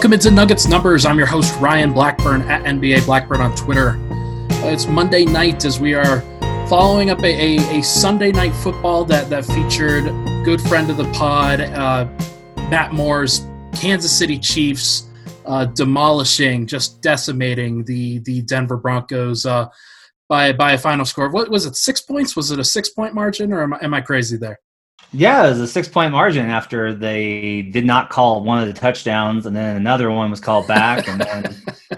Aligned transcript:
Welcome 0.00 0.14
into 0.14 0.30
Nuggets 0.30 0.66
Numbers. 0.66 1.04
I'm 1.04 1.18
your 1.18 1.26
host, 1.26 1.60
Ryan 1.60 1.92
Blackburn 1.92 2.40
at 2.48 2.64
NBA 2.64 3.04
Blackburn 3.04 3.42
on 3.42 3.54
Twitter. 3.54 3.98
It's 4.64 4.86
Monday 4.86 5.26
night 5.26 5.66
as 5.66 5.78
we 5.78 5.92
are 5.92 6.22
following 6.70 7.10
up 7.10 7.18
a, 7.22 7.58
a, 7.58 7.80
a, 7.80 7.82
Sunday 7.82 8.32
night 8.32 8.54
football 8.54 9.04
that, 9.04 9.28
that 9.28 9.44
featured 9.44 10.04
good 10.42 10.58
friend 10.62 10.88
of 10.88 10.96
the 10.96 11.04
pod, 11.12 11.60
uh, 11.60 12.08
Matt 12.70 12.94
Moore's 12.94 13.46
Kansas 13.74 14.10
City 14.10 14.38
Chiefs 14.38 15.10
uh, 15.44 15.66
demolishing, 15.66 16.66
just 16.66 17.02
decimating 17.02 17.84
the, 17.84 18.20
the 18.20 18.40
Denver 18.40 18.78
Broncos 18.78 19.44
uh, 19.44 19.68
by, 20.30 20.50
by 20.50 20.72
a 20.72 20.78
final 20.78 21.04
score. 21.04 21.28
What 21.28 21.50
was 21.50 21.66
it, 21.66 21.76
six 21.76 22.00
points? 22.00 22.34
Was 22.34 22.50
it 22.50 22.58
a 22.58 22.64
six 22.64 22.88
point 22.88 23.12
margin, 23.12 23.52
or 23.52 23.62
am 23.62 23.74
I, 23.74 23.78
am 23.82 23.92
I 23.92 24.00
crazy 24.00 24.38
there? 24.38 24.60
Yeah, 25.12 25.46
it 25.46 25.50
was 25.50 25.60
a 25.60 25.66
six 25.66 25.88
point 25.88 26.12
margin 26.12 26.46
after 26.46 26.94
they 26.94 27.62
did 27.62 27.84
not 27.84 28.10
call 28.10 28.44
one 28.44 28.60
of 28.60 28.68
the 28.68 28.78
touchdowns, 28.78 29.46
and 29.46 29.56
then 29.56 29.76
another 29.76 30.10
one 30.10 30.30
was 30.30 30.40
called 30.40 30.68
back, 30.68 31.08
and 31.08 31.20
then 31.20 31.56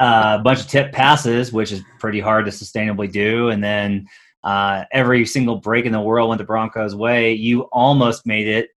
uh, 0.00 0.38
a 0.38 0.42
bunch 0.42 0.60
of 0.60 0.66
tip 0.66 0.92
passes, 0.92 1.52
which 1.52 1.70
is 1.70 1.82
pretty 2.00 2.20
hard 2.20 2.44
to 2.46 2.50
sustainably 2.50 3.10
do, 3.10 3.50
and 3.50 3.62
then 3.62 4.06
uh, 4.42 4.84
every 4.92 5.26
single 5.26 5.56
break 5.56 5.86
in 5.86 5.92
the 5.92 6.00
world 6.00 6.28
went 6.28 6.38
the 6.38 6.44
Broncos' 6.44 6.94
way. 6.94 7.32
You 7.32 7.62
almost 7.72 8.26
made 8.26 8.48
it 8.48 8.70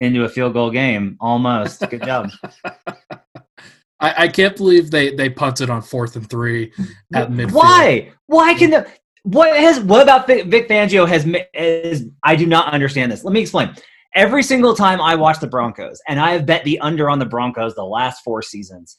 into 0.00 0.24
a 0.24 0.28
field 0.28 0.52
goal 0.52 0.70
game. 0.70 1.16
Almost. 1.20 1.88
Good 1.88 2.02
job. 2.02 2.30
I, 3.98 4.24
I, 4.24 4.28
can't 4.28 4.56
believe 4.56 4.90
they, 4.90 5.14
they 5.14 5.30
punted 5.30 5.70
on 5.70 5.80
fourth 5.80 6.16
and 6.16 6.28
three 6.28 6.72
at 7.14 7.30
midfield. 7.30 7.52
Why? 7.52 8.12
Why 8.26 8.54
can 8.54 8.70
the 8.70 8.86
what 9.26 9.56
has 9.56 9.80
what 9.80 10.02
about 10.02 10.28
Vic, 10.28 10.68
Fangio 10.68 11.06
has 11.06 11.26
is 11.52 12.06
I 12.22 12.36
do 12.36 12.46
not 12.46 12.72
understand 12.72 13.10
this. 13.10 13.24
Let 13.24 13.32
me 13.32 13.40
explain. 13.40 13.74
Every 14.14 14.42
single 14.42 14.74
time 14.74 15.00
I 15.00 15.16
watch 15.16 15.40
the 15.40 15.48
Broncos, 15.48 16.00
and 16.08 16.20
I 16.20 16.30
have 16.30 16.46
bet 16.46 16.64
the 16.64 16.78
under 16.78 17.10
on 17.10 17.18
the 17.18 17.26
Broncos 17.26 17.74
the 17.74 17.84
last 17.84 18.22
four 18.22 18.40
seasons. 18.40 18.98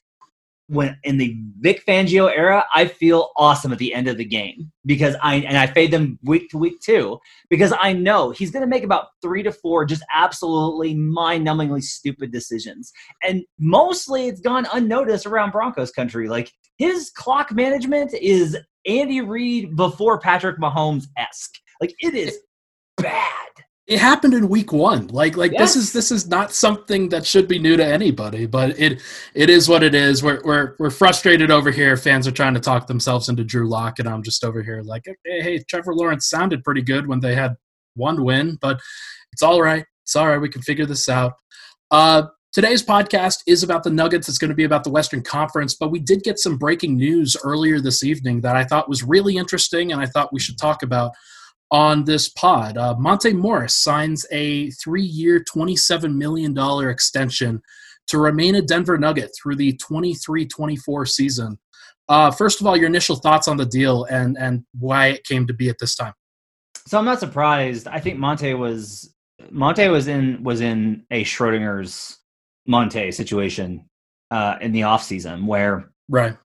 When 0.70 0.98
in 1.04 1.18
the 1.18 1.40
Vic 1.60 1.86
Fangio 1.86 2.30
era, 2.30 2.66
I 2.76 2.88
feel 2.88 3.30
awesome 3.38 3.72
at 3.72 3.78
the 3.78 3.94
end 3.94 4.10
of 4.10 4.18
the 4.18 4.26
game 4.26 4.70
because 4.86 5.16
I 5.24 5.36
and 5.36 5.58
I 5.58 5.66
fade 5.66 5.92
them 5.92 6.20
week 6.24 6.50
to 6.50 6.58
week 6.58 6.82
too 6.82 7.20
because 7.50 7.74
I 7.80 7.94
know 7.94 8.32
he's 8.32 8.52
going 8.52 8.64
to 8.64 8.68
make 8.68 8.84
about 8.84 9.08
three 9.22 9.44
to 9.44 9.52
four 9.54 9.86
just 9.86 10.04
absolutely 10.14 10.94
mind-numbingly 10.94 11.84
stupid 11.84 12.34
decisions, 12.34 12.92
and 13.24 13.44
mostly 13.58 14.28
it's 14.28 14.42
gone 14.42 14.68
unnoticed 14.74 15.26
around 15.26 15.52
Broncos 15.52 15.92
country. 15.92 16.28
Like 16.28 16.52
his 16.78 17.12
clock 17.16 17.54
management 17.54 18.14
is 18.14 18.58
Andy 18.86 19.22
Reid 19.22 19.76
before 19.78 20.20
Patrick 20.20 20.60
Mahomes 20.60 21.06
esque. 21.18 21.56
Like 21.80 21.94
it 22.00 22.14
is 22.14 22.38
bad. 22.98 23.67
It 23.88 24.00
happened 24.00 24.34
in 24.34 24.50
week 24.50 24.74
one. 24.74 25.08
Like 25.08 25.38
like 25.38 25.54
yes. 25.54 25.74
this 25.74 25.76
is 25.78 25.94
this 25.94 26.12
is 26.12 26.28
not 26.28 26.52
something 26.52 27.08
that 27.10 27.26
should 27.26 27.48
be 27.48 27.58
new 27.58 27.78
to 27.78 27.86
anybody, 27.86 28.46
but 28.46 28.78
it 28.78 29.02
it 29.34 29.50
is 29.50 29.70
what 29.70 29.82
it 29.82 29.96
is. 29.96 30.22
We're 30.22 30.42
we're 30.44 30.76
we're 30.78 30.90
frustrated 30.90 31.52
over 31.52 31.72
here. 31.72 31.96
Fans 31.96 32.28
are 32.28 32.32
trying 32.32 32.54
to 32.54 32.60
talk 32.60 32.88
themselves 32.88 33.30
into 33.30 33.46
Drew 33.46 33.70
Lock, 33.70 34.00
and 34.00 34.10
I'm 34.10 34.24
just 34.24 34.44
over 34.44 34.62
here 34.62 34.82
like, 34.84 35.06
hey, 35.24 35.42
hey, 35.42 35.64
Trevor 35.70 35.96
Lawrence 35.96 36.30
sounded 36.30 36.66
pretty 36.66 36.82
good 36.82 37.08
when 37.08 37.22
they 37.22 37.34
had 37.34 37.56
one 37.96 38.24
win, 38.24 38.58
but 38.62 38.80
it's 39.32 39.42
all 39.42 39.62
right. 39.62 39.86
It's 40.04 40.16
all 40.18 40.28
right. 40.28 40.38
We 40.38 40.50
can 40.50 40.62
figure 40.62 40.86
this 40.86 41.08
out. 41.08 41.34
Uh, 41.90 42.24
Today's 42.54 42.82
podcast 42.82 43.42
is 43.46 43.62
about 43.62 43.84
the 43.84 43.92
Nuggets. 43.92 44.28
It's 44.28 44.40
going 44.40 44.50
to 44.50 44.56
be 44.56 44.64
about 44.64 44.84
the 44.84 44.90
Western 44.90 45.22
Conference, 45.22 45.76
but 45.76 45.92
we 45.92 46.00
did 46.00 46.24
get 46.24 46.40
some 46.40 46.58
breaking 46.58 46.96
news 46.96 47.38
earlier 47.44 47.80
this 47.80 48.04
evening 48.04 48.42
that 48.42 48.56
I 48.56 48.64
thought 48.64 48.90
was 48.90 49.04
really 49.04 49.38
interesting 49.38 49.92
and 49.92 50.02
I 50.02 50.08
thought 50.08 50.34
we 50.34 50.40
should 50.40 50.58
talk 50.58 50.82
about 50.82 51.12
on 51.72 52.04
this 52.06 52.30
pod. 52.30 52.78
Uh, 52.78 52.96
Monte 52.98 53.34
Morris 53.34 53.76
signs 53.76 54.26
a 54.32 54.70
three 54.72 55.04
year, 55.04 55.44
$27 55.44 56.16
million 56.16 56.58
extension 56.90 57.62
to 58.08 58.18
remain 58.18 58.56
a 58.56 58.62
Denver 58.62 58.98
Nugget 58.98 59.32
through 59.36 59.56
the 59.56 59.74
23 59.74 60.46
24 60.46 61.06
season. 61.06 61.60
Uh, 62.10 62.32
first 62.32 62.62
of 62.62 62.68
all, 62.68 62.78
your 62.78 62.88
initial 62.88 63.18
thoughts 63.18 63.48
on 63.48 63.58
the 63.58 63.66
deal 63.66 64.06
and, 64.06 64.38
and 64.38 64.64
why 64.80 65.08
it 65.08 65.26
came 65.26 65.46
to 65.48 65.54
be 65.54 65.70
at 65.70 65.78
this 65.80 65.96
time. 65.96 66.14
So 66.88 66.98
I'm 66.98 67.06
not 67.06 67.20
surprised. 67.20 67.88
I 67.88 68.00
think 68.00 68.18
Monte 68.18 68.54
was 68.54 69.14
Monte 69.52 69.90
was 69.90 70.08
in 70.08 70.42
was 70.42 70.62
in 70.62 71.06
a 71.12 71.24
Schrodinger's 71.26 72.18
Monte 72.66 73.12
situation 73.12 73.90
uh, 74.32 74.56
in 74.62 74.72
the 74.72 74.84
off 74.84 75.04
season 75.04 75.46
where 75.46 75.92
right 76.08 76.38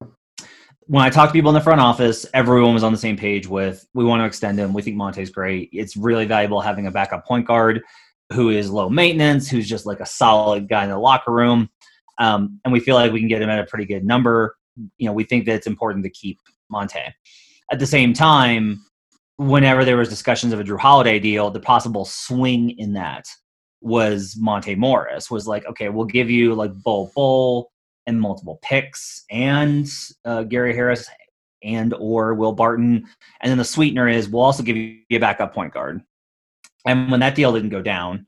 when 0.86 1.04
I 1.04 1.10
talked 1.10 1.30
to 1.30 1.32
people 1.32 1.50
in 1.50 1.54
the 1.54 1.60
front 1.60 1.80
office, 1.80 2.26
everyone 2.34 2.74
was 2.74 2.82
on 2.82 2.92
the 2.92 2.98
same 2.98 3.16
page 3.16 3.46
with 3.46 3.86
we 3.94 4.04
want 4.04 4.20
to 4.20 4.26
extend 4.26 4.58
him. 4.58 4.72
We 4.72 4.82
think 4.82 4.96
Monte's 4.96 5.30
great. 5.30 5.70
It's 5.72 5.96
really 5.96 6.24
valuable 6.24 6.60
having 6.60 6.86
a 6.86 6.90
backup 6.90 7.26
point 7.26 7.46
guard 7.46 7.82
who 8.32 8.50
is 8.50 8.70
low 8.70 8.88
maintenance, 8.88 9.48
who's 9.48 9.68
just 9.68 9.86
like 9.86 10.00
a 10.00 10.06
solid 10.06 10.68
guy 10.68 10.84
in 10.84 10.90
the 10.90 10.98
locker 10.98 11.32
room. 11.32 11.70
Um, 12.18 12.60
and 12.64 12.72
we 12.72 12.80
feel 12.80 12.94
like 12.94 13.12
we 13.12 13.20
can 13.20 13.28
get 13.28 13.42
him 13.42 13.50
at 13.50 13.58
a 13.58 13.66
pretty 13.66 13.84
good 13.84 14.04
number. 14.04 14.56
You 14.98 15.06
know, 15.06 15.12
we 15.12 15.24
think 15.24 15.44
that 15.46 15.54
it's 15.54 15.66
important 15.66 16.04
to 16.04 16.10
keep 16.10 16.38
Monte. 16.70 16.98
At 17.70 17.78
the 17.78 17.86
same 17.86 18.12
time, 18.12 18.84
whenever 19.36 19.84
there 19.84 19.96
was 19.96 20.08
discussions 20.08 20.52
of 20.52 20.60
a 20.60 20.64
Jrue 20.64 20.78
Holiday 20.78 21.18
deal, 21.18 21.50
the 21.50 21.60
possible 21.60 22.04
swing 22.04 22.70
in 22.78 22.92
that 22.94 23.26
was 23.80 24.36
Monte 24.38 24.74
Morris 24.76 25.30
was 25.30 25.46
like, 25.46 25.66
okay, 25.66 25.88
we'll 25.88 26.06
give 26.06 26.30
you 26.30 26.54
like 26.54 26.72
Bull 26.82 27.10
Bol 27.14 27.70
and 28.06 28.20
multiple 28.20 28.58
picks 28.62 29.24
and 29.30 29.88
uh, 30.24 30.42
Gary 30.42 30.74
Harris 30.74 31.08
and 31.62 31.94
or 31.98 32.34
Will 32.34 32.52
Barton, 32.52 33.06
and 33.40 33.50
then 33.50 33.58
the 33.58 33.64
sweetener 33.64 34.08
is 34.08 34.28
we'll 34.28 34.42
also 34.42 34.62
give 34.62 34.76
you 34.76 34.98
a 35.10 35.18
backup 35.18 35.54
point 35.54 35.72
guard. 35.72 36.02
And 36.86 37.10
when 37.10 37.20
that 37.20 37.34
deal 37.34 37.52
didn't 37.52 37.70
go 37.70 37.82
down, 37.82 38.26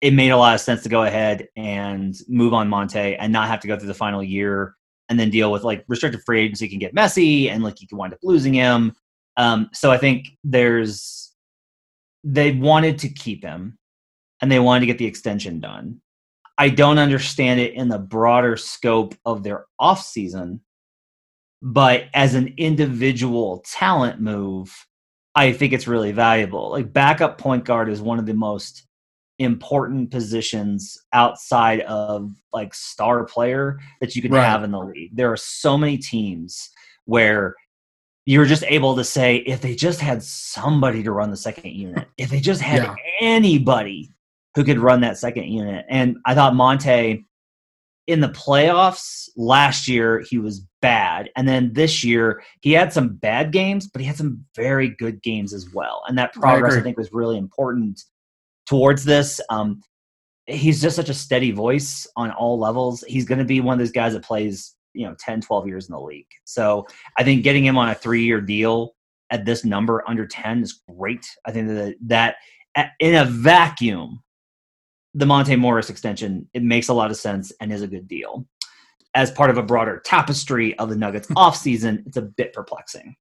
it 0.00 0.14
made 0.14 0.30
a 0.30 0.36
lot 0.36 0.54
of 0.54 0.60
sense 0.60 0.82
to 0.84 0.88
go 0.88 1.02
ahead 1.02 1.48
and 1.56 2.16
move 2.28 2.54
on 2.54 2.68
Monte 2.68 3.16
and 3.16 3.32
not 3.32 3.48
have 3.48 3.60
to 3.60 3.66
go 3.66 3.76
through 3.76 3.88
the 3.88 3.94
final 3.94 4.22
year 4.22 4.76
and 5.08 5.18
then 5.18 5.30
deal 5.30 5.50
with 5.50 5.64
like 5.64 5.84
restricted 5.88 6.22
free 6.24 6.42
agency 6.42 6.68
can 6.68 6.78
get 6.78 6.94
messy 6.94 7.50
and 7.50 7.64
like 7.64 7.80
you 7.80 7.88
can 7.88 7.98
wind 7.98 8.12
up 8.12 8.20
losing 8.22 8.54
him. 8.54 8.92
Um, 9.36 9.70
so 9.72 9.90
I 9.90 9.98
think 9.98 10.28
there's 10.44 11.32
they 12.24 12.52
wanted 12.52 12.98
to 12.98 13.08
keep 13.08 13.42
him 13.42 13.78
and 14.40 14.50
they 14.50 14.58
wanted 14.58 14.80
to 14.80 14.86
get 14.86 14.98
the 14.98 15.06
extension 15.06 15.60
done. 15.60 16.00
I 16.58 16.70
don't 16.70 16.98
understand 16.98 17.60
it 17.60 17.74
in 17.74 17.88
the 17.88 18.00
broader 18.00 18.56
scope 18.56 19.14
of 19.24 19.44
their 19.44 19.66
off 19.78 20.02
season, 20.02 20.60
but 21.62 22.06
as 22.14 22.34
an 22.34 22.54
individual 22.56 23.64
talent 23.64 24.20
move, 24.20 24.74
I 25.36 25.52
think 25.52 25.72
it's 25.72 25.86
really 25.86 26.10
valuable. 26.10 26.70
Like 26.70 26.92
backup 26.92 27.38
point 27.38 27.64
guard 27.64 27.88
is 27.88 28.02
one 28.02 28.18
of 28.18 28.26
the 28.26 28.34
most 28.34 28.84
important 29.38 30.10
positions 30.10 30.98
outside 31.12 31.80
of 31.82 32.32
like 32.52 32.74
star 32.74 33.24
player 33.24 33.78
that 34.00 34.16
you 34.16 34.22
can 34.22 34.32
right. 34.32 34.44
have 34.44 34.64
in 34.64 34.72
the 34.72 34.80
league. 34.80 35.16
There 35.16 35.30
are 35.30 35.36
so 35.36 35.78
many 35.78 35.96
teams 35.96 36.70
where 37.04 37.54
you're 38.26 38.46
just 38.46 38.64
able 38.64 38.96
to 38.96 39.04
say 39.04 39.36
if 39.36 39.60
they 39.60 39.76
just 39.76 40.00
had 40.00 40.24
somebody 40.24 41.04
to 41.04 41.12
run 41.12 41.30
the 41.30 41.36
second 41.36 41.70
unit, 41.70 42.08
if 42.18 42.30
they 42.30 42.40
just 42.40 42.60
had 42.60 42.82
yeah. 42.82 42.94
anybody 43.20 44.10
who 44.54 44.64
could 44.64 44.78
run 44.78 45.00
that 45.02 45.18
second 45.18 45.44
unit. 45.44 45.84
And 45.88 46.16
I 46.26 46.34
thought 46.34 46.54
Monte 46.54 47.24
in 48.06 48.20
the 48.20 48.28
playoffs 48.28 49.28
last 49.36 49.86
year 49.86 50.24
he 50.28 50.38
was 50.38 50.66
bad. 50.80 51.30
And 51.36 51.46
then 51.46 51.72
this 51.74 52.02
year 52.02 52.42
he 52.60 52.72
had 52.72 52.92
some 52.92 53.14
bad 53.14 53.52
games 53.52 53.86
but 53.86 54.00
he 54.00 54.06
had 54.06 54.16
some 54.16 54.44
very 54.56 54.88
good 54.88 55.22
games 55.22 55.52
as 55.52 55.72
well. 55.72 56.02
And 56.08 56.16
that 56.18 56.32
progress 56.32 56.74
I, 56.74 56.78
I 56.78 56.82
think 56.82 56.96
was 56.96 57.12
really 57.12 57.36
important 57.36 58.02
towards 58.66 59.04
this. 59.04 59.40
Um, 59.50 59.82
he's 60.46 60.80
just 60.80 60.96
such 60.96 61.10
a 61.10 61.14
steady 61.14 61.50
voice 61.50 62.06
on 62.16 62.30
all 62.30 62.58
levels. 62.58 63.04
He's 63.06 63.26
going 63.26 63.38
to 63.38 63.44
be 63.44 63.60
one 63.60 63.74
of 63.74 63.78
those 63.78 63.92
guys 63.92 64.14
that 64.14 64.24
plays 64.24 64.74
you 64.94 65.06
know 65.06 65.14
10 65.20 65.42
12 65.42 65.66
years 65.66 65.88
in 65.88 65.92
the 65.92 66.00
league. 66.00 66.26
So 66.44 66.86
i 67.16 67.22
think 67.22 67.44
getting 67.44 67.64
him 67.64 67.78
on 67.78 67.90
a 67.90 67.94
three 67.94 68.24
year 68.24 68.40
deal 68.40 68.94
at 69.30 69.44
this 69.44 69.64
number 69.64 70.02
under 70.08 70.26
10 70.26 70.62
is 70.62 70.80
great. 70.96 71.26
I 71.46 71.52
think 71.52 71.68
that 71.68 71.94
that 72.06 72.36
in 73.00 73.14
a 73.14 73.24
vacuum 73.24 74.22
the 75.14 75.26
Monte 75.26 75.56
Morris 75.56 75.90
extension, 75.90 76.48
it 76.54 76.62
makes 76.62 76.88
a 76.88 76.94
lot 76.94 77.10
of 77.10 77.16
sense 77.16 77.52
and 77.60 77.72
is 77.72 77.82
a 77.82 77.88
good 77.88 78.08
deal. 78.08 78.46
As 79.14 79.30
part 79.30 79.50
of 79.50 79.58
a 79.58 79.62
broader 79.62 80.00
tapestry 80.04 80.78
of 80.78 80.90
the 80.90 80.96
Nuggets 80.96 81.26
offseason, 81.28 82.06
it's 82.06 82.16
a 82.16 82.22
bit 82.22 82.52
perplexing. 82.52 83.16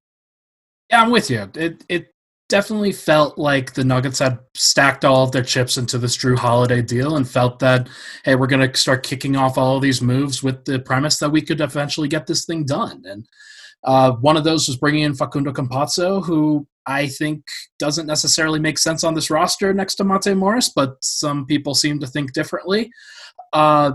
Yeah, 0.90 1.02
I'm 1.02 1.12
with 1.12 1.30
you. 1.30 1.50
It 1.56 1.84
it 1.90 2.14
definitely 2.50 2.94
felt 2.94 3.38
like 3.38 3.74
the 3.74 3.84
Nuggets 3.84 4.20
had 4.20 4.40
stacked 4.56 5.04
all 5.04 5.24
of 5.24 5.32
their 5.32 5.44
chips 5.44 5.78
into 5.78 5.98
this 5.98 6.18
Jrue 6.18 6.38
Holiday 6.38 6.82
deal 6.82 7.18
and 7.18 7.30
felt 7.30 7.60
that, 7.60 7.90
hey, 8.24 8.36
we're 8.36 8.48
going 8.48 8.70
to 8.70 8.78
start 8.78 9.04
kicking 9.04 9.36
off 9.36 9.58
all 9.58 9.76
of 9.76 9.82
these 9.82 10.02
moves 10.02 10.42
with 10.42 10.64
the 10.66 10.80
premise 10.80 11.20
that 11.20 11.30
we 11.30 11.42
could 11.42 11.60
eventually 11.60 12.08
get 12.08 12.26
this 12.26 12.46
thing 12.46 12.64
done. 12.64 13.04
And 13.06 13.28
uh, 13.88 14.12
one 14.12 14.36
of 14.36 14.44
those 14.44 14.68
was 14.68 14.76
bringing 14.76 15.04
in 15.04 15.16
Facundo 15.16 15.54
Campazzo, 15.54 16.24
who 16.24 16.68
I 16.86 17.08
think 17.08 17.46
doesn't 17.80 18.06
necessarily 18.06 18.60
make 18.60 18.78
sense 18.78 19.06
on 19.06 19.14
this 19.14 19.30
roster 19.30 19.74
next 19.74 19.96
to 19.96 20.04
Monte 20.04 20.34
Morris, 20.34 20.70
but 20.70 20.98
some 21.02 21.46
people 21.46 21.74
seem 21.74 21.98
to 22.02 22.08
think 22.08 22.34
differently. 22.34 22.92
Uh, 23.54 23.94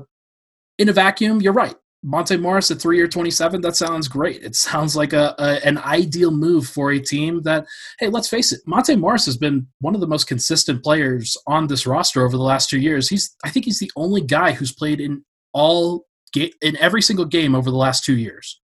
in 0.78 0.88
a 0.88 0.94
vacuum, 0.94 1.42
you're 1.42 1.52
right. 1.52 1.76
Monte 2.02 2.38
Morris 2.38 2.70
at 2.70 2.80
three 2.80 2.96
year 2.96 3.06
27, 3.06 3.60
that 3.60 3.76
sounds 3.76 4.08
great. 4.08 4.42
It 4.42 4.56
sounds 4.56 4.96
like 4.96 5.12
a, 5.12 5.34
a, 5.38 5.64
an 5.64 5.76
ideal 5.76 6.30
move 6.30 6.66
for 6.66 6.92
a 6.92 6.98
team 6.98 7.42
that, 7.42 7.66
hey, 8.00 8.08
let's 8.08 8.30
face 8.30 8.50
it, 8.50 8.60
Monte 8.66 8.96
Morris 8.96 9.26
has 9.26 9.36
been 9.36 9.66
one 9.80 9.94
of 9.94 10.00
the 10.00 10.06
most 10.06 10.26
consistent 10.26 10.82
players 10.82 11.36
on 11.46 11.66
this 11.66 11.86
roster 11.86 12.24
over 12.24 12.36
the 12.36 12.42
last 12.42 12.70
two 12.70 12.80
years. 12.80 13.10
He's, 13.10 13.36
I 13.44 13.50
think 13.50 13.66
he's 13.66 13.78
the 13.78 13.92
only 13.94 14.22
guy 14.22 14.52
who's 14.52 14.72
played 14.72 15.02
in 15.02 15.22
all 15.52 16.06
in 16.34 16.78
every 16.78 17.02
single 17.02 17.26
game 17.26 17.54
over 17.54 17.70
the 17.70 17.76
last 17.76 18.04
two 18.04 18.16
years. 18.16 18.61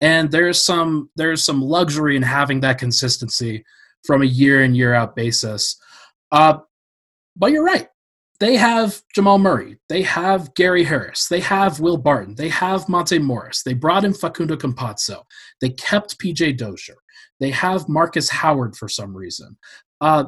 And 0.00 0.30
there's 0.30 0.62
some 0.62 1.10
there's 1.16 1.44
some 1.44 1.60
luxury 1.60 2.16
in 2.16 2.22
having 2.22 2.60
that 2.60 2.78
consistency 2.78 3.64
from 4.04 4.22
a 4.22 4.26
year 4.26 4.62
in 4.62 4.74
year 4.74 4.94
out 4.94 5.14
basis. 5.14 5.76
Uh, 6.32 6.58
but 7.36 7.52
you're 7.52 7.64
right. 7.64 7.88
They 8.40 8.56
have 8.56 9.02
Jamal 9.14 9.38
Murray. 9.38 9.76
They 9.90 10.00
have 10.02 10.54
Gary 10.54 10.82
Harris. 10.82 11.28
They 11.28 11.40
have 11.40 11.78
Will 11.78 11.98
Barton. 11.98 12.34
They 12.34 12.48
have 12.48 12.88
Monte 12.88 13.18
Morris. 13.18 13.62
They 13.62 13.74
brought 13.74 14.04
in 14.04 14.14
Facundo 14.14 14.56
Campazzo. 14.56 15.22
They 15.60 15.70
kept 15.70 16.18
PJ 16.18 16.56
Dozier. 16.56 16.96
They 17.38 17.50
have 17.50 17.88
Marcus 17.88 18.30
Howard 18.30 18.76
for 18.76 18.88
some 18.88 19.14
reason. 19.14 19.58
Uh, 20.00 20.24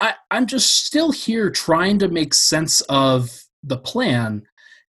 I, 0.00 0.14
I'm 0.30 0.46
just 0.46 0.84
still 0.84 1.10
here 1.10 1.50
trying 1.50 1.98
to 2.00 2.08
make 2.08 2.34
sense 2.34 2.82
of 2.82 3.30
the 3.62 3.78
plan, 3.78 4.42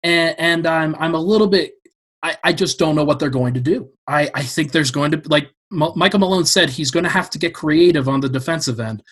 and, 0.03 0.35
and 0.39 0.67
I'm 0.67 0.95
I'm 0.99 1.15
a 1.15 1.21
little 1.21 1.49
bit. 1.49 1.75
I, 2.23 2.37
I 2.45 2.53
just 2.53 2.79
don't 2.79 2.97
know 2.97 3.05
what 3.05 3.19
they're 3.19 3.31
going 3.31 3.55
to 3.55 3.61
do. 3.61 3.91
I, 4.09 4.31
I 4.35 4.43
think 4.43 4.73
there's 4.73 4.91
going 4.91 5.11
to 5.13 5.23
like 5.27 5.51
M- 5.73 5.93
Michael 5.95 6.21
Malone 6.21 6.47
said 6.47 6.71
he's 6.71 6.91
going 6.91 7.05
to 7.05 7.11
have 7.11 7.31
to 7.31 7.39
get 7.39 7.55
creative 7.55 8.09
on 8.09 8.21
the 8.21 8.29
defensive 8.29 8.81
end. 8.81 9.03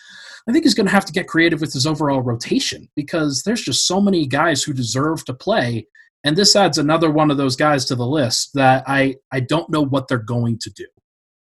I 0.47 0.51
think 0.51 0.63
he's 0.63 0.75
going 0.75 0.85
to 0.85 0.91
have 0.91 1.05
to 1.05 1.13
get 1.13 1.27
creative 1.27 1.59
with 1.59 1.73
his 1.73 1.87
overall 1.87 2.21
rotation 2.21 2.87
because 2.95 3.41
there's 3.43 3.63
just 3.63 3.87
so 3.87 3.99
many 3.99 4.27
guys 4.27 4.63
who 4.63 4.73
deserve 4.73 5.25
to 5.25 5.33
play, 5.33 5.87
and 6.23 6.35
this 6.35 6.55
adds 6.55 6.77
another 6.77 7.09
one 7.09 7.31
of 7.31 7.37
those 7.37 7.55
guys 7.55 7.85
to 7.85 7.95
the 7.95 8.05
list 8.05 8.51
that 8.53 8.83
I 8.87 9.15
I 9.31 9.39
don't 9.39 9.69
know 9.69 9.81
what 9.81 10.07
they're 10.07 10.17
going 10.17 10.59
to 10.59 10.69
do. 10.71 10.85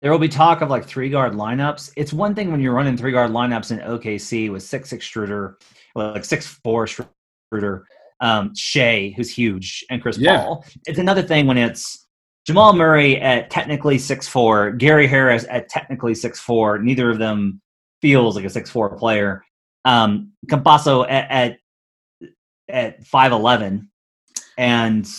There 0.01 0.12
will 0.12 0.19
be 0.19 0.27
talk 0.27 0.62
of 0.62 0.69
like 0.69 0.86
three 0.86 1.09
guard 1.09 1.33
lineups. 1.33 1.92
It's 1.95 2.12
one 2.12 2.33
thing 2.33 2.51
when 2.51 2.59
you're 2.59 2.74
running 2.74 2.97
three 2.97 3.12
guard 3.12 3.31
lineups 3.31 3.71
in 3.71 3.80
OKC 3.80 4.51
with 4.51 4.63
six 4.63 4.92
extruder, 4.92 5.56
like 5.95 6.25
six 6.25 6.47
four 6.63 6.88
Schroeder, 6.88 7.86
um, 8.21 8.53
who's 9.15 9.29
huge, 9.29 9.83
and 9.89 10.01
Chris 10.01 10.18
yeah. 10.18 10.38
Paul. 10.38 10.65
It's 10.85 11.00
another 11.00 11.23
thing 11.23 11.47
when 11.47 11.57
it's 11.57 12.07
Jamal 12.45 12.73
Murray 12.73 13.19
at 13.19 13.50
technically 13.50 13.97
six 13.97 14.27
four, 14.27 14.71
Gary 14.71 15.07
Harris 15.07 15.45
at 15.50 15.69
technically 15.69 16.15
six 16.15 16.39
four. 16.39 16.79
Neither 16.79 17.09
of 17.09 17.18
them 17.18 17.59
feels 18.01 18.35
like 18.35 18.45
a 18.45 18.50
six 18.50 18.69
four 18.69 18.95
player. 18.95 19.44
Um, 19.85 20.31
Campazzo 20.47 21.06
at 21.09 21.29
at, 21.31 21.57
at 22.69 23.03
five 23.06 23.31
eleven, 23.31 23.89
and 24.57 25.09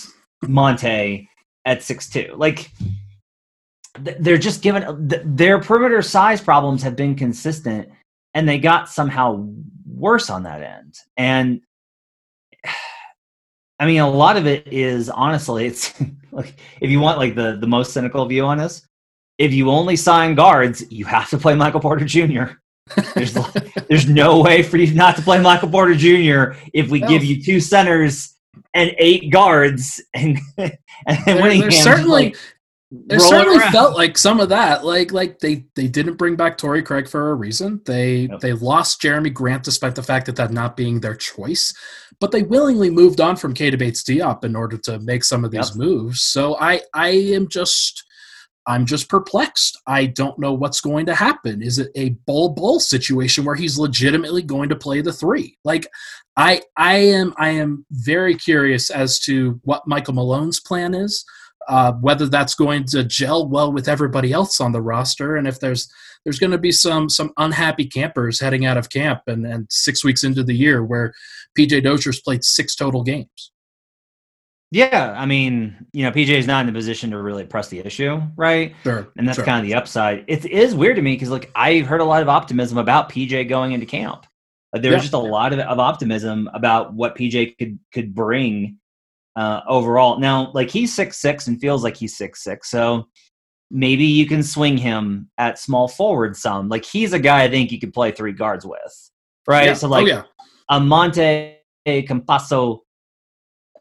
Monte 0.47 1.29
at 1.65 1.83
six 1.83 2.09
two. 2.09 2.35
Like 2.37 2.71
they're 3.99 4.39
just 4.39 4.63
given 4.63 5.11
their 5.37 5.61
perimeter 5.61 6.01
size 6.01 6.41
problems 6.41 6.83
have 6.83 6.97
been 6.97 7.15
consistent 7.15 7.91
and 8.33 8.49
they 8.49 8.59
got 8.59 8.89
somehow 8.89 9.47
worse 9.87 10.31
on 10.31 10.45
that 10.45 10.63
end 10.63 10.95
and 11.19 11.61
i 13.83 13.87
mean 13.87 14.01
a 14.01 14.09
lot 14.09 14.37
of 14.37 14.47
it 14.47 14.67
is 14.73 15.11
honestly 15.11 15.67
it's 15.67 15.93
like 16.33 16.59
if 16.81 16.91
you 16.91 17.01
want 17.01 17.19
like 17.19 17.35
the 17.35 17.57
the 17.57 17.67
most 17.67 17.93
cynical 17.93 18.25
view 18.27 18.45
on 18.45 18.59
this 18.59 18.87
if 19.39 19.53
you 19.53 19.71
only 19.71 19.97
sign 19.97 20.35
guards 20.35 20.85
you 20.91 21.05
have 21.05 21.29
to 21.29 21.37
play 21.37 21.55
michael 21.55 21.81
porter 21.81 22.05
jr 22.05 22.45
there's 23.15 23.35
there's 23.89 24.09
no 24.09 24.41
way 24.41 24.63
for 24.63 24.77
you 24.77 24.95
not 24.95 25.17
to 25.17 25.23
play 25.23 25.41
michael 25.41 25.69
porter 25.69 25.95
jr 25.95 26.57
if 26.73 26.91
we 26.91 27.01
give 27.01 27.25
you 27.25 27.43
two 27.43 27.61
centers 27.61 28.37
and 28.75 28.95
eight 28.99 29.31
guards 29.31 30.01
and, 30.15 30.39
and 30.59 30.79
there, 31.27 31.59
there's 31.59 31.83
certainly 31.83 32.25
like, 32.27 32.37
it 33.09 33.21
certainly 33.21 33.59
around. 33.59 33.73
felt 33.73 33.97
like 33.97 34.19
some 34.19 34.39
of 34.39 34.51
that. 34.51 34.85
Like 34.85 35.13
like 35.13 35.39
they 35.39 35.65
they 35.75 35.89
didn't 35.89 36.17
bring 36.17 36.37
back 36.37 36.59
Torrey 36.59 36.83
Craig 36.83 37.09
for 37.09 37.31
a 37.31 37.35
reason. 37.35 37.81
They 37.87 38.29
yep. 38.31 38.41
they 38.41 38.53
lost 38.53 39.01
Jerami 39.01 39.33
Grant 39.33 39.65
despite 39.65 39.95
the 39.95 40.03
fact 40.03 40.27
that 40.27 40.37
that 40.37 40.53
not 40.53 40.77
being 40.77 41.01
their 41.01 41.15
choice. 41.15 41.75
But 42.21 42.33
they 42.33 42.43
willingly 42.43 42.91
moved 42.91 43.21
on 43.21 43.37
from 43.37 43.55
Keita 43.55 43.79
Bates 43.79 44.03
Diop 44.03 44.45
in 44.45 44.55
order 44.55 44.77
to 44.79 44.99
make 44.99 45.25
some 45.25 45.45
of 45.45 45.51
these 45.51 45.71
yep. 45.71 45.77
moves. 45.77 46.23
So 46.23 46.59
I 46.61 46.83
I 46.93 47.09
am 47.09 47.49
just 47.49 48.05
I'm 48.67 48.85
just 48.85 49.09
perplexed. 49.09 49.81
I 49.87 50.07
don't 50.07 50.39
know 50.39 50.53
what's 50.53 50.81
going 50.81 51.07
to 51.07 51.15
happen. 51.15 51.63
Is 51.63 51.79
it 51.79 51.91
a 51.97 52.11
Bol 52.27 52.51
Bol 52.51 52.79
situation 52.79 53.45
where 53.45 53.57
he's 53.57 53.79
legitimately 53.79 54.43
going 54.43 54.69
to 54.69 54.77
play 54.77 55.01
the 55.01 55.13
three? 55.13 55.57
Like 55.65 55.87
I 56.37 56.61
I 56.77 56.97
am 56.97 57.33
I 57.39 57.51
am 57.51 57.87
very 57.91 58.35
curious 58.35 58.91
as 58.91 59.19
to 59.21 59.61
what 59.65 59.89
Michael 59.89 60.15
Malone's 60.15 60.61
plan 60.61 60.95
is 60.95 61.25
uh, 61.69 61.93
whether 61.93 62.27
that's 62.27 62.55
going 62.55 62.85
to 62.85 63.05
gel 63.05 63.49
well 63.49 63.73
with 63.73 63.89
everybody 63.89 64.33
else 64.33 64.61
on 64.61 64.73
the 64.73 64.83
roster, 64.83 65.37
and 65.37 65.47
if 65.47 65.61
there's 65.61 65.91
there's 66.25 66.39
going 66.39 66.53
to 66.53 66.59
be 66.59 66.73
some 66.73 67.09
some 67.09 67.33
unhappy 67.37 67.87
campers 67.87 68.41
heading 68.41 68.65
out 68.65 68.77
of 68.77 68.91
camp 68.91 69.23
and, 69.27 69.47
and 69.47 69.67
six 69.71 70.05
weeks 70.05 70.25
into 70.25 70.45
the 70.45 70.55
year 70.55 70.85
where 70.85 71.13
PJ 71.59 71.85
Dozier's 71.85 72.21
played 72.21 72.45
six 72.45 72.75
total 72.75 73.03
games. 73.03 73.53
Yeah, 74.71 75.15
I 75.19 75.27
mean, 75.27 75.87
you 75.93 76.03
know, 76.03 76.11
PJ 76.11 76.31
is 76.31 76.47
not 76.47 76.61
in 76.61 76.67
the 76.67 76.73
position 76.73 77.11
to 77.11 77.21
really 77.21 77.45
press 77.45 77.69
the 77.69 77.81
issue, 77.81 78.23
right? 78.37 78.75
Sure. 78.85 79.07
And 79.19 79.29
that's 79.29 79.37
sure. 79.37 79.45
kind 79.45 79.59
of 79.61 79.67
the 79.67 79.75
upside. 79.75 80.25
It 80.29 80.47
is 80.47 80.75
weird 80.75 80.97
to 80.97 81.03
me 81.03 81.15
because, 81.15 81.29
like, 81.29 81.51
I've 81.55 81.87
heard 81.87 82.01
a 82.01 82.07
lot 82.07 82.23
of 82.23 82.31
optimism 82.31 82.79
about 82.79 83.11
PJ 83.11 83.51
going 83.51 83.73
into 83.73 83.85
camp. 83.85 84.25
There's 84.73 84.95
yeah. 84.95 84.99
just 85.01 85.13
a 85.13 85.19
lot 85.19 85.53
of, 85.53 85.59
of 85.59 85.79
optimism 85.79 86.49
about 86.55 86.95
what 86.95 87.15
PJ 87.15 87.59
could 87.59 87.79
could 87.93 88.15
bring 88.15 88.79
uh, 89.37 89.61
overall. 89.69 90.19
Now, 90.19 90.51
like 90.55 90.71
he's 90.71 90.95
six 90.95 91.19
six 91.19 91.47
and 91.47 91.61
feels 91.61 91.83
like 91.83 91.97
he's 91.97 92.17
six 92.17 92.43
six, 92.43 92.71
so 92.71 93.09
maybe 93.71 94.05
you 94.05 94.27
can 94.27 94.43
swing 94.43 94.77
him 94.77 95.31
at 95.39 95.59
small 95.59 95.89
forward 95.89 96.37
some. 96.37 96.69
Like 96.69 96.85
he's 96.85 97.13
a 97.13 97.19
guy 97.19 97.45
I 97.45 97.51
think 97.51 97.73
you 97.73 97.81
could 97.81 97.95
play 97.95 98.13
three 98.13 98.33
guards 98.33 98.67
with, 98.67 99.11
right? 99.47 99.67
Yeah. 99.67 99.75
So 99.75 99.89
like 99.89 100.05
oh, 100.05 100.07
yeah. 100.07 100.23
a 100.69 100.79
Monte 100.79 101.57
Campazzo 101.87 102.81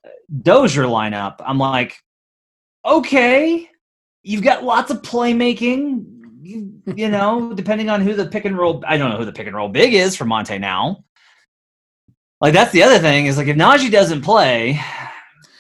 uh, 0.06 0.10
Dozier 0.42 0.84
lineup, 0.84 1.36
I'm 1.46 1.58
like, 1.58 1.98
okay, 2.86 3.70
you've 4.24 4.44
got 4.44 4.64
lots 4.64 4.92
of 4.92 5.02
playmaking. 5.02 6.06
You, 6.42 6.82
you 6.96 7.10
know, 7.10 7.54
depending 7.56 7.90
on 7.90 8.02
who 8.02 8.14
the 8.14 8.26
pick 8.26 8.46
and 8.46 8.58
roll, 8.58 8.84
I 8.88 8.98
don't 8.98 9.12
know 9.12 9.18
who 9.18 9.26
the 9.26 9.34
pick 9.34 9.48
and 9.48 9.56
roll 9.56 9.70
big 9.70 9.94
is 9.94 10.16
for 10.16 10.26
Monte 10.26 10.58
now. 10.58 11.04
Like 12.40 12.54
that's 12.54 12.72
the 12.72 12.82
other 12.82 12.98
thing 12.98 13.28
is 13.28 13.38
like 13.38 13.48
if 13.48 13.56
Nnaji 13.56 13.92
doesn't 13.92 14.24
play, 14.24 14.80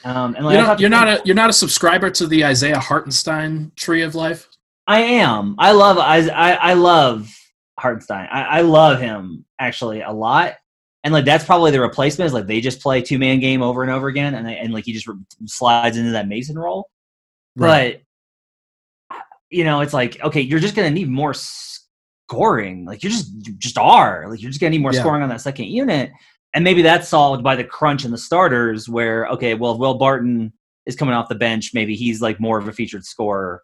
um, 0.03 0.36
and 0.36 0.46
like, 0.46 0.55
you're, 0.55 0.65
not, 0.65 0.79
you're 0.79 0.89
not 0.89 1.08
a 1.08 1.22
you're 1.25 1.36
not 1.36 1.50
a 1.50 1.53
subscriber 1.53 2.10
to 2.12 2.27
the 2.27 2.46
Isaiah 2.46 2.79
Hartenstein 2.79 3.72
Tree 3.75 4.01
of 4.01 4.15
Life. 4.15 4.48
I 4.88 5.01
am. 5.01 5.55
I 5.60 5.72
love 5.72 5.98
I 5.98 6.27
I, 6.29 6.53
I 6.53 6.74
love 6.74 7.29
Hartenstein. 7.79 8.27
I, 8.31 8.43
I 8.43 8.62
love 8.62 9.00
him 9.00 9.46
actually 9.60 10.01
a 10.01 10.12
lot. 10.12 10.55
And 11.03 11.13
like 11.13 11.25
that's 11.25 11.46
probably 11.46 11.72
the 11.72 11.81
replacement 11.81 12.27
is 12.27 12.34
like 12.34 12.48
they 12.48 12.62
just 12.62 12.81
play 12.81 13.01
two 13.01 13.17
man 13.17 13.39
game 13.39 13.62
over 13.62 13.81
and 13.81 13.91
over 13.91 14.08
again, 14.08 14.36
and 14.36 14.46
they, 14.46 14.58
and 14.58 14.74
like 14.74 14.86
he 14.86 14.93
just 14.93 15.10
slides 15.46 15.98
into 15.98 16.12
that 16.12 16.27
Mason 16.27 16.58
role. 16.58 16.89
Right. 17.55 18.03
But 19.10 19.20
you 19.50 19.63
know, 19.63 19.81
it's 19.81 19.93
like 19.93 20.22
okay, 20.22 20.41
you're 20.41 20.60
just 20.60 20.75
gonna 20.75 20.91
need 20.91 21.10
more 21.10 21.34
scoring. 21.34 22.86
Like 22.86 23.03
you're 23.03 23.12
just 23.12 23.31
you 23.48 23.53
just 23.58 23.77
are 23.77 24.27
like 24.29 24.41
you're 24.41 24.51
just 24.51 24.62
gonna 24.62 24.72
need 24.72 24.81
more 24.81 24.93
yeah. 24.93 25.00
scoring 25.00 25.24
on 25.24 25.29
that 25.29 25.41
second 25.41 25.65
unit 25.65 26.12
and 26.53 26.63
maybe 26.63 26.81
that's 26.81 27.08
solved 27.08 27.43
by 27.43 27.55
the 27.55 27.63
crunch 27.63 28.05
in 28.05 28.12
the 28.12 28.17
starters 28.17 28.89
where 28.89 29.27
okay 29.27 29.53
well 29.53 29.77
will 29.77 29.96
barton 29.96 30.51
is 30.86 30.96
coming 30.96 31.13
off 31.13 31.29
the 31.29 31.36
bench 31.36 31.74
maybe 31.74 31.96
he's 31.96 32.22
like 32.22 32.39
more 32.39 32.58
of 32.58 32.67
a 32.67 32.72
featured 32.72 33.05
scorer 33.05 33.62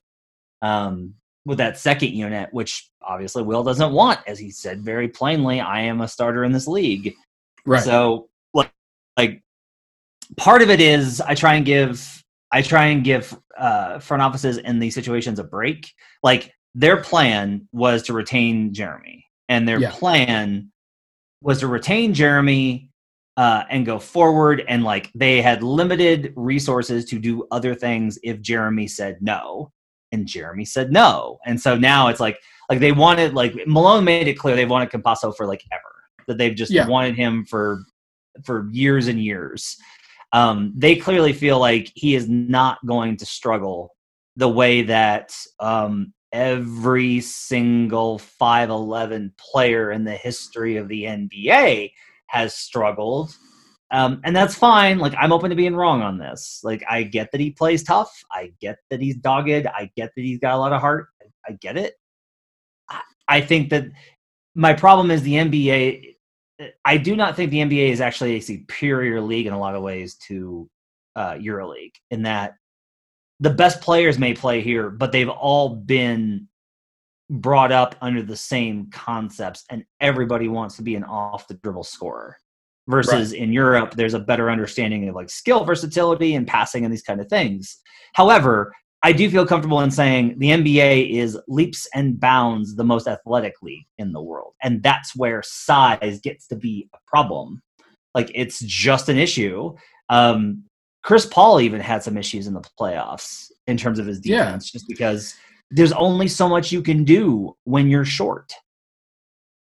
um, 0.62 1.13
with 1.46 1.58
that 1.58 1.77
second 1.77 2.10
unit 2.10 2.50
which 2.51 2.89
obviously 3.01 3.44
will 3.44 3.63
doesn't 3.63 3.94
want 3.94 4.20
as 4.27 4.39
he 4.39 4.51
said 4.51 4.82
very 4.82 5.08
plainly 5.08 5.60
i 5.60 5.82
am 5.82 6.01
a 6.01 6.08
starter 6.08 6.44
in 6.44 6.51
this 6.51 6.67
league. 6.67 7.13
Right. 7.65 7.84
So 7.84 8.29
like, 8.53 8.72
like 9.17 9.44
part 10.36 10.62
of 10.62 10.70
it 10.70 10.82
is 10.82 11.22
i 11.22 11.36
try 11.36 11.56
and 11.56 11.65
give 11.65 12.24
i 12.51 12.62
try 12.62 12.88
and 12.88 13.03
give 13.03 13.38
uh, 13.58 14.00
front 14.00 14.22
offices 14.22 14.58
in 14.58 14.79
these 14.79 14.94
situations 14.94 15.39
a 15.39 15.44
break. 15.44 15.91
Like 16.24 16.53
their 16.75 16.98
plan 16.98 17.67
was 17.72 18.03
to 18.03 18.13
retain 18.13 18.74
jerami 18.74 19.24
and 19.50 19.67
their 19.67 19.79
yeah. 19.79 19.91
plan 19.91 20.72
was 21.41 21.60
to 21.60 21.67
retain 21.67 22.13
Jerami 22.13 22.89
uh, 23.38 23.63
and 23.70 23.86
go 23.86 24.00
forward. 24.00 24.63
And 24.67 24.84
like 24.84 25.12
they 25.13 25.41
had 25.41 25.63
limited 25.63 26.34
resources 26.36 27.06
to 27.06 27.20
do 27.20 27.48
other 27.51 27.75
things 27.75 28.17
if 28.24 28.41
Jerami 28.41 28.89
said 28.89 29.17
no. 29.22 29.72
And 30.12 30.25
Jerami 30.25 30.67
said 30.67 30.91
no. 30.91 31.39
And 31.46 31.60
so 31.60 31.77
now 31.77 32.08
it's 32.08 32.20
like 32.20 32.39
like 32.70 32.79
they 32.79 32.91
wanted 32.91 33.34
like 33.34 33.56
Malone 33.67 34.03
made 34.03 34.27
it 34.27 34.34
clear 34.34 34.56
they 34.56 34.65
wanted 34.65 34.89
Campazzo 34.89 35.36
for 35.36 35.46
like 35.46 35.63
ever. 35.72 35.84
That 36.27 36.38
they've 36.38 36.56
just 36.56 36.72
yeah. 36.72 36.88
wanted 36.88 37.15
him 37.15 37.46
for 37.46 37.84
for 38.44 38.67
years 38.72 39.08
and 39.08 39.24
years. 39.24 39.77
Um, 40.34 40.74
they 40.75 40.96
clearly 40.96 41.32
feel 41.32 41.60
like 41.60 41.91
he 41.96 42.15
is 42.15 42.27
not 42.27 42.86
going 42.86 43.17
to 43.17 43.25
struggle 43.25 43.96
the 44.36 44.50
way 44.50 44.82
that 44.84 45.36
um, 45.60 46.13
every 46.38 47.20
single 47.20 48.20
5'11 48.20 49.36
player 49.38 49.91
in 49.91 50.03
the 50.03 50.13
history 50.13 50.77
of 50.77 50.88
the 50.88 51.06
NBA 51.06 51.91
has 52.27 52.53
struggled. 52.53 53.36
Um, 53.89 54.22
and 54.24 54.36
that's 54.36 54.53
fine. 54.53 55.00
Like, 55.00 55.15
I'm 55.17 55.34
open 55.34 55.50
to 55.50 55.56
being 55.56 55.75
wrong 55.75 56.03
on 56.03 56.20
this. 56.20 56.62
Like, 56.63 56.84
I 56.88 57.01
get 57.01 57.32
that 57.32 57.41
he 57.41 57.50
plays 57.50 57.84
tough. 57.84 58.24
I 58.32 58.53
get 58.62 58.77
that 58.91 59.01
he's 59.01 59.15
dogged. 59.15 59.65
I 59.65 59.89
get 59.96 60.12
that 60.15 60.22
he's 60.22 60.38
got 60.38 60.53
a 60.53 60.58
lot 60.60 60.74
of 60.74 60.79
heart. 60.79 61.08
I, 61.20 61.25
I 61.51 61.58
get 61.60 61.75
it. 61.75 61.96
I, 62.88 63.01
I 63.27 63.41
think 63.41 63.72
that 63.72 63.86
my 64.53 64.74
problem 64.74 65.10
is 65.10 65.24
the 65.24 65.34
NBA. 65.34 66.17
I 66.86 66.98
do 66.98 67.15
not 67.15 67.36
think 67.36 67.50
the 67.50 67.62
NBA 67.62 67.89
is 67.89 68.01
actually 68.01 68.36
a 68.36 68.41
superior 68.41 69.22
league 69.22 69.48
in 69.48 69.53
a 69.53 69.60
lot 69.60 69.74
of 69.74 69.82
ways 69.82 70.15
to 70.27 70.70
uh, 71.15 71.34
EuroLeague 71.34 71.96
in 72.12 72.22
that 72.24 72.53
the 73.39 73.50
best 73.50 73.82
players 73.82 74.17
may 74.17 74.34
play 74.34 74.62
here, 74.62 74.89
but 74.89 75.12
they've 75.12 75.29
all 75.29 75.70
been 75.70 76.48
brought 77.29 77.72
up 77.72 77.96
under 78.01 78.24
the 78.24 78.36
same 78.36 78.89
concepts, 78.89 79.63
and 79.70 79.84
everybody 80.00 80.48
wants 80.48 80.75
to 80.77 80.82
be 80.82 80.96
an 80.96 81.03
off 81.03 81.48
the 81.48 81.56
dribble 81.56 81.84
scorer. 81.84 82.38
Versus 82.89 83.32
right. 83.32 83.41
in 83.41 83.51
Europe, 83.51 83.96
there's 83.96 84.13
a 84.13 84.20
better 84.20 84.50
understanding 84.50 85.10
of 85.10 85.15
like 85.15 85.29
skill 85.29 85.65
versatility 85.65 86.36
and 86.36 86.48
passing 86.48 86.86
and 86.86 86.94
these 86.94 87.03
kind 87.03 87.20
of 87.20 87.27
things. 87.27 87.82
However, 88.13 88.74
I 89.03 89.12
do 89.12 89.29
feel 89.29 89.46
comfortable 89.46 89.82
in 89.82 89.91
saying 89.91 90.39
the 90.39 90.51
NBA 90.51 91.12
is 91.12 91.38
leaps 91.48 91.88
and 91.94 92.20
bounds 92.20 92.75
the 92.75 92.84
most 92.84 93.08
athletically 93.08 93.86
in 93.98 94.12
the 94.12 94.22
world. 94.22 94.53
And 94.63 94.82
that's 94.82 95.15
where 95.15 95.44
size 95.44 96.20
gets 96.22 96.48
to 96.48 96.56
be 96.56 96.89
a 96.94 96.98
problem. 97.06 97.62
Like 98.15 98.32
it's 98.34 98.60
just 98.60 99.10
an 99.10 99.17
issue. 99.17 99.75
Um, 100.10 100.63
Chris 101.08 101.26
Paul 101.26 101.62
even 101.62 101.80
had 101.80 102.04
some 102.04 102.18
issues 102.18 102.48
in 102.48 102.54
the 102.54 102.60
playoffs 102.78 103.50
in 103.66 103.78
terms 103.78 103.98
of 103.98 104.06
his 104.06 104.20
defense, 104.20 104.68
yeah. 104.68 104.78
just 104.78 104.90
because 104.90 105.36
there's 105.72 105.94
only 105.94 106.28
so 106.28 106.50
much 106.50 106.74
you 106.74 106.82
can 106.82 107.06
do 107.06 107.56
when 107.64 107.88
you're 107.88 108.04
short. 108.04 108.52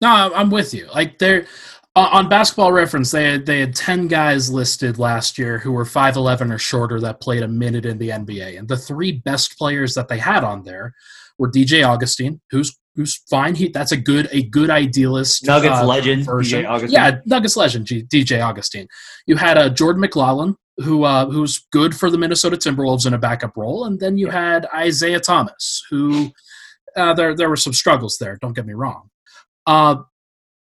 No, 0.01 0.33
I'm 0.35 0.49
with 0.49 0.73
you. 0.73 0.89
Like 0.93 1.17
there, 1.17 1.47
uh, 1.95 2.09
on 2.11 2.27
Basketball 2.27 2.73
Reference, 2.73 3.11
they 3.11 3.23
had, 3.23 3.45
they 3.45 3.61
had 3.61 3.73
ten 3.73 4.09
guys 4.09 4.51
listed 4.51 4.99
last 4.99 5.37
year 5.37 5.57
who 5.57 5.71
were 5.71 5.85
five 5.85 6.17
eleven 6.17 6.51
or 6.51 6.57
shorter 6.57 6.99
that 6.99 7.21
played 7.21 7.43
a 7.43 7.47
minute 7.47 7.85
in 7.85 7.97
the 7.97 8.09
NBA, 8.09 8.59
and 8.59 8.67
the 8.67 8.75
three 8.75 9.13
best 9.13 9.57
players 9.57 9.93
that 9.93 10.09
they 10.09 10.17
had 10.17 10.43
on 10.43 10.65
there 10.65 10.93
were 11.37 11.49
DJ 11.49 11.87
Augustin, 11.87 12.41
who's 12.51 12.77
who's 12.95 13.15
fine. 13.29 13.55
He 13.55 13.69
that's 13.69 13.93
a 13.93 13.97
good 13.97 14.27
a 14.33 14.43
good 14.43 14.69
idealist. 14.69 15.47
Nuggets 15.47 15.77
uh, 15.77 15.85
legend, 15.85 16.25
version. 16.25 16.63
DJ 16.63 16.69
Augustin. 16.69 16.91
Yeah, 16.91 17.19
Nuggets 17.25 17.55
legend, 17.55 17.85
G, 17.85 18.03
DJ 18.03 18.41
Augustin. 18.43 18.89
You 19.25 19.37
had 19.37 19.57
a 19.57 19.61
uh, 19.61 19.69
Jordan 19.69 20.01
McLaughlin, 20.01 20.57
who 20.83 21.03
uh, 21.03 21.25
who's 21.25 21.59
good 21.71 21.95
for 21.95 22.09
the 22.09 22.17
Minnesota 22.17 22.57
Timberwolves 22.57 23.05
in 23.05 23.13
a 23.13 23.17
backup 23.17 23.55
role, 23.57 23.85
and 23.85 23.99
then 23.99 24.17
you 24.17 24.27
yeah. 24.27 24.53
had 24.53 24.67
Isaiah 24.73 25.19
Thomas, 25.19 25.83
who 25.89 26.31
uh, 26.95 27.13
there 27.13 27.35
there 27.35 27.49
were 27.49 27.55
some 27.55 27.73
struggles 27.73 28.17
there. 28.17 28.37
Don't 28.41 28.55
get 28.55 28.65
me 28.65 28.73
wrong. 28.73 29.09
Uh, 29.65 29.97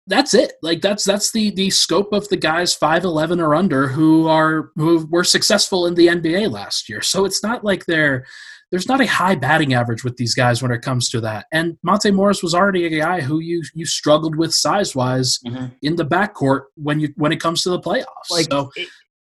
that's 0.06 0.34
it. 0.34 0.54
Like 0.62 0.82
that's 0.82 1.04
that's 1.04 1.32
the 1.32 1.50
the 1.50 1.70
scope 1.70 2.12
of 2.12 2.28
the 2.28 2.36
guys 2.36 2.74
five 2.74 3.04
eleven 3.04 3.40
or 3.40 3.54
under 3.54 3.88
who 3.88 4.28
are 4.28 4.70
who 4.76 5.06
were 5.10 5.24
successful 5.24 5.86
in 5.86 5.94
the 5.94 6.08
NBA 6.08 6.50
last 6.50 6.88
year. 6.88 7.02
So 7.02 7.24
it's 7.24 7.42
not 7.42 7.64
like 7.64 7.86
they're 7.86 8.24
there's 8.70 8.88
not 8.88 9.00
a 9.00 9.06
high 9.06 9.34
batting 9.34 9.72
average 9.72 10.04
with 10.04 10.16
these 10.16 10.34
guys 10.34 10.60
when 10.60 10.72
it 10.72 10.82
comes 10.82 11.08
to 11.10 11.20
that. 11.20 11.46
And 11.52 11.78
Monte 11.82 12.10
Morris 12.10 12.42
was 12.42 12.54
already 12.54 12.84
a 12.86 13.00
guy 13.00 13.20
who 13.20 13.38
you 13.38 13.62
you 13.72 13.86
struggled 13.86 14.36
with 14.36 14.52
size 14.52 14.94
wise 14.94 15.38
mm-hmm. 15.46 15.66
in 15.82 15.96
the 15.96 16.04
backcourt 16.04 16.62
when 16.74 17.00
you 17.00 17.08
when 17.16 17.32
it 17.32 17.40
comes 17.40 17.62
to 17.62 17.70
the 17.70 17.80
playoffs. 17.80 18.30
Like 18.30 18.46
so, 18.50 18.70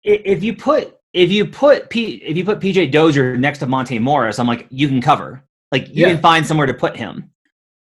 if 0.06 0.42
you 0.42 0.54
put 0.54 0.96
if 1.12 1.30
you 1.30 1.46
put 1.46 1.90
P, 1.90 2.16
if 2.16 2.36
you 2.36 2.44
put 2.44 2.60
PJ 2.60 2.92
Dozier 2.92 3.36
next 3.36 3.58
to 3.60 3.66
Monte 3.66 3.98
Morris, 3.98 4.38
I'm 4.38 4.46
like 4.46 4.66
you 4.70 4.88
can 4.88 5.00
cover. 5.00 5.42
Like 5.72 5.88
you 5.88 6.06
yeah. 6.06 6.08
can 6.08 6.20
find 6.20 6.46
somewhere 6.46 6.66
to 6.66 6.74
put 6.74 6.96
him. 6.96 7.30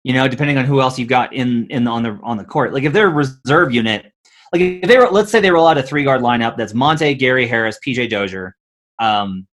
You 0.03 0.13
know, 0.13 0.27
depending 0.27 0.57
on 0.57 0.65
who 0.65 0.81
else 0.81 0.99
you've 0.99 1.09
got 1.09 1.33
in 1.33 1.67
in 1.69 1.87
on 1.87 2.03
the 2.03 2.19
on 2.23 2.37
the 2.37 2.43
court. 2.43 2.73
Like 2.73 2.83
if 2.83 2.93
they're 2.93 3.07
a 3.07 3.13
reserve 3.13 3.73
unit, 3.73 4.11
like 4.51 4.61
if 4.61 4.87
they 4.87 4.97
were, 4.97 5.09
let's 5.09 5.31
say 5.31 5.39
they 5.39 5.51
roll 5.51 5.67
out 5.67 5.77
a 5.77 5.83
three 5.83 6.03
guard 6.03 6.21
lineup 6.21 6.57
that's 6.57 6.73
Monte, 6.73 7.15
Gary 7.15 7.47
Harris, 7.47 7.79
PJ 7.85 8.09
Dozier, 8.09 8.55
um, 8.99 9.47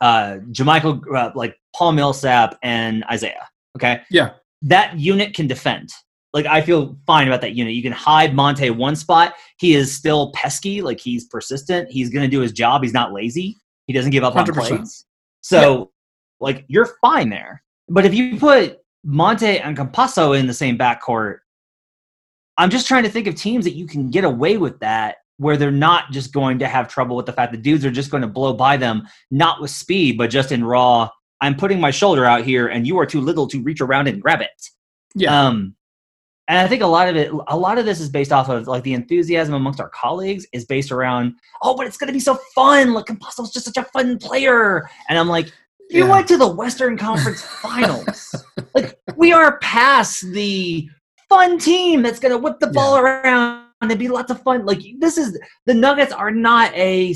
uh, 0.00 0.38
JaMychal, 0.50 1.02
uh, 1.14 1.32
like 1.34 1.56
Paul 1.74 1.92
Millsap 1.92 2.58
and 2.62 3.04
Isaiah. 3.10 3.48
Okay. 3.76 4.02
Yeah. 4.10 4.34
That 4.62 4.98
unit 4.98 5.34
can 5.34 5.46
defend. 5.46 5.90
Like 6.32 6.46
I 6.46 6.62
feel 6.62 6.96
fine 7.06 7.28
about 7.28 7.40
that 7.42 7.54
unit. 7.54 7.74
You 7.74 7.82
can 7.82 7.92
hide 7.92 8.34
Monte 8.34 8.70
one 8.70 8.96
spot. 8.96 9.34
He 9.58 9.74
is 9.74 9.94
still 9.94 10.32
pesky. 10.32 10.80
Like 10.80 10.98
he's 10.98 11.26
persistent. 11.26 11.90
He's 11.90 12.10
going 12.10 12.22
to 12.22 12.28
do 12.28 12.40
his 12.40 12.52
job. 12.52 12.82
He's 12.82 12.94
not 12.94 13.12
lazy. 13.12 13.58
He 13.86 13.92
doesn't 13.92 14.10
give 14.12 14.24
up 14.24 14.34
100%. 14.34 14.48
on 14.48 14.66
plays. 14.66 15.04
So, 15.42 15.78
yeah. 15.78 15.84
like 16.40 16.64
you're 16.68 16.96
fine 17.00 17.28
there. 17.28 17.62
But 17.88 18.06
if 18.06 18.14
you 18.14 18.38
put 18.38 18.78
Monte 19.04 19.58
and 19.58 19.76
Campazzo 19.76 20.38
in 20.38 20.46
the 20.46 20.54
same 20.54 20.78
backcourt, 20.78 21.38
I'm 22.56 22.70
just 22.70 22.86
trying 22.86 23.02
to 23.02 23.10
think 23.10 23.26
of 23.26 23.34
teams 23.34 23.64
that 23.64 23.74
you 23.74 23.86
can 23.86 24.10
get 24.10 24.24
away 24.24 24.56
with 24.56 24.78
that 24.80 25.16
where 25.38 25.56
they're 25.56 25.70
not 25.70 26.12
just 26.12 26.32
going 26.32 26.58
to 26.60 26.68
have 26.68 26.88
trouble 26.88 27.16
with 27.16 27.26
the 27.26 27.32
fact 27.32 27.52
that 27.52 27.62
dudes 27.62 27.84
are 27.84 27.90
just 27.90 28.10
going 28.10 28.20
to 28.20 28.28
blow 28.28 28.52
by 28.52 28.76
them, 28.76 29.06
not 29.30 29.60
with 29.60 29.70
speed, 29.70 30.16
but 30.16 30.30
just 30.30 30.52
in 30.52 30.64
raw. 30.64 31.08
I'm 31.40 31.56
putting 31.56 31.80
my 31.80 31.90
shoulder 31.90 32.24
out 32.24 32.44
here, 32.44 32.68
and 32.68 32.86
you 32.86 32.98
are 32.98 33.06
too 33.06 33.20
little 33.20 33.48
to 33.48 33.60
reach 33.60 33.80
around 33.80 34.06
and 34.06 34.22
grab 34.22 34.40
it. 34.40 34.68
Yeah. 35.14 35.46
Um, 35.46 35.74
and 36.48 36.58
I 36.58 36.66
think 36.66 36.82
a 36.82 36.86
lot 36.86 37.08
of 37.08 37.16
it, 37.16 37.30
a 37.48 37.56
lot 37.56 37.78
of 37.78 37.84
this 37.84 38.00
is 38.00 38.08
based 38.08 38.32
off 38.32 38.48
of 38.48 38.66
like 38.66 38.82
the 38.82 38.94
enthusiasm 38.94 39.54
amongst 39.54 39.80
our 39.80 39.90
colleagues 39.90 40.46
is 40.52 40.64
based 40.64 40.90
around, 40.90 41.34
oh, 41.62 41.76
but 41.76 41.86
it's 41.86 41.96
going 41.96 42.08
to 42.08 42.12
be 42.12 42.20
so 42.20 42.38
fun. 42.54 42.92
Like 42.92 43.06
Campazzo's 43.06 43.52
just 43.52 43.66
such 43.66 43.76
a 43.76 43.84
fun 43.84 44.18
player, 44.18 44.88
and 45.08 45.18
I'm 45.18 45.28
like, 45.28 45.46
you 45.90 46.04
yeah. 46.04 46.10
went 46.10 46.28
to 46.28 46.36
the 46.36 46.48
Western 46.48 46.96
Conference 46.96 47.42
Finals. 47.62 48.34
like 48.74 48.98
we 49.16 49.32
are 49.32 49.58
past 49.58 50.22
the 50.32 50.88
fun 51.28 51.58
team 51.58 52.02
that's 52.02 52.18
going 52.18 52.32
to 52.32 52.38
whip 52.38 52.58
the 52.60 52.68
ball 52.68 52.96
yeah. 52.96 53.02
around 53.02 53.66
and 53.80 53.98
be 53.98 54.08
lots 54.08 54.30
of 54.30 54.42
fun. 54.42 54.64
Like 54.64 54.80
this 54.98 55.18
is 55.18 55.38
the 55.66 55.74
Nuggets 55.74 56.12
are 56.12 56.30
not 56.30 56.74
a 56.74 57.14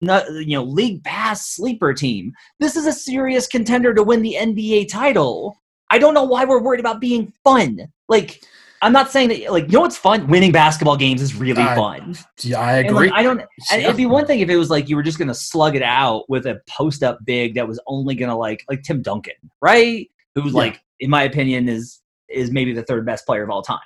not, 0.00 0.30
you 0.32 0.56
know 0.56 0.64
league 0.64 1.02
pass 1.04 1.48
sleeper 1.48 1.92
team. 1.92 2.32
This 2.60 2.76
is 2.76 2.86
a 2.86 2.92
serious 2.92 3.46
contender 3.46 3.94
to 3.94 4.02
win 4.02 4.22
the 4.22 4.36
NBA 4.38 4.88
title. 4.88 5.56
I 5.90 5.98
don't 5.98 6.14
know 6.14 6.24
why 6.24 6.44
we're 6.44 6.60
worried 6.60 6.80
about 6.80 7.00
being 7.00 7.32
fun. 7.44 7.80
Like 8.08 8.42
I'm 8.82 8.92
not 8.92 9.10
saying 9.10 9.30
that 9.30 9.52
like 9.52 9.64
you 9.64 9.72
know 9.72 9.80
what's 9.80 9.96
fun? 9.96 10.26
Winning 10.26 10.52
basketball 10.52 10.96
games 10.96 11.22
is 11.22 11.34
really 11.34 11.62
uh, 11.62 11.74
fun. 11.74 12.16
Yeah, 12.42 12.60
I 12.60 12.72
agree. 12.74 13.10
Like, 13.10 13.18
I 13.18 13.22
don't. 13.22 13.42
Yeah. 13.70 13.78
It'd 13.78 13.96
be 13.96 14.06
one 14.06 14.26
thing 14.26 14.40
if 14.40 14.48
it 14.48 14.56
was 14.56 14.70
like 14.70 14.88
you 14.88 14.96
were 14.96 15.02
just 15.02 15.18
gonna 15.18 15.34
slug 15.34 15.76
it 15.76 15.82
out 15.82 16.28
with 16.28 16.46
a 16.46 16.60
post 16.68 17.02
up 17.02 17.18
big 17.24 17.54
that 17.54 17.66
was 17.66 17.80
only 17.86 18.14
gonna 18.14 18.36
like 18.36 18.64
like 18.68 18.82
Tim 18.82 19.02
Duncan, 19.02 19.34
right? 19.60 20.08
Who's 20.34 20.52
yeah. 20.52 20.58
like, 20.58 20.82
in 21.00 21.10
my 21.10 21.22
opinion, 21.22 21.68
is 21.68 22.00
is 22.28 22.50
maybe 22.50 22.72
the 22.72 22.82
third 22.82 23.06
best 23.06 23.24
player 23.26 23.42
of 23.42 23.50
all 23.50 23.62
time. 23.62 23.78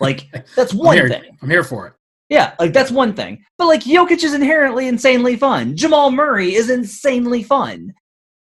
Like 0.00 0.26
that's 0.56 0.72
one 0.72 0.98
I'm 0.98 1.08
thing. 1.08 1.36
I'm 1.42 1.50
here 1.50 1.64
for 1.64 1.88
it. 1.88 1.92
Yeah, 2.28 2.54
like 2.58 2.72
that's 2.72 2.90
one 2.90 3.14
thing. 3.14 3.44
But 3.58 3.66
like 3.66 3.82
Jokic 3.82 4.22
is 4.22 4.34
inherently 4.34 4.88
insanely 4.88 5.36
fun. 5.36 5.76
Jamal 5.76 6.10
Murray 6.10 6.54
is 6.54 6.70
insanely 6.70 7.42
fun. 7.42 7.94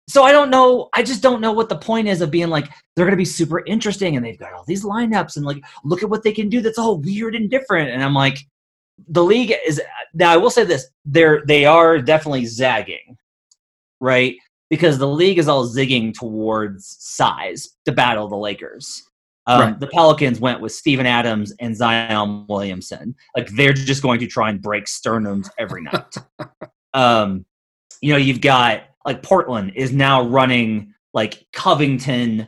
So 0.09 0.23
I 0.23 0.31
don't 0.31 0.49
know. 0.49 0.89
I 0.93 1.03
just 1.03 1.21
don't 1.21 1.39
know 1.39 1.51
what 1.51 1.69
the 1.69 1.77
point 1.77 2.07
is 2.07 2.21
of 2.21 2.31
being 2.31 2.49
like 2.49 2.65
they're 2.95 3.05
going 3.05 3.11
to 3.11 3.15
be 3.15 3.25
super 3.25 3.63
interesting 3.65 4.17
and 4.17 4.25
they've 4.25 4.39
got 4.39 4.53
all 4.53 4.63
these 4.65 4.83
lineups 4.83 5.37
and 5.37 5.45
like 5.45 5.63
look 5.83 6.01
at 6.01 6.09
what 6.09 6.23
they 6.23 6.31
can 6.31 6.49
do 6.49 6.61
that's 6.61 6.79
all 6.79 6.97
weird 6.97 7.35
and 7.35 7.47
different. 7.47 7.91
And 7.91 8.03
I'm 8.03 8.15
like, 8.15 8.39
the 9.07 9.23
league 9.23 9.53
is 9.67 9.79
now. 10.15 10.33
I 10.33 10.37
will 10.37 10.49
say 10.49 10.63
this: 10.63 10.87
they're 11.05 11.43
they 11.45 11.65
are 11.65 11.99
definitely 11.99 12.47
zagging, 12.47 13.17
right? 14.01 14.35
Because 14.71 14.97
the 14.97 15.07
league 15.07 15.37
is 15.37 15.47
all 15.47 15.67
zigging 15.67 16.11
towards 16.11 16.97
size 16.99 17.77
to 17.85 17.91
battle 17.91 18.27
the 18.27 18.35
Lakers. 18.35 19.03
Um, 19.45 19.61
right. 19.61 19.79
The 19.79 19.87
Pelicans 19.87 20.39
went 20.39 20.59
with 20.59 20.71
Steven 20.71 21.05
Adams 21.05 21.53
and 21.59 21.77
Zion 21.77 22.47
Williamson. 22.49 23.15
Like 23.37 23.47
they're 23.49 23.73
just 23.73 24.01
going 24.01 24.19
to 24.21 24.27
try 24.27 24.49
and 24.49 24.59
break 24.59 24.85
sternums 24.85 25.49
every 25.59 25.83
night. 25.83 26.15
um, 26.95 27.45
you 28.01 28.11
know, 28.11 28.17
you've 28.17 28.41
got 28.41 28.88
like 29.06 29.24
Portland 29.24 29.74
is 29.75 29.91
now 29.91 30.24
running 30.24 30.94
like 31.13 31.46
Covington, 31.53 32.48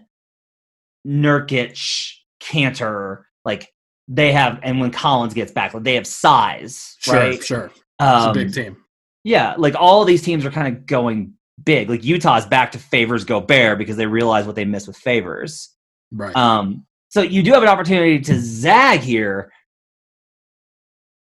Nurkic, 1.08 2.14
Kanter. 2.42 3.24
Like 3.46 3.70
they 4.08 4.32
have, 4.32 4.60
and 4.64 4.80
when 4.80 4.92
Collins 4.92 5.34
gets 5.34 5.52
back, 5.52 5.74
like 5.74 5.84
they 5.84 5.96
have 5.96 6.08
size. 6.08 6.96
Sure, 7.00 7.16
right? 7.16 7.44
sure. 7.44 7.72
Um, 8.00 8.30
it's 8.30 8.38
a 8.38 8.44
big 8.44 8.54
team. 8.54 8.78
Yeah, 9.24 9.56
like 9.58 9.76
all 9.76 10.04
these 10.06 10.24
teams 10.24 10.46
are 10.46 10.52
kind 10.52 10.76
of 10.76 10.86
going 10.86 11.34
big. 11.64 11.90
Like 11.90 12.04
Utah's 12.04 12.46
back 12.46 12.72
to 12.72 12.80
Favors 12.80 13.24
Go 13.24 13.40
Gobert 13.40 13.78
because 13.78 13.98
they 13.98 14.06
realize 14.06 14.46
what 14.46 14.56
they 14.56 14.66
missed 14.66 14.88
with 14.88 14.98
Favors. 14.98 15.70
Right. 16.12 16.36
Um, 16.36 16.86
so 17.10 17.22
you 17.22 17.44
do 17.44 17.52
have 17.54 17.64
an 17.64 17.70
opportunity 17.70 18.20
to 18.20 18.40
zag 18.40 19.02
here. 19.02 19.52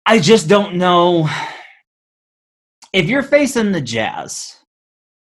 I 0.05 0.19
just 0.19 0.47
don't 0.47 0.75
know 0.75 1.29
if 2.91 3.07
you're 3.07 3.23
facing 3.23 3.71
the 3.71 3.81
Jazz, 3.81 4.55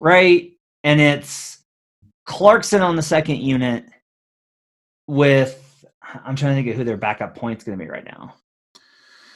right? 0.00 0.52
And 0.84 1.00
it's 1.00 1.58
Clarkson 2.26 2.82
on 2.82 2.96
the 2.96 3.02
second 3.02 3.36
unit 3.36 3.84
with 5.06 5.64
I'm 6.02 6.36
trying 6.36 6.52
to 6.52 6.62
think 6.62 6.68
of 6.68 6.76
who 6.76 6.84
their 6.84 6.96
backup 6.96 7.34
point's 7.36 7.64
going 7.64 7.78
to 7.78 7.84
be 7.84 7.90
right 7.90 8.04
now. 8.04 8.34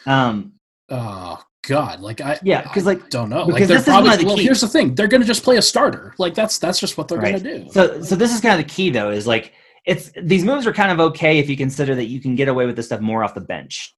Um. 0.07 0.53
Oh 0.89 1.43
God! 1.67 2.01
Like 2.01 2.21
I 2.21 2.39
yeah, 2.43 2.63
because 2.63 2.85
like 2.85 3.09
don't 3.09 3.31
know. 3.31 3.45
Like 3.45 3.67
they're 3.67 3.83
probably 3.83 4.17
the 4.17 4.25
well. 4.25 4.37
Here's 4.37 4.61
the 4.61 4.69
thing: 4.69 4.95
they're 4.95 5.09
going 5.09 5.21
to 5.21 5.27
just 5.27 5.45
play 5.45 5.57
a 5.57 5.63
starter. 5.63 6.15
Like 6.19 6.35
that's 6.35 6.59
that's 6.59 6.79
just 6.79 6.99
what 6.99 7.09
they're 7.09 7.19
right. 7.19 7.43
going 7.43 7.45
to 7.45 7.65
do. 7.65 7.73
So 7.73 8.03
so 8.03 8.17
this 8.17 8.35
is 8.35 8.41
kind 8.41 8.61
of 8.61 8.67
the 8.67 8.73
key 8.73 8.91
though. 8.91 9.11
Is 9.11 9.27
like 9.27 9.53
it's 9.87 10.11
these 10.21 10.45
moves 10.45 10.67
are 10.67 10.73
kind 10.73 10.93
of 10.93 11.01
okay 11.01 11.39
if 11.39 11.49
you 11.49 11.57
consider 11.57 11.95
that 11.95 12.07
you 12.07 12.21
can 12.21 12.35
get 12.35 12.49
away 12.49 12.67
with 12.67 12.77
this 12.77 12.87
stuff 12.87 13.01
more 13.01 13.25
off 13.25 13.35
the 13.35 13.41
bench, 13.41 13.95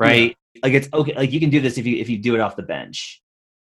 right? 0.00 0.36
Yeah. 0.54 0.60
Like 0.62 0.72
it's 0.74 0.88
okay. 0.92 1.14
Like 1.14 1.32
you 1.32 1.40
can 1.40 1.50
do 1.50 1.60
this 1.60 1.78
if 1.78 1.86
you 1.86 1.96
if 1.96 2.08
you 2.08 2.18
do 2.18 2.34
it 2.34 2.40
off 2.40 2.56
the 2.56 2.62
bench. 2.62 3.21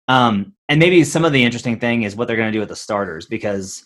Um, 0.08 0.54
and 0.68 0.80
maybe 0.80 1.04
some 1.04 1.24
of 1.24 1.32
the 1.32 1.42
interesting 1.42 1.78
thing 1.78 2.02
is 2.02 2.16
what 2.16 2.26
they're 2.26 2.36
going 2.36 2.48
to 2.48 2.56
do 2.56 2.60
with 2.60 2.70
the 2.70 2.76
starters 2.76 3.26
because 3.26 3.84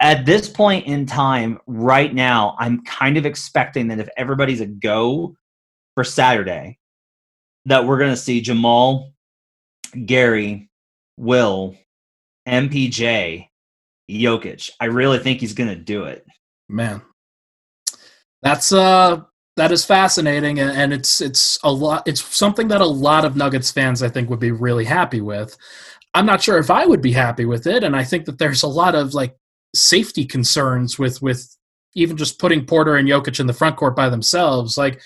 at 0.00 0.24
this 0.24 0.48
point 0.48 0.86
in 0.86 1.06
time, 1.06 1.58
right 1.66 2.14
now, 2.14 2.56
I'm 2.58 2.84
kind 2.84 3.16
of 3.16 3.26
expecting 3.26 3.88
that 3.88 3.98
if 3.98 4.08
everybody's 4.16 4.60
a 4.60 4.66
go 4.66 5.36
for 5.94 6.04
Saturday, 6.04 6.78
that 7.64 7.84
we're 7.84 7.98
going 7.98 8.10
to 8.12 8.16
see 8.16 8.40
Jamal 8.40 9.12
Gary, 10.06 10.68
Will, 11.16 11.74
MPJ, 12.48 13.48
Jokic. 14.10 14.70
I 14.80 14.86
really 14.86 15.18
think 15.18 15.40
he's 15.40 15.54
going 15.54 15.70
to 15.70 15.76
do 15.76 16.04
it. 16.04 16.24
Man, 16.68 17.02
that's 18.42 18.72
uh 18.72 19.22
that 19.58 19.72
is 19.72 19.84
fascinating, 19.84 20.60
and 20.60 20.92
it's 20.92 21.20
it's 21.20 21.58
a 21.64 21.70
lot. 21.70 22.06
It's 22.06 22.22
something 22.36 22.68
that 22.68 22.80
a 22.80 22.86
lot 22.86 23.24
of 23.24 23.36
Nuggets 23.36 23.70
fans 23.70 24.02
I 24.02 24.08
think 24.08 24.30
would 24.30 24.40
be 24.40 24.52
really 24.52 24.84
happy 24.84 25.20
with. 25.20 25.56
I'm 26.14 26.26
not 26.26 26.42
sure 26.42 26.58
if 26.58 26.70
I 26.70 26.86
would 26.86 27.02
be 27.02 27.12
happy 27.12 27.44
with 27.44 27.66
it, 27.66 27.82
and 27.82 27.94
I 27.96 28.04
think 28.04 28.24
that 28.26 28.38
there's 28.38 28.62
a 28.62 28.68
lot 28.68 28.94
of 28.94 29.14
like 29.14 29.36
safety 29.74 30.24
concerns 30.24 30.98
with 30.98 31.20
with 31.20 31.56
even 31.94 32.16
just 32.16 32.38
putting 32.38 32.64
Porter 32.64 32.94
and 32.96 33.08
Jokic 33.08 33.40
in 33.40 33.48
the 33.48 33.52
front 33.52 33.76
court 33.76 33.96
by 33.96 34.08
themselves. 34.08 34.78
Like, 34.78 35.00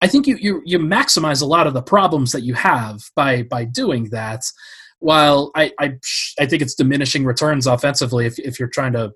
I 0.00 0.06
think 0.06 0.28
you 0.28 0.36
you 0.36 0.62
you 0.64 0.78
maximize 0.78 1.42
a 1.42 1.46
lot 1.46 1.66
of 1.66 1.74
the 1.74 1.82
problems 1.82 2.30
that 2.32 2.42
you 2.42 2.54
have 2.54 3.00
by 3.16 3.42
by 3.42 3.64
doing 3.64 4.10
that. 4.10 4.42
While 5.00 5.50
I 5.56 5.72
I, 5.80 5.94
I 6.38 6.46
think 6.46 6.62
it's 6.62 6.74
diminishing 6.76 7.24
returns 7.24 7.66
offensively 7.66 8.26
if 8.26 8.38
if 8.38 8.60
you're 8.60 8.68
trying 8.68 8.92
to 8.92 9.10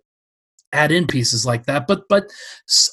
add 0.73 0.91
in 0.91 1.07
pieces 1.07 1.47
like 1.47 1.67
that. 1.67 1.87
But 1.87 2.03
but 2.09 2.25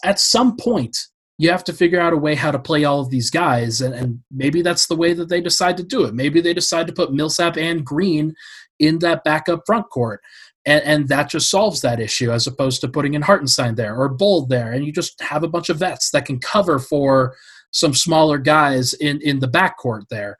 at 0.04 0.20
some 0.20 0.56
point 0.56 0.96
you 1.40 1.50
have 1.50 1.64
to 1.64 1.74
figure 1.74 2.02
out 2.02 2.12
a 2.12 2.18
way 2.18 2.36
how 2.36 2.52
to 2.52 2.60
play 2.60 2.84
all 2.84 3.00
of 3.00 3.10
these 3.10 3.30
guys, 3.30 3.80
and, 3.80 3.96
and 3.96 4.20
maybe 4.30 4.62
that's 4.62 4.88
the 4.88 4.96
way 4.96 5.14
that 5.14 5.30
they 5.30 5.40
decide 5.40 5.78
to 5.78 5.84
do 5.84 6.04
it. 6.04 6.14
Maybe 6.14 6.42
they 6.42 6.54
decide 6.54 6.86
to 6.88 6.94
put 6.94 7.14
Millsap 7.14 7.56
and 7.56 7.86
Green 7.86 8.36
in 8.78 9.00
that 9.00 9.24
backup 9.24 9.62
front 9.66 9.90
court. 9.90 10.20
And, 10.66 10.84
and, 10.84 11.08
that 11.08 11.30
just 11.30 11.50
solves 11.50 11.80
that 11.82 12.02
issue 12.02 12.30
as 12.30 12.46
opposed 12.46 12.82
to 12.82 12.90
putting 12.90 13.14
in 13.14 13.22
Hartenstein 13.22 13.76
there 13.76 13.96
or 13.96 14.10
Bol 14.10 14.48
there, 14.48 14.74
and 14.74 14.86
you 14.86 14.92
just 14.92 15.20
have 15.22 15.44
a 15.44 15.48
bunch 15.48 15.70
of 15.70 15.80
vets 15.80 16.12
that 16.12 16.26
can 16.26 16.40
cover 16.40 16.78
for 16.78 17.38
some 17.72 17.94
smaller 17.94 18.38
guys 18.38 18.94
in 18.94 19.22
in 19.22 19.40
the 19.40 19.48
backcourt 19.48 20.10
there. 20.10 20.38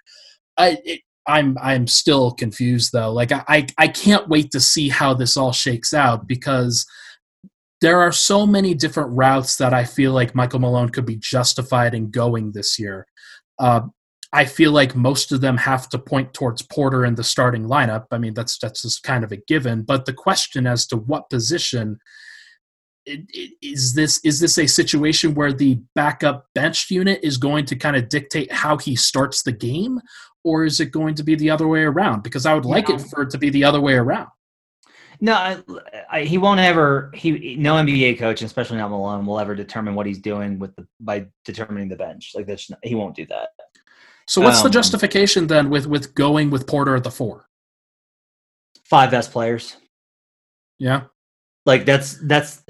I 0.58 0.78
it, 0.84 1.02
I'm 1.26 1.58
I'm 1.62 1.88
still 1.88 2.32
confused 2.32 2.92
though. 2.92 3.14
Like 3.14 3.32
I 3.32 3.68
I 3.78 3.88
can't 3.88 4.28
wait 4.28 4.52
to 4.52 4.60
see 4.60 4.90
how 4.90 5.14
this 5.14 5.38
all 5.38 5.54
shakes 5.54 5.94
out 5.94 6.28
because 6.28 6.86
there 7.82 8.02
are 8.02 8.12
so 8.12 8.46
many 8.46 8.74
different 8.74 9.12
routes 9.12 9.58
that 9.58 9.74
I 9.74 9.86
feel 9.86 10.12
like 10.12 10.36
Michael 10.36 10.60
Malone 10.60 10.90
could 10.90 11.06
be 11.06 11.16
justified 11.16 11.94
in 11.94 12.12
going 12.12 12.52
this 12.52 12.78
year. 12.78 13.08
Uh, 13.58 13.82
I 14.32 14.46
feel 14.46 14.72
like 14.72 14.96
most 14.96 15.32
of 15.32 15.42
them 15.42 15.58
have 15.58 15.90
to 15.90 15.98
point 15.98 16.34
towards 16.34 16.62
Porter 16.62 17.06
in 17.06 17.16
the 17.16 17.24
starting 17.24 17.68
lineup. 17.68 18.06
I 18.12 18.18
mean, 18.20 18.34
that's 18.34 18.60
that's 18.60 18.84
just 18.84 19.04
kind 19.04 19.24
of 19.24 19.32
a 19.32 19.38
given. 19.38 19.82
But 19.84 20.06
the 20.06 20.14
question 20.14 20.68
as 20.68 20.86
to 20.88 20.98
what 20.98 21.30
position 21.30 22.00
is 23.62 23.94
this 23.96 24.24
is 24.24 24.40
this 24.40 24.60
a 24.60 24.68
situation 24.68 25.34
where 25.34 25.54
the 25.54 25.82
backup 25.96 26.46
bench 26.54 26.92
unit 26.92 27.20
is 27.24 27.38
going 27.38 27.66
to 27.66 27.76
kind 27.76 27.96
of 27.96 28.10
dictate 28.10 28.52
how 28.52 28.78
he 28.78 28.96
starts 28.96 29.42
the 29.42 29.52
game, 29.52 30.00
or 30.44 30.64
is 30.64 30.80
it 30.80 30.92
going 30.92 31.16
to 31.16 31.24
be 31.24 31.34
the 31.36 31.50
other 31.50 31.68
way 31.68 31.82
around? 31.82 32.22
Because 32.22 32.46
I 32.46 32.54
would 32.54 32.66
like 32.66 32.90
yeah. 32.90 32.96
it 32.96 33.02
for 33.02 33.24
it 33.24 33.32
to 33.32 33.40
be 33.40 33.50
the 33.50 33.64
other 33.64 33.82
way 33.82 33.94
around. 33.94 34.30
No, 35.22 35.34
I, 35.34 35.62
I, 36.10 36.24
he 36.24 36.38
won't 36.38 36.60
ever. 36.60 37.12
He 37.14 37.56
no 37.58 37.76
NBA 37.76 38.20
coach, 38.20 38.42
especially 38.42 38.78
not 38.78 38.90
Malone, 38.90 39.26
will 39.26 39.40
ever 39.40 39.54
determine 39.54 39.96
what 39.96 40.06
he's 40.06 40.20
doing 40.20 40.60
with 40.60 40.76
the 40.76 40.88
by 41.00 41.28
determining 41.44 41.90
the 41.90 41.98
bench. 41.98 42.32
Like 42.36 42.48
that's 42.48 42.72
he 42.84 42.96
won't 42.96 43.16
do 43.16 43.26
that. 43.26 43.50
So 44.28 44.42
what's 44.42 44.60
um, 44.60 44.64
the 44.64 44.70
justification 44.70 45.48
then 45.48 45.70
with 45.70 45.88
with 45.88 46.16
going 46.16 46.50
with 46.50 46.68
Porter 46.68 46.96
at 46.96 47.04
the 47.04 47.12
four? 47.12 47.48
Five 48.86 49.12
best 49.12 49.32
players. 49.32 49.76
Yeah, 50.78 51.04
like 51.66 51.86
that's 51.86 52.18
that's 52.24 52.64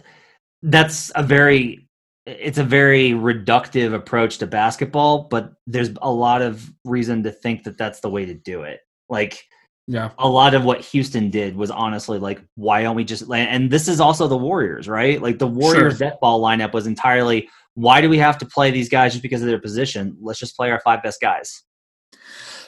that's 0.64 1.12
a 1.16 1.22
very 1.22 1.88
it's 2.26 2.58
a 2.58 2.64
very 2.64 3.12
reductive 3.12 3.94
approach 3.94 4.40
to 4.40 4.48
basketball, 4.48 5.24
but 5.30 5.54
there's 5.68 5.90
a 6.02 6.12
lot 6.12 6.42
of 6.42 6.68
reason 6.84 7.24
to 7.24 7.32
think 7.32 7.64
that 7.64 7.78
that's 7.78 8.00
the 8.00 8.10
way 8.10 8.26
to 8.26 8.34
do 8.34 8.64
it. 8.64 8.80
Like 9.08 9.44
yeah. 9.92 10.12
A 10.20 10.30
lot 10.30 10.54
of 10.54 10.64
what 10.64 10.82
Houston 10.82 11.32
did 11.32 11.56
was 11.56 11.72
honestly 11.72 12.20
like, 12.20 12.40
why 12.54 12.84
don't 12.84 12.96
we 12.96 13.04
just 13.04 13.24
and 13.32 13.72
this 13.72 13.88
is 13.88 14.00
also 14.00 14.28
the 14.28 14.38
Warriors, 14.38 14.88
right? 14.88 15.20
Like 15.20 15.40
the 15.40 15.48
Warriors 15.48 15.98
sure. 15.98 16.14
ball 16.22 16.40
lineup 16.40 16.74
was 16.74 16.86
entirely 16.86 17.50
why 17.74 18.00
do 18.00 18.08
we 18.08 18.20
have 18.20 18.38
to 18.38 18.46
play 18.46 18.70
these 18.70 18.88
guys 18.88 19.14
just 19.14 19.24
because 19.24 19.42
of 19.42 19.48
their 19.48 19.60
position? 19.60 20.16
Let's 20.22 20.38
just 20.38 20.56
play 20.56 20.70
our 20.70 20.80
five 20.82 21.02
best 21.02 21.20
guys. 21.20 21.64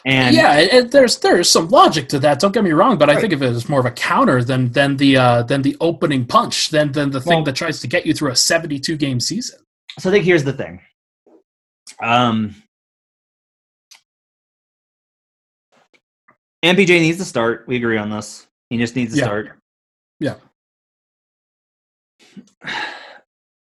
And 0.03 0.35
yeah, 0.35 0.57
it, 0.57 0.89
there's 0.89 1.19
there's 1.19 1.51
some 1.51 1.69
logic 1.69 2.09
to 2.09 2.19
that. 2.19 2.39
Don't 2.39 2.53
get 2.53 2.63
me 2.63 2.71
wrong, 2.71 2.97
but 2.97 3.07
right. 3.07 3.17
I 3.17 3.21
think 3.21 3.33
of 3.33 3.43
it 3.43 3.49
as 3.49 3.69
more 3.69 3.79
of 3.79 3.85
a 3.85 3.91
counter 3.91 4.43
than 4.43 4.71
than 4.71 4.97
the 4.97 5.17
uh, 5.17 5.43
than 5.43 5.61
the 5.61 5.77
opening 5.79 6.25
punch, 6.25 6.69
than 6.69 6.91
than 6.91 7.11
the 7.11 7.21
thing 7.21 7.35
well, 7.35 7.43
that 7.43 7.55
tries 7.55 7.81
to 7.81 7.87
get 7.87 8.07
you 8.07 8.15
through 8.15 8.31
a 8.31 8.35
72 8.35 8.97
game 8.97 9.19
season. 9.19 9.59
So 9.99 10.09
I 10.09 10.13
think 10.13 10.25
here's 10.25 10.43
the 10.43 10.53
thing. 10.53 10.81
Um, 12.01 12.55
MPJ 16.63 16.99
needs 16.99 17.17
to 17.17 17.25
start. 17.25 17.65
We 17.67 17.77
agree 17.77 17.97
on 17.97 18.09
this. 18.09 18.47
He 18.69 18.77
just 18.77 18.95
needs 18.95 19.13
to 19.13 19.19
yeah. 19.19 19.25
start. 19.25 19.51
Yeah. 20.19 20.35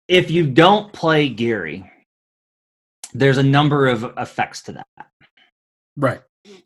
If 0.07 0.31
you 0.31 0.49
don't 0.49 0.91
play 0.93 1.29
Gary, 1.29 1.89
there's 3.13 3.37
a 3.37 3.43
number 3.43 3.87
of 3.87 4.05
effects 4.17 4.61
to 4.63 4.71
that. 4.73 5.07
Right. 5.95 6.21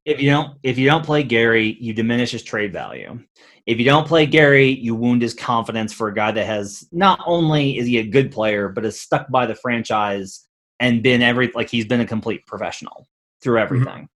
If 0.06 0.22
you 0.22 0.30
don't 0.30 0.58
if 0.64 0.78
you 0.78 0.88
don't 0.88 1.06
play 1.06 1.24
Gary, 1.24 1.76
you 1.80 1.94
diminish 1.94 2.32
his 2.32 2.44
trade 2.44 2.72
value. 2.72 3.20
If 3.66 3.80
you 3.80 3.86
don't 3.86 4.08
play 4.08 4.26
Gary, 4.26 4.70
you 4.70 4.96
wound 4.96 5.22
his 5.22 5.34
confidence 5.34 5.94
for 5.94 6.08
a 6.08 6.14
guy 6.14 6.32
that 6.32 6.46
has 6.46 6.88
not 6.92 7.20
only 7.26 7.78
is 7.78 7.88
he 7.88 7.98
a 7.98 8.04
good 8.04 8.32
player, 8.32 8.70
but 8.70 8.86
is 8.86 9.00
stuck 9.00 9.30
by 9.30 9.46
the 9.46 9.56
franchise 9.56 10.46
and 10.80 11.02
been 11.02 11.22
every 11.22 11.52
like 11.56 11.70
he's 11.70 11.86
been 11.86 12.02
a 12.02 12.06
complete 12.06 12.46
professional 12.46 13.08
through 13.42 13.56
mm-hmm. 13.58 13.64
everything. 13.64 14.10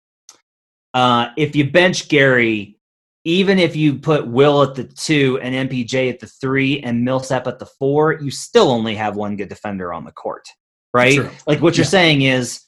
Uh, 0.93 1.29
if 1.37 1.55
you 1.55 1.69
bench 1.69 2.07
Gary, 2.07 2.79
even 3.25 3.57
if 3.57 3.75
you 3.75 3.95
put 3.95 4.27
Will 4.27 4.61
at 4.63 4.75
the 4.75 4.83
two 4.83 5.39
and 5.41 5.69
MPJ 5.69 6.09
at 6.09 6.19
the 6.19 6.27
three 6.27 6.81
and 6.81 7.03
Millsap 7.03 7.47
at 7.47 7.59
the 7.59 7.65
four, 7.65 8.13
you 8.13 8.29
still 8.29 8.69
only 8.69 8.95
have 8.95 9.15
one 9.15 9.35
good 9.35 9.49
defender 9.49 9.93
on 9.93 10.03
the 10.03 10.11
court, 10.11 10.47
right? 10.93 11.15
True. 11.15 11.29
Like 11.47 11.61
what 11.61 11.77
you're 11.77 11.85
saying 11.85 12.23
is, 12.23 12.61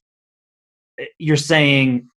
you're 1.20 1.36
saying 1.36 2.10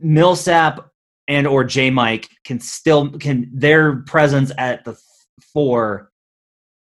Millsap 0.00 0.90
and 1.28 1.46
or 1.46 1.62
J 1.62 1.90
Mike 1.90 2.28
can 2.44 2.58
still 2.58 3.10
can 3.10 3.48
their 3.52 3.96
presence 3.96 4.50
at 4.58 4.84
the 4.84 4.98
four 5.52 6.10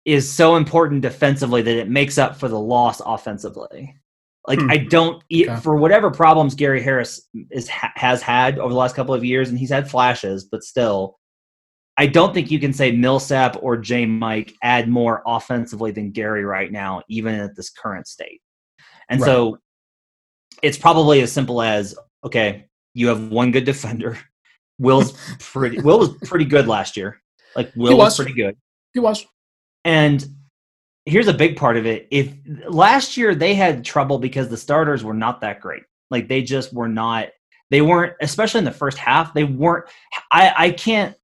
is 0.05 0.31
so 0.31 0.55
important 0.55 1.01
defensively 1.01 1.61
that 1.61 1.77
it 1.77 1.89
makes 1.89 2.17
up 2.17 2.35
for 2.35 2.47
the 2.47 2.59
loss 2.59 3.01
offensively. 3.05 3.95
Like 4.47 4.60
hmm. 4.60 4.71
I 4.71 4.77
don't 4.77 5.23
okay. 5.32 5.56
for 5.58 5.75
whatever 5.75 6.10
problems 6.10 6.56
Gary 6.56 6.82
Harris 6.82 7.27
is 7.51 7.67
has 7.69 8.21
had 8.21 8.58
over 8.58 8.69
the 8.69 8.80
last 8.80 8.95
couple 8.95 9.13
of 9.13 9.23
years, 9.23 9.49
and 9.49 9.58
he's 9.58 9.69
had 9.69 9.89
flashes, 9.89 10.45
but 10.45 10.63
still, 10.63 11.19
I 11.97 12.08
don't 12.08 12.34
think 12.34 12.49
you 12.49 12.60
can 12.60 12.73
say 12.73 12.91
Millsap 12.91 13.58
or 13.62 13.77
J 13.77 14.06
Mike 14.08 14.56
add 14.63 14.89
more 14.89 15.21
offensively 15.27 15.91
than 15.91 16.12
Gary 16.12 16.43
right 16.43 16.71
now, 16.71 17.04
even 17.08 17.36
at 17.36 17.56
this 17.56 17.69
current 17.69 18.08
state. 18.08 18.41
And 19.10 19.21
right. 19.21 19.27
so, 19.27 19.58
it's 20.63 20.77
probably 20.77 21.21
as 21.21 21.32
simple 21.32 21.62
as 21.62 21.95
okay, 22.23 22.65
you 22.95 23.10
have 23.10 23.30
one 23.30 23.51
good 23.51 23.65
defender. 23.65 24.17
Will's 24.80 25.13
pretty. 25.39 25.80
Will 25.82 25.99
was 25.99 26.17
pretty 26.25 26.45
good 26.45 26.67
last 26.67 26.97
year. 26.97 27.21
Like 27.56 27.71
Will 27.75 27.95
was. 27.97 28.06
was 28.06 28.15
pretty 28.15 28.34
good. 28.34 28.58
He 28.95 28.99
was. 28.99 29.23
And 29.86 30.25
here's 31.05 31.27
a 31.27 31.33
big 31.33 31.57
part 31.57 31.77
of 31.77 31.85
it. 31.85 32.07
If 32.11 32.33
last 32.67 33.17
year 33.17 33.35
they 33.35 33.53
had 33.53 33.83
trouble 33.83 34.19
because 34.19 34.49
the 34.49 34.57
starters 34.57 35.03
were 35.03 35.13
not 35.13 35.41
that 35.41 35.59
great. 35.61 35.83
Like 36.09 36.27
they 36.27 36.41
just 36.41 36.73
were 36.73 36.89
not 36.89 37.29
they 37.69 37.81
weren't 37.81 38.13
especially 38.21 38.59
in 38.59 38.65
the 38.65 38.71
first 38.71 38.97
half, 38.97 39.33
they 39.33 39.45
weren't 39.45 39.85
I 40.31 40.53
I 40.57 40.71
can't 40.71 41.15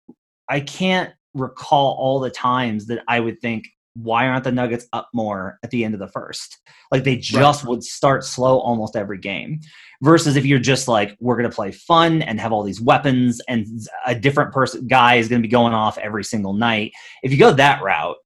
I 0.50 0.62
can't 0.62 1.14
recall 1.34 1.96
all 2.00 2.20
the 2.20 2.32
times 2.32 2.88
that 2.88 3.04
I 3.08 3.20
would 3.20 3.40
think 3.42 3.68
why 3.98 4.28
aren't 4.28 4.44
the 4.44 4.52
Nuggets 4.52 4.86
up 4.94 5.10
more 5.14 5.58
at 5.64 5.72
the 5.72 5.84
end 5.84 5.94
of 5.94 6.00
the 6.00 6.08
first? 6.08 6.60
Like 6.92 7.04
they 7.04 7.18
just 7.18 7.64
right. 7.64 7.70
would 7.70 7.84
start 7.84 8.24
slow 8.24 8.60
almost 8.60 8.96
every 8.96 9.18
game. 9.18 9.60
Versus 10.04 10.36
if 10.36 10.46
you're 10.46 10.60
just 10.60 10.88
like, 10.88 11.18
we're 11.20 11.36
going 11.36 11.50
to 11.50 11.56
play 11.56 11.72
fun 11.72 12.22
and 12.22 12.40
have 12.40 12.52
all 12.52 12.62
these 12.62 12.80
weapons 12.80 13.42
and 13.48 13.66
a 14.06 14.14
different 14.14 14.54
person 14.54 14.86
guy 14.86 15.16
is 15.16 15.28
going 15.28 15.42
to 15.42 15.48
be 15.48 15.52
going 15.52 15.74
off 15.74 15.98
every 15.98 16.24
single 16.24 16.54
night. 16.54 16.92
If 17.24 17.32
you 17.32 17.40
go 17.40 17.52
that 17.54 17.82
route, 17.82 18.18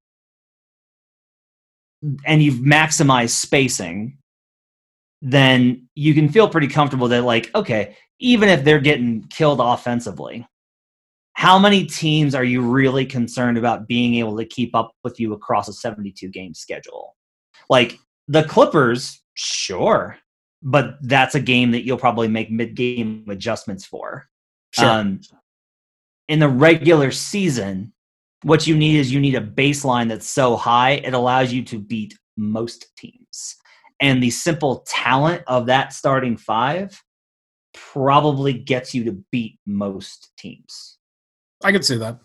and 2.25 2.41
you've 2.41 2.59
maximized 2.59 3.31
spacing, 3.31 4.17
then 5.21 5.87
you 5.95 6.13
can 6.13 6.29
feel 6.29 6.49
pretty 6.49 6.67
comfortable 6.67 7.07
that, 7.09 7.23
like, 7.23 7.53
okay, 7.53 7.95
even 8.19 8.49
if 8.49 8.63
they're 8.63 8.79
getting 8.79 9.23
killed 9.29 9.59
offensively, 9.61 10.47
how 11.33 11.57
many 11.57 11.85
teams 11.85 12.35
are 12.35 12.43
you 12.43 12.61
really 12.61 13.05
concerned 13.05 13.57
about 13.57 13.87
being 13.87 14.15
able 14.15 14.37
to 14.37 14.45
keep 14.45 14.75
up 14.75 14.91
with 15.03 15.19
you 15.19 15.33
across 15.33 15.67
a 15.67 15.73
72 15.73 16.27
game 16.29 16.53
schedule? 16.53 17.15
Like 17.69 17.97
the 18.27 18.43
Clippers, 18.43 19.21
sure, 19.33 20.17
but 20.61 20.95
that's 21.01 21.35
a 21.35 21.39
game 21.39 21.71
that 21.71 21.85
you'll 21.85 21.97
probably 21.97 22.27
make 22.27 22.51
mid 22.51 22.75
game 22.75 23.25
adjustments 23.29 23.85
for. 23.85 24.27
Sure. 24.71 24.85
Um, 24.85 25.21
in 26.27 26.39
the 26.39 26.47
regular 26.47 27.11
season, 27.11 27.93
what 28.43 28.65
you 28.65 28.75
need 28.75 28.97
is 28.97 29.11
you 29.11 29.19
need 29.19 29.35
a 29.35 29.41
baseline 29.41 30.09
that's 30.09 30.27
so 30.27 30.55
high 30.55 30.91
it 30.91 31.13
allows 31.13 31.53
you 31.53 31.63
to 31.63 31.79
beat 31.79 32.17
most 32.37 32.95
teams 32.97 33.57
and 34.01 34.21
the 34.21 34.31
simple 34.31 34.83
talent 34.87 35.43
of 35.47 35.67
that 35.67 35.93
starting 35.93 36.35
five 36.35 37.01
probably 37.73 38.53
gets 38.53 38.93
you 38.93 39.03
to 39.05 39.23
beat 39.31 39.59
most 39.65 40.31
teams. 40.37 40.97
I 41.63 41.71
can 41.71 41.83
see 41.83 41.97
that. 41.97 42.19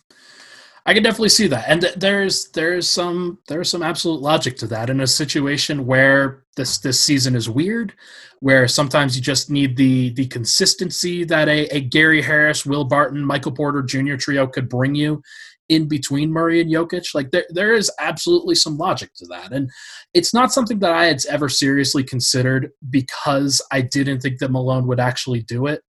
I 0.87 0.94
can 0.94 1.02
definitely 1.02 1.31
see 1.31 1.48
that, 1.48 1.64
and 1.66 1.83
there's 1.96 2.48
there's 2.50 2.88
some 2.88 3.40
there's 3.48 3.68
some 3.68 3.83
absolute 3.83 4.20
logic 4.20 4.57
to 4.59 4.68
that 4.68 4.88
in 4.88 5.00
a 5.00 5.07
situation 5.07 5.85
where 5.85 6.44
this 6.57 6.79
this 6.79 7.00
season 7.00 7.35
is 7.35 7.50
weird, 7.50 7.92
where 8.38 8.68
sometimes 8.68 9.16
you 9.16 9.22
just 9.22 9.50
need 9.50 9.76
the 9.76 10.11
the 10.11 10.29
consistency 10.29 11.24
that 11.24 11.48
a, 11.48 11.66
a 11.74 11.81
Gary 11.81 12.22
Harris, 12.22 12.64
Will 12.64 12.85
Barton, 12.85 13.24
Michael 13.24 13.50
Porter 13.50 13.83
Jr. 13.83 14.14
trio 14.14 14.46
could 14.46 14.68
bring 14.68 14.94
you 14.94 15.22
in 15.68 15.88
between 15.88 16.31
Murray 16.31 16.61
and 16.61 16.70
Jokic. 16.70 17.14
Like 17.14 17.31
there 17.31 17.46
there 17.50 17.74
is 17.74 17.90
absolutely 17.98 18.55
some 18.55 18.76
logic 18.76 19.11
to 19.16 19.26
that, 19.26 19.52
and 19.52 19.70
it's 20.14 20.33
not 20.33 20.52
something 20.52 20.79
that 20.81 20.92
I 20.92 21.07
had 21.07 21.24
ever 21.29 21.48
seriously 21.48 22.05
considered 22.05 22.70
because 22.90 23.62
I 23.70 23.81
didn't 23.81 24.20
think 24.20 24.38
that 24.38 24.50
Malone 24.50 24.87
would 24.87 25.00
actually 25.00 25.42
do 25.42 25.66
it. 25.66 25.83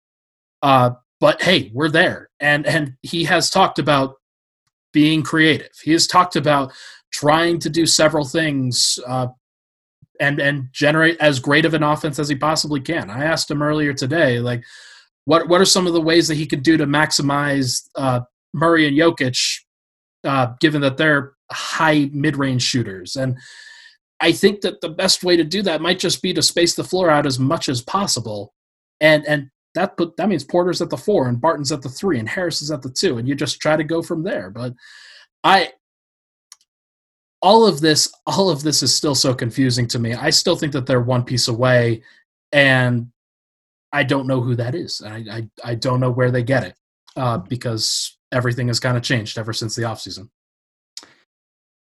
Uh, 0.62 0.90
but 1.20 1.42
hey, 1.42 1.70
we're 1.74 1.88
there, 1.90 2.30
and 2.40 2.66
and 2.66 2.94
he 3.02 3.24
has 3.24 3.50
talked 3.50 3.78
about 3.78 4.14
being 4.92 5.22
creative. 5.22 5.72
He 5.82 5.92
has 5.92 6.06
talked 6.06 6.36
about 6.36 6.72
trying 7.12 7.58
to 7.60 7.70
do 7.70 7.86
several 7.86 8.24
things 8.24 8.98
uh, 9.06 9.28
and 10.20 10.40
and 10.40 10.68
generate 10.72 11.18
as 11.20 11.38
great 11.38 11.64
of 11.64 11.74
an 11.74 11.82
offense 11.82 12.18
as 12.18 12.28
he 12.28 12.34
possibly 12.34 12.80
can. 12.80 13.10
I 13.10 13.24
asked 13.24 13.50
him 13.50 13.62
earlier 13.62 13.92
today, 13.92 14.38
like, 14.40 14.64
what 15.24 15.48
what 15.48 15.60
are 15.60 15.66
some 15.66 15.86
of 15.86 15.92
the 15.92 16.00
ways 16.00 16.28
that 16.28 16.36
he 16.36 16.46
could 16.46 16.62
do 16.62 16.76
to 16.76 16.86
maximize 16.86 17.88
uh, 17.94 18.20
Murray 18.54 18.86
and 18.88 18.96
Jokic, 18.96 19.60
uh, 20.26 20.52
given 20.60 20.80
that 20.82 20.96
they're 20.96 21.32
high 21.50 22.10
mid 22.12 22.36
range 22.36 22.62
shooters 22.62 23.16
and. 23.16 23.38
I 24.18 24.32
think 24.32 24.62
that 24.62 24.80
the 24.80 24.88
best 24.88 25.24
way 25.24 25.36
to 25.36 25.44
do 25.44 25.60
that 25.64 25.82
might 25.82 25.98
just 25.98 26.22
be 26.22 26.32
to 26.32 26.40
space 26.40 26.74
the 26.74 26.82
floor 26.82 27.10
out 27.10 27.26
as 27.26 27.38
much 27.38 27.68
as 27.68 27.82
possible, 27.82 28.54
and 28.98 29.26
and 29.26 29.50
that 29.76 29.96
put 29.96 30.16
that 30.16 30.28
means 30.28 30.42
Porter's 30.42 30.82
at 30.82 30.90
the 30.90 30.96
four 30.96 31.28
and 31.28 31.40
Barton's 31.40 31.70
at 31.70 31.82
the 31.82 31.88
three 31.88 32.18
and 32.18 32.28
Harris 32.28 32.62
is 32.62 32.70
at 32.70 32.82
the 32.82 32.90
two, 32.90 33.18
and 33.18 33.28
you 33.28 33.34
just 33.34 33.60
try 33.60 33.76
to 33.76 33.84
go 33.84 34.02
from 34.02 34.24
there. 34.24 34.50
But 34.50 34.72
I 35.44 35.72
all 37.40 37.66
of 37.66 37.80
this 37.80 38.12
all 38.26 38.50
of 38.50 38.62
this 38.62 38.82
is 38.82 38.92
still 38.94 39.14
so 39.14 39.34
confusing 39.34 39.86
to 39.88 39.98
me. 39.98 40.14
I 40.14 40.30
still 40.30 40.56
think 40.56 40.72
that 40.72 40.86
they're 40.86 41.00
one 41.00 41.24
piece 41.24 41.46
away, 41.46 42.02
and 42.52 43.08
I 43.92 44.02
don't 44.02 44.26
know 44.26 44.40
who 44.40 44.56
that 44.56 44.74
is. 44.74 45.02
I 45.04 45.16
I, 45.30 45.48
I 45.62 45.74
don't 45.74 46.00
know 46.00 46.10
where 46.10 46.30
they 46.30 46.42
get 46.42 46.64
it 46.64 46.74
uh, 47.14 47.38
because 47.38 48.15
everything 48.32 48.68
has 48.68 48.80
kind 48.80 48.96
of 48.96 49.02
changed 49.02 49.38
ever 49.38 49.52
since 49.52 49.74
the 49.74 49.82
offseason. 49.82 50.28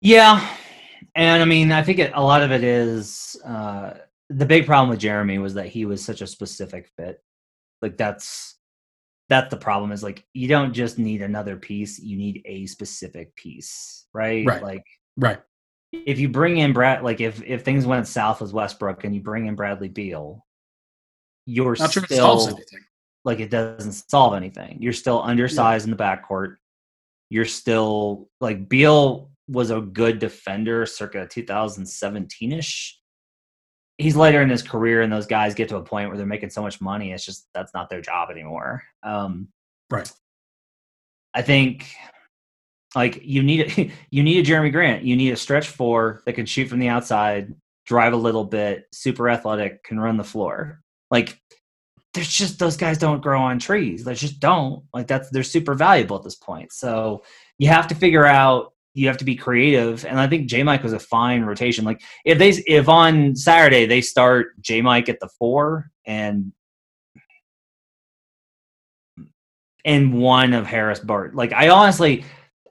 Yeah, 0.02 0.48
and 1.16 1.42
I 1.42 1.46
mean, 1.46 1.72
I 1.72 1.82
think 1.84 2.00
it, 2.00 2.12
a 2.14 2.24
lot 2.24 2.44
of 2.44 2.52
it 2.52 2.64
is 2.64 3.36
uh, 3.46 3.94
the 4.30 4.46
big 4.46 4.66
problem 4.66 4.90
with 4.90 5.00
Jerami 5.00 5.42
was 5.42 5.54
that 5.56 5.68
he 5.68 5.86
was 5.86 6.04
such 6.04 6.22
a 6.22 6.28
specific 6.28 6.90
fit 6.98 7.22
like 7.82 7.98
that's 7.98 8.56
that's 9.30 9.50
the 9.50 9.58
problem 9.58 9.92
is 9.92 10.04
like 10.04 10.26
you 10.34 10.48
don't 10.48 10.74
just 10.74 11.00
need 11.00 11.22
another 11.22 11.56
piece, 11.56 12.00
you 12.00 12.18
need 12.18 12.42
a 12.46 12.66
specific 12.68 13.36
piece, 13.36 14.06
right? 14.14 14.46
Right. 14.46 14.62
Like 14.62 14.84
right. 15.18 15.40
If 15.92 16.20
you 16.20 16.30
bring 16.30 16.58
in 16.58 16.74
Brad 16.74 17.04
like 17.04 17.22
if 17.22 17.42
if 17.44 17.64
things 17.64 17.86
went 17.86 18.08
south 18.08 18.42
with 18.42 18.54
Westbrook 18.54 19.04
and 19.04 19.16
you 19.16 19.22
bring 19.22 19.48
in 19.48 19.56
Bradley 19.56 19.88
Beal, 19.88 20.46
you're 21.46 21.76
Not 21.78 21.92
still 21.92 22.40
sure 22.40 22.60
it 22.60 22.66
like 23.26 23.40
it 23.40 23.50
doesn't 23.50 23.92
solve 23.92 24.34
anything. 24.34 24.78
You're 24.80 24.94
still 24.94 25.22
undersized 25.22 25.86
yeah. 25.86 25.92
in 25.92 25.98
the 25.98 26.04
backcourt. 26.04 26.56
You're 27.30 27.46
still 27.46 28.30
like 28.40 28.70
Beal 28.70 29.32
was 29.48 29.72
a 29.72 29.82
good 29.82 30.20
defender 30.20 30.86
circa 30.86 31.28
2017 31.28 32.52
ish 32.52 33.00
he's 33.98 34.16
later 34.16 34.42
in 34.42 34.50
his 34.50 34.64
career 34.64 35.02
and 35.02 35.12
those 35.12 35.28
guys 35.28 35.56
get 35.56 35.70
to 35.70 35.78
a 35.78 35.84
point 35.84 36.10
where 36.10 36.18
they're 36.18 36.26
making 36.26 36.50
so 36.50 36.62
much 36.62 36.82
money 36.82 37.12
it's 37.12 37.26
just 37.26 37.48
that's 37.54 37.74
not 37.74 37.90
their 37.90 38.02
job 38.02 38.30
anymore 38.30 38.84
um, 39.04 39.48
right 39.92 40.12
i 41.34 41.42
think 41.42 41.94
like 42.96 43.22
you 43.24 43.44
need 43.44 43.94
you 44.10 44.24
need 44.24 44.46
a 44.46 44.52
Jerami 44.52 44.72
grant 44.72 45.04
you 45.04 45.16
need 45.16 45.32
a 45.32 45.38
stretch 45.38 45.68
four 45.68 46.24
that 46.26 46.34
can 46.34 46.46
shoot 46.46 46.68
from 46.68 46.80
the 46.80 46.88
outside 46.88 47.54
drive 47.86 48.14
a 48.14 48.18
little 48.18 48.46
bit 48.46 48.86
super 48.92 49.30
athletic 49.30 49.84
can 49.84 50.00
run 50.00 50.18
the 50.18 50.24
floor 50.24 50.82
like 51.12 51.40
there's 52.16 52.32
just 52.32 52.58
those 52.58 52.78
guys 52.78 52.98
don't 52.98 53.22
grow 53.22 53.40
on 53.40 53.60
trees 53.60 54.04
they 54.04 54.16
just 54.16 54.40
don't 54.40 54.84
like 54.94 55.08
that's 55.08 55.30
they're 55.30 55.44
super 55.44 55.76
valuable 55.76 56.16
at 56.16 56.24
this 56.24 56.36
point 56.36 56.72
so 56.72 57.24
you 57.58 57.68
have 57.68 57.88
to 57.88 57.96
figure 57.96 58.26
out 58.26 58.72
you 58.96 59.08
have 59.08 59.18
to 59.18 59.26
be 59.26 59.36
creative. 59.36 60.06
And 60.06 60.20
I 60.20 60.26
think 60.26 60.48
J 60.48 60.64
Mike 60.64 60.82
was 60.82 60.94
a 60.94 61.00
fine 61.00 61.44
rotation. 61.44 61.86
Like 61.86 62.02
if 62.24 62.40
they 62.40 62.50
if 62.66 62.90
on 62.90 63.36
Saturday 63.36 63.86
they 63.86 64.02
start 64.02 64.60
J 64.62 64.82
Mike 64.82 65.10
at 65.10 65.20
the 65.20 65.30
four 65.38 65.92
and 66.08 66.54
and 69.84 70.14
one 70.14 70.54
of 70.54 70.66
Harris 70.66 71.00
Bart. 71.00 71.36
Like 71.36 71.54
I 71.54 71.70
honestly 71.70 72.24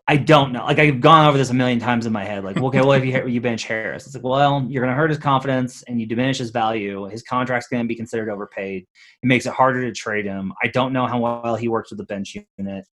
I 0.07 0.19
don't 0.19 0.53
know. 0.53 0.65
Like 0.65 0.79
I've 0.79 1.01
gone 1.01 1.27
over 1.27 1.39
this 1.39 1.49
a 1.49 1.55
million 1.55 1.79
times 1.79 2.05
in 2.05 2.13
my 2.13 2.25
head. 2.25 2.45
Like, 2.45 2.59
okay, 2.59 2.81
well, 2.81 2.93
if 2.93 3.07
you 3.07 3.27
you 3.27 3.41
bench 3.41 3.65
Harris, 3.65 4.05
it's 4.05 4.15
like, 4.15 4.25
well, 4.25 4.67
you're 4.69 4.83
going 4.83 4.93
to 4.93 4.97
hurt 4.97 5.09
his 5.09 5.19
confidence 5.19 5.83
and 5.85 5.99
you 5.99 6.07
diminish 6.07 6.39
his 6.39 6.51
value. 6.51 7.07
His 7.07 7.23
contract's 7.23 7.69
going 7.69 7.83
to 7.83 7.89
be 7.89 7.95
considered 7.95 8.29
overpaid. 8.29 8.83
It 9.23 9.27
makes 9.27 9.47
it 9.47 9.55
harder 9.55 9.83
to 9.83 9.93
trade 9.93 10.27
him. 10.27 10.53
I 10.63 10.69
don't 10.69 10.93
know 10.93 11.07
how 11.07 11.21
well 11.21 11.57
he 11.57 11.69
works 11.69 11.91
with 11.91 11.99
the 11.99 12.05
bench 12.05 12.37
unit 12.59 12.85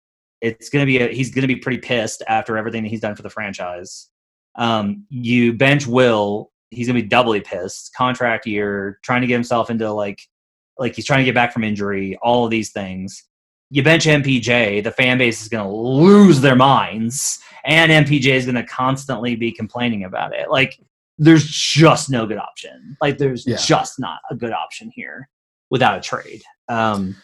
it's 0.40 0.70
going 0.70 0.82
to 0.82 0.86
be 0.86 0.98
a, 0.98 1.08
he's 1.08 1.30
going 1.30 1.42
to 1.42 1.48
be 1.48 1.56
pretty 1.56 1.78
pissed 1.78 2.22
after 2.26 2.56
everything 2.56 2.82
that 2.82 2.88
he's 2.88 3.00
done 3.00 3.14
for 3.14 3.22
the 3.22 3.30
franchise. 3.30 4.08
Um, 4.56 5.06
you 5.10 5.52
bench 5.52 5.86
Will, 5.86 6.50
he's 6.70 6.86
going 6.86 6.96
to 6.96 7.02
be 7.02 7.08
doubly 7.08 7.40
pissed. 7.40 7.94
Contract 7.94 8.46
year, 8.46 8.98
trying 9.02 9.20
to 9.20 9.26
get 9.26 9.34
himself 9.34 9.70
into 9.70 9.90
like 9.92 10.20
like 10.78 10.94
he's 10.94 11.04
trying 11.04 11.18
to 11.18 11.24
get 11.24 11.34
back 11.34 11.52
from 11.52 11.64
injury. 11.64 12.18
All 12.22 12.44
of 12.44 12.50
these 12.50 12.72
things. 12.72 13.24
You 13.70 13.82
bench 13.82 14.04
MPJ, 14.04 14.82
the 14.82 14.90
fan 14.90 15.18
base 15.18 15.42
is 15.42 15.48
going 15.48 15.64
to 15.64 15.72
lose 15.72 16.40
their 16.40 16.56
minds, 16.56 17.38
and 17.64 17.90
MPJ 18.06 18.26
is 18.26 18.44
going 18.44 18.56
to 18.56 18.64
constantly 18.64 19.36
be 19.36 19.52
complaining 19.52 20.04
about 20.04 20.34
it. 20.34 20.50
Like 20.50 20.78
there's 21.18 21.46
just 21.46 22.10
no 22.10 22.26
good 22.26 22.38
option. 22.38 22.96
Like 23.00 23.18
there's 23.18 23.46
yeah. 23.46 23.56
just 23.56 24.00
not 24.00 24.20
a 24.30 24.34
good 24.34 24.52
option 24.52 24.90
here 24.94 25.28
without 25.70 25.98
a 25.98 26.00
trade. 26.00 26.42
Um, 26.68 27.14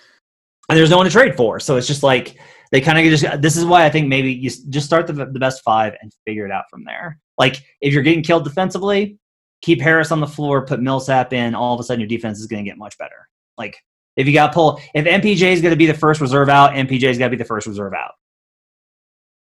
and 0.69 0.79
there's 0.79 0.91
no 0.91 0.99
one 0.99 1.07
to 1.07 1.13
trade 1.13 1.37
for. 1.37 1.59
So 1.61 1.77
it's 1.77 1.87
just 1.87 2.03
like 2.03 2.39
they 2.73 2.81
kind 2.81 2.99
of 2.99 3.19
just 3.19 3.41
this 3.41 3.57
is 3.57 3.65
why 3.65 3.85
I 3.85 3.91
think 3.91 4.09
maybe 4.09 4.33
you 4.33 4.51
just 4.51 4.87
start 4.87 5.07
the, 5.07 5.13
the 5.13 5.39
best 5.39 5.63
five 5.63 5.95
and 6.01 6.13
figure 6.27 6.45
it 6.45 6.53
out 6.53 6.65
from 6.71 6.85
there. 6.85 7.19
Like 7.39 7.63
if 7.81 7.93
you're 7.93 8.03
getting 8.03 8.23
killed 8.23 8.45
defensively, 8.45 9.19
keep 9.63 9.81
Harris 9.81 10.13
on 10.13 10.21
the 10.21 10.27
floor, 10.27 10.67
put 10.67 10.81
Millsap 10.81 11.33
in. 11.33 11.55
All 11.55 11.75
of 11.75 11.81
a 11.81 11.83
sudden, 11.83 12.01
your 12.01 12.09
defense 12.09 12.39
is 12.39 12.47
going 12.47 12.65
to 12.65 12.69
get 12.69 12.79
much 12.79 12.99
better. 12.99 13.29
Like 13.57 13.77
if 14.17 14.27
you 14.27 14.33
got 14.33 14.53
pull, 14.53 14.81
if 14.95 15.05
MPJ 15.05 15.53
is 15.53 15.61
going 15.61 15.73
to 15.73 15.77
be 15.77 15.87
the 15.87 15.95
first 15.95 16.21
reserve 16.21 16.49
out, 16.49 16.73
MPJ 16.73 17.05
is 17.05 17.19
going 17.19 17.31
to 17.31 17.37
be 17.37 17.43
the 17.43 17.45
first 17.45 17.67
reserve 17.67 17.93
out. 17.93 18.13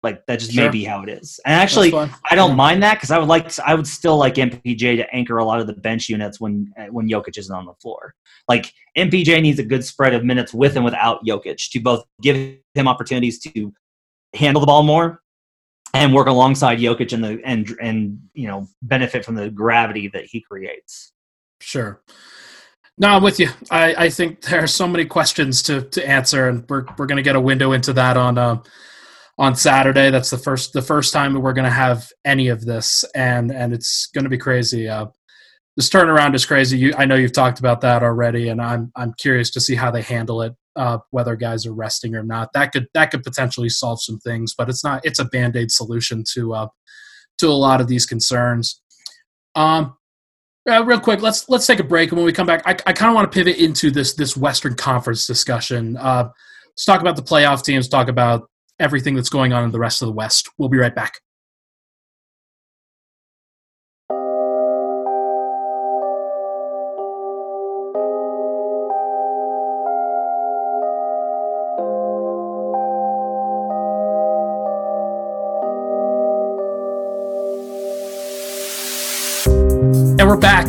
Like 0.05 0.23
that 0.27 0.39
just 0.39 0.51
sure. 0.53 0.65
may 0.65 0.69
be 0.69 0.83
how 0.83 1.01
it 1.01 1.09
is. 1.09 1.39
And 1.45 1.55
actually, 1.55 1.91
I 1.93 2.35
don't 2.35 2.55
mind 2.55 2.83
that 2.83 2.95
because 2.95 3.09
I 3.09 3.17
would 3.17 3.27
like 3.27 3.57
I 3.59 3.73
would 3.73 3.87
still 3.87 4.17
like 4.17 4.35
MPJ 4.35 4.97
to 4.97 5.15
anchor 5.15 5.39
a 5.39 5.43
lot 5.43 5.59
of 5.59 5.65
the 5.65 5.73
bench 5.73 6.09
units 6.09 6.39
when 6.39 6.71
when 6.91 7.09
Jokic 7.09 7.39
isn't 7.39 7.55
on 7.55 7.65
the 7.65 7.73
floor. 7.81 8.13
Like 8.47 8.71
MPJ 8.95 9.41
needs 9.41 9.57
a 9.57 9.63
good 9.63 9.83
spread 9.83 10.13
of 10.13 10.23
minutes 10.23 10.53
with 10.53 10.75
and 10.75 10.85
without 10.85 11.25
Jokic 11.25 11.71
to 11.71 11.79
both 11.79 12.03
give 12.21 12.55
him 12.75 12.87
opportunities 12.87 13.39
to 13.39 13.73
handle 14.35 14.59
the 14.59 14.67
ball 14.67 14.83
more 14.83 15.23
and 15.95 16.13
work 16.13 16.27
alongside 16.27 16.77
Jokic 16.77 17.11
and 17.11 17.23
the 17.23 17.41
and 17.43 17.75
and 17.81 18.19
you 18.35 18.47
know 18.47 18.67
benefit 18.83 19.25
from 19.25 19.33
the 19.33 19.49
gravity 19.49 20.07
that 20.09 20.25
he 20.25 20.39
creates. 20.39 21.13
Sure. 21.61 22.01
No, 22.97 23.09
I'm 23.09 23.23
with 23.23 23.39
you. 23.39 23.49
I, 23.69 24.05
I 24.05 24.09
think 24.09 24.41
there 24.41 24.63
are 24.63 24.67
so 24.67 24.87
many 24.87 25.05
questions 25.05 25.61
to 25.63 25.81
to 25.81 26.07
answer, 26.07 26.47
and 26.47 26.63
we're 26.69 26.85
we're 26.97 27.07
going 27.07 27.17
to 27.17 27.23
get 27.23 27.35
a 27.35 27.41
window 27.41 27.73
into 27.73 27.91
that 27.93 28.15
on 28.15 28.37
uh, 28.37 28.61
on 29.37 29.55
Saturday. 29.55 30.11
That's 30.11 30.29
the 30.29 30.37
first 30.37 30.71
the 30.71 30.81
first 30.81 31.11
time 31.11 31.33
that 31.33 31.41
we're 31.41 31.53
going 31.53 31.65
to 31.65 31.71
have 31.71 32.09
any 32.23 32.47
of 32.47 32.63
this, 32.63 33.03
and 33.13 33.51
and 33.51 33.73
it's 33.73 34.07
going 34.07 34.23
to 34.23 34.29
be 34.29 34.37
crazy. 34.37 34.87
Uh, 34.87 35.07
this 35.75 35.89
turnaround 35.89 36.35
is 36.35 36.45
crazy. 36.45 36.77
You, 36.77 36.93
I 36.97 37.03
know 37.03 37.15
you've 37.15 37.33
talked 37.33 37.59
about 37.59 37.81
that 37.81 38.01
already, 38.01 38.47
and 38.47 38.61
I'm 38.61 38.93
I'm 38.95 39.13
curious 39.15 39.51
to 39.51 39.61
see 39.61 39.75
how 39.75 39.91
they 39.91 40.01
handle 40.01 40.41
it, 40.41 40.53
uh, 40.77 40.99
whether 41.11 41.35
guys 41.35 41.65
are 41.65 41.73
resting 41.73 42.15
or 42.15 42.23
not. 42.23 42.53
That 42.53 42.71
could 42.71 42.87
that 42.93 43.11
could 43.11 43.23
potentially 43.23 43.67
solve 43.67 44.01
some 44.01 44.19
things, 44.19 44.53
but 44.57 44.69
it's 44.69 44.85
not. 44.85 45.05
It's 45.05 45.19
a 45.19 45.25
band 45.25 45.57
aid 45.57 45.69
solution 45.69 46.23
to 46.33 46.53
uh, 46.53 46.67
to 47.39 47.47
a 47.47 47.49
lot 47.49 47.81
of 47.81 47.89
these 47.89 48.05
concerns. 48.05 48.81
Um, 49.55 49.97
uh, 50.69 50.83
real 50.83 50.99
quick, 50.99 51.21
let's 51.21 51.47
let's 51.49 51.67
take 51.67 51.79
a 51.79 51.83
break, 51.83 52.11
and 52.11 52.17
when 52.17 52.25
we 52.25 52.33
come 52.33 52.47
back, 52.47 52.63
I, 52.65 52.71
I 52.85 52.93
kind 52.93 53.09
of 53.09 53.15
want 53.15 53.31
to 53.31 53.35
pivot 53.35 53.57
into 53.57 53.91
this 53.91 54.13
this 54.13 54.35
Western 54.35 54.75
Conference 54.75 55.27
discussion. 55.27 55.97
Uh, 55.97 56.29
let's 56.67 56.85
talk 56.85 57.01
about 57.01 57.15
the 57.15 57.21
playoff 57.21 57.63
teams. 57.63 57.87
Talk 57.87 58.07
about 58.07 58.49
everything 58.79 59.15
that's 59.15 59.29
going 59.29 59.53
on 59.53 59.63
in 59.63 59.71
the 59.71 59.79
rest 59.79 60.01
of 60.01 60.07
the 60.07 60.13
West. 60.13 60.49
We'll 60.57 60.69
be 60.69 60.77
right 60.77 60.95
back. 60.95 61.19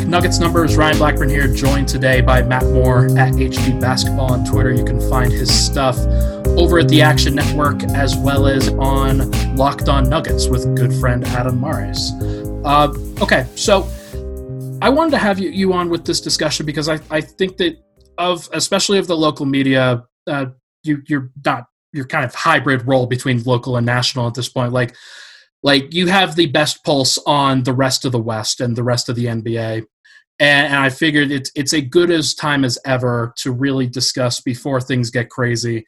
Nuggets 0.06 0.38
numbers. 0.38 0.76
Ryan 0.76 0.98
Blackburn 0.98 1.28
here, 1.28 1.52
joined 1.52 1.88
today 1.88 2.20
by 2.20 2.42
Matt 2.42 2.64
Moore 2.64 3.06
at 3.18 3.32
HP 3.32 3.80
Basketball 3.80 4.32
on 4.32 4.44
Twitter. 4.44 4.72
You 4.72 4.84
can 4.84 5.00
find 5.10 5.32
his 5.32 5.52
stuff 5.52 5.98
over 6.58 6.78
at 6.78 6.88
the 6.88 7.02
Action 7.02 7.34
Network 7.34 7.82
as 7.84 8.16
well 8.16 8.46
as 8.46 8.68
on 8.68 9.30
Locked 9.56 9.88
On 9.88 10.08
Nuggets 10.08 10.48
with 10.48 10.74
good 10.76 10.94
friend 10.94 11.24
Adam 11.24 11.60
Mares. 11.60 12.12
Uh, 12.64 12.92
okay, 13.20 13.46
so 13.54 13.88
I 14.80 14.88
wanted 14.88 15.10
to 15.10 15.18
have 15.18 15.38
you, 15.38 15.50
you 15.50 15.72
on 15.72 15.88
with 15.88 16.04
this 16.04 16.20
discussion 16.20 16.66
because 16.66 16.88
I, 16.88 17.00
I 17.10 17.20
think 17.20 17.56
that 17.58 17.76
of 18.18 18.48
especially 18.52 18.98
of 18.98 19.06
the 19.06 19.16
local 19.16 19.46
media, 19.46 20.04
uh, 20.26 20.46
you 20.82 21.02
you're 21.08 21.30
not 21.44 21.66
you're 21.92 22.06
kind 22.06 22.24
of 22.24 22.34
hybrid 22.34 22.86
role 22.86 23.06
between 23.06 23.42
local 23.42 23.76
and 23.76 23.86
national 23.86 24.26
at 24.26 24.34
this 24.34 24.48
point. 24.48 24.72
Like 24.72 24.94
like 25.62 25.92
you 25.92 26.06
have 26.06 26.36
the 26.36 26.46
best 26.46 26.84
pulse 26.84 27.18
on 27.26 27.64
the 27.64 27.72
rest 27.72 28.04
of 28.04 28.12
the 28.12 28.20
West 28.20 28.60
and 28.60 28.76
the 28.76 28.84
rest 28.84 29.08
of 29.08 29.16
the 29.16 29.26
NBA. 29.26 29.84
And, 30.38 30.66
and 30.66 30.76
I 30.76 30.90
figured 30.90 31.30
it's 31.30 31.50
it's 31.54 31.72
a 31.72 31.80
good 31.80 32.10
as 32.10 32.34
time 32.34 32.64
as 32.64 32.78
ever 32.84 33.32
to 33.38 33.52
really 33.52 33.86
discuss 33.86 34.40
before 34.40 34.80
things 34.80 35.10
get 35.10 35.30
crazy. 35.30 35.86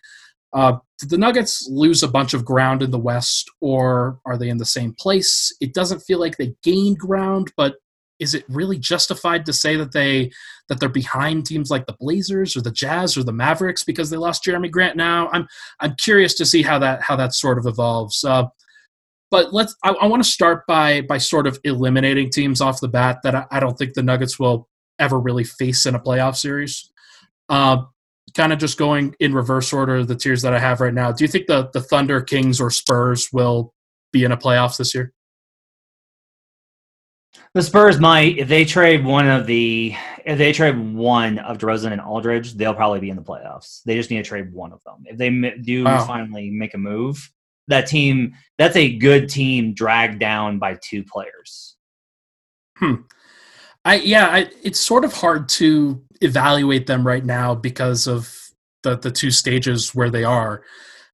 Uh, 0.53 0.79
did 0.99 1.11
the 1.11 1.19
Nuggets 1.19 1.69
lose 1.71 2.03
a 2.03 2.09
bunch 2.09 2.33
of 2.33 2.45
ground 2.45 2.83
in 2.83 2.91
the 2.91 2.99
West, 2.99 3.51
or 3.61 4.19
are 4.25 4.39
they 4.39 4.49
in 4.49 4.57
the 4.57 4.65
same 4.65 4.95
place? 4.99 5.55
It 5.61 5.75
doesn't 5.75 6.01
feel 6.01 6.19
like 6.19 6.37
they 6.37 6.55
gained 6.63 6.99
ground, 6.99 7.53
but 7.57 7.77
is 8.19 8.35
it 8.35 8.45
really 8.49 8.79
justified 8.79 9.47
to 9.47 9.53
say 9.53 9.77
that 9.77 9.93
they 9.93 10.31
that 10.69 10.81
they're 10.81 10.89
behind 10.89 11.47
teams 11.47 11.71
like 11.71 11.87
the 11.87 11.97
Blazers 12.01 12.57
or 12.57 12.63
the 12.63 12.71
Jazz 12.71 13.17
or 13.17 13.23
the 13.23 13.33
Mavericks 13.33 13.85
because 13.85 14.11
they 14.11 14.17
lost 14.17 14.45
Jerami 14.45 14.71
Grant 14.71 14.97
now? 14.97 15.29
I'm 15.33 15.47
I'm 15.81 15.95
curious 16.03 16.35
to 16.35 16.47
see 16.47 16.63
how 16.63 16.79
that 16.79 17.03
how 17.03 17.17
that 17.17 17.35
sort 17.35 17.59
of 17.59 17.67
evolves. 17.67 18.25
Uh, 18.25 18.45
but 19.31 19.53
let's 19.53 19.77
I, 19.83 19.91
I 19.91 20.07
want 20.07 20.23
to 20.23 20.29
start 20.29 20.67
by 20.67 21.03
by 21.03 21.19
sort 21.19 21.47
of 21.47 21.59
eliminating 21.65 22.31
teams 22.31 22.61
off 22.61 22.81
the 22.81 22.89
bat 22.89 23.19
that 23.23 23.35
I, 23.35 23.47
I, 23.51 23.61
don't 23.61 23.77
think 23.77 23.95
the 23.95 24.03
Nuggets 24.03 24.39
will 24.39 24.69
ever 24.99 25.19
really 25.19 25.45
face 25.45 25.87
in 25.87 25.95
a 25.95 26.01
playoff 26.01 26.37
series. 26.37 26.91
Uh, 27.49 27.83
kind 28.35 28.53
of 28.53 28.59
just 28.59 28.79
going 28.79 29.15
in 29.21 29.35
reverse 29.35 29.73
order 29.73 29.97
of 29.97 30.09
the 30.09 30.15
tiers 30.15 30.43
that 30.43 30.55
I 30.55 30.59
have 30.59 30.81
right 30.81 30.95
now. 30.95 31.13
Do 31.13 31.25
you 31.25 31.29
think 31.29 31.47
the 31.47 31.71
the 31.73 31.81
Thunder, 31.81 32.21
Kings, 32.21 32.61
or 32.61 32.71
Spurs 32.71 33.29
will 33.33 33.75
be 34.13 34.25
in 34.25 34.33
a 34.33 34.37
playoffs 34.37 34.79
this 34.79 34.95
year? 34.95 35.13
The 37.55 37.63
Spurs 37.63 37.99
might 37.99 38.39
if 38.39 38.49
they 38.49 38.65
trade 38.65 39.05
one 39.05 39.29
of 39.29 39.47
the 39.47 39.95
if 40.25 40.39
they 40.39 40.53
trade 40.53 40.79
one 40.79 41.39
of 41.39 41.59
DeRozan 41.59 41.93
and 41.93 42.01
Aldridge, 42.01 42.55
they'll 42.55 42.75
probably 42.75 43.01
be 43.01 43.11
in 43.11 43.17
the 43.17 43.23
playoffs. 43.23 43.83
They 43.85 43.97
just 43.97 44.11
need 44.11 44.19
to 44.19 44.23
trade 44.23 44.53
one 44.53 44.73
of 44.73 44.83
them. 44.85 45.05
If 45.07 45.17
they 45.17 45.31
do 45.63 45.85
wow. 45.85 46.05
finally 46.05 46.51
make 46.51 46.75
a 46.75 46.79
move, 46.79 47.31
that 47.69 47.87
team 47.87 48.35
that's 48.59 48.77
a 48.77 48.97
good 48.97 49.29
team 49.29 49.73
dragged 49.73 50.19
down 50.19 50.59
by 50.59 50.77
two 50.83 51.05
players. 51.05 51.77
Hmm. 52.77 52.95
I 53.85 53.97
yeah, 53.97 54.27
I, 54.27 54.51
it's 54.63 54.81
sort 54.81 55.05
of 55.05 55.13
hard 55.13 55.49
to 55.51 56.03
evaluate 56.21 56.87
them 56.87 57.07
right 57.07 57.25
now 57.25 57.55
because 57.55 58.07
of 58.07 58.35
the 58.83 58.97
the 58.97 59.11
two 59.11 59.31
stages 59.31 59.95
where 59.95 60.11
they 60.11 60.25
are. 60.25 60.63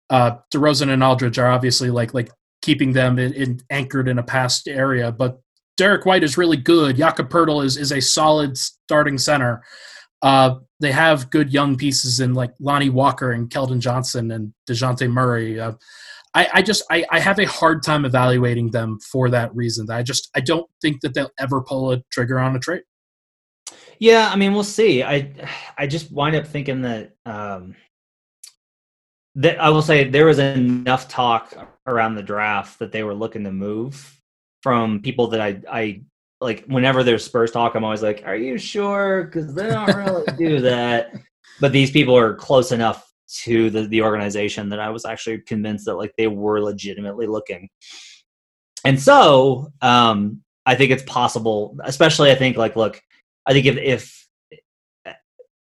Uh, 0.09 0.39
DeRozan 0.53 0.91
and 0.91 1.03
Aldridge 1.03 1.39
are 1.39 1.51
obviously 1.51 1.91
like 1.91 2.15
like 2.15 2.31
keeping 2.63 2.93
them 2.93 3.19
in, 3.19 3.33
in, 3.33 3.61
anchored 3.71 4.09
in 4.09 4.19
a 4.19 4.23
past 4.23 4.69
area, 4.69 5.11
but 5.11 5.41
Derek 5.77 6.05
White 6.05 6.25
is 6.25 6.37
really 6.37 6.59
good. 6.59 6.97
Jakob 6.97 7.31
Poeltl 7.31 7.65
is 7.65 7.77
is 7.77 7.93
a 7.93 8.01
solid 8.01 8.59
starting 8.59 9.19
center. 9.19 9.63
Uh, 10.23 10.57
they 10.81 10.93
have 10.93 11.31
good 11.31 11.53
young 11.53 11.77
pieces 11.77 12.21
in 12.21 12.35
like 12.35 12.53
Lonnie 12.61 12.91
Walker 12.91 13.33
and 13.33 13.49
Keldon 13.49 13.81
Johnson 13.81 14.31
and 14.31 14.53
Dejounte 14.69 15.11
Murray. 15.11 15.59
Uh, 15.59 15.73
I, 16.35 16.49
I 16.55 16.62
just 16.62 16.85
I, 16.90 17.05
I 17.11 17.19
have 17.19 17.38
a 17.38 17.47
hard 17.47 17.83
time 17.83 18.05
evaluating 18.05 18.71
them 18.71 18.99
for 19.01 19.31
that 19.31 19.55
reason. 19.55 19.90
I 19.90 20.03
just 20.03 20.31
I 20.35 20.40
don't 20.40 20.69
think 20.81 21.01
that 21.01 21.14
they'll 21.14 21.31
ever 21.38 21.61
pull 21.61 21.93
a 21.93 22.03
trigger 22.12 22.38
on 22.38 22.55
a 22.55 22.59
trade. 22.59 22.83
Yeah, 23.99 24.31
I 24.33 24.37
mean 24.37 24.53
we'll 24.53 24.64
see. 24.64 25.03
I 25.03 25.33
I 25.77 25.87
just 25.87 26.12
wind 26.12 26.37
up 26.37 26.47
thinking 26.47 26.83
that 26.83 27.12
um, 27.27 27.75
that 29.35 29.61
I 29.61 29.71
will 29.71 29.83
say 29.83 30.09
there 30.09 30.27
was 30.27 30.38
enough 30.38 31.09
talk 31.09 31.55
around 31.87 32.14
the 32.14 32.23
draft 32.23 32.79
that 32.79 32.93
they 32.93 33.03
were 33.03 33.14
looking 33.14 33.45
to 33.45 33.53
move 33.53 34.21
from 34.62 35.01
people 35.01 35.29
that 35.29 35.40
I 35.40 35.61
I 35.71 36.03
like 36.40 36.64
whenever 36.66 37.03
there's 37.03 37.25
Spurs 37.25 37.51
talk, 37.51 37.75
I'm 37.75 37.85
always 37.85 38.03
like, 38.03 38.23
Are 38.25 38.37
you 38.37 38.57
sure? 38.57 39.25
Because 39.25 39.53
they 39.55 39.69
don't 39.69 39.95
really 39.95 40.27
do 40.37 40.61
that. 40.61 41.12
But 41.61 41.73
these 41.73 41.90
people 41.90 42.16
are 42.16 42.33
close 42.33 42.73
enough 42.73 43.10
to 43.43 43.71
the, 43.71 43.83
the 43.87 44.03
organization 44.03 44.69
that 44.71 44.81
I 44.81 44.90
was 44.90 45.05
actually 45.05 45.38
convinced 45.38 45.87
that 45.87 45.97
like 45.97 46.12
they 46.16 46.27
were 46.27 46.61
legitimately 46.61 47.27
looking. 47.27 47.69
And 48.85 49.01
so 49.01 49.73
um, 49.83 50.43
I 50.66 50.75
think 50.75 50.90
it's 50.90 51.03
possible, 51.05 51.77
especially 51.85 52.31
I 52.31 52.35
think 52.35 52.57
like 52.57 52.77
look, 52.77 53.01
I 53.47 53.53
think 53.53 53.66
if 53.66 53.77
if 53.79 54.27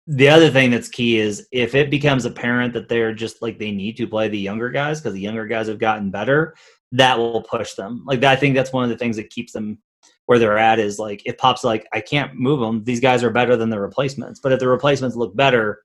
the 0.07 0.29
other 0.29 0.49
thing 0.49 0.71
that's 0.71 0.87
key 0.87 1.17
is 1.17 1.47
if 1.51 1.75
it 1.75 1.89
becomes 1.89 2.25
apparent 2.25 2.73
that 2.73 2.87
they're 2.87 3.13
just 3.13 3.41
like 3.41 3.59
they 3.59 3.71
need 3.71 3.97
to 3.97 4.07
play 4.07 4.29
the 4.29 4.39
younger 4.39 4.69
guys 4.69 4.99
because 4.99 5.13
the 5.13 5.19
younger 5.19 5.45
guys 5.45 5.67
have 5.67 5.79
gotten 5.79 6.09
better, 6.09 6.55
that 6.93 7.17
will 7.17 7.43
push 7.43 7.73
them. 7.73 8.03
Like 8.05 8.23
I 8.23 8.35
think 8.35 8.55
that's 8.55 8.71
one 8.71 8.83
of 8.83 8.89
the 8.89 8.97
things 8.97 9.17
that 9.17 9.29
keeps 9.29 9.51
them 9.51 9.79
where 10.27 10.39
they're 10.39 10.57
at 10.57 10.79
is 10.79 10.99
like 10.99 11.21
if 11.25 11.37
Pop's 11.37 11.63
like 11.63 11.87
I 11.91 12.01
can't 12.01 12.35
move 12.35 12.59
them, 12.59 12.83
these 12.83 13.01
guys 13.01 13.23
are 13.23 13.29
better 13.29 13.57
than 13.57 13.69
the 13.69 13.79
replacements. 13.79 14.39
But 14.41 14.53
if 14.53 14.59
the 14.59 14.67
replacements 14.67 15.15
look 15.15 15.35
better, 15.35 15.81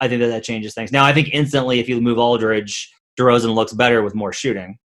I 0.00 0.08
think 0.08 0.20
that 0.20 0.28
that 0.28 0.44
changes 0.44 0.74
things. 0.74 0.92
Now, 0.92 1.04
I 1.04 1.12
think 1.12 1.28
instantly, 1.32 1.78
if 1.78 1.88
you 1.88 2.00
move 2.00 2.18
Aldridge, 2.18 2.92
DeRozan 3.18 3.54
looks 3.54 3.72
better 3.72 4.02
with 4.02 4.14
more 4.14 4.32
shooting. 4.32 4.78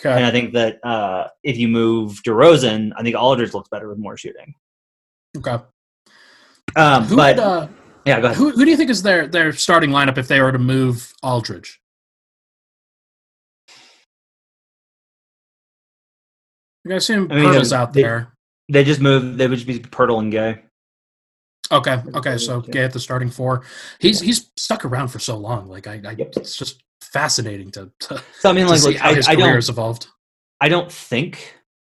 Okay. 0.00 0.14
And 0.14 0.24
I 0.24 0.30
think 0.30 0.52
that 0.54 0.78
uh, 0.84 1.28
if 1.42 1.56
you 1.56 1.68
move 1.68 2.22
DeRozan, 2.22 2.92
I 2.96 3.02
think 3.02 3.16
Aldridge 3.16 3.54
looks 3.54 3.68
better 3.68 3.88
with 3.88 3.98
more 3.98 4.16
shooting. 4.16 4.54
Okay. 5.36 5.58
Um, 6.74 7.04
who 7.04 7.16
but 7.16 7.36
would, 7.36 7.42
uh, 7.42 7.68
yeah, 8.04 8.20
go 8.20 8.26
ahead. 8.26 8.36
Who, 8.36 8.50
who 8.50 8.64
do 8.64 8.70
you 8.70 8.76
think 8.76 8.90
is 8.90 9.02
their 9.02 9.26
their 9.26 9.52
starting 9.52 9.90
lineup 9.90 10.18
if 10.18 10.28
they 10.28 10.40
were 10.40 10.52
to 10.52 10.58
move 10.58 11.12
Aldridge? 11.22 11.80
You 16.84 16.90
guys 16.90 17.02
assume 17.02 17.32
I 17.32 17.34
mean, 17.36 17.72
out 17.72 17.92
they, 17.92 18.02
there. 18.02 18.32
They 18.68 18.84
just 18.84 19.00
moved. 19.00 19.38
They 19.38 19.48
would 19.48 19.56
just 19.56 19.66
be 19.66 19.80
Poeltl 19.80 20.20
and 20.20 20.30
Gay. 20.30 20.62
Okay. 21.70 22.02
Okay. 22.14 22.38
So 22.38 22.60
Gay 22.60 22.84
at 22.84 22.92
the 22.92 23.00
starting 23.00 23.30
four. 23.30 23.62
He's 23.98 24.20
he's 24.20 24.50
stuck 24.56 24.84
around 24.84 25.08
for 25.08 25.18
so 25.18 25.36
long. 25.36 25.68
Like 25.68 25.86
I, 25.86 26.00
I 26.04 26.12
yep. 26.12 26.32
it's 26.36 26.56
just 26.56 26.82
fascinating 27.00 27.70
to. 27.72 27.90
to 28.00 28.22
so 28.38 28.50
I 28.50 28.52
mean, 28.52 28.66
like, 28.66 28.82
look, 28.82 28.96
how 28.96 29.10
I, 29.10 29.14
his 29.14 29.28
I 29.28 29.34
career 29.34 29.54
has 29.54 29.68
evolved. 29.68 30.08
I 30.60 30.68
don't 30.68 30.90
think, 30.90 31.54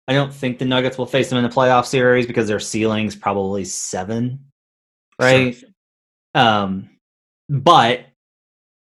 I 0.08 0.14
don't 0.14 0.32
think 0.32 0.58
the 0.58 0.64
Nuggets 0.64 0.96
will 0.96 1.06
face 1.06 1.28
them 1.28 1.38
in 1.38 1.44
the 1.44 1.54
playoff 1.54 1.86
series 1.86 2.26
because 2.26 2.48
their 2.48 2.60
ceiling's 2.60 3.16
probably 3.16 3.64
seven, 3.64 4.46
right? 5.20 5.54
Sure. 5.54 5.68
Um, 6.34 6.90
but 7.48 8.06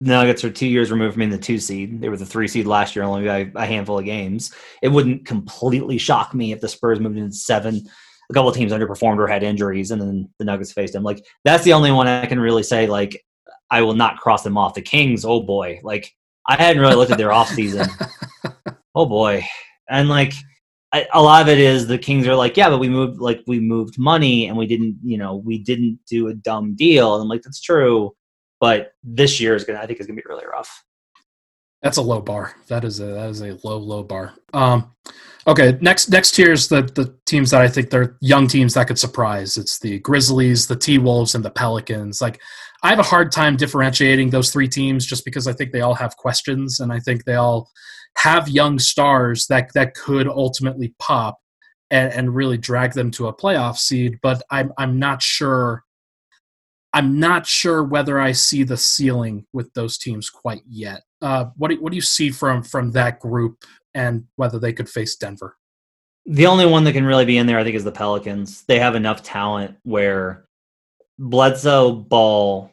the 0.01 0.11
Nuggets 0.11 0.45
are 0.45 0.51
two 0.51 0.67
years 0.67 0.91
removed 0.91 1.15
from 1.15 1.21
being 1.21 1.31
the 1.31 1.39
two 1.39 1.59
seed. 1.59 2.01
They 2.01 2.09
were 2.09 2.17
the 2.17 2.27
three 2.27 2.49
seed 2.49 2.67
last 2.67 2.97
year, 2.97 3.05
only 3.05 3.27
by 3.27 3.51
a 3.63 3.67
handful 3.67 3.99
of 3.99 4.05
games. 4.05 4.55
It 4.83 4.89
wouldn't 4.89 5.27
completely 5.27 5.99
shock 5.99 6.35
me 6.35 6.53
if 6.53 6.61
the 6.61 6.69
Spurs 6.69 7.01
moved 7.01 7.19
into 7.19 7.37
seven 7.37 7.89
a 8.31 8.33
couple 8.33 8.49
of 8.49 8.55
teams 8.55 8.73
underperformed 8.73 9.19
or 9.19 9.27
had 9.27 9.43
injuries, 9.43 9.91
and 9.91 10.01
then 10.01 10.29
the 10.39 10.45
Nuggets 10.45 10.73
faced 10.73 10.93
them. 10.93 11.03
Like 11.03 11.25
that's 11.45 11.65
the 11.65 11.73
only 11.73 11.91
one 11.91 12.07
I 12.07 12.27
can 12.27 12.41
really 12.41 12.63
say 12.63 12.87
like 12.87 13.23
I 13.71 13.83
will 13.83 13.95
not 13.95 14.19
cross 14.19 14.43
them 14.43 14.57
off. 14.57 14.75
The 14.75 14.83
Kings, 14.83 15.25
oh 15.25 15.43
boy, 15.43 15.81
like 15.83 16.15
I 16.47 16.57
hadn't 16.57 16.81
really 16.81 16.95
looked 16.95 17.13
at 17.13 17.19
their 17.19 17.33
off 17.33 17.49
season. 17.49 17.87
oh 18.95 19.07
boy, 19.07 19.45
and 19.89 20.09
like 20.09 20.33
I, 20.93 21.07
a 21.13 21.23
lot 21.23 21.43
of 21.43 21.49
it 21.49 21.59
is 21.59 21.87
the 21.87 21.99
Kings 21.99 22.27
are 22.27 22.35
like, 22.35 22.57
yeah, 22.57 22.69
but 22.69 22.79
we 22.79 22.89
moved 22.89 23.21
like 23.21 23.43
we 23.47 23.61
moved 23.61 23.99
money 23.99 24.47
and 24.47 24.57
we 24.57 24.67
didn't, 24.67 24.99
you 25.03 25.19
know, 25.19 25.37
we 25.37 25.59
didn't 25.59 25.99
do 26.09 26.29
a 26.29 26.35
dumb 26.35 26.75
deal. 26.75 27.15
And 27.15 27.23
I'm 27.23 27.29
like, 27.29 27.43
that's 27.43 27.61
true, 27.61 28.15
but 28.61 28.93
this 29.03 29.41
year 29.41 29.55
is 29.55 29.65
gonna, 29.65 29.81
I 29.81 29.87
think, 29.87 30.01
is 30.01 30.07
gonna 30.07 30.17
be 30.17 30.29
really 30.29 30.47
rough. 30.47 30.85
That's 31.83 31.97
a 31.97 32.03
low 32.03 32.21
bar. 32.21 32.55
That 32.69 32.85
is 32.85 33.01
a 33.01 33.07
that 33.07 33.31
is 33.31 33.41
a 33.41 33.59
low 33.65 33.79
low 33.79 34.03
bar. 34.03 34.35
Um, 34.53 34.95
okay, 35.47 35.79
next 35.81 36.11
next 36.11 36.33
tier 36.33 36.53
is 36.53 36.69
the 36.69 36.83
the 36.83 37.17
teams 37.27 37.51
that 37.51 37.63
I 37.63 37.69
think 37.69 37.91
they're 37.91 38.17
young 38.21 38.47
teams 38.47 38.75
that 38.75 38.87
could 38.87 38.99
surprise. 38.99 39.57
It's 39.57 39.79
the 39.79 39.99
Grizzlies, 40.01 40.67
the 40.67 40.77
T 40.77 40.99
Wolves, 40.99 41.35
and 41.35 41.45
the 41.45 41.51
Pelicans. 41.51 42.21
Like 42.21 42.41
I 42.83 42.91
have 42.91 42.99
a 42.99 43.05
hard 43.05 43.33
time 43.33 43.57
differentiating 43.57 44.31
those 44.31 44.51
three 44.51 44.69
teams 44.69 45.07
just 45.07 45.25
because 45.25 45.47
I 45.47 45.53
think 45.53 45.73
they 45.73 45.81
all 45.81 45.95
have 45.95 46.17
questions 46.17 46.81
and 46.81 46.93
I 46.93 47.01
think 47.01 47.25
they 47.25 47.35
all 47.35 47.71
have 48.17 48.49
young 48.49 48.79
stars 48.79 49.47
that 49.47 49.71
that 49.75 49.95
could 49.95 50.29
ultimately 50.29 50.95
pop 50.99 51.39
and, 51.91 52.13
and 52.13 52.35
really 52.35 52.59
drag 52.59 52.93
them 52.93 53.11
to 53.13 53.29
a 53.29 53.35
playoff 53.35 53.77
seed. 53.79 54.19
But 54.23 54.43
I'm 54.51 54.73
I'm 54.79 54.99
not 54.99 55.23
sure. 55.23 55.85
I'm 56.93 57.21
not 57.21 57.47
sure 57.47 57.85
whether 57.85 58.19
I 58.19 58.33
see 58.33 58.63
the 58.63 58.77
ceiling 58.77 59.47
with 59.53 59.73
those 59.75 59.97
teams 59.97 60.29
quite 60.29 60.63
yet. 60.69 61.03
Uh, 61.23 61.47
what 61.57 61.69
do, 61.69 61.81
what 61.81 61.91
do 61.91 61.97
you 61.97 62.03
see 62.03 62.31
from 62.31 62.63
from 62.63 62.91
that 62.93 63.21
group 63.21 63.65
and 63.95 64.25
whether 64.37 64.59
they 64.59 64.73
could 64.73 64.89
face 64.89 65.17
Denver? 65.17 65.57
The 66.27 66.47
only 66.47 66.67
one 66.67 66.85
that 66.85 66.93
can 66.93 67.05
really 67.05 67.25
be 67.25 67.39
in 67.39 67.47
there, 67.47 67.59
I 67.59 67.65
think, 67.65 67.77
is 67.77 67.85
the 67.85 67.93
Pelicans. 67.93 68.63
They 68.63 68.79
have 68.79 68.95
enough 68.95 69.23
talent 69.23 69.77
where 69.85 70.45
Bledsoe, 71.19 71.93
Ball, 71.93 72.71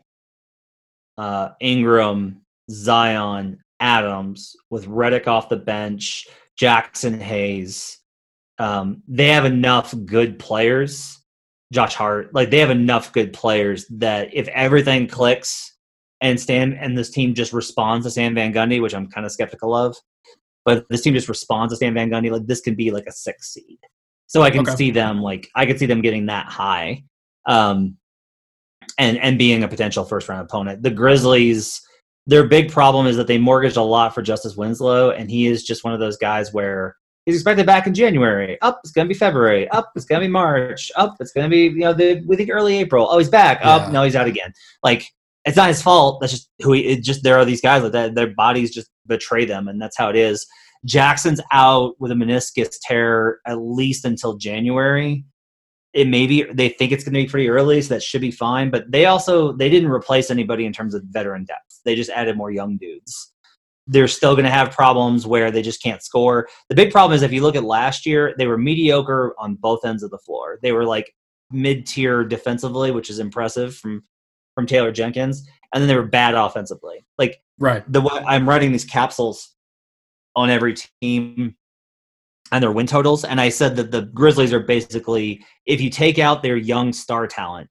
uh, 1.18 1.50
Ingram, 1.60 2.42
Zion, 2.70 3.60
Adams, 3.80 4.56
with 4.70 4.88
Redick 4.88 5.28
off 5.28 5.50
the 5.50 5.58
bench, 5.58 6.28
Jaxson 6.60 7.20
Hayes, 7.20 8.00
um, 8.60 9.04
they 9.08 9.28
have 9.28 9.46
enough 9.46 9.94
good 10.06 10.40
players. 10.40 11.20
Josh 11.72 11.96
Hart, 11.96 12.34
like 12.34 12.50
they 12.50 12.60
have 12.60 12.70
enough 12.70 13.12
good 13.12 13.34
players 13.34 13.86
that 13.90 14.30
if 14.34 14.48
everything 14.50 15.08
clicks 15.08 15.74
and 16.22 16.40
Stan 16.40 16.74
and 16.74 16.98
this 16.98 17.10
team 17.10 17.34
just 17.34 17.54
responds 17.54 18.06
to 18.06 18.12
Stan 18.12 18.34
Van 18.34 18.54
Gundy, 18.54 18.82
which 18.82 18.96
I'm 18.96 19.10
kind 19.10 19.26
of 19.26 19.32
skeptical 19.32 19.76
of, 19.76 19.96
but 20.66 20.86
this 20.90 21.02
team 21.02 21.14
just 21.14 21.30
responds 21.30 21.74
to 21.74 21.78
Stan 21.78 21.94
Van 21.94 22.10
Gundy, 22.10 22.32
like 22.32 22.48
this 22.48 22.62
can 22.62 22.76
be 22.76 22.92
like 22.92 23.06
a 23.08 23.12
six 23.12 23.54
seed. 23.54 23.80
So 24.28 24.42
I 24.42 24.52
can 24.52 24.62
okay. 24.62 24.76
see 24.76 24.92
them 24.92 25.22
like 25.22 25.50
I 25.56 25.66
can 25.66 25.78
see 25.78 25.86
them 25.86 26.02
getting 26.02 26.26
that 26.26 26.48
high, 26.48 27.04
um, 27.48 27.98
and 28.98 29.18
and 29.18 29.38
being 29.38 29.64
a 29.64 29.68
potential 29.68 30.04
first 30.04 30.28
round 30.28 30.42
opponent. 30.42 30.84
The 30.84 30.92
Grizzlies, 30.92 31.82
their 32.26 32.46
big 32.46 32.72
problem 32.72 33.08
is 33.08 33.16
that 33.18 33.28
they 33.28 33.38
mortgaged 33.38 33.78
a 33.78 33.82
lot 33.82 34.14
for 34.14 34.22
Justice 34.22 34.58
Winslow, 34.58 35.12
and 35.12 35.30
he 35.32 35.48
is 35.48 35.64
just 35.64 35.84
one 35.84 35.94
of 35.94 36.00
those 36.00 36.18
guys 36.18 36.54
where 36.54 36.98
He's 37.28 37.36
expected 37.36 37.66
back 37.66 37.88
in 37.88 37.94
January. 37.94 38.58
Up, 38.62 38.80
it's 38.86 38.94
gonna 38.94 39.10
be 39.10 39.14
February. 39.14 39.68
Up, 39.72 39.92
it's 39.98 40.06
gonna 40.06 40.22
be 40.22 40.30
March. 40.30 40.90
Up, 40.96 41.18
it's 41.20 41.34
gonna 41.34 41.50
be 41.50 41.64
you 41.64 41.80
know 41.80 41.92
the 41.92 42.24
we 42.26 42.38
think 42.38 42.50
early 42.50 42.78
April. 42.78 43.06
Oh, 43.12 43.18
he's 43.18 43.28
back. 43.28 43.60
Yeah. 43.60 43.76
Up, 43.76 43.92
no, 43.92 44.04
he's 44.04 44.16
out 44.16 44.28
again. 44.28 44.54
Like 44.82 45.06
it's 45.44 45.58
not 45.58 45.68
his 45.68 45.82
fault. 45.82 46.22
That's 46.22 46.32
just 46.32 46.50
who 46.62 46.72
he. 46.72 46.86
It 46.86 47.04
just 47.04 47.24
there 47.24 47.38
are 47.38 47.44
these 47.44 47.60
guys 47.60 47.84
like 47.84 47.92
that. 47.92 48.16
Their 48.16 48.34
bodies 48.34 48.74
just 48.74 48.90
betray 49.08 49.44
them, 49.44 49.68
and 49.68 49.82
that's 49.82 49.98
how 49.98 50.08
it 50.08 50.16
is. 50.16 50.48
Jackson's 50.86 51.42
out 51.52 52.00
with 52.00 52.12
a 52.12 52.16
meniscus 52.16 52.78
tear 52.82 53.42
at 53.46 53.60
least 53.60 54.06
until 54.06 54.38
January. 54.38 55.26
It 55.92 56.08
may 56.08 56.28
be 56.28 56.44
they 56.44 56.70
think 56.70 56.94
it's 56.94 57.04
going 57.04 57.14
to 57.14 57.24
be 57.24 57.28
pretty 57.28 57.50
early, 57.50 57.82
so 57.82 57.94
that 57.94 58.04
should 58.04 58.22
be 58.22 58.32
fine. 58.32 58.70
But 58.70 58.90
they 58.90 59.06
also 59.06 59.52
they 59.52 59.70
didn't 59.70 59.90
replace 59.90 60.32
anybody 60.32 60.66
in 60.66 60.72
terms 60.72 60.94
of 60.94 61.04
veteran 61.04 61.44
depth. 61.44 61.82
They 61.84 61.96
just 61.96 62.10
added 62.10 62.38
more 62.38 62.52
young 62.52 62.78
dudes 62.78 63.34
they're 63.88 64.08
still 64.08 64.36
going 64.36 64.46
to 64.46 64.52
have 64.52 64.72
problems 64.72 65.26
where 65.26 65.50
they 65.50 65.62
just 65.62 65.82
can't 65.82 66.04
score. 66.04 66.48
The 66.70 66.76
big 66.76 66.92
problem 66.92 67.16
is 67.16 67.22
if 67.22 67.32
you 67.32 67.42
look 67.42 67.56
at 67.56 67.64
last 67.64 68.06
year, 68.06 68.36
they 68.38 68.48
were 68.48 68.58
mediocre 68.58 69.34
on 69.40 69.56
both 69.56 69.86
ends 69.86 70.04
of 70.04 70.12
the 70.12 70.18
floor. 70.18 70.60
They 70.62 70.74
were 70.74 70.86
like 70.86 71.14
mid-tier 71.52 72.26
defensively, 72.26 72.92
which 72.92 73.10
is 73.10 73.20
impressive 73.20 73.76
from 73.76 74.04
from 74.54 74.66
Taylor 74.66 74.92
Jenkins, 74.92 75.48
and 75.74 75.82
then 75.82 75.88
they 75.88 75.96
were 75.96 76.08
bad 76.08 76.34
offensively. 76.34 77.06
Like 77.18 77.42
right, 77.60 77.84
the 77.92 78.02
way 78.02 78.24
I'm 78.28 78.50
writing 78.50 78.72
these 78.72 78.86
capsules 78.86 79.56
on 80.36 80.50
every 80.50 80.76
team 81.02 81.56
and 82.52 82.64
their 82.64 82.72
win 82.72 82.88
totals, 82.88 83.24
and 83.24 83.40
I 83.40 83.50
said 83.50 83.76
that 83.78 83.92
the 83.92 84.04
Grizzlies 84.04 84.54
are 84.54 84.60
basically 84.60 85.46
if 85.66 85.80
you 85.80 85.90
take 85.90 86.20
out 86.20 86.44
their 86.44 86.58
young 86.58 86.92
star 86.92 87.28
talent, 87.28 87.70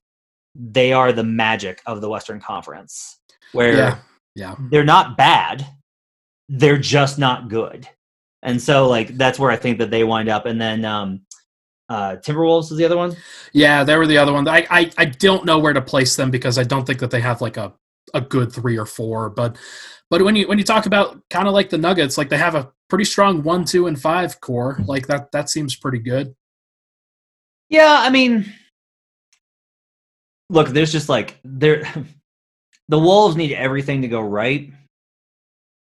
they 0.54 0.92
are 0.92 1.12
the 1.12 1.24
magic 1.24 1.82
of 1.86 2.00
the 2.00 2.08
Western 2.08 2.40
Conference, 2.40 3.18
where 3.52 3.76
yeah. 3.76 3.98
Yeah. 4.34 4.54
they're 4.70 4.84
not 4.84 5.16
bad 5.16 5.66
they're 6.48 6.78
just 6.78 7.18
not 7.18 7.48
good. 7.48 7.88
And 8.42 8.60
so 8.60 8.88
like 8.88 9.16
that's 9.16 9.38
where 9.38 9.50
I 9.50 9.56
think 9.56 9.78
that 9.78 9.90
they 9.90 10.04
wind 10.04 10.28
up. 10.28 10.46
And 10.46 10.60
then 10.60 10.84
um 10.84 11.22
uh 11.88 12.16
Timberwolves 12.16 12.70
is 12.70 12.78
the 12.78 12.84
other 12.84 12.96
one. 12.96 13.16
Yeah, 13.52 13.84
they 13.84 13.96
were 13.96 14.06
the 14.06 14.18
other 14.18 14.32
one. 14.32 14.46
I, 14.48 14.66
I 14.70 14.90
I 14.98 15.04
don't 15.06 15.44
know 15.44 15.58
where 15.58 15.72
to 15.72 15.82
place 15.82 16.16
them 16.16 16.30
because 16.30 16.58
I 16.58 16.64
don't 16.64 16.84
think 16.86 17.00
that 17.00 17.10
they 17.10 17.20
have 17.20 17.40
like 17.40 17.56
a 17.56 17.72
a 18.14 18.20
good 18.20 18.52
three 18.52 18.78
or 18.78 18.86
four. 18.86 19.30
But 19.30 19.56
but 20.10 20.22
when 20.22 20.36
you 20.36 20.46
when 20.46 20.58
you 20.58 20.64
talk 20.64 20.86
about 20.86 21.20
kind 21.30 21.48
of 21.48 21.54
like 21.54 21.70
the 21.70 21.78
Nuggets, 21.78 22.16
like 22.16 22.28
they 22.28 22.38
have 22.38 22.54
a 22.54 22.70
pretty 22.88 23.04
strong 23.04 23.42
one, 23.42 23.64
two, 23.64 23.86
and 23.86 24.00
five 24.00 24.40
core. 24.40 24.78
Like 24.86 25.06
that 25.08 25.32
that 25.32 25.50
seems 25.50 25.74
pretty 25.74 25.98
good. 25.98 26.34
Yeah, 27.68 27.96
I 27.98 28.10
mean, 28.10 28.52
look, 30.48 30.68
there's 30.68 30.92
just 30.92 31.08
like 31.08 31.40
there, 31.42 31.82
the 32.88 32.98
Wolves 32.98 33.36
need 33.36 33.52
everything 33.52 34.02
to 34.02 34.08
go 34.08 34.20
right, 34.20 34.70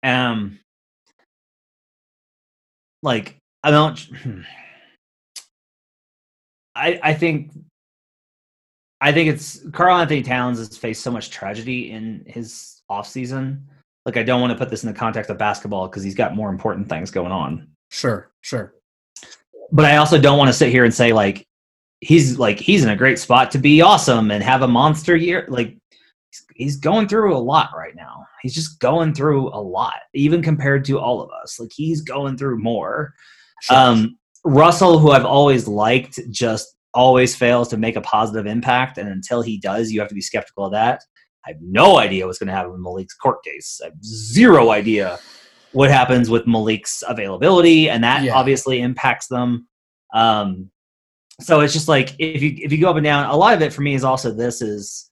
um, 0.05 0.61
like 3.03 3.37
I 3.63 3.71
don't. 3.71 3.99
I 6.77 7.01
I 7.03 7.15
think 7.15 7.53
I 9.01 9.13
think 9.13 9.31
it's 9.31 9.61
Karl-Anthony 9.73 10.23
Towns 10.23 10.59
has 10.59 10.77
faced 10.77 11.03
so 11.03 11.11
much 11.11 11.31
tragedy 11.31 11.91
in 11.91 12.25
his 12.27 12.83
off 12.89 13.07
season. 13.07 13.67
Like 14.07 14.17
I 14.17 14.23
don't 14.23 14.41
want 14.41 14.53
to 14.53 14.59
put 14.59 14.71
this 14.71 14.83
in 14.85 14.93
the 14.93 14.99
context 14.99 15.31
of 15.31 15.39
basketball 15.39 15.89
because 15.89 16.03
he's 16.03 16.15
got 16.15 16.35
more 16.35 16.51
important 16.51 16.89
things 16.89 17.11
going 17.11 17.33
on. 17.33 17.69
Sure, 17.91 18.31
sure. 18.43 18.75
But 19.73 19.87
I 19.87 19.97
also 19.97 20.21
don't 20.21 20.39
want 20.39 20.49
to 20.49 20.53
sit 20.53 20.71
here 20.71 20.85
and 20.85 20.93
say 20.93 21.13
like 21.13 21.47
he's 22.01 22.39
like 22.39 22.59
he's 22.59 22.85
in 22.85 22.91
a 22.91 22.97
great 22.97 23.19
spot 23.19 23.51
to 23.53 23.59
be 23.59 23.81
awesome 23.81 24.31
and 24.31 24.43
have 24.43 24.63
a 24.63 24.69
monster 24.69 25.17
year. 25.17 25.47
Like 25.49 25.77
he's 26.55 26.77
going 26.77 27.09
through 27.09 27.37
a 27.37 27.39
lot 27.39 27.71
right 27.77 27.95
now. 27.97 28.27
He's 28.43 28.55
just 28.55 28.81
going 28.81 29.15
through 29.15 29.49
a 29.49 29.61
lot, 29.61 30.01
even 30.15 30.43
compared 30.43 30.85
to 30.87 30.99
all 30.99 31.21
of 31.21 31.31
us. 31.43 31.59
Like 31.59 31.73
he's 31.75 32.03
going 32.03 32.37
through 32.37 32.59
more. 32.59 33.15
Sure. 33.63 33.77
Um, 33.77 34.19
Russell, 34.45 34.99
who 34.99 35.11
I've 35.11 35.25
always 35.25 35.67
liked, 35.67 36.21
just 36.31 36.77
always 36.93 37.35
fails 37.35 37.69
to 37.69 37.77
make 37.77 37.97
a 37.97 38.01
positive 38.01 38.47
impact, 38.47 38.99
and 38.99 39.09
until 39.09 39.43
he 39.43 39.59
does, 39.59 39.91
you 39.91 40.01
have 40.01 40.09
to 40.09 40.15
be 40.15 40.21
skeptical 40.21 40.67
of 40.67 40.73
that. 40.73 41.03
I 41.47 41.51
have 41.51 41.61
no 41.61 41.99
idea 41.99 42.27
what's 42.27 42.39
going 42.39 42.49
to 42.49 42.55
happen 42.55 42.73
with 42.73 42.81
Malik's 42.81 43.15
court 43.15 43.43
case. 43.45 43.81
I 43.83 43.87
have 43.87 44.05
zero 44.05 44.71
idea 44.71 45.19
what 45.73 45.91
happens 45.91 46.31
with 46.31 46.47
Malik's 46.47 47.03
availability, 47.07 47.91
and 47.91 48.03
that 48.05 48.23
yeah. 48.23 48.35
obviously 48.35 48.81
impacts 48.81 49.27
them. 49.27 49.69
Um, 50.15 50.71
so 51.41 51.61
it's 51.61 51.73
just 51.73 51.89
like 51.89 52.15
if 52.19 52.43
you 52.43 52.57
if 52.59 52.73
you 52.73 52.81
go 52.81 52.91
up 52.91 52.97
and 52.97 53.05
down, 53.05 53.29
a 53.29 53.37
lot 53.37 53.55
of 53.55 53.63
it 53.63 53.73
for 53.73 53.83
me 53.83 53.95
is 53.95 54.05
also 54.05 54.31
this 54.31 54.63
is 54.63 55.11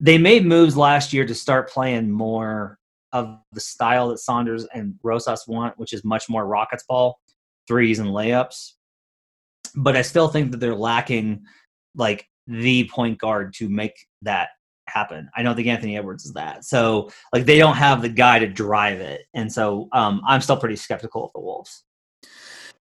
they 0.00 0.18
made 0.18 0.46
moves 0.46 0.76
last 0.76 1.12
year 1.12 1.26
to 1.26 1.34
start 1.34 1.70
playing 1.70 2.10
more 2.10 2.78
of 3.12 3.38
the 3.52 3.60
style 3.60 4.08
that 4.08 4.18
Saunders 4.18 4.66
and 4.74 4.94
Rosas 5.02 5.44
want, 5.46 5.78
which 5.78 5.92
is 5.92 6.04
much 6.04 6.28
more 6.28 6.46
Rockets 6.46 6.84
ball, 6.88 7.20
threes 7.66 7.98
and 7.98 8.08
layups. 8.08 8.72
But 9.74 9.96
I 9.96 10.02
still 10.02 10.28
think 10.28 10.50
that 10.50 10.58
they're 10.58 10.74
lacking 10.74 11.44
like 11.94 12.26
the 12.46 12.88
point 12.88 13.18
guard 13.18 13.52
to 13.54 13.68
make 13.68 13.94
that 14.22 14.50
happen. 14.88 15.28
I 15.36 15.42
don't 15.42 15.54
think 15.54 15.68
Anthony 15.68 15.96
Edwards 15.96 16.24
is 16.24 16.32
that. 16.32 16.64
So 16.64 17.10
like 17.32 17.44
they 17.44 17.58
don't 17.58 17.76
have 17.76 18.02
the 18.02 18.08
guy 18.08 18.38
to 18.38 18.46
drive 18.46 19.00
it. 19.00 19.22
And 19.34 19.52
so 19.52 19.88
um, 19.92 20.22
I'm 20.26 20.40
still 20.40 20.56
pretty 20.56 20.76
skeptical 20.76 21.24
of 21.24 21.30
the 21.34 21.40
Wolves. 21.40 21.84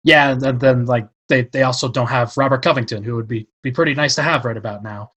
Yeah, 0.03 0.31
and 0.31 0.59
then 0.59 0.85
like 0.85 1.07
they, 1.29 1.43
they 1.43 1.63
also 1.63 1.87
don't 1.87 2.07
have 2.07 2.35
Robert 2.35 2.61
Covington, 2.61 3.03
who 3.03 3.15
would 3.15 3.27
be 3.27 3.47
be 3.61 3.71
pretty 3.71 3.93
nice 3.93 4.15
to 4.15 4.21
have 4.21 4.43
right 4.43 4.57
about 4.57 4.83
now, 4.83 5.11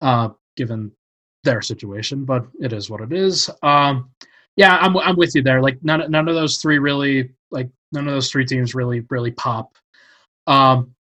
uh, 0.00 0.30
given 0.56 0.90
their 1.44 1.62
situation, 1.62 2.24
but 2.24 2.46
it 2.60 2.72
is 2.72 2.90
what 2.90 3.00
it 3.00 3.12
is. 3.12 3.50
Um, 3.62 4.10
yeah, 4.56 4.76
I'm 4.76 4.96
I'm 4.96 5.16
with 5.16 5.34
you 5.34 5.42
there. 5.42 5.60
Like 5.62 5.78
none 5.82 6.10
none 6.10 6.28
of 6.28 6.34
those 6.34 6.58
three 6.58 6.78
really 6.78 7.30
like 7.50 7.68
none 7.92 8.06
of 8.06 8.14
those 8.14 8.30
three 8.30 8.46
teams 8.46 8.74
really 8.74 9.00
really 9.10 9.32
pop. 9.32 9.76
Um, 10.46 10.94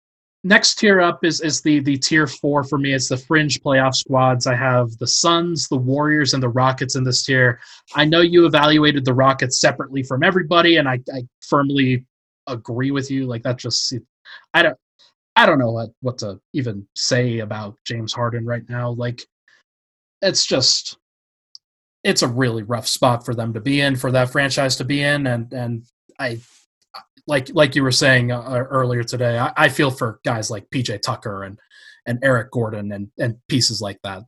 next 0.43 0.75
tier 0.75 1.01
up 1.01 1.23
is 1.23 1.41
is 1.41 1.61
the 1.61 1.79
the 1.79 1.97
tier 1.97 2.27
four 2.27 2.63
for 2.63 2.77
me. 2.77 2.93
It's 2.93 3.09
the 3.09 3.17
fringe 3.17 3.61
playoff 3.61 3.95
squads. 3.95 4.47
I 4.47 4.55
have 4.55 4.97
the 4.97 5.07
Suns, 5.07 5.67
the 5.67 5.77
Warriors, 5.77 6.33
and 6.33 6.41
the 6.41 6.49
Rockets 6.49 6.95
in 6.95 7.03
this 7.03 7.23
tier. 7.23 7.59
I 7.95 8.05
know 8.05 8.21
you 8.21 8.45
evaluated 8.45 9.05
the 9.05 9.13
Rockets 9.13 9.59
separately 9.59 10.03
from 10.03 10.23
everybody, 10.23 10.77
and 10.77 10.87
I, 10.87 10.99
I 11.13 11.23
firmly 11.41 12.05
agree 12.47 12.91
with 12.91 13.09
you. 13.09 13.25
Like 13.25 13.43
that 13.43 13.57
just 13.57 13.93
I 14.53 14.63
don't 14.63 14.77
I 15.35 15.45
don't 15.45 15.59
know 15.59 15.71
what 15.71 15.89
what 16.01 16.17
to 16.19 16.39
even 16.53 16.87
say 16.95 17.39
about 17.39 17.77
James 17.85 18.13
Harden 18.13 18.45
right 18.45 18.67
now. 18.69 18.91
Like 18.91 19.25
it's 20.23 20.45
just 20.45 20.97
it's 22.03 22.21
a 22.21 22.27
really 22.27 22.63
rough 22.63 22.87
spot 22.87 23.23
for 23.25 23.35
them 23.35 23.53
to 23.53 23.61
be 23.61 23.81
in 23.81 23.95
for 23.95 24.11
that 24.11 24.31
franchise 24.31 24.75
to 24.77 24.83
be 24.83 25.03
in 25.03 25.27
and 25.27 25.53
and 25.53 25.83
i 26.19 26.39
like 27.27 27.49
like 27.53 27.75
you 27.75 27.83
were 27.83 27.91
saying 27.91 28.31
uh, 28.31 28.39
uh 28.39 28.63
earlier 28.69 29.03
today 29.03 29.37
I, 29.37 29.53
I, 29.55 29.69
feel 29.69 29.91
for 29.91 30.19
guys 30.25 30.49
like 30.51 30.69
pj 30.69 31.01
tucker 31.01 31.43
and 31.43 31.57
and 32.05 32.19
eric 32.23 32.51
gordon 32.51 32.91
and 32.91 33.09
and 33.19 33.37
pieces 33.47 33.81
like 33.81 33.99
that. 34.03 34.23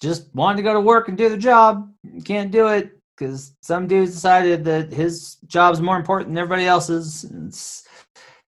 Just 0.00 0.34
wanted 0.34 0.58
to 0.58 0.62
go 0.62 0.74
to 0.74 0.80
work 0.80 1.08
and 1.08 1.16
do 1.16 1.28
the 1.28 1.36
job. 1.36 1.90
Can't 2.24 2.50
do 2.50 2.68
it 2.68 2.98
because 3.16 3.54
some 3.60 3.86
dudes 3.86 4.12
decided 4.12 4.64
that 4.64 4.92
his 4.92 5.36
job's 5.46 5.80
more 5.80 5.96
important 5.96 6.30
than 6.30 6.38
everybody 6.38 6.66
else's. 6.66 7.24
It's, 7.46 7.83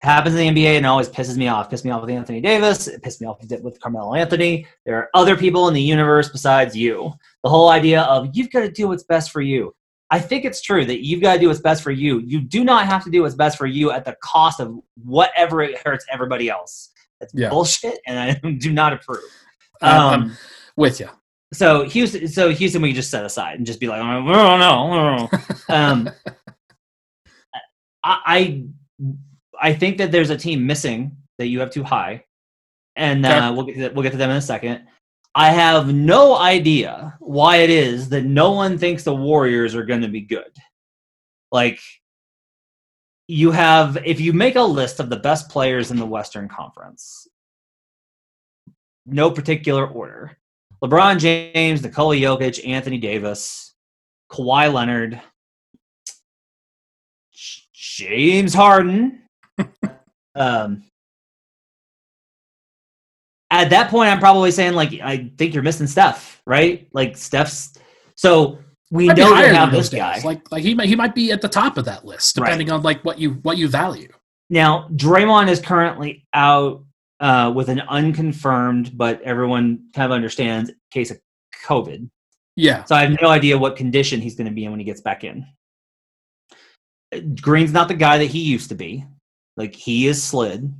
happens 0.02 0.34
in 0.34 0.54
the 0.54 0.62
NBA 0.62 0.76
and 0.76 0.86
always 0.86 1.08
pisses 1.08 1.36
me 1.36 1.48
off. 1.48 1.70
Pissed 1.70 1.84
me 1.84 1.90
off 1.90 2.00
with 2.00 2.10
Anthony 2.10 2.40
Davis. 2.40 2.88
It 2.88 3.02
pissed 3.02 3.20
me 3.20 3.26
off 3.26 3.38
with 3.62 3.80
Carmelo 3.80 4.14
Anthony. 4.14 4.66
There 4.86 4.96
are 4.96 5.10
other 5.14 5.36
people 5.36 5.68
in 5.68 5.74
the 5.74 5.82
universe 5.82 6.28
besides 6.28 6.76
you. 6.76 7.12
The 7.44 7.50
whole 7.50 7.68
idea 7.68 8.02
of 8.02 8.30
you've 8.32 8.50
got 8.50 8.60
to 8.60 8.70
do 8.70 8.88
what's 8.88 9.04
best 9.04 9.30
for 9.30 9.42
you. 9.42 9.74
I 10.10 10.18
think 10.18 10.44
it's 10.44 10.60
true 10.60 10.84
that 10.86 11.04
you've 11.04 11.20
got 11.20 11.34
to 11.34 11.40
do 11.40 11.48
what's 11.48 11.60
best 11.60 11.82
for 11.82 11.92
you. 11.92 12.18
You 12.20 12.40
do 12.40 12.64
not 12.64 12.86
have 12.86 13.04
to 13.04 13.10
do 13.10 13.22
what's 13.22 13.34
best 13.34 13.56
for 13.56 13.66
you 13.66 13.92
at 13.92 14.04
the 14.04 14.16
cost 14.22 14.58
of 14.58 14.74
whatever 15.04 15.62
it 15.62 15.78
hurts 15.78 16.04
everybody 16.10 16.48
else. 16.48 16.90
That's 17.20 17.32
yeah. 17.34 17.50
bullshit, 17.50 17.98
and 18.06 18.18
I 18.18 18.50
do 18.58 18.72
not 18.72 18.94
approve. 18.94 19.22
Um, 19.82 19.92
I'm 19.92 20.32
with 20.76 20.98
you. 20.98 21.08
So 21.52 21.84
Houston, 21.84 22.26
so 22.28 22.50
Houston, 22.50 22.80
we 22.80 22.92
just 22.92 23.10
set 23.10 23.24
aside 23.24 23.56
and 23.58 23.66
just 23.66 23.80
be 23.80 23.88
like, 23.88 24.00
oh 24.00 24.22
no, 24.22 25.28
um, 25.68 26.10
I, 28.02 28.18
I 28.26 28.64
I 29.60 29.74
think 29.74 29.98
that 29.98 30.10
there's 30.10 30.30
a 30.30 30.36
team 30.36 30.66
missing 30.66 31.16
that 31.38 31.48
you 31.48 31.60
have 31.60 31.70
too 31.70 31.84
high, 31.84 32.24
and 32.96 33.26
uh, 33.26 33.52
we'll 33.54 33.66
get 33.66 33.74
to, 33.76 33.88
we'll 33.90 34.02
get 34.02 34.12
to 34.12 34.18
them 34.18 34.30
in 34.30 34.36
a 34.36 34.42
second. 34.42 34.86
I 35.34 35.50
have 35.50 35.94
no 35.94 36.36
idea 36.36 37.16
why 37.20 37.56
it 37.58 37.70
is 37.70 38.08
that 38.08 38.24
no 38.24 38.52
one 38.52 38.78
thinks 38.78 39.04
the 39.04 39.14
Warriors 39.14 39.74
are 39.74 39.84
going 39.84 40.00
to 40.00 40.08
be 40.08 40.22
good. 40.22 40.50
Like, 41.52 41.80
you 43.28 43.52
have 43.52 43.96
if 44.04 44.20
you 44.20 44.32
make 44.32 44.56
a 44.56 44.62
list 44.62 44.98
of 44.98 45.08
the 45.08 45.16
best 45.16 45.48
players 45.48 45.90
in 45.92 45.98
the 45.98 46.06
Western 46.06 46.48
Conference, 46.48 47.28
no 49.06 49.30
particular 49.30 49.86
order. 49.86 50.36
LeBron 50.82 51.18
James, 51.18 51.82
Nikola 51.82 52.16
Jokic, 52.16 52.66
Anthony 52.66 52.98
Davis, 52.98 53.74
Kawhi 54.32 54.72
Leonard, 54.72 55.20
James 57.72 58.54
Harden. 58.54 59.22
Um, 60.34 60.82
at 63.50 63.70
that 63.70 63.90
point, 63.90 64.10
I'm 64.10 64.20
probably 64.20 64.50
saying 64.50 64.74
like 64.74 64.92
I 65.02 65.30
think 65.36 65.54
you're 65.54 65.62
missing 65.62 65.86
Steph, 65.86 66.42
right? 66.46 66.88
Like 66.92 67.16
Steph's. 67.16 67.74
So 68.16 68.58
we 68.90 69.06
know 69.06 69.34
they 69.34 69.54
have 69.54 69.72
this 69.72 69.88
guy. 69.88 70.14
days. 70.14 70.24
Like 70.24 70.50
like 70.52 70.62
he 70.62 70.74
might 70.74 70.88
he 70.88 70.96
might 70.96 71.14
be 71.14 71.32
at 71.32 71.40
the 71.40 71.48
top 71.48 71.78
of 71.78 71.84
that 71.86 72.04
list 72.04 72.34
depending 72.34 72.70
on 72.70 72.82
like 72.82 73.04
what 73.04 73.18
you 73.18 73.34
what 73.42 73.58
you 73.58 73.68
value. 73.68 74.12
Now, 74.50 74.88
Draymond 74.94 75.48
is 75.48 75.60
currently 75.60 76.26
out 76.34 76.84
uh, 77.20 77.52
with 77.54 77.68
an 77.68 77.80
unconfirmed, 77.80 78.96
but 78.98 79.22
everyone 79.22 79.88
kind 79.94 80.06
of 80.06 80.14
understands 80.14 80.72
case 80.90 81.12
of 81.12 81.20
COVID. 81.64 82.10
Yeah. 82.56 82.84
So 82.84 82.96
I 82.96 83.02
have 83.02 83.16
no 83.22 83.28
idea 83.28 83.56
what 83.56 83.76
condition 83.76 84.20
he's 84.20 84.34
going 84.34 84.48
to 84.48 84.52
be 84.52 84.64
in 84.64 84.72
when 84.72 84.80
he 84.80 84.84
gets 84.84 85.00
back 85.00 85.22
in. 85.22 85.46
Green's 87.40 87.72
not 87.72 87.88
the 87.88 87.94
guy 87.94 88.18
that 88.18 88.26
he 88.26 88.40
used 88.40 88.68
to 88.70 88.74
be. 88.74 89.04
Like 89.60 89.74
he 89.74 90.06
is 90.06 90.22
slid. 90.22 90.74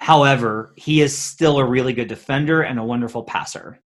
However, 0.00 0.72
he 0.74 1.00
is 1.00 1.16
still 1.16 1.58
a 1.58 1.64
really 1.64 1.92
good 1.92 2.08
defender 2.08 2.62
and 2.62 2.76
a 2.76 2.82
wonderful 2.82 3.22
passer. 3.22 3.78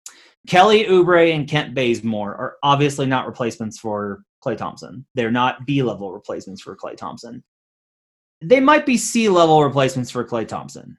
Kelly 0.49 0.85
Oubre 0.85 1.35
and 1.35 1.47
Kent 1.47 1.75
Bazemore 1.75 2.35
are 2.35 2.57
obviously 2.63 3.05
not 3.05 3.27
replacements 3.27 3.79
for 3.79 4.25
Klay 4.43 4.57
Thompson. 4.57 5.05
They're 5.15 5.31
not 5.31 5.67
B 5.67 5.83
level 5.83 6.11
replacements 6.11 6.63
for 6.63 6.75
Klay 6.75 6.97
Thompson. 6.97 7.45
They 8.41 8.61
might 8.61 8.87
be 8.87 8.97
C 8.97 9.29
level 9.29 9.63
replacements 9.63 10.11
for 10.11 10.25
Klay 10.25 10.49
Thompson. 10.49 10.97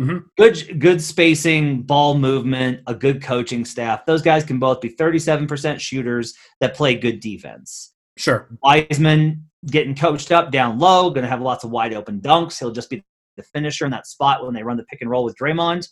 Mhm. 0.00 0.24
Good, 0.38 0.80
good 0.80 1.02
spacing, 1.02 1.82
ball 1.82 2.16
movement, 2.16 2.80
a 2.86 2.94
good 2.94 3.22
coaching 3.22 3.66
staff. 3.66 4.06
Those 4.06 4.22
guys 4.22 4.42
can 4.42 4.58
both 4.58 4.80
be 4.80 4.88
37% 4.88 5.82
shooters 5.82 6.32
that 6.62 6.74
play 6.74 6.94
good 6.94 7.20
defense. 7.20 7.92
Sure. 8.16 8.48
Wiseman 8.62 9.50
getting 9.66 9.94
coached 9.94 10.32
up 10.32 10.50
down 10.50 10.78
low, 10.78 11.10
going 11.10 11.22
to 11.22 11.28
have 11.28 11.40
lots 11.40 11.64
of 11.64 11.70
wide 11.70 11.94
open 11.94 12.20
dunks. 12.20 12.58
He'll 12.58 12.72
just 12.72 12.90
be 12.90 13.02
the 13.36 13.42
finisher 13.42 13.84
in 13.84 13.90
that 13.92 14.06
spot 14.06 14.44
when 14.44 14.54
they 14.54 14.62
run 14.62 14.76
the 14.76 14.84
pick 14.84 15.00
and 15.00 15.10
roll 15.10 15.24
with 15.24 15.36
Draymond. 15.36 15.88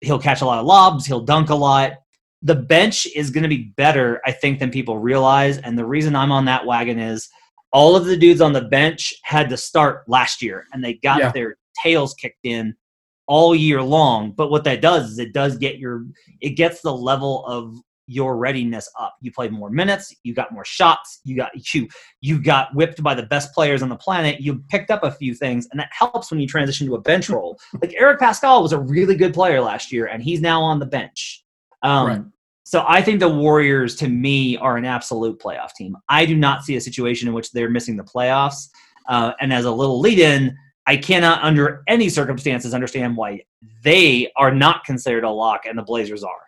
He'll 0.00 0.18
catch 0.18 0.40
a 0.40 0.46
lot 0.46 0.58
of 0.58 0.66
lobs. 0.66 1.06
He'll 1.06 1.20
dunk 1.24 1.50
a 1.50 1.54
lot. 1.54 1.92
The 2.42 2.56
bench 2.56 3.06
is 3.14 3.30
going 3.30 3.44
to 3.44 3.48
be 3.48 3.72
better, 3.76 4.20
I 4.26 4.32
think, 4.32 4.58
than 4.58 4.70
people 4.70 4.98
realize. 4.98 5.58
And 5.58 5.78
the 5.78 5.84
reason 5.84 6.16
I'm 6.16 6.32
on 6.32 6.44
that 6.46 6.66
wagon 6.66 6.98
is 6.98 7.28
all 7.72 7.94
of 7.94 8.04
the 8.06 8.16
dudes 8.16 8.40
on 8.40 8.52
the 8.52 8.62
bench 8.62 9.14
had 9.22 9.48
to 9.50 9.56
start 9.56 10.02
last 10.08 10.42
year, 10.42 10.66
and 10.72 10.82
they 10.82 10.94
got 10.94 11.20
Yeah. 11.20 11.32
their 11.32 11.56
tails 11.82 12.14
kicked 12.14 12.44
in 12.44 12.74
all 13.28 13.54
year 13.54 13.80
long. 13.82 14.32
But 14.32 14.50
what 14.50 14.64
that 14.64 14.82
does 14.82 15.12
is 15.12 15.18
it 15.18 15.32
does 15.32 15.56
get 15.56 15.78
your 15.78 16.04
it 16.40 16.50
gets 16.50 16.82
the 16.82 16.92
level 16.94 17.46
of 17.46 17.76
your 18.12 18.36
readiness 18.36 18.88
up. 18.98 19.14
You 19.20 19.32
played 19.32 19.52
more 19.52 19.70
minutes, 19.70 20.14
you 20.22 20.34
got 20.34 20.52
more 20.52 20.64
shots, 20.64 21.20
you 21.24 21.36
got 21.36 21.50
you 21.74 21.88
you 22.20 22.42
got 22.42 22.74
whipped 22.74 23.02
by 23.02 23.14
the 23.14 23.24
best 23.24 23.52
players 23.52 23.82
on 23.82 23.88
the 23.88 23.96
planet. 23.96 24.40
You 24.40 24.62
picked 24.68 24.90
up 24.90 25.02
a 25.02 25.10
few 25.10 25.34
things, 25.34 25.66
and 25.70 25.80
that 25.80 25.90
helps 25.92 26.30
when 26.30 26.40
you 26.40 26.46
transition 26.46 26.86
to 26.86 26.94
a 26.94 27.00
bench 27.00 27.28
role. 27.28 27.58
Like 27.82 27.94
Eric 27.96 28.20
Paschall 28.20 28.62
was 28.62 28.72
a 28.72 28.78
really 28.78 29.16
good 29.16 29.34
player 29.34 29.60
last 29.60 29.90
year, 29.90 30.06
and 30.06 30.22
he's 30.22 30.40
now 30.40 30.62
on 30.62 30.78
the 30.78 30.86
bench. 30.86 31.44
Um, 31.82 32.06
Right. 32.06 32.22
So 32.64 32.84
I 32.86 33.02
think 33.02 33.18
the 33.20 33.28
Warriors, 33.28 33.96
to 33.96 34.08
me, 34.08 34.56
are 34.56 34.76
an 34.76 34.84
absolute 34.84 35.40
playoff 35.40 35.74
team. 35.74 35.96
I 36.08 36.24
do 36.24 36.36
not 36.36 36.64
see 36.64 36.76
a 36.76 36.80
situation 36.80 37.28
in 37.28 37.34
which 37.34 37.50
they're 37.50 37.68
missing 37.68 37.96
the 37.96 38.04
playoffs. 38.04 38.68
Uh, 39.08 39.32
and 39.40 39.52
as 39.52 39.64
a 39.64 39.70
little 39.70 39.98
lead-in, 40.00 40.56
I 40.86 40.96
cannot, 40.96 41.42
under 41.42 41.82
any 41.86 42.08
circumstances, 42.08 42.72
understand 42.72 43.16
why 43.16 43.42
they 43.82 44.30
are 44.36 44.54
not 44.54 44.84
considered 44.84 45.24
a 45.24 45.30
lock 45.30 45.66
and 45.66 45.76
the 45.76 45.82
Blazers 45.82 46.22
are. 46.24 46.42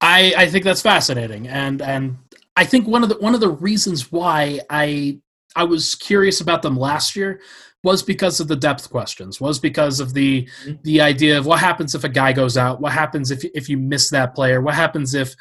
I, 0.00 0.32
I 0.36 0.48
think 0.48 0.64
that's 0.64 0.82
fascinating, 0.82 1.46
and 1.48 1.82
and 1.82 2.16
I 2.56 2.64
think 2.64 2.86
one 2.86 3.02
of 3.02 3.08
the 3.08 3.16
one 3.16 3.34
of 3.34 3.40
the 3.40 3.50
reasons 3.50 4.10
why 4.10 4.60
I 4.70 5.18
I 5.56 5.64
was 5.64 5.94
curious 5.94 6.40
about 6.40 6.62
them 6.62 6.76
last 6.76 7.16
year 7.16 7.40
was 7.82 8.02
because 8.02 8.40
of 8.40 8.48
the 8.48 8.56
depth 8.56 8.90
questions, 8.90 9.40
was 9.40 9.58
because 9.58 10.00
of 10.00 10.14
the 10.14 10.48
Mhm. 10.64 10.82
the 10.84 11.00
idea 11.00 11.38
of 11.38 11.46
what 11.46 11.60
happens 11.60 11.94
if 11.94 12.04
a 12.04 12.08
guy 12.08 12.32
goes 12.32 12.56
out, 12.56 12.80
what 12.80 12.92
happens 12.92 13.30
if 13.30 13.44
if 13.54 13.68
you 13.68 13.76
miss 13.76 14.10
that 14.10 14.34
player, 14.34 14.60
what 14.60 14.74
happens 14.74 15.14
if 15.14 15.34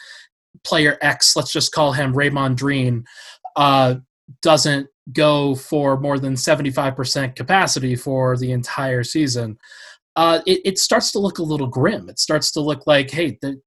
player 0.66 0.98
X, 1.02 1.36
let's 1.36 1.52
just 1.54 1.72
call 1.72 1.94
him 1.94 2.14
Raymond 2.14 2.58
Green, 2.58 3.06
uh, 3.56 3.96
doesn't 4.42 4.88
go 5.14 5.56
for 5.56 6.00
more 6.00 6.20
than 6.20 6.36
seventy 6.36 6.70
five 6.70 6.96
percent 6.96 7.36
capacity 7.36 7.96
for 7.96 8.36
the 8.38 8.52
entire 8.52 9.04
season. 9.04 9.58
Uh, 10.16 10.42
it, 10.46 10.60
it 10.66 10.78
starts 10.80 11.12
to 11.14 11.20
look 11.20 11.40
a 11.40 11.44
little 11.44 11.68
grim. 11.68 12.10
It 12.10 12.20
starts 12.20 12.52
to 12.52 12.60
look 12.62 12.86
like, 12.88 13.10
hey, 13.12 13.38
the, 13.42 13.62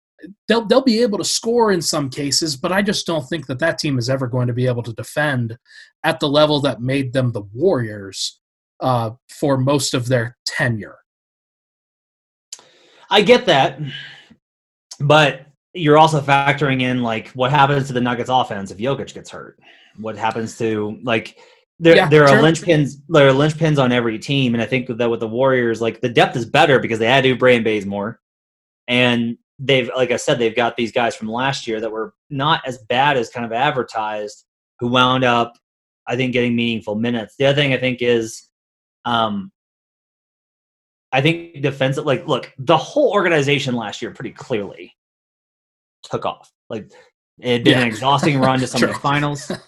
they'll 0.49 0.65
they'll 0.65 0.83
be 0.83 1.03
able 1.03 1.19
to 1.19 1.25
score 1.25 1.73
in 1.73 1.83
some 1.83 2.11
cases, 2.11 2.57
but 2.57 2.73
I 2.73 2.83
just 2.83 3.07
don't 3.07 3.29
think 3.29 3.47
that 3.47 3.59
that 3.61 3.79
team 3.79 3.99
is 3.99 4.09
ever 4.09 4.27
going 4.27 4.47
to 4.47 4.53
be 4.53 4.67
able 4.67 4.83
to 4.83 4.93
defend 4.93 5.57
at 6.05 6.21
the 6.21 6.29
level 6.29 6.61
that 6.61 6.81
made 6.81 7.13
them 7.13 7.33
the 7.33 7.43
Warriors 7.53 8.41
uh, 8.81 9.11
for 9.29 9.57
most 9.57 9.95
of 9.95 10.09
their 10.09 10.37
tenure. 10.47 10.99
I 13.11 13.23
get 13.23 13.47
that, 13.47 13.79
but 15.01 15.47
you're 15.75 15.99
also 15.99 16.21
factoring 16.21 16.83
in 16.83 17.03
like 17.03 17.29
what 17.29 17.51
happens 17.51 17.87
to 17.87 17.93
the 17.93 18.01
Nuggets 18.01 18.31
offense 18.31 18.71
if 18.71 18.79
Jokic 18.79 19.15
gets 19.15 19.31
hurt. 19.31 19.59
What 19.99 20.17
happens 20.17 20.57
to 20.59 20.99
like 21.03 21.39
there 21.79 21.97
Yeah, 21.97 22.09
there 22.09 22.25
are 22.25 22.41
true. 22.41 22.43
linchpins 22.43 22.97
there 23.09 23.29
are 23.29 23.33
linchpins 23.33 23.83
on 23.83 23.93
every 23.93 24.19
team, 24.19 24.55
and 24.55 24.63
I 24.63 24.67
think 24.67 24.87
that 24.89 25.11
with 25.11 25.21
the 25.21 25.29
Warriors, 25.29 25.81
like 25.81 26.01
the 26.01 26.09
depth 26.09 26.37
is 26.37 26.47
better 26.47 26.79
because 26.79 26.99
they 26.99 27.07
had 27.07 27.25
Oubre 27.25 27.55
and 27.55 27.65
Bazemore, 27.65 28.21
and 28.89 29.37
they've 29.65 29.91
like 29.97 30.11
I 30.11 30.17
said 30.17 30.39
they've 30.39 30.55
got 30.55 30.77
these 30.77 30.93
guys 30.93 31.15
from 31.15 31.29
last 31.31 31.67
year 31.67 31.81
that 31.81 31.91
were 31.91 32.15
not 32.31 32.63
as 32.67 32.79
bad 32.89 33.17
as 33.17 33.31
kind 33.31 33.47
of 33.47 33.53
advertised, 33.53 34.45
who 34.81 34.89
wound 34.89 35.25
up 35.25 35.55
I 36.07 36.17
think 36.17 36.33
getting 36.33 36.57
meaningful 36.57 36.97
minutes. 36.97 37.37
The 37.39 37.47
other 37.47 37.57
thing 37.57 37.73
I 37.73 37.79
think 37.79 38.03
is. 38.03 38.49
Um, 39.05 39.51
I 41.15 41.21
think 41.21 41.61
defensive, 41.61 42.07
like, 42.07 42.27
look, 42.27 42.51
the 42.59 42.77
whole 42.77 43.13
organization 43.13 43.75
last 43.75 44.01
year 44.01 44.13
pretty 44.13 44.31
clearly 44.31 44.97
took 46.05 46.25
off. 46.25 46.51
Like, 46.71 46.91
it 47.39 47.53
had 47.53 47.65
been 47.65 47.73
Yeah. 47.75 47.81
an 47.83 47.87
exhausting 47.89 48.41
run 48.41 48.61
to 48.61 48.67
some 48.73 48.83
of 48.83 48.89
the 48.89 48.95
finals. 48.99 49.53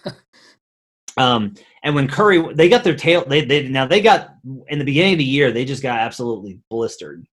Um, 1.17 1.53
and 1.83 1.95
when 1.95 2.07
Curry, 2.09 2.53
they 2.53 2.67
got 2.67 2.83
their 2.83 2.95
tail. 2.95 3.23
They, 3.25 3.45
they 3.45 3.69
now 3.69 3.85
they 3.87 4.01
got 4.01 4.35
in 4.67 4.79
the 4.79 4.85
beginning 4.85 5.13
of 5.13 5.19
the 5.19 5.23
year, 5.23 5.51
they 5.51 5.63
just 5.63 5.81
got 5.81 5.99
absolutely 5.99 6.59
blistered, 6.69 7.25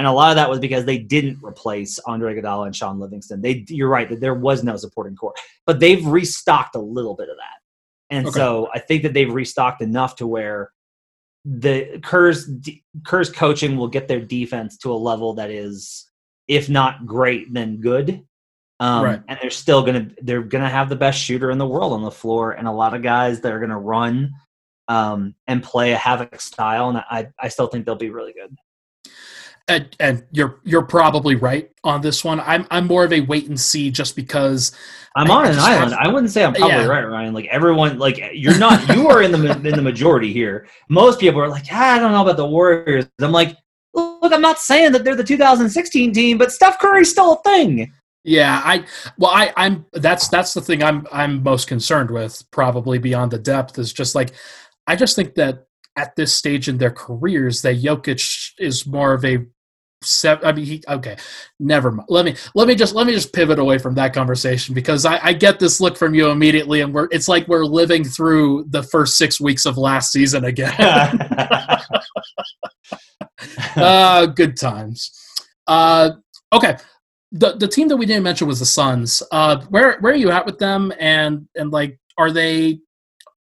and 0.00 0.06
a 0.06 0.12
lot 0.12 0.30
of 0.30 0.36
that 0.36 0.48
was 0.48 0.58
because 0.58 0.86
they 0.86 0.96
didn't 0.96 1.38
replace 1.44 1.98
Andre 2.06 2.34
Iguodala 2.34 2.64
and 2.64 2.74
Shaun 2.74 2.98
Livingston. 2.98 3.42
They, 3.42 3.66
you're 3.68 3.90
right 3.90 4.08
that 4.08 4.18
there 4.20 4.32
was 4.32 4.64
no 4.64 4.76
supporting 4.78 5.14
core, 5.14 5.34
but 5.66 5.78
they've 5.78 6.04
restocked 6.06 6.74
a 6.74 6.80
little 6.80 7.14
bit 7.14 7.28
of 7.28 7.36
that, 7.36 7.58
and 8.08 8.26
Okay. 8.28 8.38
so 8.38 8.68
I 8.74 8.78
think 8.78 9.02
that 9.02 9.12
they've 9.12 9.30
restocked 9.32 9.82
enough 9.82 10.16
to 10.16 10.26
where 10.26 10.72
the 11.44 12.00
Kerr's 12.02 12.48
Kerr's 13.04 13.30
coaching 13.30 13.76
will 13.76 13.88
get 13.88 14.08
their 14.08 14.20
defense 14.20 14.78
to 14.78 14.90
a 14.90 14.94
level 14.94 15.34
that 15.34 15.50
is, 15.50 16.10
if 16.48 16.70
not 16.70 17.04
great, 17.04 17.52
then 17.52 17.80
good. 17.80 18.24
Um, 18.80 19.04
Right. 19.04 19.22
And 19.28 19.38
they're 19.42 19.50
still 19.50 19.82
gonna 19.82 20.08
they're 20.22 20.42
gonna 20.42 20.70
have 20.70 20.88
the 20.88 20.96
best 20.96 21.20
shooter 21.20 21.50
in 21.50 21.58
the 21.58 21.66
world 21.66 21.92
on 21.92 22.02
the 22.02 22.10
floor, 22.10 22.52
and 22.52 22.66
a 22.66 22.72
lot 22.72 22.94
of 22.94 23.02
guys 23.02 23.42
that 23.42 23.52
are 23.52 23.60
gonna 23.60 23.78
run 23.78 24.32
um, 24.88 25.34
and 25.46 25.62
play 25.62 25.92
a 25.92 25.96
havoc 25.98 26.40
style, 26.40 26.88
and 26.88 26.98
I 26.98 27.28
I 27.38 27.48
still 27.48 27.66
think 27.66 27.84
they'll 27.84 27.96
be 27.96 28.08
really 28.10 28.32
good. 28.32 28.56
And, 29.70 29.96
and 30.00 30.24
you're 30.32 30.60
you're 30.64 30.84
probably 30.84 31.36
right 31.36 31.70
on 31.84 32.00
this 32.00 32.24
one. 32.24 32.40
I'm 32.40 32.66
I'm 32.70 32.86
more 32.86 33.04
of 33.04 33.12
a 33.12 33.20
wait 33.20 33.48
and 33.48 33.58
see 33.58 33.90
just 33.90 34.16
because 34.16 34.72
I'm 35.16 35.30
I- 35.30 35.34
on 35.34 35.46
I 35.46 35.50
an 35.50 35.58
island. 35.58 35.92
have- 35.92 36.00
I 36.06 36.08
wouldn't 36.08 36.30
say 36.32 36.44
I'm 36.44 36.52
probably 36.54 36.76
Yeah. 36.76 36.86
right, 36.86 37.04
Ryan. 37.04 37.32
Like 37.34 37.46
everyone, 37.50 37.98
like 37.98 38.20
you're 38.32 38.58
not. 38.58 38.86
You 38.94 39.08
are 39.08 39.22
in 39.22 39.32
the 39.32 39.50
in 39.52 39.76
the 39.76 39.82
majority 39.82 40.32
here. 40.32 40.66
Most 40.88 41.20
people 41.20 41.40
are 41.40 41.48
like, 41.48 41.64
ah, 41.72 41.94
I 41.94 41.98
don't 41.98 42.12
know 42.12 42.22
about 42.22 42.36
the 42.36 42.46
Warriors. 42.46 43.06
I'm 43.20 43.32
like, 43.32 43.56
look, 43.94 44.32
I'm 44.32 44.42
not 44.42 44.58
saying 44.58 44.92
that 44.92 45.04
they're 45.04 45.16
the 45.16 45.24
2016 45.24 46.12
team, 46.12 46.38
but 46.38 46.52
Steph 46.52 46.78
Curry's 46.78 47.10
still 47.10 47.32
a 47.34 47.42
thing. 47.42 47.92
Yeah, 48.24 48.60
I 48.64 48.84
well, 49.18 49.30
I 49.30 49.52
I'm 49.56 49.86
that's 49.92 50.28
that's 50.28 50.52
the 50.52 50.60
thing 50.60 50.82
I'm 50.82 51.06
I'm 51.12 51.42
most 51.42 51.68
concerned 51.68 52.10
with. 52.10 52.42
Probably 52.50 52.98
beyond 52.98 53.30
the 53.30 53.38
depth 53.38 53.78
is 53.78 53.92
just 53.92 54.14
like 54.14 54.32
I 54.86 54.94
just 54.96 55.16
think 55.16 55.34
that 55.36 55.64
at 55.96 56.14
this 56.16 56.32
stage 56.32 56.68
in 56.68 56.78
their 56.78 56.90
careers, 56.90 57.62
that 57.62 57.82
Jokic 57.82 58.52
is 58.58 58.86
more 58.86 59.12
of 59.14 59.24
a. 59.24 59.38
se- 60.02 60.38
I 60.42 60.52
mean, 60.52 60.64
he 60.64 60.82
okay. 60.88 61.16
Never 61.58 61.90
mind. 61.90 62.08
Let 62.08 62.24
me 62.24 62.34
let 62.54 62.68
me 62.68 62.74
just 62.74 62.94
let 62.94 63.06
me 63.06 63.12
just 63.12 63.32
pivot 63.32 63.58
away 63.58 63.78
from 63.78 63.94
that 63.94 64.12
conversation 64.12 64.74
because 64.74 65.04
I, 65.04 65.18
I 65.22 65.32
get 65.32 65.58
this 65.58 65.80
look 65.80 65.96
from 65.96 66.14
you 66.14 66.30
immediately, 66.30 66.80
and 66.80 66.92
we're 66.92 67.08
it's 67.10 67.28
like 67.28 67.48
we're 67.48 67.64
living 67.64 68.04
through 68.04 68.66
the 68.70 68.82
first 68.82 69.16
six 69.16 69.40
weeks 69.40 69.66
of 69.66 69.76
last 69.78 70.12
season 70.12 70.44
again. 70.44 70.74
uh, 73.76 74.26
good 74.26 74.56
times. 74.56 75.10
Uh, 75.66 76.10
okay, 76.52 76.76
the 77.32 77.56
the 77.56 77.68
team 77.68 77.88
that 77.88 77.96
we 77.96 78.06
didn't 78.06 78.24
mention 78.24 78.46
was 78.46 78.60
the 78.60 78.66
Suns. 78.66 79.22
Uh, 79.32 79.60
where 79.68 79.98
where 80.00 80.12
are 80.12 80.16
you 80.16 80.30
at 80.30 80.46
with 80.46 80.58
them? 80.58 80.92
And 80.98 81.48
and 81.54 81.70
like, 81.70 81.98
are 82.18 82.30
they 82.30 82.80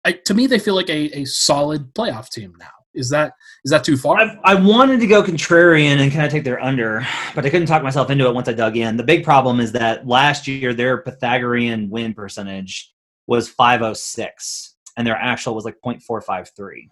I, 0.05 0.11
to 0.25 0.33
me, 0.35 0.45
they 0.45 0.59
feel 0.59 0.75
like 0.75 0.89
a, 0.89 1.19
a 1.19 1.25
solid 1.25 1.93
playoff 1.95 2.29
team 2.29 2.53
now. 2.59 2.67
Is 2.95 3.09
that 3.09 3.33
is 3.63 3.71
that 3.71 3.83
too 3.83 3.97
far? 3.97 4.19
I, 4.19 4.37
I, 4.43 4.55
wanted 4.55 4.99
to 5.01 5.07
go 5.07 5.21
contrarian 5.21 5.99
and 5.99 6.11
kind 6.11 6.25
of 6.25 6.31
take 6.31 6.43
their 6.43 6.61
under, 6.61 7.05
but 7.33 7.45
I 7.45 7.49
couldn't 7.49 7.67
talk 7.67 7.83
myself 7.83 8.09
into 8.09 8.27
it 8.27 8.33
once 8.33 8.47
I 8.47 8.53
dug 8.53 8.77
in. 8.77 8.97
The 8.97 9.03
big 9.03 9.23
problem 9.23 9.59
is 9.59 9.71
that 9.73 10.07
last 10.07 10.47
year 10.47 10.73
their 10.73 11.01
Pythagorean 11.01 11.89
win 11.89 12.13
percentage 12.13 12.91
was 13.27 13.49
506, 13.49 14.75
and 14.97 15.05
their 15.05 15.15
actual 15.15 15.55
was 15.55 15.65
like 15.65 15.77
0.453. 15.85 16.89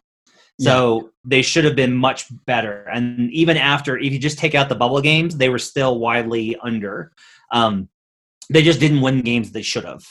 So 0.59 1.01
yeah. 1.01 1.07
they 1.25 1.41
should 1.41 1.65
have 1.65 1.75
been 1.75 1.95
much 1.95 2.25
better. 2.45 2.83
And 2.93 3.31
even 3.31 3.57
after, 3.57 3.97
if 3.97 4.13
you 4.13 4.19
just 4.19 4.37
take 4.37 4.53
out 4.53 4.69
the 4.69 4.75
bubble 4.75 5.01
games, 5.01 5.35
they 5.35 5.49
were 5.49 5.59
still 5.59 5.97
widely 5.97 6.55
under. 6.61 7.11
Um, 7.51 7.89
they 8.51 8.61
just 8.61 8.79
didn't 8.79 9.01
win 9.01 9.21
games 9.21 9.51
they 9.51 9.61
should 9.61 9.85
have. 9.85 10.05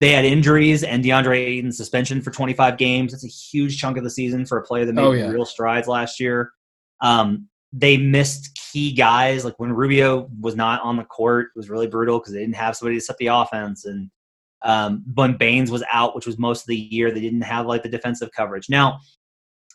They 0.00 0.12
had 0.12 0.24
injuries 0.24 0.84
and 0.84 1.04
DeAndre 1.04 1.38
Ayton 1.38 1.72
suspension 1.72 2.20
for 2.20 2.30
25 2.30 2.76
games. 2.78 3.12
That's 3.12 3.24
a 3.24 3.28
huge 3.28 3.80
chunk 3.80 3.96
of 3.96 4.04
the 4.04 4.10
season 4.10 4.46
for 4.46 4.58
a 4.58 4.62
player 4.62 4.84
that 4.84 4.92
made 4.92 5.02
oh, 5.02 5.12
yeah. 5.12 5.28
real 5.28 5.44
strides 5.44 5.88
last 5.88 6.20
year. 6.20 6.52
Um, 7.00 7.48
they 7.72 7.96
missed 7.96 8.58
key 8.72 8.92
guys 8.92 9.44
like 9.44 9.58
when 9.58 9.72
Rubio 9.72 10.30
was 10.40 10.56
not 10.56 10.82
on 10.82 10.96
the 10.96 11.04
court. 11.04 11.48
It 11.54 11.58
was 11.58 11.70
really 11.70 11.86
brutal 11.86 12.18
because 12.18 12.32
they 12.32 12.40
didn't 12.40 12.56
have 12.56 12.76
somebody 12.76 12.96
to 12.96 13.04
set 13.04 13.18
the 13.18 13.26
offense. 13.26 13.84
And 13.84 14.10
um, 14.62 15.04
when 15.14 15.36
Baynes 15.36 15.70
was 15.70 15.84
out, 15.92 16.14
which 16.14 16.26
was 16.26 16.38
most 16.38 16.62
of 16.62 16.66
the 16.68 16.76
year, 16.76 17.10
they 17.10 17.20
didn't 17.20 17.42
have 17.42 17.66
like 17.66 17.82
the 17.82 17.88
defensive 17.88 18.30
coverage. 18.34 18.68
Now, 18.70 19.00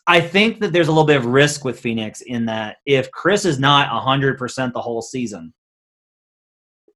I 0.06 0.20
think 0.20 0.60
that 0.60 0.72
there's 0.72 0.88
a 0.88 0.92
little 0.92 1.06
bit 1.06 1.16
of 1.16 1.26
risk 1.26 1.64
with 1.64 1.80
Phoenix 1.80 2.20
in 2.20 2.44
that 2.46 2.76
if 2.84 3.10
Chris 3.10 3.44
is 3.44 3.58
not 3.58 3.88
100% 3.88 4.72
the 4.72 4.80
whole 4.80 5.00
season, 5.00 5.54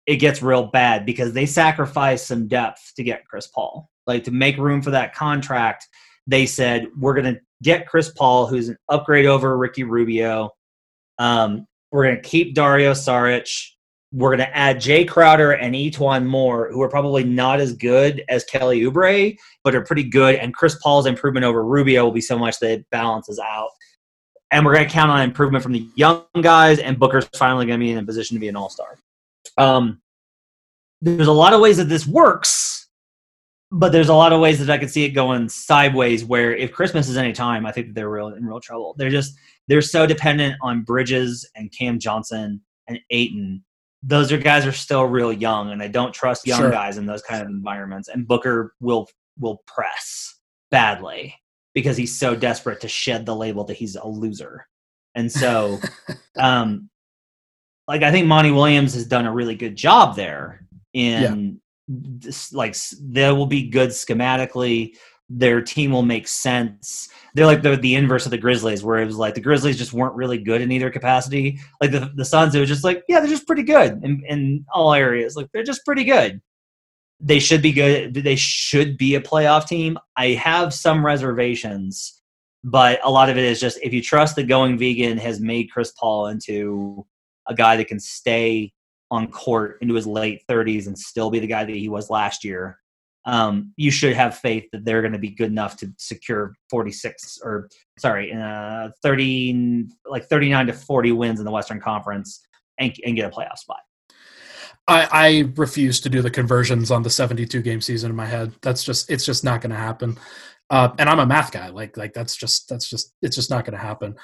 it 0.09 0.17
gets 0.17 0.41
real 0.41 0.65
bad 0.65 1.05
because 1.05 1.35
they 1.35 1.45
sacrifice 1.45 2.27
some 2.27 2.49
depth 2.49 2.95
to 2.97 3.05
get 3.05 3.27
Chris 3.27 3.47
Paul. 3.47 3.91
Like 4.07 4.25
to 4.25 4.31
make 4.31 4.57
room 4.57 4.81
for 4.81 4.91
that 4.91 5.15
contract, 5.15 5.87
they 6.27 6.47
said, 6.47 6.87
we're 6.99 7.13
going 7.13 7.35
to 7.35 7.41
get 7.63 7.87
Chris 7.87 8.11
Paul, 8.11 8.47
who's 8.47 8.71
an 8.71 8.79
upgrade 8.89 9.27
over 9.27 9.59
Ricky 9.59 9.85
Rubio. 9.85 10.51
Um, 11.19 11.67
we're 11.93 12.05
going 12.05 12.17
to 12.17 12.27
keep 12.27 12.55
Dario 12.55 12.93
Saric. 12.93 13.51
We're 14.11 14.35
going 14.35 14.49
to 14.49 14.57
add 14.57 14.81
Jay 14.81 15.05
Crowder 15.05 15.53
and 15.53 15.75
E'Twaun 15.75 16.25
Moore, 16.25 16.71
who 16.73 16.81
are 16.81 16.89
probably 16.89 17.23
not 17.23 17.61
as 17.61 17.75
good 17.75 18.25
as 18.31 18.45
Kelly 18.45 18.81
Oubre, 18.81 19.37
but 19.63 19.75
are 19.75 19.85
pretty 19.85 20.05
good. 20.05 20.37
And 20.37 20.55
Chris 20.55 20.79
Paul's 20.83 21.05
improvement 21.05 21.45
over 21.45 21.63
Rubio 21.63 22.05
will 22.05 22.13
be 22.13 22.23
so 22.23 22.39
much 22.39 22.59
that 22.61 22.71
it 22.71 22.87
balances 22.91 23.39
out. 23.39 23.69
And 24.51 24.65
we're 24.65 24.73
going 24.75 24.87
to 24.87 24.91
count 24.91 25.11
on 25.11 25.21
improvement 25.21 25.63
from 25.63 25.73
the 25.73 25.87
young 25.97 26.25
guys, 26.41 26.79
and 26.79 26.99
Booker's 26.99 27.29
finally 27.37 27.67
going 27.67 27.79
to 27.79 27.85
be 27.85 27.93
in 27.93 27.99
a 27.99 28.03
position 28.03 28.37
to 28.37 28.41
be 28.41 28.49
an 28.49 28.57
all 28.57 28.71
star. 28.71 28.97
Um, 29.59 30.01
there's 31.01 31.29
a 31.29 31.33
lot 31.33 31.53
of 31.53 31.61
ways 31.61 31.77
that 31.77 31.89
this 31.89 32.07
works, 32.07 32.89
but 33.71 33.93
there's 33.93 34.09
a 34.09 34.15
lot 34.15 34.33
of 34.33 34.41
ways 34.41 34.59
that 34.59 34.71
I 34.71 34.79
could 34.79 34.91
see 34.91 35.05
it 35.05 35.11
going 35.11 35.49
sideways. 35.49 36.25
Where 36.25 36.55
if 36.55 36.73
Christmas 36.73 37.09
is 37.09 37.17
any 37.17 37.33
time, 37.33 37.67
I 37.67 37.73
think 37.73 37.89
that 37.89 37.95
they're 37.95 38.11
real 38.11 38.29
in 38.29 38.45
real 38.45 38.61
trouble. 38.61 38.95
They're 38.97 39.11
just 39.11 39.35
they're 39.69 39.83
so 39.83 40.07
dependent 40.07 40.57
on 40.63 40.83
Bridges 40.83 41.49
and 41.55 41.73
Cam 41.73 41.99
Johnson 41.99 42.61
and 42.89 42.99
Ayton. 43.11 43.63
those 44.03 44.33
are 44.33 44.39
guys 44.39 44.67
are 44.67 44.73
still 44.73 45.05
real 45.05 45.33
young, 45.33 45.71
and 45.73 45.83
I 45.83 45.89
don't 45.89 46.13
trust 46.13 46.47
young 46.47 46.61
sure. 46.61 46.71
guys 46.71 46.99
in 46.99 47.07
those 47.07 47.23
kind 47.23 47.43
of 47.43 47.49
environments. 47.49 48.09
And 48.09 48.27
Booker 48.27 48.75
will 48.81 49.09
will 49.39 49.63
press 49.67 50.35
badly 50.71 51.35
because 51.75 51.97
he's 51.97 52.19
so 52.19 52.35
desperate 52.35 52.81
to 52.81 52.89
shed 52.89 53.25
the 53.25 53.37
label 53.37 53.65
that 53.65 53.77
he's 53.77 53.97
a 53.97 54.07
loser. 54.07 54.67
And 55.15 55.31
so, 55.31 55.79
um, 56.37 56.91
like 57.89 58.03
I 58.03 58.12
think 58.12 58.26
Monty 58.26 58.53
Williams 58.53 58.95
has 58.95 59.07
done 59.07 59.26
a 59.26 59.32
really 59.32 59.57
good 59.57 59.74
job 59.74 60.14
there 60.14 60.66
in 60.93 61.61
yeah. 61.89 61.95
this, 62.20 62.53
like 62.53 62.76
they 63.01 63.32
will 63.32 63.47
be 63.47 63.68
good 63.68 63.91
schematically 63.91 64.95
their 65.28 65.61
team 65.61 65.91
will 65.91 66.03
make 66.03 66.26
sense. 66.26 67.09
They're 67.34 67.47
like 67.47 67.62
the 67.62 67.76
the 67.76 67.95
inverse 67.95 68.24
of 68.24 68.30
the 68.30 68.39
Grizzlies, 68.39 68.82
where 68.82 68.99
it 68.99 69.07
was 69.07 69.16
like 69.16 69.34
the 69.34 69.41
Grizzlies 69.41 69.76
just 69.76 69.93
weren't 69.93 70.14
really 70.14 70.39
good 70.39 70.61
in 70.61 70.72
either 70.72 70.91
capacity. 70.91 71.61
Like 71.80 71.91
the 71.91 72.11
the 72.14 72.24
Suns, 72.24 72.55
it 72.55 72.61
was 72.61 72.68
just 72.68 72.84
like, 72.84 73.03
yeah, 73.09 73.20
they're 73.20 73.28
just 73.28 73.47
pretty 73.47 73.62
good 73.62 74.03
in, 74.03 74.22
in 74.26 74.64
all 74.72 74.95
areas. 74.95 75.36
Like 75.36 75.49
they're 75.53 75.62
just 75.62 75.84
pretty 75.84 76.05
good. 76.05 76.41
They 77.20 77.41
should 77.41 77.62
be 77.62 77.72
good. 77.72 78.14
They 78.14 78.36
should 78.36 78.97
be 78.97 79.16
a 79.16 79.20
playoff 79.20 79.66
team. 79.66 79.99
I 80.16 80.28
have 80.28 80.72
some 80.72 81.05
reservations, 81.05 82.22
but 82.64 83.01
a 83.05 83.11
lot 83.11 83.28
of 83.28 83.36
it 83.36 83.45
is 83.45 83.61
just 83.61 83.78
if 83.82 83.93
you 83.93 84.03
trust 84.03 84.36
that 84.36 84.45
going 84.45 84.78
vegan 84.78 85.18
has 85.18 85.41
made 85.41 85.70
Chris 85.70 85.93
Paul 85.99 86.28
into 86.28 87.05
a 87.49 87.55
guy 87.55 87.76
that 87.76 87.88
can 87.88 88.01
stay 88.01 88.72
on 89.11 89.30
court 89.30 89.78
into 89.80 89.94
his 89.94 90.07
late 90.07 90.42
30s 90.49 90.86
and 90.86 90.99
still 90.99 91.30
be 91.30 91.38
the 91.38 91.46
guy 91.46 91.64
that 91.64 91.74
he 91.74 91.88
was 91.88 92.11
last 92.11 92.44
year 92.44 92.78
um, 93.28 93.74
you 93.76 93.90
should 93.90 94.14
have 94.14 94.38
faith 94.38 94.64
that 94.72 94.86
they're 94.86 95.03
going 95.03 95.12
to 95.12 95.18
be 95.18 95.28
good 95.28 95.51
enough 95.51 95.76
to 95.76 95.92
secure 95.99 96.55
46 96.70 97.40
or 97.44 97.68
sorry, 97.99 98.32
uh, 98.32 98.88
30, 99.03 99.86
like 100.07 100.24
39 100.24 100.68
to 100.68 100.72
40 100.72 101.12
wins 101.12 101.38
in 101.38 101.44
the 101.44 101.51
Western 101.51 101.78
Conference 101.78 102.40
and, 102.78 102.94
and 103.05 103.16
get 103.16 103.30
a 103.30 103.34
playoff 103.34 103.59
spot. 103.59 103.80
I, 104.86 105.09
I 105.12 105.53
refuse 105.57 106.01
to 106.01 106.09
do 106.09 106.22
the 106.22 106.30
conversions 106.30 106.90
on 106.90 107.03
the 107.03 107.11
72 107.11 107.61
game 107.61 107.82
season 107.82 108.09
in 108.09 108.16
my 108.16 108.24
head. 108.24 108.55
That's 108.62 108.82
just, 108.82 109.11
it's 109.11 109.26
just 109.26 109.44
not 109.44 109.61
going 109.61 109.72
to 109.72 109.76
happen. 109.76 110.18
Uh, 110.70 110.90
and 110.99 111.11
I'm 111.11 111.18
a 111.18 111.26
math 111.26 111.53
guy. 111.53 111.68
Like, 111.68 111.99
like 111.99 112.14
that's 112.14 112.34
just, 112.34 112.70
that's 112.70 112.88
just, 112.88 113.12
it's 113.20 113.36
just 113.36 113.51
not 113.51 113.66
going 113.66 113.76
to 113.76 113.84
happen. 113.84 114.16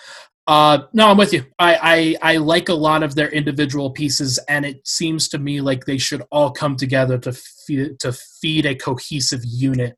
Uh, 0.47 0.81
no, 0.93 1.09
I'm 1.09 1.17
with 1.17 1.33
you. 1.33 1.45
I, 1.59 2.17
I 2.23 2.35
I 2.35 2.37
like 2.37 2.69
a 2.69 2.75
lot 2.75 3.03
of 3.03 3.15
their 3.15 3.31
individual 3.31 3.91
pieces, 3.91 4.39
and 4.49 4.67
it 4.67 4.87
seems 4.87 5.29
to 5.29 5.39
me 5.39 5.61
like 5.61 5.87
they 5.87 5.97
should 5.97 6.23
all 6.31 6.51
come 6.51 6.77
together 6.77 7.17
to 7.19 7.33
feed, 7.33 7.99
to 8.01 8.13
feed 8.13 8.67
a 8.67 8.75
cohesive 8.75 9.41
unit. 9.45 9.97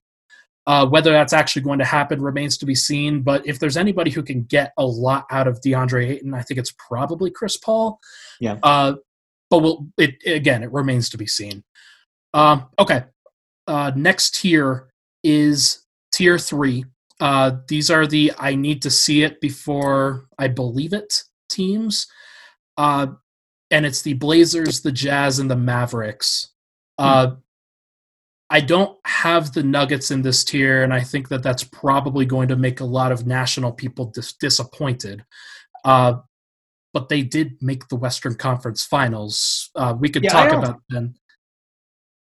Uh, 0.69 0.85
whether 0.85 1.13
that's 1.13 1.33
actually 1.33 1.63
going 1.63 1.79
to 1.79 1.85
happen 1.85 2.21
remains 2.21 2.59
to 2.59 2.67
be 2.67 2.75
seen. 2.75 3.23
But 3.23 3.47
if 3.47 3.61
there's 3.61 3.77
anybody 3.77 4.11
who 4.11 4.23
can 4.23 4.43
get 4.43 4.73
a 4.77 4.85
lot 4.85 5.27
out 5.31 5.47
of 5.47 5.61
DeAndre 5.61 6.09
Ayton, 6.09 6.35
I 6.35 6.43
think 6.43 6.59
it's 6.59 6.75
probably 6.77 7.31
Chris 7.31 7.57
Paul. 7.57 8.01
Yeah. 8.41 8.59
Uh, 8.65 8.95
but 9.49 9.61
we'll, 9.61 9.87
it 9.97 10.17
again, 10.27 10.65
it 10.65 10.73
remains 10.73 11.09
to 11.11 11.19
be 11.19 11.27
seen. 11.27 11.63
Um, 12.35 12.67
okay. 12.81 13.05
Uh, 13.69 13.93
next 13.95 14.41
tier 14.41 14.89
is 15.23 15.85
tier 16.13 16.37
three. 16.37 16.85
Uh, 17.21 17.53
these 17.69 17.91
are 17.91 18.07
the 18.07 18.33
I 18.39 18.55
need 18.55 18.83
to 18.83 18.91
see 18.91 19.23
it 19.23 19.41
before 19.41 20.27
I 20.39 20.49
believe 20.49 20.93
it 20.93 21.23
teams. 21.49 22.07
Uh, 22.77 23.09
and 23.71 23.87
it's 23.87 24.03
the 24.03 24.15
Blazers, 24.15 24.81
the 24.83 24.93
Jazz, 24.93 25.39
and 25.39 25.51
the 25.51 25.57
Mavericks. 25.57 26.51
Uh, 26.99 27.27
mm. 27.27 27.37
I 28.49 28.61
don't 28.61 28.97
have 29.05 29.53
the 29.53 29.63
Nuggets 29.63 30.11
in 30.11 30.23
this 30.23 30.45
tier, 30.45 30.85
and 30.85 30.95
I 30.95 31.01
think 31.01 31.29
that 31.29 31.43
that's 31.43 31.65
probably 31.65 32.27
going 32.27 32.49
to 32.49 32.57
make 32.57 32.81
a 32.81 32.85
lot 32.85 33.11
of 33.11 33.27
national 33.27 33.73
people 33.73 34.07
dis- 34.07 34.35
disappointed. 34.35 35.25
Uh, 35.85 36.19
but 36.93 37.09
they 37.09 37.23
did 37.23 37.61
make 37.61 37.89
the 37.89 37.97
Western 37.97 38.37
Conference 38.37 38.85
Finals. 38.85 39.71
Uh, 39.75 39.95
we 39.99 40.09
could 40.09 40.23
yeah, 40.23 40.31
talk 40.31 40.53
about 40.53 40.81
then. 40.89 41.15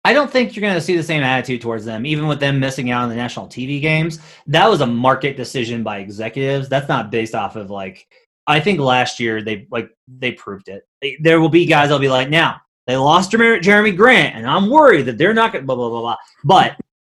I 0.05 0.13
don't 0.13 0.31
think 0.31 0.55
you're 0.55 0.63
going 0.63 0.75
to 0.75 0.81
see 0.81 0.97
the 0.97 1.03
same 1.03 1.23
attitude 1.23 1.61
towards 1.61 1.85
them, 1.85 2.07
even 2.07 2.27
with 2.29 2.41
them 2.41 2.61
missing 2.61 2.91
out 2.91 3.03
on 3.03 3.09
the 3.09 3.17
national 3.17 3.49
TV 3.49 3.81
games. 3.81 4.21
That 4.47 4.69
was 4.69 4.81
a 4.81 4.87
market 4.87 5.37
decision 5.37 5.83
by 5.83 5.99
executives. 5.99 6.69
That's 6.69 6.89
not 6.89 7.11
based 7.11 7.35
off 7.35 7.57
of 7.57 7.71
like. 7.71 8.07
I 8.47 8.61
think 8.61 8.81
last 8.81 9.21
year 9.21 9.43
they 9.43 9.67
like 9.71 9.91
they 10.07 10.33
proved 10.33 10.69
it. 10.69 10.89
There 11.21 11.41
will 11.41 11.51
be 11.51 11.67
guys 11.67 11.89
that'll 11.89 11.99
be 11.99 12.09
like, 12.09 12.31
now 12.31 12.61
they 12.87 12.97
lost 12.97 13.31
Jerami 13.33 13.95
Grant, 13.95 14.37
and 14.37 14.47
I'm 14.47 14.71
worried 14.71 15.05
that 15.05 15.19
they're 15.19 15.35
not 15.35 15.53
going 15.53 15.63
to 15.63 15.67
blah 15.67 15.77
blah 15.77 15.91
blah 15.91 16.01
blah. 16.01 16.17
But 16.45 16.77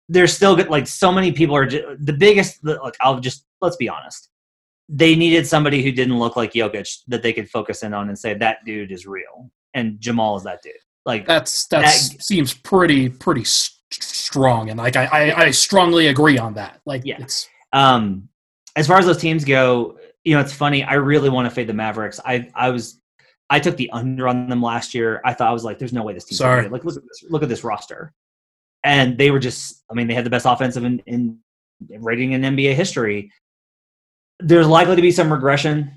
they're 0.07 0.25
still 0.25 0.55
good. 0.55 0.69
Like 0.69 0.87
so 0.87 1.11
many 1.11 1.31
people 1.31 1.55
are 1.55 1.67
just, 1.67 1.85
the 2.03 2.13
biggest. 2.13 2.63
Like 2.63 2.95
I'll 3.01 3.19
just 3.19 3.45
let's 3.61 3.75
be 3.75 3.87
honest. 3.87 4.29
They 4.91 5.15
needed 5.15 5.45
somebody 5.45 5.83
who 5.83 5.91
didn't 5.91 6.17
look 6.17 6.35
like 6.35 6.53
Jokic 6.53 7.03
that 7.09 7.21
they 7.21 7.33
could 7.33 7.47
focus 7.47 7.83
in 7.83 7.93
on 7.93 8.09
and 8.09 8.17
say 8.17 8.33
that 8.33 8.65
dude 8.65 8.91
is 8.91 9.05
real, 9.05 9.51
and 9.75 9.99
Jamal 10.01 10.35
is 10.37 10.43
that 10.45 10.63
dude. 10.63 10.73
Like 11.05 11.25
that's 11.25 11.67
that, 11.67 11.81
that 11.81 12.21
seems 12.21 12.53
pretty 12.53 13.09
pretty 13.09 13.43
strong, 13.43 14.69
and 14.69 14.77
like 14.77 14.95
I, 14.95 15.05
I, 15.05 15.43
I 15.45 15.51
strongly 15.51 16.07
agree 16.07 16.37
on 16.37 16.53
that. 16.55 16.81
Like 16.85 17.03
yeah. 17.05 17.17
it's 17.19 17.47
um 17.73 18.29
as 18.75 18.87
far 18.87 18.97
as 18.97 19.05
those 19.05 19.17
teams 19.17 19.43
go, 19.43 19.97
you 20.23 20.35
know, 20.35 20.41
it's 20.41 20.53
funny. 20.53 20.83
I 20.83 20.95
really 20.95 21.29
want 21.29 21.47
to 21.47 21.53
fade 21.53 21.67
the 21.67 21.73
Mavericks. 21.73 22.19
I 22.25 22.49
I 22.53 22.69
was 22.69 22.99
I 23.49 23.59
took 23.59 23.77
the 23.77 23.89
under 23.91 24.27
on 24.27 24.47
them 24.47 24.61
last 24.61 24.93
year. 24.93 25.21
I 25.25 25.33
thought 25.33 25.49
I 25.49 25.53
was 25.53 25.63
like, 25.63 25.79
there's 25.79 25.93
no 25.93 26.03
way 26.03 26.13
this 26.13 26.25
team. 26.25 26.37
Sorry, 26.37 26.69
like 26.69 26.85
look 26.85 26.95
at 26.95 27.03
this, 27.03 27.23
look 27.29 27.43
at 27.43 27.49
this 27.49 27.63
roster, 27.63 28.13
and 28.83 29.17
they 29.17 29.31
were 29.31 29.39
just. 29.39 29.83
I 29.89 29.95
mean, 29.95 30.07
they 30.07 30.13
had 30.13 30.25
the 30.25 30.29
best 30.29 30.45
offensive 30.45 30.83
in, 30.83 31.01
in 31.07 31.39
rating 31.99 32.33
in 32.33 32.41
NBA 32.41 32.75
history. 32.75 33.31
There's 34.39 34.67
likely 34.67 34.95
to 34.95 35.01
be 35.01 35.11
some 35.11 35.31
regression. 35.31 35.91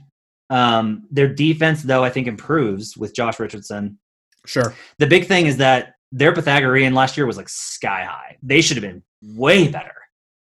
Um, 0.51 1.07
their 1.11 1.29
defense, 1.29 1.83
though, 1.83 2.03
I 2.05 2.11
think 2.11 2.27
improves 2.27 2.97
with 2.97 3.15
Josh 3.15 3.39
Richardson. 3.39 3.99
Sure. 4.47 4.75
The 4.99 5.07
big 5.07 5.27
thing 5.27 5.47
is 5.47 5.57
that 5.59 5.95
their 6.11 6.35
Pythagorean 6.35 6.95
last 6.95 7.17
year 7.17 7.27
was 7.27 7.37
like 7.37 7.49
sky 7.49 8.05
high. 8.05 8.37
They 8.43 8.61
should 8.61 8.77
have 8.77 8.83
been 8.83 9.03
way 9.23 9.69
better, 9.69 9.95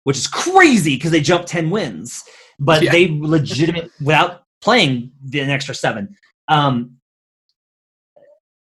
which 0.04 0.18
is 0.18 0.28
crazy 0.28 0.96
because 0.96 1.12
they 1.12 1.22
jumped 1.22 1.48
10 1.48 1.70
wins, 1.70 2.24
but 2.60 2.84
yeah. 2.84 2.92
they 2.92 3.10
legitimate 3.10 3.92
without 4.02 4.44
playing 4.62 5.12
the 5.24 5.40
an 5.40 5.50
extra 5.50 5.76
seven. 5.76 6.18
Um, 6.48 6.98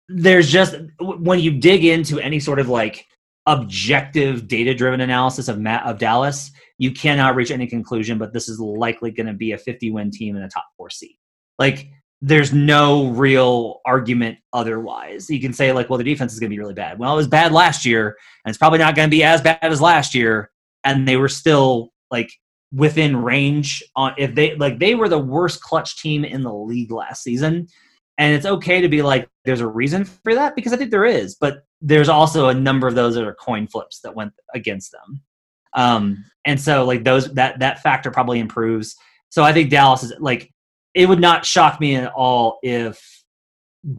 there's 0.09 0.49
just 0.49 0.77
when 1.01 1.41
you 1.41 1.51
dig 1.59 1.85
into 1.85 2.21
any 2.21 2.39
sort 2.39 2.61
of 2.61 2.69
like 2.69 3.07
objective 3.47 4.47
data 4.47 4.75
driven 4.75 5.01
analysis 5.01 5.49
of 5.49 5.59
Matt 5.59 5.87
of 5.87 5.99
Dallas, 5.99 6.51
you 6.79 6.93
cannot 6.93 7.35
reach 7.35 7.51
any 7.51 7.67
conclusion, 7.67 8.19
but 8.19 8.33
this 8.33 8.49
is 8.49 8.61
likely 8.61 9.11
going 9.11 9.27
to 9.27 9.33
be 9.33 9.53
a 9.53 9.59
50 9.59 9.91
win 9.91 10.11
team 10.11 10.37
in 10.37 10.43
a 10.43 10.49
top 10.49 10.67
four 10.77 10.91
seed. 10.91 11.17
Like, 11.59 11.89
there's 12.27 12.53
no 12.53 13.07
real 13.11 13.81
argument 13.85 14.37
otherwise. 14.53 15.31
You 15.31 15.41
can 15.41 15.53
say, 15.53 15.70
like, 15.70 15.89
well, 15.89 15.97
the 15.97 16.03
defense 16.03 16.33
is 16.33 16.41
going 16.41 16.51
to 16.51 16.55
be 16.55 16.59
really 16.59 16.74
bad. 16.74 16.99
Well, 16.99 17.12
it 17.12 17.16
was 17.16 17.29
bad 17.29 17.53
last 17.53 17.87
year, 17.87 18.16
and 18.45 18.51
it's 18.51 18.59
probably 18.59 18.81
not 18.81 18.97
going 18.97 19.09
to 19.09 19.16
be 19.16 19.22
as 19.22 19.41
bad 19.41 19.61
as 19.62 19.81
last 19.81 20.12
year. 20.12 20.51
And 20.83 21.07
they 21.07 21.16
were 21.16 21.29
still, 21.29 21.93
like, 22.11 22.33
within 22.72 23.16
range 23.16 23.81
on 23.95 24.12
if 24.18 24.35
they 24.35 24.57
like 24.57 24.81
they 24.81 24.97
were 24.97 25.09
the 25.09 25.16
worst 25.16 25.62
clutch 25.62 26.03
team 26.03 26.24
in 26.24 26.43
the 26.43 26.53
league 26.53 26.91
last 26.91 27.22
season 27.22 27.64
and 28.18 28.35
it's 28.35 28.45
okay 28.45 28.81
to 28.81 28.89
be 28.89 29.03
like 29.03 29.29
there's 29.45 29.61
a 29.61 29.66
reason 29.66 30.05
for 30.05 30.35
that 30.35 30.57
because 30.57 30.72
i 30.72 30.77
think 30.77 30.91
there 30.91 31.05
is 31.05 31.37
but 31.37 31.64
there's 31.81 32.09
also 32.09 32.49
a 32.49 32.55
number 32.55 32.89
of 32.89 32.97
those 32.97 33.14
that 33.14 33.24
are 33.24 33.35
coin 33.35 33.68
flips 33.68 34.01
that 34.01 34.16
went 34.16 34.33
against 34.53 34.91
them 34.91 35.22
um 35.74 36.24
and 36.45 36.61
so 36.61 36.85
like 36.85 37.05
those 37.05 37.33
that 37.35 37.57
that 37.61 37.81
factor 37.85 38.11
probably 38.11 38.41
improves 38.41 38.97
so 39.29 39.45
i 39.45 39.53
think 39.53 39.70
dallas 39.70 40.03
is 40.03 40.12
like 40.18 40.53
it 40.97 41.09
would 41.09 41.20
not 41.20 41.44
shock 41.44 41.78
me 41.80 41.94
at 41.94 42.12
all 42.12 42.59
if 42.62 43.22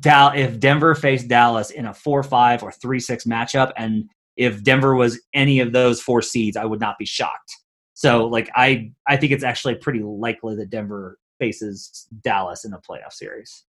Dal- 0.02 0.34
if 0.36 0.60
denver 0.60 0.96
faced 0.96 1.30
dallas 1.30 1.70
in 1.70 1.86
a 1.86 1.92
4-5 1.92 2.64
or 2.64 2.72
3-6 2.72 3.26
matchup 3.26 3.72
and 3.78 4.10
if 4.36 4.62
denver 4.62 4.96
was 4.96 5.22
any 5.34 5.62
of 5.62 5.72
those 5.72 6.02
four 6.02 6.22
seeds 6.22 6.58
i 6.58 6.66
would 6.66 6.82
not 6.82 6.98
be 6.98 7.06
shocked 7.06 7.54
so 7.98 8.28
like 8.28 8.48
I 8.56 8.92
I 9.08 9.18
think 9.18 9.32
it's 9.32 9.44
actually 9.44 9.74
pretty 9.74 10.04
likely 10.04 10.56
that 10.58 10.70
Denver 10.70 11.18
faces 11.40 12.08
Dallas 12.22 12.64
in 12.64 12.70
the 12.70 12.78
playoff 12.78 13.12
series. 13.12 13.64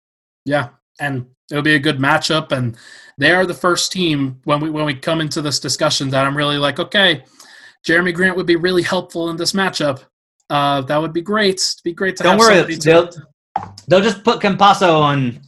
Yeah, 0.47 0.71
and 0.99 1.27
it'll 1.51 1.63
be 1.63 1.75
a 1.75 1.79
good 1.79 1.99
matchup. 1.99 2.51
And 2.51 2.75
they 3.19 3.33
are 3.33 3.45
the 3.45 3.53
first 3.53 3.93
team 3.93 4.41
when 4.45 4.61
we 4.61 4.71
when 4.71 4.87
we 4.87 4.95
come 4.95 5.21
into 5.21 5.43
this 5.43 5.61
discussion 5.61 6.09
that 6.09 6.27
I'm 6.27 6.39
really 6.39 6.57
like, 6.57 6.79
okay, 6.79 7.23
Jerami 7.87 8.15
Grant 8.15 8.35
would 8.35 8.47
be 8.47 8.57
really 8.57 8.83
helpful 8.83 9.29
in 9.29 9.37
this 9.37 9.53
matchup. 9.53 10.05
Uh, 10.51 10.83
that 10.83 10.99
would 10.99 11.13
be 11.13 11.23
great. 11.23 11.55
It'd 11.55 11.85
be 11.85 11.93
great 11.93 12.17
to 12.17 12.23
Don't 12.23 12.39
worry, 12.39 12.75
they'll, 12.77 13.11
they'll 13.89 14.03
just 14.03 14.25
put 14.25 14.41
Campazzo 14.41 15.01
on 15.01 15.41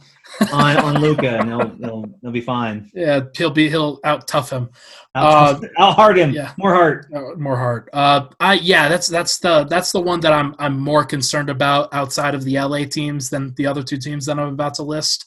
on 0.51 0.77
on 0.77 1.01
Luka, 1.01 1.39
and 1.39 1.49
he'll, 1.49 1.75
he'll 1.77 2.05
he'll 2.21 2.31
be 2.31 2.41
fine. 2.41 2.91
Yeah, 2.97 3.21
he'll 3.35 3.51
be 3.51 3.69
he'll 3.69 3.99
out 4.03 4.27
tough 4.27 4.49
him. 4.49 4.69
Out, 5.15 5.63
uh, 5.77 5.91
hard 5.93 6.17
him. 6.17 6.31
Yeah, 6.31 6.53
more 6.57 6.73
heart. 6.73 7.07
Uh, 7.13 7.35
more 7.37 7.55
heart. 7.55 7.89
Uh, 7.93 8.27
I 8.39 8.53
yeah, 8.53 8.89
that's 8.89 9.07
that's 9.07 9.39
the 9.39 9.65
that's 9.65 9.91
the 9.91 10.01
one 10.01 10.19
that 10.21 10.33
I'm 10.33 10.55
I'm 10.59 10.79
more 10.79 11.05
concerned 11.05 11.49
about 11.49 11.93
outside 11.93 12.35
of 12.35 12.43
the 12.43 12.59
LA 12.59 12.85
teams 12.85 13.29
than 13.29 13.53
the 13.55 13.67
other 13.67 13.83
two 13.83 13.97
teams 13.97 14.25
that 14.25 14.39
I'm 14.39 14.49
about 14.49 14.75
to 14.75 14.83
list. 14.83 15.25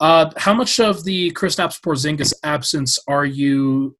Uh, 0.00 0.30
how 0.36 0.54
much 0.54 0.80
of 0.80 1.04
the 1.04 1.30
Kristaps 1.32 1.80
Porzingis 1.80 2.32
absence 2.42 2.98
are 3.06 3.24
you 3.24 3.96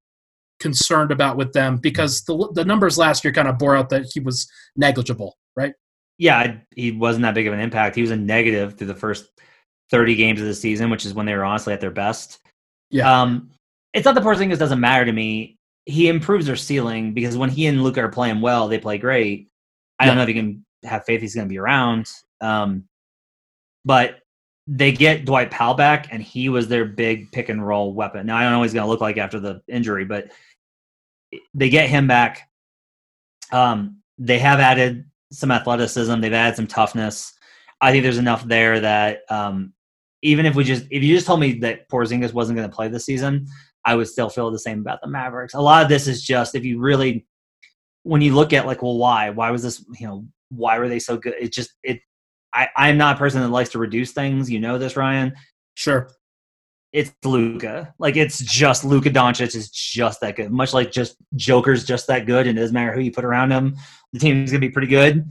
concerned 0.63 1.11
about 1.11 1.37
with 1.37 1.53
them? 1.53 1.77
Because 1.77 2.23
the 2.25 2.51
the 2.55 2.65
numbers 2.65 2.97
last 2.97 3.25
year 3.25 3.33
kind 3.33 3.49
of 3.49 3.59
bore 3.59 3.77
out 3.77 3.91
that 3.91 4.07
he 4.13 4.21
was 4.21 4.51
negligible, 4.77 5.37
right? 5.57 5.75
Yeah, 6.19 6.59
he 6.75 6.93
wasn't 6.93 7.23
that 7.23 7.35
big 7.35 7.47
of 7.47 7.53
an 7.53 7.61
impact. 7.61 7.97
He 7.97 8.03
was 8.03 8.11
a 8.11 8.17
negative 8.17 8.79
through 8.79 8.87
the 8.87 8.95
first 8.95 9.29
30 9.91 10.15
games 10.15 10.41
of 10.41 10.47
the 10.47 10.55
season, 10.55 10.89
which 10.89 11.05
is 11.05 11.15
when 11.15 11.27
they 11.27 11.35
were 11.35 11.45
honestly 11.45 11.73
at 11.73 11.81
their 11.81 11.91
best. 11.91 12.39
Yeah. 12.91 13.23
Um, 13.23 13.51
it's 13.93 14.05
not 14.05 14.15
the 14.15 14.21
Porzingis 14.21 14.59
doesn't 14.59 14.81
matter 14.81 15.05
to 15.05 15.13
me. 15.13 15.59
He 15.85 16.09
improves 16.09 16.47
their 16.47 16.57
ceiling 16.57 17.13
because 17.13 17.37
when 17.37 17.51
he 17.51 17.67
and 17.67 17.83
Luka 17.83 18.01
are 18.01 18.09
playing 18.09 18.41
well, 18.41 18.69
they 18.69 18.79
play 18.79 18.99
great. 18.99 19.49
I 19.99 20.05
yeah. 20.05 20.11
don't 20.11 20.17
know 20.17 20.23
if 20.23 20.29
you 20.29 20.35
can 20.35 20.65
have 20.85 21.05
faith 21.05 21.21
he's 21.21 21.35
going 21.35 21.47
to 21.47 21.53
be 21.53 21.59
around. 21.59 22.09
Um, 22.41 22.85
but 23.85 24.21
they 24.67 24.93
get 24.93 25.25
Dwight 25.25 25.51
Powell 25.51 25.75
back, 25.75 26.09
and 26.13 26.23
he 26.23 26.49
was 26.49 26.69
their 26.69 26.85
big 26.85 27.33
pick 27.33 27.49
and 27.49 27.67
roll 27.67 27.95
weapon. 27.95 28.27
Now 28.27 28.37
I 28.37 28.43
don't 28.43 28.53
know 28.53 28.59
what 28.59 28.65
he's 28.65 28.75
going 28.75 28.87
to 28.87 28.91
look 28.91 29.01
like 29.01 29.19
after 29.19 29.41
the 29.41 29.61
injury, 29.69 30.05
but 30.05 30.31
they 31.55 31.69
get 31.69 31.89
him 31.89 32.07
back. 32.07 32.49
Um, 33.51 34.03
they 34.19 34.39
have 34.39 34.61
added 34.61 35.05
some 35.31 35.51
athleticism. 35.51 36.21
They've 36.21 36.33
added 36.33 36.57
some 36.57 36.67
toughness. 36.67 37.33
I 37.81 37.91
think 37.91 38.03
there's 38.03 38.19
enough 38.19 38.45
there 38.45 38.81
that 38.81 39.21
um, 39.29 39.73
even 40.23 40.47
if 40.47 40.55
we 40.55 40.65
just 40.65 40.87
if 40.91 41.03
you 41.03 41.15
just 41.15 41.27
told 41.27 41.41
me 41.41 41.59
that 41.61 41.89
Porzingis 41.89 42.33
wasn't 42.33 42.57
going 42.57 42.69
to 42.69 42.75
play 42.75 42.89
this 42.89 43.05
season, 43.05 43.47
I 43.85 43.95
would 43.95 44.09
still 44.09 44.29
feel 44.29 44.51
the 44.51 44.59
same 44.59 44.81
about 44.81 45.01
the 45.03 45.09
Mavericks. 45.09 45.55
A 45.55 45.61
lot 45.61 45.83
of 45.83 45.89
this 45.89 46.07
is 46.07 46.23
just 46.23 46.55
if 46.55 46.65
you 46.65 46.79
really 46.79 47.27
when 48.05 48.21
you 48.21 48.35
look 48.35 48.53
at 48.53 48.67
like, 48.67 48.83
well, 48.83 48.99
why? 48.99 49.31
Why 49.31 49.51
was 49.51 49.63
this? 49.63 49.85
You 49.99 50.07
know, 50.07 50.27
why 50.51 50.79
were 50.79 50.89
they 50.89 50.99
so 50.99 51.17
good? 51.17 51.35
It 51.41 51.53
just 51.53 51.73
it. 51.83 52.01
I 52.55 52.69
I'm 52.77 52.99
not 52.99 53.17
a 53.17 53.19
person 53.19 53.41
that 53.41 53.49
likes 53.49 53.71
to 53.71 53.79
reduce 53.79 54.13
things. 54.13 54.51
You 54.51 54.61
know 54.61 54.79
this, 54.79 54.97
Ryan. 54.97 55.35
Sure. 55.75 56.11
It's 56.93 57.13
Luka. 57.25 57.95
Like 57.99 58.17
it's 58.17 58.39
just 58.39 58.85
Luka 58.85 59.11
Doncic 59.11 59.55
is 59.55 59.71
just 59.71 60.21
that 60.21 60.37
good. 60.37 60.51
Much 60.51 60.75
like 60.75 60.93
just 60.93 61.17
Joker's 61.37 61.85
just 61.85 62.07
that 62.09 62.27
good, 62.27 62.47
and 62.47 62.59
it 62.59 62.61
doesn't 62.61 62.75
matter 62.75 62.93
who 62.93 63.01
you 63.01 63.13
put 63.13 63.25
around 63.25 63.51
him. 63.51 63.77
The 64.13 64.19
team's 64.19 64.51
gonna 64.51 64.61
be 64.61 64.71
pretty 64.71 64.89
good. 64.89 65.27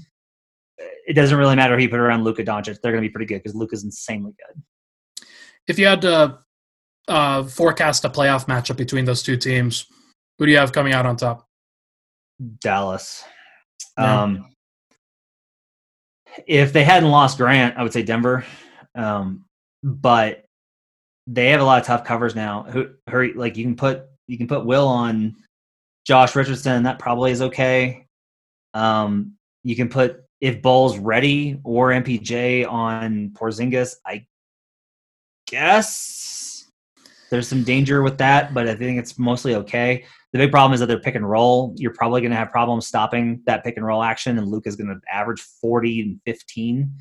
It 1.08 1.14
doesn't 1.14 1.38
really 1.38 1.56
matter 1.56 1.76
who 1.76 1.84
you 1.84 1.90
put 1.90 2.00
around 2.00 2.24
Luka 2.24 2.44
Doncic. 2.44 2.82
They're 2.82 2.92
gonna 2.92 3.02
be 3.02 3.10
pretty 3.10 3.28
good 3.28 3.44
because 3.44 3.56
Luka's 3.56 3.84
insanely 3.84 4.34
good 4.38 4.64
if 5.68 5.80
you 5.80 5.86
had 5.86 6.02
to 6.02 6.40
uh, 7.08 7.44
forecast 7.44 8.06
a 8.06 8.10
playoff 8.10 8.46
matchup 8.48 8.78
between 8.78 9.06
those 9.06 9.24
two 9.24 9.38
teams, 9.38 9.86
who 10.38 10.46
do 10.46 10.52
you 10.52 10.58
have 10.58 10.72
coming 10.72 10.94
out 10.94 11.06
on 11.06 11.16
top? 11.16 11.48
Dallas. 12.60 13.24
Yeah. 13.98 14.24
Um, 14.24 14.48
if 16.48 16.74
they 16.74 16.84
hadn't 16.84 17.10
lost 17.10 17.38
Grant, 17.38 17.78
I 17.78 17.84
would 17.84 17.94
say 17.94 18.04
Denver. 18.04 18.46
Um, 18.96 19.46
but 19.84 20.46
they 21.28 21.50
have 21.50 21.62
a 21.62 21.64
lot 21.64 21.80
of 21.80 21.86
tough 21.86 22.04
covers 22.04 22.36
now. 22.36 22.64
Who 22.64 22.90
like 23.36 23.58
you 23.58 23.64
can 23.64 23.76
put 23.76 24.06
you 24.28 24.38
can 24.38 24.48
put 24.48 24.66
Will 24.66 24.88
on 24.88 25.36
Josh 26.06 26.36
Richardson, 26.36 26.84
that 26.84 27.00
probably 27.00 27.32
is 27.32 27.42
okay. 27.42 28.08
Um, 28.74 29.34
you 29.64 29.76
can 29.76 29.90
put 29.90 30.24
if 30.40 30.62
Bol's 30.62 30.98
ready 30.98 31.60
or 31.64 31.90
MPJ 31.90 32.68
on 32.68 33.30
Porzingis, 33.30 33.96
I 34.06 34.26
guess 35.48 36.68
there's 37.30 37.48
some 37.48 37.64
danger 37.64 38.02
with 38.02 38.18
that, 38.18 38.54
but 38.54 38.68
I 38.68 38.76
think 38.76 39.00
it's 39.00 39.20
mostly 39.20 39.56
okay. 39.56 40.04
The 40.34 40.40
big 40.40 40.52
problem 40.52 40.74
is 40.74 40.80
that 40.80 40.88
they're 40.88 41.00
pick 41.00 41.16
and 41.16 41.30
roll. 41.30 41.76
You're 41.78 41.94
probably 41.94 42.22
going 42.22 42.32
to 42.32 42.38
have 42.38 42.52
problems 42.52 42.88
stopping 42.88 43.42
that 43.46 43.64
pick 43.64 43.78
and 43.78 43.86
roll 43.86 44.02
action, 44.02 44.38
and 44.38 44.48
Luke 44.48 44.66
is 44.66 44.76
going 44.76 44.88
to 44.88 45.00
average 45.14 45.42
40 45.42 46.02
and 46.02 46.22
15. 46.26 46.92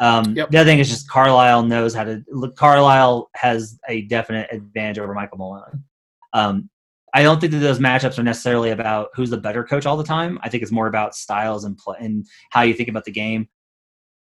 Um, 0.00 0.34
yep. 0.36 0.50
The 0.50 0.58
other 0.58 0.70
thing 0.70 0.78
is 0.78 0.88
just 0.88 1.08
Carlisle 1.08 1.64
knows 1.64 1.94
how 1.94 2.04
to. 2.04 2.22
Look, 2.28 2.56
Carlisle 2.56 3.30
has 3.34 3.78
a 3.88 4.02
definite 4.02 4.48
advantage 4.52 4.98
over 4.98 5.14
Michael 5.14 5.38
Malone. 5.38 5.84
Um, 6.32 6.70
I 7.14 7.22
don't 7.22 7.40
think 7.40 7.52
that 7.52 7.58
those 7.58 7.78
matchups 7.78 8.18
are 8.18 8.22
necessarily 8.22 8.70
about 8.70 9.08
who's 9.14 9.30
the 9.30 9.38
better 9.38 9.64
coach 9.64 9.86
all 9.86 9.96
the 9.96 10.04
time. 10.04 10.38
I 10.42 10.48
think 10.48 10.62
it's 10.62 10.72
more 10.72 10.86
about 10.86 11.16
styles 11.16 11.64
and 11.64 11.76
play 11.76 11.96
and 12.00 12.26
how 12.50 12.62
you 12.62 12.74
think 12.74 12.88
about 12.88 13.04
the 13.04 13.10
game 13.10 13.48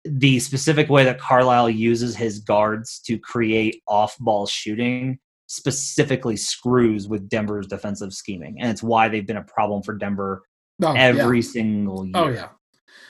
the 0.08 0.40
specific 0.40 0.90
way 0.90 1.04
that 1.04 1.20
Carlisle 1.20 1.70
uses 1.70 2.16
his 2.16 2.40
guards 2.40 3.00
to 3.00 3.18
create 3.18 3.82
off-ball 3.88 4.48
shooting 4.48 5.20
specifically 5.48 6.36
screws 6.36 7.08
with 7.08 7.30
Denver's 7.30 7.68
defensive 7.68 8.14
scheming, 8.14 8.58
and 8.60 8.70
it's 8.70 8.84
why 8.84 9.08
they've 9.08 9.26
been 9.26 9.38
a 9.38 9.44
problem 9.44 9.82
for 9.82 9.94
Denver 9.94 10.44
oh, 10.84 10.94
every 10.94 11.40
yeah. 11.40 11.50
single 11.50 12.06
year. 12.06 12.14
Oh 12.16 12.28
yeah. 12.28 12.50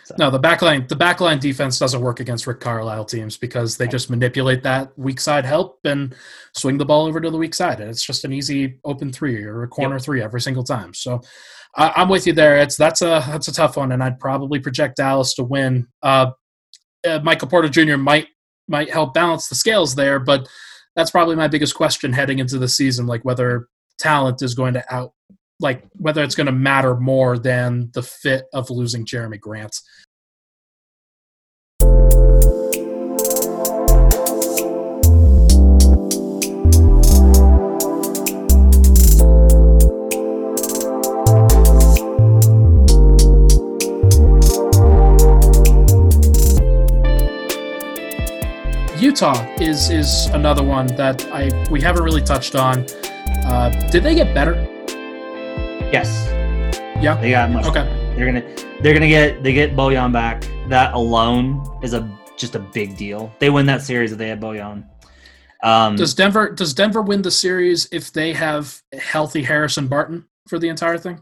So. 0.07 0.15
No, 0.17 0.29
the 0.29 0.39
backline 0.39 0.87
the 0.87 0.95
backline 0.95 1.37
defense 1.37 1.77
doesn't 1.77 1.99
work 1.99 2.21
against 2.21 2.47
Rick 2.47 2.61
Carlisle 2.61 3.05
teams 3.05 3.35
because 3.35 3.75
they 3.75 3.89
just 3.89 4.09
manipulate 4.09 4.63
that 4.63 4.97
weak 4.97 5.19
side 5.19 5.43
help 5.43 5.79
and 5.83 6.15
swing 6.53 6.77
the 6.77 6.85
ball 6.85 7.07
over 7.07 7.19
to 7.19 7.29
the 7.29 7.37
weak 7.37 7.53
side. 7.53 7.81
And 7.81 7.89
it's 7.89 8.05
just 8.05 8.23
an 8.23 8.31
easy 8.31 8.79
open 8.85 9.11
three 9.11 9.43
or 9.43 9.63
a 9.63 9.67
corner 9.67 9.95
yep. 9.95 10.05
three 10.05 10.23
every 10.23 10.39
single 10.39 10.63
time. 10.63 10.93
So 10.93 11.19
I, 11.75 12.01
am 12.01 12.07
with 12.07 12.25
you 12.25 12.31
there. 12.31 12.57
It's 12.57 12.77
that's 12.77 13.01
a 13.01 13.21
that's 13.27 13.49
a 13.49 13.53
tough 13.53 13.75
one, 13.75 13.91
and 13.91 14.01
I'd 14.01 14.17
probably 14.17 14.59
project 14.59 14.95
Dallas 14.95 15.33
to 15.33 15.43
win. 15.43 15.87
Uh, 16.01 16.31
uh, 17.05 17.19
Michael 17.21 17.49
Porter 17.49 17.67
Jr. 17.67 17.97
might 17.97 18.27
might 18.69 18.89
help 18.89 19.13
balance 19.13 19.49
the 19.49 19.55
scales 19.55 19.93
there, 19.93 20.19
but 20.19 20.47
that's 20.95 21.11
probably 21.11 21.35
my 21.35 21.49
biggest 21.49 21.75
question 21.75 22.13
heading 22.13 22.39
into 22.39 22.57
the 22.57 22.69
season, 22.69 23.07
like 23.07 23.25
whether 23.25 23.67
talent 23.99 24.41
is 24.41 24.55
going 24.55 24.73
to 24.73 24.93
out 24.93 25.11
like 25.59 25.83
whether 25.93 26.23
it's 26.23 26.35
going 26.35 26.45
to 26.45 26.51
matter 26.51 26.95
more 26.95 27.37
than 27.37 27.89
the 27.93 28.03
fit 28.03 28.45
of 28.53 28.69
losing 28.69 29.05
Jerami 29.05 29.39
Grant. 29.39 29.75
Utah 48.99 49.45
is 49.59 49.89
is 49.89 50.25
another 50.27 50.63
one 50.63 50.87
that 50.97 51.23
I 51.31 51.49
we 51.71 51.81
haven't 51.81 52.03
really 52.03 52.21
touched 52.21 52.55
on. 52.55 52.85
Uh, 53.45 53.69
did 53.89 54.03
they 54.03 54.13
get 54.13 54.33
better? 54.33 54.76
Yes. 55.91 56.27
Yeah. 57.01 57.19
They 57.21 57.31
got 57.31 57.49
much. 57.51 57.65
Okay. 57.65 57.83
They're 58.15 58.25
gonna 58.25 58.43
they're 58.81 58.93
gonna 58.93 59.07
get 59.07 59.43
they 59.43 59.53
get 59.53 59.75
Bojan 59.75 60.11
back. 60.11 60.43
That 60.69 60.93
alone 60.93 61.79
is 61.83 61.93
a 61.93 62.09
just 62.37 62.55
a 62.55 62.59
big 62.59 62.97
deal. 62.97 63.31
They 63.39 63.49
win 63.49 63.65
that 63.67 63.81
series 63.81 64.11
if 64.11 64.17
they 64.17 64.29
have 64.29 64.39
Bojan. 64.39 64.85
Um, 65.63 65.95
does 65.95 66.13
Denver 66.13 66.51
does 66.51 66.73
Denver 66.73 67.01
win 67.01 67.21
the 67.21 67.31
series 67.31 67.87
if 67.91 68.11
they 68.13 68.33
have 68.33 68.81
healthy 68.99 69.41
Harrison 69.43 69.87
Barton 69.87 70.25
for 70.47 70.59
the 70.59 70.67
entire 70.69 70.97
thing? 70.97 71.21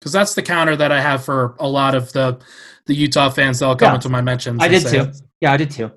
because 0.00 0.12
that's 0.12 0.34
the 0.34 0.42
counter 0.42 0.76
that 0.76 0.92
I 0.92 1.00
have 1.00 1.24
for 1.24 1.56
a 1.58 1.68
lot 1.68 1.94
of 1.94 2.12
the 2.12 2.38
the 2.86 2.94
Utah 2.94 3.28
fans 3.30 3.58
that'll 3.58 3.74
come 3.76 3.90
Yeah. 3.90 3.94
into 3.96 4.08
my 4.08 4.20
mentions. 4.20 4.62
I 4.62 4.68
did 4.68 4.86
too. 4.86 5.00
it. 5.00 5.16
Yeah, 5.40 5.52
I 5.52 5.56
did 5.56 5.70
too. 5.70 5.90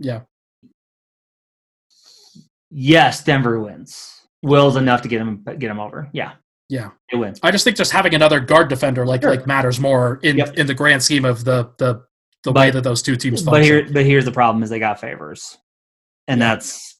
Yeah. 0.00 0.22
Yes, 2.70 3.24
Denver 3.24 3.58
wins. 3.60 4.22
Will's 4.42 4.76
enough 4.76 5.02
to 5.02 5.08
get 5.08 5.20
him 5.20 5.42
get 5.58 5.70
him 5.70 5.80
over. 5.80 6.08
Yeah, 6.12 6.32
Yeah. 6.68 6.90
they 7.10 7.18
win. 7.18 7.34
I 7.42 7.50
just 7.50 7.64
think 7.64 7.76
just 7.76 7.92
having 7.92 8.14
another 8.14 8.38
guard 8.40 8.68
defender 8.68 9.04
like 9.06 9.22
Sure. 9.22 9.30
like 9.30 9.46
matters 9.46 9.80
more 9.80 10.20
in 10.22 10.36
Yep. 10.36 10.54
in 10.58 10.66
the 10.66 10.74
grand 10.74 11.02
scheme 11.02 11.24
of 11.24 11.44
the 11.44 11.70
the 11.78 12.04
the 12.44 12.52
But- 12.52 12.60
way 12.60 12.70
that 12.70 12.84
those 12.84 13.02
two 13.02 13.16
teams 13.16 13.42
But 13.42 13.64
here, 13.64 13.88
but 13.92 14.04
here's 14.04 14.24
the 14.24 14.30
problem: 14.32 14.62
is 14.62 14.70
they 14.70 14.78
got 14.78 15.00
Favors, 15.00 15.58
and 16.28 16.40
Yeah. 16.40 16.54
that's 16.54 16.94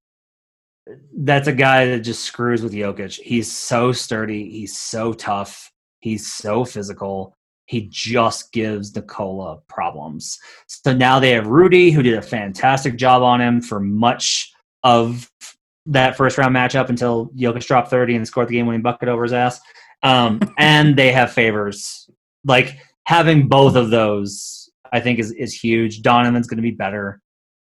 that's 1.19 1.47
a 1.47 1.53
guy 1.53 1.85
that 1.87 2.01
just 2.01 2.25
screws 2.25 2.63
with 2.63 2.73
Jokic. 2.73 3.21
He's 3.21 3.53
so 3.53 3.93
sturdy. 3.93 4.51
He's 4.51 4.77
so 4.77 5.13
tough. 5.13 5.71
He's 6.01 6.33
so 6.33 6.65
physical. 6.65 7.35
He 7.67 7.89
just 7.91 8.53
gives 8.53 8.97
Nikola 8.97 9.59
problems. 9.69 10.39
So 10.67 10.95
now 10.95 11.21
they 11.21 11.33
have 11.33 11.47
Rudy, 11.47 11.91
who 11.91 12.03
did 12.03 12.15
a 12.15 12.23
fantastic 12.23 12.97
job 12.97 13.23
on 13.23 13.41
him 13.43 13.61
for 13.61 13.79
much 13.81 14.51
of 14.83 15.31
that 15.89 16.17
first 16.17 16.39
round 16.39 16.55
matchup 16.55 16.89
until 16.89 17.29
Jokic 17.31 17.67
dropped 17.67 17.91
30 17.91 18.17
and 18.17 18.27
scored 18.27 18.49
the 18.49 18.55
game 18.55 18.67
winning 18.67 18.83
bucket 18.83 19.09
over 19.09 19.23
his 19.23 19.33
ass. 19.33 19.61
Um, 20.03 20.41
and 20.59 20.97
they 20.97 21.13
have 21.13 21.33
Favors. 21.33 22.09
Like 22.45 22.77
having 23.05 23.49
both 23.49 23.75
of 23.75 23.91
those, 23.91 24.71
I 24.93 25.01
think, 25.01 25.19
is, 25.19 25.33
is 25.33 25.55
huge. 25.55 26.03
Donovan's 26.03 26.47
going 26.47 26.59
to 26.59 26.63
be 26.63 26.71
better. 26.71 27.21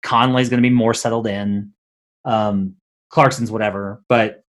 Conley's 0.04 0.50
going 0.50 0.62
to 0.62 0.70
be 0.70 0.74
more 0.74 0.94
settled 0.94 1.28
in. 1.28 1.72
Um, 2.26 2.76
Clarkson's 3.10 3.52
whatever, 3.52 4.04
but 4.08 4.44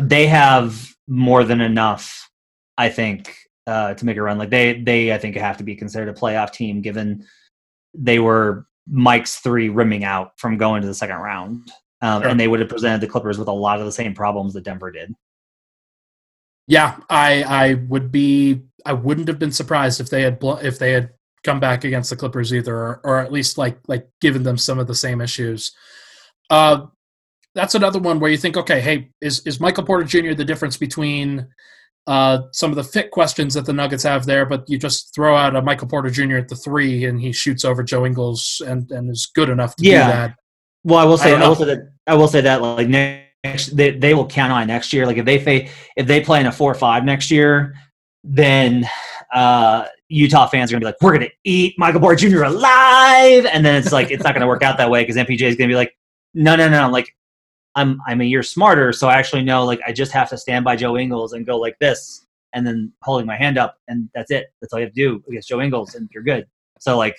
they 0.00 0.26
have 0.26 0.94
more 1.06 1.44
than 1.44 1.60
enough, 1.60 2.30
I 2.78 2.88
think, 2.88 3.36
uh, 3.66 3.94
to 3.94 4.06
make 4.06 4.16
a 4.16 4.22
run. 4.22 4.38
Like 4.38 4.50
they, 4.50 4.80
they, 4.80 5.12
I 5.12 5.18
think, 5.18 5.36
have 5.36 5.58
to 5.58 5.64
be 5.64 5.76
considered 5.76 6.08
a 6.08 6.18
playoff 6.18 6.52
team 6.52 6.80
given 6.80 7.26
they 7.94 8.18
were 8.18 8.66
Mike's 8.88 9.36
three 9.36 9.68
rimming 9.68 10.04
out 10.04 10.38
from 10.38 10.56
going 10.56 10.82
to 10.82 10.88
the 10.88 10.94
second 10.94 11.16
round, 11.16 11.70
um, 12.02 12.22
Sure. 12.22 12.30
and 12.30 12.38
they 12.40 12.48
would 12.48 12.60
have 12.60 12.68
presented 12.68 13.00
the 13.00 13.06
Clippers 13.06 13.38
with 13.38 13.48
a 13.48 13.52
lot 13.52 13.78
of 13.80 13.86
the 13.86 13.92
same 13.92 14.14
problems 14.14 14.52
that 14.54 14.64
Denver 14.64 14.90
did. 14.90 15.14
Yeah, 16.66 16.96
I 17.08 17.42
I 17.44 17.74
would 17.88 18.10
be 18.10 18.62
I 18.84 18.92
wouldn't 18.92 19.28
have 19.28 19.38
been 19.38 19.52
surprised 19.52 20.00
if 20.00 20.10
they 20.10 20.22
had 20.22 20.38
blo- 20.38 20.58
if 20.58 20.78
they 20.78 20.92
had 20.92 21.10
come 21.44 21.60
back 21.60 21.84
against 21.84 22.10
the 22.10 22.16
Clippers 22.16 22.52
either, 22.52 22.74
or, 22.74 23.00
or 23.04 23.18
at 23.20 23.30
least 23.32 23.56
like 23.56 23.78
like 23.86 24.08
given 24.20 24.42
them 24.42 24.58
some 24.58 24.78
of 24.78 24.86
the 24.88 24.94
same 24.94 25.20
issues. 25.20 25.72
Uh, 26.50 26.86
that's 27.54 27.74
another 27.76 27.98
one 28.00 28.18
where 28.20 28.30
you 28.30 28.36
think, 28.36 28.56
okay, 28.56 28.80
hey, 28.80 29.10
is 29.20 29.40
is 29.46 29.60
Michael 29.60 29.84
Porter 29.84 30.04
Jr. 30.04 30.34
the 30.34 30.44
difference 30.44 30.76
between 30.76 31.46
uh, 32.08 32.42
some 32.52 32.70
of 32.70 32.76
the 32.76 32.84
fit 32.84 33.10
questions 33.12 33.54
that 33.54 33.64
the 33.64 33.72
Nuggets 33.72 34.02
have 34.02 34.26
there, 34.26 34.44
but 34.46 34.68
you 34.68 34.78
just 34.78 35.14
throw 35.14 35.36
out 35.36 35.56
a 35.56 35.62
Michael 35.62 35.88
Porter 35.88 36.10
Jr. 36.10 36.36
at 36.36 36.48
the 36.48 36.56
three 36.56 37.04
and 37.04 37.20
he 37.20 37.32
shoots 37.32 37.64
over 37.64 37.82
Joe 37.84 38.04
Ingles 38.06 38.60
and 38.66 38.90
and 38.90 39.08
is 39.10 39.26
good 39.34 39.48
enough 39.50 39.76
to 39.76 39.84
Yeah. 39.84 40.06
do 40.06 40.12
that. 40.12 40.36
Well, 40.86 41.00
I 41.00 41.04
will 41.04 41.18
say, 41.18 41.32
don't 41.32 41.42
I, 41.42 41.48
will 41.48 41.56
say 41.56 41.64
that 41.64 41.88
I 42.06 42.14
will 42.14 42.28
say 42.28 42.40
that 42.42 42.62
like 42.62 42.86
next, 42.86 43.76
they, 43.76 43.90
they 43.90 44.14
will 44.14 44.24
count 44.28 44.52
on 44.52 44.68
next 44.68 44.92
year. 44.92 45.04
Like 45.04 45.16
if 45.16 45.24
they 45.24 45.40
fa- 45.40 45.68
if 45.96 46.06
they 46.06 46.20
play 46.20 46.38
in 46.38 46.46
a 46.46 46.52
four 46.52 46.70
or 46.70 46.76
five 46.76 47.04
next 47.04 47.28
year, 47.28 47.74
then 48.22 48.88
uh, 49.34 49.86
Utah 50.08 50.46
fans 50.46 50.70
are 50.70 50.74
gonna 50.74 50.82
be 50.82 50.86
like, 50.86 51.02
we're 51.02 51.12
gonna 51.12 51.30
eat 51.42 51.74
Michael 51.76 52.00
Porter 52.00 52.28
Jr. 52.28 52.44
alive, 52.44 53.46
and 53.46 53.66
then 53.66 53.74
it's 53.74 53.90
like 53.90 54.12
it's 54.12 54.22
not 54.22 54.32
gonna 54.32 54.46
work 54.46 54.62
out 54.62 54.78
that 54.78 54.88
way 54.88 55.02
because 55.02 55.16
MPJ 55.16 55.42
is 55.42 55.56
gonna 55.56 55.66
be 55.66 55.74
like, 55.74 55.92
no, 56.34 56.54
no, 56.54 56.68
no, 56.68 56.88
like 56.88 57.16
I'm 57.74 58.00
I'm 58.06 58.20
a 58.20 58.24
year 58.24 58.44
smarter, 58.44 58.92
so 58.92 59.08
I 59.08 59.14
actually 59.14 59.42
know 59.42 59.64
like 59.64 59.80
I 59.84 59.90
just 59.90 60.12
have 60.12 60.28
to 60.30 60.38
stand 60.38 60.64
by 60.64 60.76
Joe 60.76 60.96
Ingles 60.96 61.32
and 61.32 61.44
go 61.44 61.58
like 61.58 61.76
this, 61.80 62.24
and 62.52 62.64
then 62.64 62.92
holding 63.02 63.26
my 63.26 63.36
hand 63.36 63.58
up, 63.58 63.76
and 63.88 64.08
that's 64.14 64.30
it. 64.30 64.52
That's 64.60 64.72
all 64.72 64.78
you 64.78 64.86
have 64.86 64.94
to 64.94 65.02
do 65.02 65.24
against 65.28 65.48
Joe 65.48 65.60
Ingles, 65.60 65.96
and 65.96 66.08
you're 66.14 66.22
good. 66.22 66.46
So 66.78 66.96
like 66.96 67.16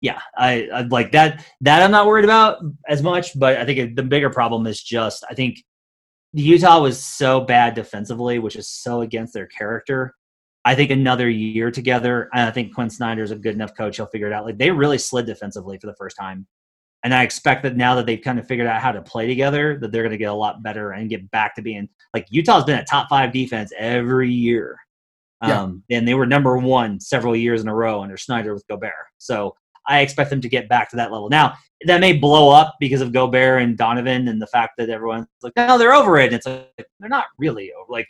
yeah, 0.00 0.20
I, 0.36 0.68
I 0.72 0.80
like 0.82 1.12
that. 1.12 1.44
That 1.62 1.82
I'm 1.82 1.90
not 1.90 2.06
worried 2.06 2.24
about 2.24 2.58
as 2.88 3.02
much, 3.02 3.38
but 3.38 3.58
I 3.58 3.64
think 3.64 3.78
it, 3.78 3.96
the 3.96 4.02
bigger 4.02 4.30
problem 4.30 4.66
is 4.66 4.82
just 4.82 5.24
I 5.30 5.34
think 5.34 5.62
Utah 6.32 6.80
was 6.80 7.02
so 7.02 7.40
bad 7.40 7.74
defensively, 7.74 8.38
which 8.38 8.56
is 8.56 8.68
so 8.68 9.00
against 9.00 9.32
their 9.32 9.46
character. 9.46 10.14
I 10.64 10.74
think 10.74 10.90
another 10.90 11.28
year 11.28 11.70
together, 11.70 12.28
and 12.32 12.48
I 12.48 12.50
think 12.50 12.74
Quin 12.74 12.90
Snyder's 12.90 13.30
a 13.30 13.36
good 13.36 13.54
enough 13.54 13.76
coach. 13.76 13.96
He'll 13.96 14.06
figure 14.06 14.26
it 14.26 14.32
out. 14.32 14.44
Like 14.44 14.58
they 14.58 14.70
really 14.70 14.98
slid 14.98 15.26
defensively 15.26 15.78
for 15.78 15.86
the 15.86 15.96
first 15.96 16.16
time, 16.18 16.46
and 17.04 17.14
I 17.14 17.22
expect 17.22 17.62
that 17.62 17.76
now 17.76 17.94
that 17.94 18.06
they've 18.06 18.20
kind 18.20 18.38
of 18.38 18.46
figured 18.46 18.66
out 18.66 18.80
how 18.80 18.90
to 18.90 19.02
play 19.02 19.26
together, 19.26 19.78
that 19.78 19.92
they're 19.92 20.02
going 20.02 20.12
to 20.12 20.18
get 20.18 20.30
a 20.30 20.34
lot 20.34 20.62
better 20.62 20.92
and 20.92 21.10
get 21.10 21.30
back 21.30 21.54
to 21.56 21.62
being 21.62 21.88
like 22.14 22.26
Utah's 22.30 22.64
been 22.64 22.78
a 22.78 22.84
top 22.84 23.08
five 23.10 23.32
defense 23.32 23.72
every 23.78 24.30
year. 24.30 24.78
Yeah. 25.42 25.62
Um, 25.62 25.82
and 25.90 26.08
they 26.08 26.14
were 26.14 26.26
number 26.26 26.56
one 26.56 26.98
several 26.98 27.36
years 27.36 27.60
in 27.60 27.68
a 27.68 27.74
row 27.74 28.02
under 28.02 28.16
Snyder 28.16 28.54
with 28.54 28.66
Gobert. 28.66 28.92
So 29.18 29.54
I 29.86 30.00
expect 30.00 30.30
them 30.30 30.40
to 30.40 30.48
get 30.48 30.68
back 30.68 30.90
to 30.90 30.96
that 30.96 31.12
level. 31.12 31.28
Now, 31.28 31.54
that 31.86 32.00
may 32.00 32.12
blow 32.12 32.50
up 32.50 32.76
because 32.80 33.00
of 33.00 33.12
Gobert 33.12 33.62
and 33.62 33.76
Donovan 33.76 34.28
and 34.28 34.40
the 34.40 34.46
fact 34.46 34.74
that 34.78 34.88
everyone's 34.88 35.26
like, 35.42 35.52
no, 35.56 35.76
they're 35.76 35.94
over 35.94 36.18
it. 36.18 36.26
And 36.26 36.34
it's 36.34 36.46
like, 36.46 36.88
they're 37.00 37.08
not 37.08 37.26
really 37.38 37.72
over. 37.72 37.92
Like, 37.92 38.08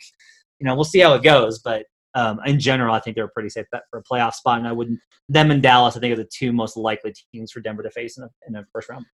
you 0.59 0.65
know, 0.65 0.75
we'll 0.75 0.85
see 0.85 0.99
how 0.99 1.13
it 1.15 1.23
goes. 1.23 1.59
But 1.59 1.85
um, 2.13 2.39
in 2.45 2.59
general, 2.59 2.93
I 2.93 2.99
think 2.99 3.15
they're 3.15 3.27
pretty 3.27 3.49
safe 3.49 3.65
for 3.89 3.99
a 3.99 4.03
playoff 4.03 4.33
spot. 4.33 4.59
And 4.59 4.67
I 4.67 4.71
wouldn't, 4.71 4.99
them 5.27 5.51
and 5.51 5.61
Dallas, 5.61 5.97
I 5.97 5.99
think, 5.99 6.13
are 6.13 6.17
the 6.23 6.29
two 6.31 6.53
most 6.53 6.77
likely 6.77 7.13
teams 7.33 7.51
for 7.51 7.59
Denver 7.59 7.83
to 7.83 7.91
face 7.91 8.17
in 8.17 8.23
a, 8.23 8.29
in 8.47 8.55
a 8.55 8.65
first 8.71 8.89
round 8.89 9.05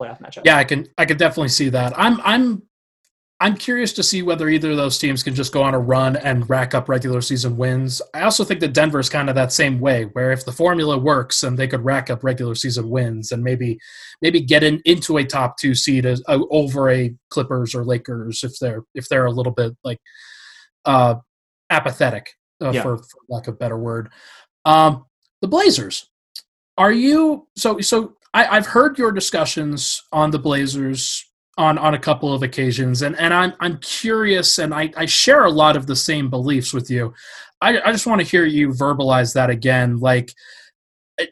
playoff 0.00 0.20
matchup. 0.20 0.42
Yeah, 0.44 0.58
I 0.58 0.64
can 0.64 0.86
I 0.98 1.04
can 1.04 1.16
definitely 1.16 1.48
see 1.48 1.68
that. 1.70 1.92
I'm 1.96 2.20
I'm 2.22 2.62
I'm 3.44 3.58
curious 3.58 3.92
to 3.92 4.02
see 4.02 4.22
whether 4.22 4.48
either 4.48 4.70
of 4.70 4.78
those 4.78 4.98
teams 4.98 5.22
can 5.22 5.34
just 5.34 5.52
go 5.52 5.62
on 5.62 5.74
a 5.74 5.78
run 5.78 6.16
and 6.16 6.48
rack 6.48 6.74
up 6.74 6.88
regular 6.88 7.20
season 7.20 7.58
wins. 7.58 8.00
I 8.14 8.22
also 8.22 8.42
think 8.42 8.60
that 8.60 8.72
Denver 8.72 8.98
is 8.98 9.10
kind 9.10 9.28
of 9.28 9.34
that 9.34 9.52
same 9.52 9.80
way, 9.80 10.04
where 10.04 10.32
if 10.32 10.46
the 10.46 10.50
formula 10.50 10.96
works 10.96 11.42
and 11.42 11.58
they 11.58 11.68
could 11.68 11.84
rack 11.84 12.08
up 12.08 12.24
regular 12.24 12.54
season 12.54 12.88
wins 12.88 13.32
and 13.32 13.44
maybe 13.44 13.78
maybe 14.22 14.40
get 14.40 14.62
in, 14.62 14.80
into 14.86 15.18
a 15.18 15.24
top 15.24 15.58
two 15.58 15.74
seed 15.74 16.06
as, 16.06 16.22
uh, 16.26 16.38
over 16.50 16.88
a 16.88 17.14
Clippers 17.28 17.74
or 17.74 17.84
Lakers 17.84 18.44
if 18.44 18.58
they're 18.60 18.82
if 18.94 19.10
they're 19.10 19.26
a 19.26 19.30
little 19.30 19.52
bit 19.52 19.76
like 19.84 20.00
uh, 20.86 21.16
apathetic, 21.68 22.30
uh, 22.62 22.70
Yeah. 22.70 22.80
for, 22.80 22.96
for 22.96 23.18
lack 23.28 23.46
of 23.46 23.56
a 23.56 23.58
better 23.58 23.76
word. 23.76 24.08
Um, 24.64 25.04
the 25.42 25.48
Blazers. 25.48 26.08
Are 26.78 26.92
you 26.92 27.46
so 27.58 27.78
so? 27.80 28.16
I, 28.32 28.46
I've 28.46 28.68
heard 28.68 28.96
your 28.96 29.12
discussions 29.12 30.02
on 30.12 30.30
the 30.30 30.38
Blazers 30.38 31.26
on 31.56 31.78
on 31.78 31.94
a 31.94 31.98
couple 31.98 32.32
of 32.32 32.42
occasions, 32.42 33.02
and 33.02 33.18
and 33.18 33.32
I'm 33.32 33.54
I'm 33.60 33.78
curious, 33.78 34.58
and 34.58 34.74
I 34.74 34.92
I 34.96 35.06
share 35.06 35.44
a 35.44 35.50
lot 35.50 35.76
of 35.76 35.86
the 35.86 35.96
same 35.96 36.30
beliefs 36.30 36.72
with 36.72 36.90
you. 36.90 37.14
I 37.60 37.80
I 37.80 37.92
just 37.92 38.06
want 38.06 38.20
to 38.20 38.26
hear 38.26 38.44
you 38.44 38.68
verbalize 38.70 39.34
that 39.34 39.50
again. 39.50 39.98
Like, 39.98 40.32
eh, 41.18 41.26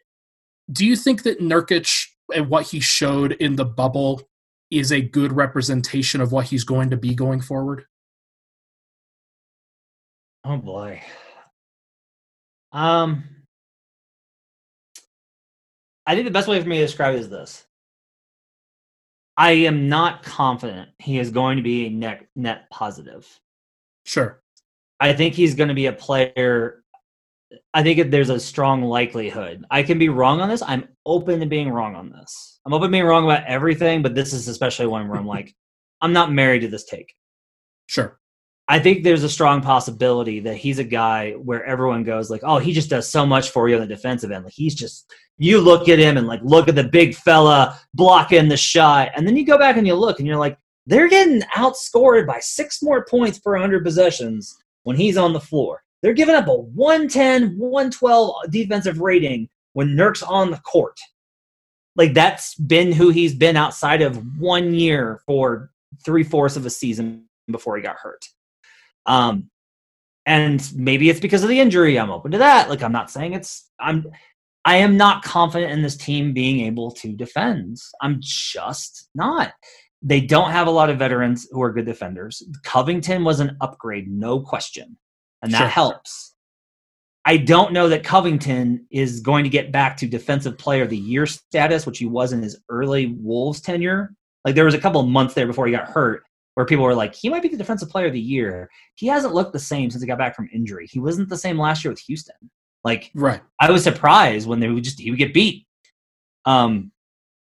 do 0.71 0.87
you 0.87 0.97
think 0.97 1.25
that 1.25 1.41
Nurkic 1.41 2.07
and 2.35 2.49
what 2.49 2.67
he 2.67 2.81
showed 2.81 3.33
in 3.33 3.57
the 3.57 3.65
bubble 3.65 4.23
is 4.71 4.93
a 4.93 5.01
good 5.01 5.33
representation 5.33 6.21
of 6.21 6.33
what 6.33 6.47
he's 6.47 6.65
going 6.65 6.91
to 6.91 6.97
be 6.97 7.15
going 7.15 7.41
forward? 7.41 7.85
Oh 10.45 10.57
boy. 10.57 11.03
Um, 12.73 13.25
I 16.07 16.15
think 16.15 16.25
the 16.25 16.33
best 16.33 16.49
way 16.49 16.61
for 16.61 16.69
me 16.69 16.79
to 16.79 16.87
describe 16.87 17.15
it 17.15 17.21
is 17.21 17.29
this. 17.29 17.65
I 19.37 19.53
am 19.53 19.89
not 19.89 20.23
confident 20.23 20.91
he 20.99 21.19
is 21.19 21.31
going 21.31 21.57
to 21.57 21.63
be 21.63 21.87
a 21.87 21.91
net 21.91 22.27
net 22.37 22.69
positive. 22.71 23.29
Sure. 24.05 24.43
I 25.01 25.13
think 25.15 25.35
he's 25.35 25.55
going 25.55 25.69
to 25.69 25.75
be 25.75 25.87
a 25.87 25.93
player. 25.93 26.85
I 27.75 27.83
think 27.83 28.11
there's 28.11 28.31
a 28.31 28.41
strong 28.41 28.83
likelihood. 28.83 29.65
I 29.71 29.83
can 29.83 29.99
be 29.99 30.09
wrong 30.09 30.41
on 30.41 30.49
this. 30.49 30.63
I'm 30.63 30.89
open 31.05 31.41
to 31.41 31.47
being 31.47 31.71
wrong 31.71 31.95
on 31.95 32.11
this. 32.11 32.61
I'm 32.65 32.73
open 32.73 32.89
to 32.89 32.93
being 32.93 33.05
wrong 33.05 33.25
about 33.25 33.47
everything, 33.47 34.03
but 34.03 34.15
this 34.15 34.33
is 34.33 34.49
especially 34.49 34.87
one 34.87 35.09
where 35.09 35.19
I'm 35.19 35.27
like, 35.27 35.55
I'm 36.01 36.13
not 36.13 36.33
married 36.33 36.61
to 36.61 36.69
this 36.69 36.85
take. 36.85 37.15
Sure. 37.87 38.19
I 38.69 38.79
think 38.79 39.03
there's 39.03 39.25
a 39.25 39.29
strong 39.29 39.61
possibility 39.61 40.41
that 40.41 40.57
he's 40.57 40.79
a 40.79 40.85
guy 40.85 41.33
where 41.33 41.65
everyone 41.65 42.05
goes 42.05 42.31
like, 42.31 42.43
"Oh, 42.45 42.59
he 42.59 42.73
just 42.73 42.89
does 42.89 43.09
so 43.09 43.27
much 43.27 43.51
for 43.51 43.69
you 43.69 43.75
on 43.75 43.81
the 43.81 43.87
defensive 43.87 44.31
end. 44.31 44.45
Like 44.45 44.55
he's 44.55 44.75
just 44.75 45.13
you 45.43 45.61
look 45.61 45.89
at 45.89 45.99
him 45.99 46.17
and 46.17 46.29
like 46.29 46.41
look 46.45 46.69
at 46.69 46.77
the 46.77 46.85
big 46.85 47.17
fella 47.17 47.77
blocking 47.95 48.49
the 48.49 48.57
shot, 48.57 49.11
and 49.17 49.27
then 49.27 49.37
you 49.37 49.45
go 49.45 49.59
back 49.59 49.77
and 49.77 49.87
you 49.87 49.95
look 49.95 50.21
and 50.21 50.29
you're 50.29 50.37
like, 50.37 50.57
they're 50.87 51.09
getting 51.09 51.41
outscored 51.57 52.29
by 52.29 52.39
six 52.39 52.81
more 52.81 53.05
points 53.05 53.41
per 53.41 53.53
100 53.53 53.83
possessions 53.83 54.57
when 54.85 54.97
he's 54.97 55.17
on 55.17 55.33
the 55.33 55.41
floor. 55.41 55.83
They're 56.01 56.13
giving 56.13 56.37
up 56.37 56.47
a 56.47 56.55
110, 56.55 57.59
112 57.59 58.51
defensive 58.51 59.01
rating 59.01 59.49
when 59.73 59.97
Nurk's 59.97 60.23
on 60.23 60.53
the 60.53 60.59
court. 60.59 60.99
Like 61.97 62.15
that's 62.15 62.55
been 62.55 62.93
who 62.93 63.11
he's 63.11 63.35
been 63.35 63.57
outside 63.57 64.01
of 64.01 64.23
one 64.39 64.75
year 64.75 65.23
for 65.27 65.71
three 66.05 66.23
fourths 66.23 66.57
of 66.57 66.67
a 66.67 66.71
season 66.71 67.25
before 67.51 67.77
he 67.77 67.83
got 67.83 67.97
hurt. 67.97 68.25
Um, 69.07 69.51
and 70.25 70.73
maybe 70.77 71.11
it's 71.11 71.21
because 71.21 71.43
of 71.43 71.49
the 71.49 71.59
injury. 71.59 71.99
I'm 71.99 72.11
open 72.11 72.31
to 72.31 72.39
that. 72.39 72.71
Like 72.71 72.83
I'm 72.83 72.93
not 72.93 73.11
saying 73.11 73.33
it's 73.33 73.71
I'm 73.81 74.07
I 74.65 74.77
am 74.77 74.97
not 74.97 75.25
confident 75.25 75.73
in 75.73 75.83
this 75.83 75.97
team 75.97 76.33
being 76.33 76.61
able 76.61 76.93
to 76.93 77.13
defend. 77.13 77.79
I'm 78.01 78.19
just 78.21 79.09
not. 79.15 79.53
They 80.03 80.21
don't 80.21 80.51
have 80.51 80.67
a 80.67 80.71
lot 80.73 80.91
of 80.91 80.99
veterans 80.99 81.49
who 81.51 81.63
are 81.63 81.73
good 81.73 81.87
defenders. 81.87 82.43
Covington 82.65 83.25
was 83.25 83.41
an 83.41 83.57
upgrade, 83.61 84.09
no 84.09 84.41
question. 84.41 84.97
And 85.43 85.53
that 85.53 85.59
Sure. 85.59 85.69
helps. 85.69 86.35
I 87.25 87.37
don't 87.37 87.73
know 87.73 87.89
that 87.89 88.03
Covington 88.03 88.87
is 88.91 89.21
going 89.21 89.45
to 89.45 89.51
get 89.51 89.71
back 89.71 89.97
to 89.99 90.07
defensive 90.09 90.59
player 90.59 90.83
of 90.83 90.91
the 90.91 90.97
year 90.97 91.25
status, 91.27 91.87
which 91.87 91.99
he 91.99 92.07
was 92.07 92.33
in 92.33 92.43
his 92.43 92.61
early 92.69 93.15
Wolves 93.21 93.61
tenure. 93.61 94.15
Like 94.45 94.57
there 94.57 94.65
was 94.65 94.75
a 94.75 94.81
couple 94.81 95.01
of 95.01 95.07
months 95.07 95.35
there 95.35 95.47
before 95.47 95.67
he 95.67 95.73
got 95.73 95.89
hurt 95.89 96.25
where 96.55 96.67
people 96.67 96.85
were 96.85 96.95
like, 96.95 97.15
he 97.15 97.29
might 97.29 97.43
be 97.43 97.49
the 97.49 97.57
defensive 97.57 97.89
player 97.89 98.07
of 98.07 98.13
the 98.13 98.21
year. 98.21 98.69
He 98.97 99.07
hasn't 99.07 99.35
looked 99.35 99.53
the 99.53 99.59
same 99.61 99.91
since 99.91 100.03
he 100.03 100.07
got 100.09 100.19
back 100.19 100.35
from 100.35 100.49
injury. 100.53 100.87
He 100.91 100.99
wasn't 100.99 101.29
the 101.29 101.39
same 101.39 101.59
last 101.59 101.85
year 101.85 101.93
with 101.93 102.01
Houston. 102.01 102.51
Like, 102.85 103.11
right. 103.15 103.41
I 103.61 103.71
was 103.71 103.85
surprised 103.85 104.49
when 104.49 104.61
they 104.61 104.69
would 104.69 104.85
just 104.85 105.01
he 105.01 105.11
would 105.11 105.19
get 105.19 105.35
beat. 105.35 105.67
Um, 106.45 106.93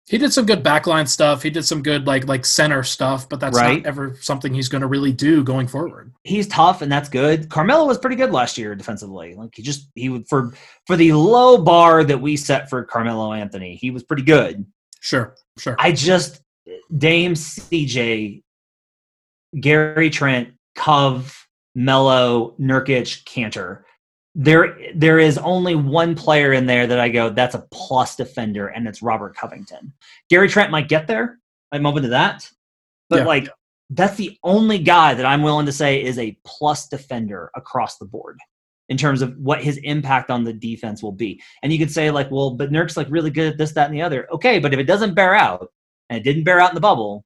he 0.08 0.18
did 0.18 0.32
some 0.32 0.46
good 0.46 0.62
backline 0.62 1.08
stuff. 1.08 1.42
He 1.42 1.50
did 1.50 1.64
some 1.64 1.82
good 1.82 2.06
like 2.06 2.28
like 2.28 2.44
center 2.44 2.84
stuff, 2.84 3.28
but 3.28 3.40
that's 3.40 3.56
right. 3.56 3.78
not 3.78 3.86
ever 3.86 4.16
something 4.20 4.54
he's 4.54 4.68
going 4.68 4.82
to 4.82 4.86
really 4.86 5.12
do 5.12 5.42
going 5.42 5.66
forward. 5.66 6.12
He's 6.22 6.46
tough, 6.46 6.80
and 6.82 6.90
that's 6.90 7.08
good. 7.08 7.48
Carmelo 7.50 7.86
was 7.86 7.98
pretty 7.98 8.14
good 8.14 8.30
last 8.30 8.56
year 8.56 8.76
defensively. 8.76 9.34
Like 9.34 9.50
he 9.54 9.62
just 9.62 9.88
he 9.96 10.08
would 10.08 10.28
for 10.28 10.54
for 10.86 10.94
the 10.96 11.12
low 11.12 11.58
bar 11.58 12.04
that 12.04 12.20
we 12.20 12.36
set 12.36 12.70
for 12.70 12.84
Carmelo 12.84 13.32
Anthony, 13.32 13.74
he 13.74 13.90
was 13.90 14.04
pretty 14.04 14.22
good. 14.22 14.64
Sure, 15.00 15.34
sure. 15.58 15.74
I 15.80 15.90
just 15.90 16.40
Dame 16.96 17.34
CJ, 17.34 18.44
Gary 19.58 20.10
Trent, 20.10 20.50
Cove, 20.76 21.48
Melo, 21.74 22.54
Nurkic, 22.60 23.24
Kanter 23.24 23.82
there 24.38 24.78
there 24.94 25.18
is 25.18 25.38
only 25.38 25.74
one 25.74 26.14
player 26.14 26.52
in 26.52 26.66
there 26.66 26.86
that 26.86 27.00
I 27.00 27.08
go 27.08 27.30
that's 27.30 27.54
a 27.54 27.66
plus 27.72 28.16
defender, 28.16 28.68
and 28.68 28.86
it's 28.86 29.02
Robert 29.02 29.34
Covington. 29.34 29.94
Gary 30.28 30.48
Trent 30.48 30.70
might 30.70 30.88
get 30.88 31.06
there. 31.06 31.38
I'm 31.72 31.86
open 31.86 32.02
to 32.02 32.10
that, 32.10 32.48
but 33.08 33.20
yeah. 33.20 33.24
like 33.24 33.48
that's 33.88 34.16
the 34.16 34.38
only 34.44 34.78
guy 34.78 35.14
that 35.14 35.24
I'm 35.24 35.42
willing 35.42 35.66
to 35.66 35.72
say 35.72 36.02
is 36.02 36.18
a 36.18 36.36
plus 36.44 36.86
defender 36.88 37.50
across 37.56 37.96
the 37.96 38.04
board 38.04 38.38
in 38.90 38.98
terms 38.98 39.22
of 39.22 39.36
what 39.38 39.64
his 39.64 39.78
impact 39.78 40.30
on 40.30 40.44
the 40.44 40.52
defense 40.52 41.02
will 41.02 41.12
be. 41.12 41.40
And 41.62 41.72
you 41.72 41.78
could 41.78 41.90
say 41.90 42.10
like, 42.10 42.30
well, 42.30 42.50
but 42.50 42.70
Nurk's 42.70 42.96
like 42.96 43.08
really 43.10 43.30
good 43.30 43.52
at 43.52 43.58
this, 43.58 43.72
that, 43.72 43.86
and 43.86 43.94
the 43.94 44.02
other. 44.02 44.28
Okay, 44.32 44.58
but 44.58 44.74
if 44.74 44.78
it 44.78 44.84
doesn't 44.84 45.14
bear 45.14 45.34
out, 45.34 45.72
and 46.10 46.18
it 46.18 46.24
didn't 46.24 46.44
bear 46.44 46.60
out 46.60 46.70
in 46.70 46.74
the 46.74 46.80
bubble, 46.80 47.24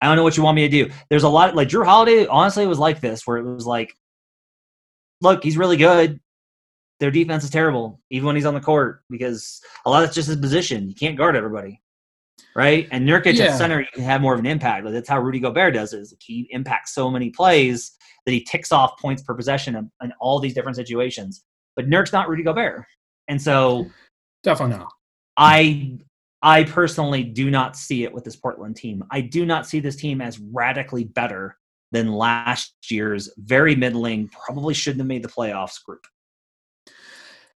I 0.00 0.06
don't 0.06 0.16
know 0.16 0.22
what 0.22 0.36
you 0.36 0.42
want 0.42 0.56
me 0.56 0.68
to 0.68 0.84
do. 0.84 0.92
There's 1.10 1.24
a 1.24 1.28
lot 1.28 1.54
like 1.54 1.68
Jrue 1.68 1.84
Holiday. 1.84 2.26
Honestly, 2.26 2.66
was 2.66 2.78
like 2.78 3.00
this, 3.00 3.26
where 3.26 3.36
it 3.36 3.44
was 3.44 3.66
like, 3.66 3.94
look, 5.20 5.44
he's 5.44 5.58
really 5.58 5.76
good 5.76 6.20
their 7.00 7.10
defense 7.10 7.44
is 7.44 7.50
terrible, 7.50 8.00
even 8.10 8.26
when 8.26 8.36
he's 8.36 8.46
on 8.46 8.54
the 8.54 8.60
court, 8.60 9.02
because 9.08 9.60
a 9.86 9.90
lot 9.90 10.02
of 10.02 10.08
it's 10.08 10.14
just 10.14 10.28
his 10.28 10.36
position. 10.36 10.88
You 10.88 10.94
can't 10.94 11.16
guard 11.16 11.36
everybody, 11.36 11.80
right? 12.56 12.88
And 12.90 13.08
Nurkic 13.08 13.34
yeah. 13.34 13.46
at 13.46 13.58
center, 13.58 13.80
you 13.80 13.86
can 13.94 14.02
have 14.02 14.20
more 14.20 14.34
of 14.34 14.40
an 14.40 14.46
impact. 14.46 14.84
Like 14.84 14.94
that's 14.94 15.08
how 15.08 15.20
Rudy 15.20 15.38
Gobert 15.38 15.74
does 15.74 15.92
it. 15.92 16.00
Is 16.00 16.14
he 16.20 16.48
impacts 16.50 16.94
so 16.94 17.10
many 17.10 17.30
plays 17.30 17.92
that 18.26 18.32
he 18.32 18.42
ticks 18.42 18.72
off 18.72 18.98
points 19.00 19.22
per 19.22 19.34
possession 19.34 19.76
in, 19.76 19.90
in 20.02 20.12
all 20.20 20.40
these 20.40 20.54
different 20.54 20.76
situations. 20.76 21.44
But 21.76 21.88
Nurk's 21.88 22.12
not 22.12 22.28
Rudy 22.28 22.42
Gobert, 22.42 22.84
and 23.28 23.40
so 23.40 23.86
definitely 24.42 24.78
not. 24.78 24.92
I 25.36 25.98
I 26.42 26.64
personally 26.64 27.22
do 27.22 27.50
not 27.50 27.76
see 27.76 28.02
it 28.02 28.12
with 28.12 28.24
this 28.24 28.36
Portland 28.36 28.76
team. 28.76 29.04
I 29.12 29.20
do 29.20 29.46
not 29.46 29.66
see 29.66 29.78
this 29.78 29.96
team 29.96 30.20
as 30.20 30.40
radically 30.40 31.04
better 31.04 31.56
than 31.92 32.12
last 32.12 32.74
year's 32.90 33.30
very 33.38 33.74
middling, 33.74 34.28
probably 34.28 34.74
shouldn't 34.74 35.00
have 35.00 35.06
made 35.06 35.22
the 35.22 35.28
playoffs 35.28 35.82
group 35.82 36.04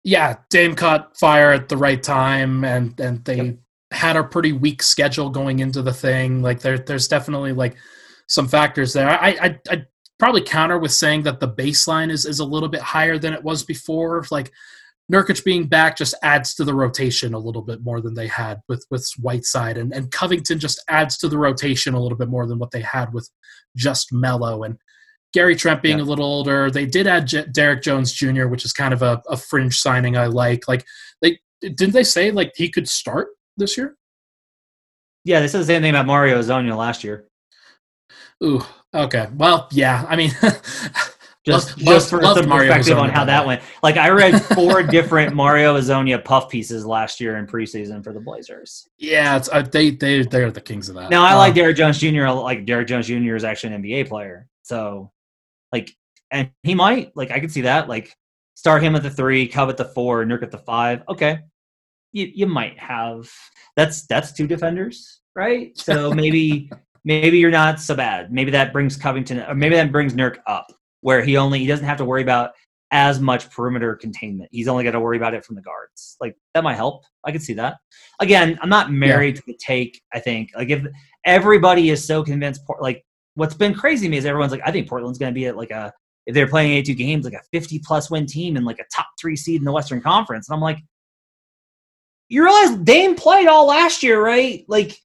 yeah, 0.05 0.37
Dame 0.51 0.75
caught 0.75 1.17
fire 1.17 1.53
at 1.53 1.69
the 1.69 1.77
right 1.77 2.03
time, 2.03 2.65
and 2.65 2.99
and 3.01 3.25
they 3.25 3.37
yep. 3.37 3.57
had 3.93 4.17
a 4.17 4.25
pretty 4.25 4.53
weak 4.53 4.83
schedule 4.83 5.31
going 5.31 5.59
into 5.59 5.83
the 5.83 5.93
thing. 5.93 6.43
Like 6.43 6.61
there, 6.61 6.79
there's 6.79 7.09
definitely 7.09 7.53
like 7.53 7.77
some 8.27 8.49
factors 8.49 8.93
there. 8.93 9.09
I, 9.09 9.29
I, 9.29 9.61
I 9.71 9.87
probably 10.19 10.43
counter 10.43 10.79
with 10.79 10.93
saying 10.93 11.23
that 11.23 11.41
the 11.41 11.49
baseline 11.49 12.11
is 12.11 12.25
is 12.25 12.41
a 12.41 12.45
little 12.45 12.69
bit 12.69 12.81
higher 12.81 13.19
than 13.19 13.33
it 13.33 13.43
was 13.43 13.65
before. 13.65 14.25
Like 14.31 14.53
Nurkic 15.13 15.45
being 15.45 15.67
back 15.67 15.97
just 15.97 16.15
adds 16.23 16.55
to 16.55 16.65
the 16.65 16.75
rotation 16.75 17.35
a 17.35 17.39
little 17.39 17.63
bit 17.63 17.83
more 17.83 18.01
than 18.01 18.15
they 18.15 18.29
had 18.29 18.61
with 18.69 18.87
with 18.91 19.09
Whiteside, 19.21 19.79
and 19.79 19.93
and 19.93 20.11
Covington 20.11 20.59
just 20.59 20.83
adds 20.89 21.17
to 21.19 21.29
the 21.29 21.39
rotation 21.39 21.95
a 21.95 22.01
little 22.01 22.19
bit 22.19 22.29
more 22.29 22.47
than 22.47 22.59
what 22.59 22.71
they 22.71 22.83
had 22.83 23.13
with 23.13 23.29
just 23.77 24.13
Melo. 24.13 24.63
And 24.63 24.79
Gary 25.35 25.57
Trent 25.57 25.83
being 25.83 25.99
yeah. 25.99 26.05
a 26.05 26.07
little 26.07 26.24
older. 26.24 26.70
They 26.70 26.87
did 26.87 27.07
add 27.07 27.26
J- 27.26 27.47
Derrick 27.53 27.83
Jones 27.83 28.12
Jr., 28.12 28.47
which 28.47 28.64
is 28.64 28.72
kind 28.72 28.95
of 28.95 29.03
a, 29.03 29.22
a 29.29 29.37
fringe 29.37 29.79
signing 29.79 30.16
I 30.16 30.26
like. 30.26 30.68
Like 30.68 30.87
they 31.20 31.39
didn't 31.61 31.93
they 31.93 32.05
say 32.05 32.31
like 32.31 32.53
he 32.57 32.70
could 32.70 32.89
start 32.89 33.29
this 33.57 33.76
year? 33.76 33.97
Yeah, 35.24 35.41
they 35.41 35.49
said 35.49 35.61
the 35.61 35.66
same 35.66 35.83
thing 35.83 35.91
about 35.91 36.07
Mario 36.07 36.39
Hezonja 36.41 36.76
last 36.76 37.05
year. 37.05 37.29
Ooh, 38.43 38.64
okay. 38.95 39.29
Well, 39.35 39.68
yeah. 39.72 40.07
I 40.09 40.16
mean, 40.16 40.31
just 41.45 41.76
love, 41.76 41.79
just 41.79 42.11
for 42.11 42.22
some 42.22 42.49
perspective 42.49 42.97
on 42.97 43.11
how 43.11 43.24
that 43.24 43.45
went. 43.45 43.61
Like 43.83 43.97
I 43.97 44.09
read 44.11 44.43
four 44.55 44.83
different 44.83 45.35
Mario 45.35 45.76
Hezonja 45.76 46.24
puff 46.24 46.49
pieces 46.49 46.87
last 46.87 47.20
year 47.20 47.37
in 47.37 47.47
preseason 47.47 48.03
for 48.03 48.12
the 48.12 48.20
Blazers. 48.20 48.89
Yeah, 48.97 49.37
it's, 49.37 49.49
uh, 49.51 49.62
they 49.62 49.91
they 49.91 50.22
they're 50.22 50.51
the 50.51 50.61
kings 50.61 50.89
of 50.89 50.95
that. 50.95 51.11
Now 51.11 51.24
I 51.24 51.35
like 51.35 51.51
um, 51.51 51.57
Derrick 51.57 51.76
Jones 51.76 51.99
Jr. 51.99 52.29
Like 52.29 52.64
Derrick 52.64 52.87
Jones 52.87 53.09
Jr. 53.09 53.35
is 53.35 53.45
actually 53.45 53.74
an 53.74 53.83
NBA 53.83 54.09
player, 54.09 54.49
so 54.62 55.11
like, 55.73 55.95
and 56.31 56.51
he 56.62 56.75
might 56.75 57.12
like 57.16 57.31
I 57.31 57.41
could 57.41 57.53
see 57.53 57.62
that 57.62 57.89
like 57.89 58.14
start 58.55 58.83
him 58.83 58.97
at 58.97 59.03
the 59.03 59.11
three, 59.11 59.47
Cub 59.47 59.69
at 59.69 59.77
the 59.77 59.87
four, 59.87 60.25
Nurk 60.25 60.43
at 60.43 60.51
the 60.51 60.59
five. 60.59 61.03
Okay, 61.09 61.39
you 62.12 62.31
you 62.35 62.47
might 62.47 62.79
have 62.79 63.31
that's 63.77 64.07
that's 64.07 64.33
two 64.33 64.47
defenders, 64.47 65.21
right? 65.35 65.77
So 65.79 66.12
maybe 66.14 66.71
maybe 67.05 67.39
you're 67.39 67.51
not 67.51 67.81
so 67.81 67.95
bad. 67.95 68.33
Maybe 68.33 68.51
that 68.51 68.73
brings 68.73 68.97
Covington, 68.97 69.41
or 69.41 69.55
maybe 69.55 69.77
that 69.77 69.93
brings 69.93 70.14
Nurk 70.14 70.39
up 70.47 70.66
where 71.01 71.23
he 71.23 71.37
only 71.37 71.61
he 71.61 71.66
doesn't 71.66 71.87
have 71.87 71.99
to 71.99 72.05
worry 72.05 72.23
about 72.23 72.51
as 72.91 73.21
much 73.21 73.51
perimeter 73.51 73.95
containment. 73.95 74.49
He's 74.53 74.69
only 74.69 74.85
got 74.85 74.93
to 74.93 75.01
worry 75.01 75.16
about 75.16 75.35
it 75.35 75.45
from 75.45 75.57
the 75.57 75.62
guards. 75.62 76.16
Like 76.21 76.37
that 76.55 76.64
might 76.64 76.77
help. 76.77 77.05
I 77.25 77.33
could 77.33 77.43
see 77.43 77.55
that. 77.55 77.77
Again, 78.21 78.59
I'm 78.62 78.71
not 78.71 78.91
married 78.91 79.37
yeah. 79.37 79.41
to 79.41 79.47
the 79.47 79.59
take. 79.59 80.01
I 80.12 80.21
think 80.21 80.51
like 80.57 80.71
if 80.71 80.85
everybody 81.25 81.91
is 81.91 82.07
so 82.07 82.25
convinced, 82.25 82.62
like 82.81 83.05
what's 83.39 83.55
been 83.55 83.72
crazy 83.72 84.07
to 84.07 84.11
me 84.11 84.16
is 84.16 84.26
everyone's 84.26 84.51
like, 84.51 84.62
I 84.64 84.72
think 84.72 84.89
Portland's 84.89 85.18
going 85.18 85.32
to 85.32 85.34
be 85.34 85.47
at 85.47 85.57
like 85.57 85.70
a 85.70 85.93
if 86.26 86.34
they're 86.34 86.49
playing 86.49 86.72
82 86.72 86.95
games, 86.95 87.24
like 87.24 87.34
a 87.34 87.43
50 87.53 87.78
plus 87.78 88.11
win 88.11 88.26
team 88.26 88.57
and 88.57 88.66
like 88.66 88.80
a 88.80 88.84
top 88.95 89.07
three 89.18 89.36
seed 89.36 89.61
in 89.61 89.64
the 89.64 89.72
Western 89.72 90.03
Conference. 90.03 90.49
And 90.49 90.57
I'm 90.57 90.61
like, 90.61 90.78
you 92.28 92.45
realize 92.45 92.76
Dame 92.78 93.14
played 93.14 93.47
all 93.47 93.66
last 93.66 94.03
year, 94.03 94.22
right? 94.22 94.62
Like 94.68 94.99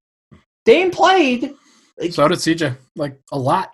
Dame 0.66 0.92
played. 0.92 1.54
Like, 1.98 2.12
so 2.12 2.28
did 2.28 2.40
CJ, 2.40 2.76
like 2.98 3.18
a 3.32 3.38
lot, 3.38 3.72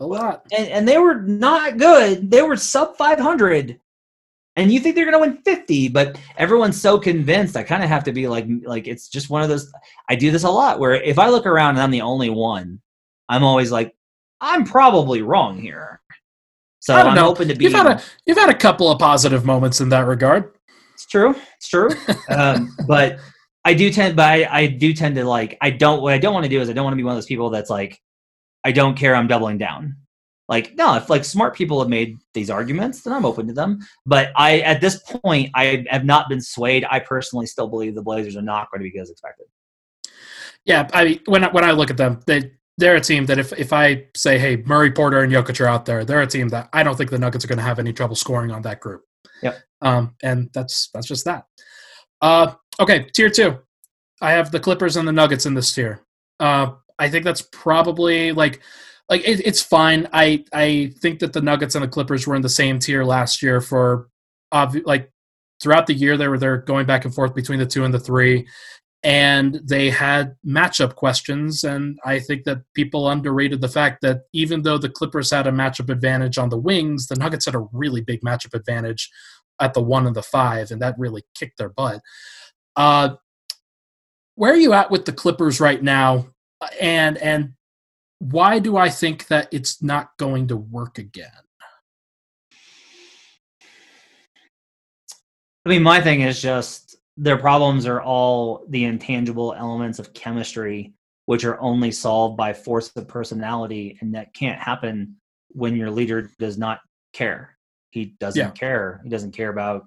a 0.00 0.06
lot, 0.06 0.46
and, 0.56 0.68
and 0.68 0.88
they 0.88 0.96
were 0.96 1.20
not 1.20 1.76
good. 1.76 2.30
They 2.30 2.40
were 2.40 2.56
sub 2.56 2.96
500 2.96 3.78
and 4.56 4.70
you 4.70 4.80
think 4.80 4.94
they're 4.94 5.10
going 5.10 5.14
to 5.14 5.30
win 5.30 5.42
50 5.42 5.88
but 5.88 6.20
everyone's 6.36 6.78
so 6.78 6.98
convinced 6.98 7.56
i 7.56 7.62
kind 7.62 7.82
of 7.82 7.88
have 7.88 8.04
to 8.04 8.12
be 8.12 8.28
like 8.28 8.44
like 8.64 8.86
it's 8.86 9.08
just 9.08 9.30
one 9.30 9.40
of 9.40 9.48
those 9.48 9.72
i 10.10 10.14
do 10.14 10.30
this 10.30 10.44
a 10.44 10.50
lot 10.50 10.78
where 10.78 10.92
if 10.92 11.18
i 11.18 11.30
look 11.30 11.46
around 11.46 11.70
and 11.70 11.80
i'm 11.80 11.90
the 11.90 12.02
only 12.02 12.28
one 12.28 12.78
I'm 13.32 13.44
always 13.44 13.72
like, 13.72 13.94
I'm 14.40 14.64
probably 14.64 15.22
wrong 15.22 15.58
here. 15.58 16.00
So 16.80 16.94
I 16.94 17.00
am 17.00 17.18
open 17.18 17.48
to 17.48 17.54
be. 17.54 17.64
You've 17.64 17.72
had 17.72 17.86
a 17.86 18.02
you've 18.26 18.36
had 18.36 18.50
a 18.50 18.54
couple 18.54 18.90
of 18.90 18.98
positive 18.98 19.44
moments 19.44 19.80
in 19.80 19.88
that 19.90 20.06
regard. 20.06 20.52
It's 20.94 21.06
true. 21.06 21.34
It's 21.56 21.68
true. 21.68 21.90
um, 22.28 22.76
but 22.88 23.20
I 23.64 23.72
do 23.72 23.90
tend, 23.90 24.16
but 24.16 24.26
I, 24.26 24.48
I 24.50 24.66
do 24.66 24.92
tend 24.92 25.14
to 25.14 25.24
like. 25.24 25.56
I 25.60 25.70
don't. 25.70 26.02
What 26.02 26.12
I 26.12 26.18
don't 26.18 26.34
want 26.34 26.44
to 26.44 26.50
do 26.50 26.60
is 26.60 26.68
I 26.68 26.72
don't 26.72 26.84
want 26.84 26.92
to 26.92 26.96
be 26.96 27.04
one 27.04 27.12
of 27.12 27.16
those 27.16 27.26
people 27.26 27.50
that's 27.50 27.70
like, 27.70 28.00
I 28.64 28.72
don't 28.72 28.96
care. 28.96 29.14
I'm 29.14 29.28
doubling 29.28 29.58
down. 29.58 29.96
Like 30.48 30.74
no, 30.74 30.96
if 30.96 31.08
like 31.08 31.24
smart 31.24 31.54
people 31.54 31.78
have 31.78 31.88
made 31.88 32.18
these 32.34 32.50
arguments, 32.50 33.02
then 33.02 33.12
I'm 33.12 33.24
open 33.24 33.46
to 33.46 33.54
them. 33.54 33.78
But 34.04 34.32
I, 34.36 34.58
at 34.60 34.80
this 34.80 34.98
point, 34.98 35.50
I 35.54 35.84
have 35.88 36.04
not 36.04 36.28
been 36.28 36.40
swayed. 36.40 36.84
I 36.90 36.98
personally 36.98 37.46
still 37.46 37.68
believe 37.68 37.94
the 37.94 38.02
Blazers 38.02 38.36
are 38.36 38.42
not 38.42 38.70
going 38.70 38.82
to 38.82 38.90
be 38.90 38.98
as 38.98 39.08
expected. 39.08 39.46
Yeah, 40.64 40.88
I 40.92 41.04
mean, 41.04 41.20
when 41.26 41.44
I, 41.44 41.50
when 41.52 41.64
I 41.64 41.70
look 41.70 41.90
at 41.90 41.96
them, 41.96 42.20
they 42.26 42.52
they're 42.78 42.96
a 42.96 43.00
team 43.00 43.26
that 43.26 43.38
if, 43.38 43.52
if 43.52 43.72
I 43.72 44.06
say, 44.16 44.38
hey, 44.38 44.56
Murray 44.56 44.90
Porter 44.90 45.20
and 45.20 45.32
Jokic 45.32 45.60
are 45.60 45.68
out 45.68 45.84
there, 45.84 46.04
they're 46.04 46.22
a 46.22 46.26
team 46.26 46.48
that 46.48 46.68
I 46.72 46.82
don't 46.82 46.96
think 46.96 47.10
the 47.10 47.18
Nuggets 47.18 47.44
are 47.44 47.48
going 47.48 47.58
to 47.58 47.64
have 47.64 47.78
any 47.78 47.92
trouble 47.92 48.16
scoring 48.16 48.50
on 48.50 48.62
that 48.62 48.80
group. 48.80 49.04
Yeah. 49.42 49.54
Um, 49.80 50.14
and 50.22 50.48
that's 50.54 50.88
that's 50.94 51.06
just 51.06 51.24
that. 51.24 51.44
Uh, 52.20 52.54
okay, 52.80 53.06
tier 53.12 53.28
two. 53.28 53.58
I 54.20 54.32
have 54.32 54.52
the 54.52 54.60
Clippers 54.60 54.96
and 54.96 55.06
the 55.06 55.12
Nuggets 55.12 55.46
in 55.46 55.54
this 55.54 55.74
tier. 55.74 56.00
Uh, 56.38 56.72
I 56.98 57.10
think 57.10 57.24
that's 57.24 57.42
probably 57.42 58.32
like 58.32 58.60
like 59.08 59.26
it, 59.26 59.44
it's 59.44 59.60
fine. 59.60 60.08
I 60.12 60.44
I 60.52 60.92
think 61.00 61.18
that 61.18 61.32
the 61.32 61.42
Nuggets 61.42 61.74
and 61.74 61.82
the 61.82 61.88
Clippers 61.88 62.26
were 62.26 62.36
in 62.36 62.42
the 62.42 62.48
same 62.48 62.78
tier 62.78 63.04
last 63.04 63.42
year 63.42 63.60
for 63.60 64.08
obvi- 64.54 64.86
like 64.86 65.10
throughout 65.60 65.86
the 65.86 65.94
year 65.94 66.16
they 66.16 66.28
were 66.28 66.38
there 66.38 66.58
going 66.58 66.86
back 66.86 67.04
and 67.04 67.14
forth 67.14 67.34
between 67.34 67.58
the 67.58 67.66
two 67.66 67.84
and 67.84 67.92
the 67.92 68.00
three 68.00 68.46
and 69.04 69.60
they 69.64 69.90
had 69.90 70.36
matchup 70.46 70.94
questions 70.94 71.64
and 71.64 71.98
i 72.04 72.20
think 72.20 72.44
that 72.44 72.62
people 72.74 73.08
underrated 73.08 73.60
the 73.60 73.68
fact 73.68 74.00
that 74.00 74.22
even 74.32 74.62
though 74.62 74.78
the 74.78 74.88
clippers 74.88 75.30
had 75.30 75.46
a 75.46 75.52
matchup 75.52 75.90
advantage 75.90 76.38
on 76.38 76.48
the 76.48 76.58
wings 76.58 77.08
the 77.08 77.16
nuggets 77.16 77.46
had 77.46 77.54
a 77.56 77.66
really 77.72 78.00
big 78.00 78.20
matchup 78.22 78.54
advantage 78.54 79.10
at 79.62 79.74
the 79.74 79.82
one 79.82 80.06
and 80.06 80.16
the 80.16 80.22
five 80.22 80.70
and 80.70 80.82
that 80.82 80.98
really 80.98 81.22
kicked 81.34 81.56
their 81.58 81.68
butt. 81.68 82.00
Uh, 82.76 83.14
where 84.34 84.52
are 84.52 84.56
you 84.56 84.72
at 84.72 84.90
with 84.90 85.04
the 85.04 85.12
clippers 85.12 85.60
right 85.60 85.82
now? 85.82 86.26
And 86.80 87.18
and 87.18 87.52
why 88.18 88.60
do 88.60 88.76
i 88.76 88.88
think 88.88 89.26
that 89.26 89.48
it's 89.50 89.82
not 89.82 90.16
going 90.18 90.48
to 90.48 90.56
work 90.56 90.98
again? 90.98 91.30
I 95.64 95.68
mean, 95.68 95.82
my 95.82 96.00
thing 96.00 96.22
is 96.22 96.42
just 96.42 96.81
their 97.16 97.36
problems 97.36 97.86
are 97.86 98.00
all 98.00 98.64
the 98.68 98.84
intangible 98.84 99.54
elements 99.54 99.98
of 99.98 100.14
chemistry, 100.14 100.94
which 101.26 101.44
are 101.44 101.60
only 101.60 101.90
solved 101.90 102.36
by 102.36 102.52
force 102.52 102.90
of 102.96 103.08
personality, 103.08 103.98
and 104.00 104.14
that 104.14 104.34
can't 104.34 104.60
happen 104.60 105.16
when 105.48 105.76
your 105.76 105.90
leader 105.90 106.30
does 106.38 106.58
not 106.58 106.80
care. 107.12 107.56
He 107.90 108.16
doesn't 108.18 108.40
yeah. 108.40 108.50
care. 108.50 109.00
He 109.04 109.10
doesn't 109.10 109.32
care 109.32 109.50
about. 109.50 109.86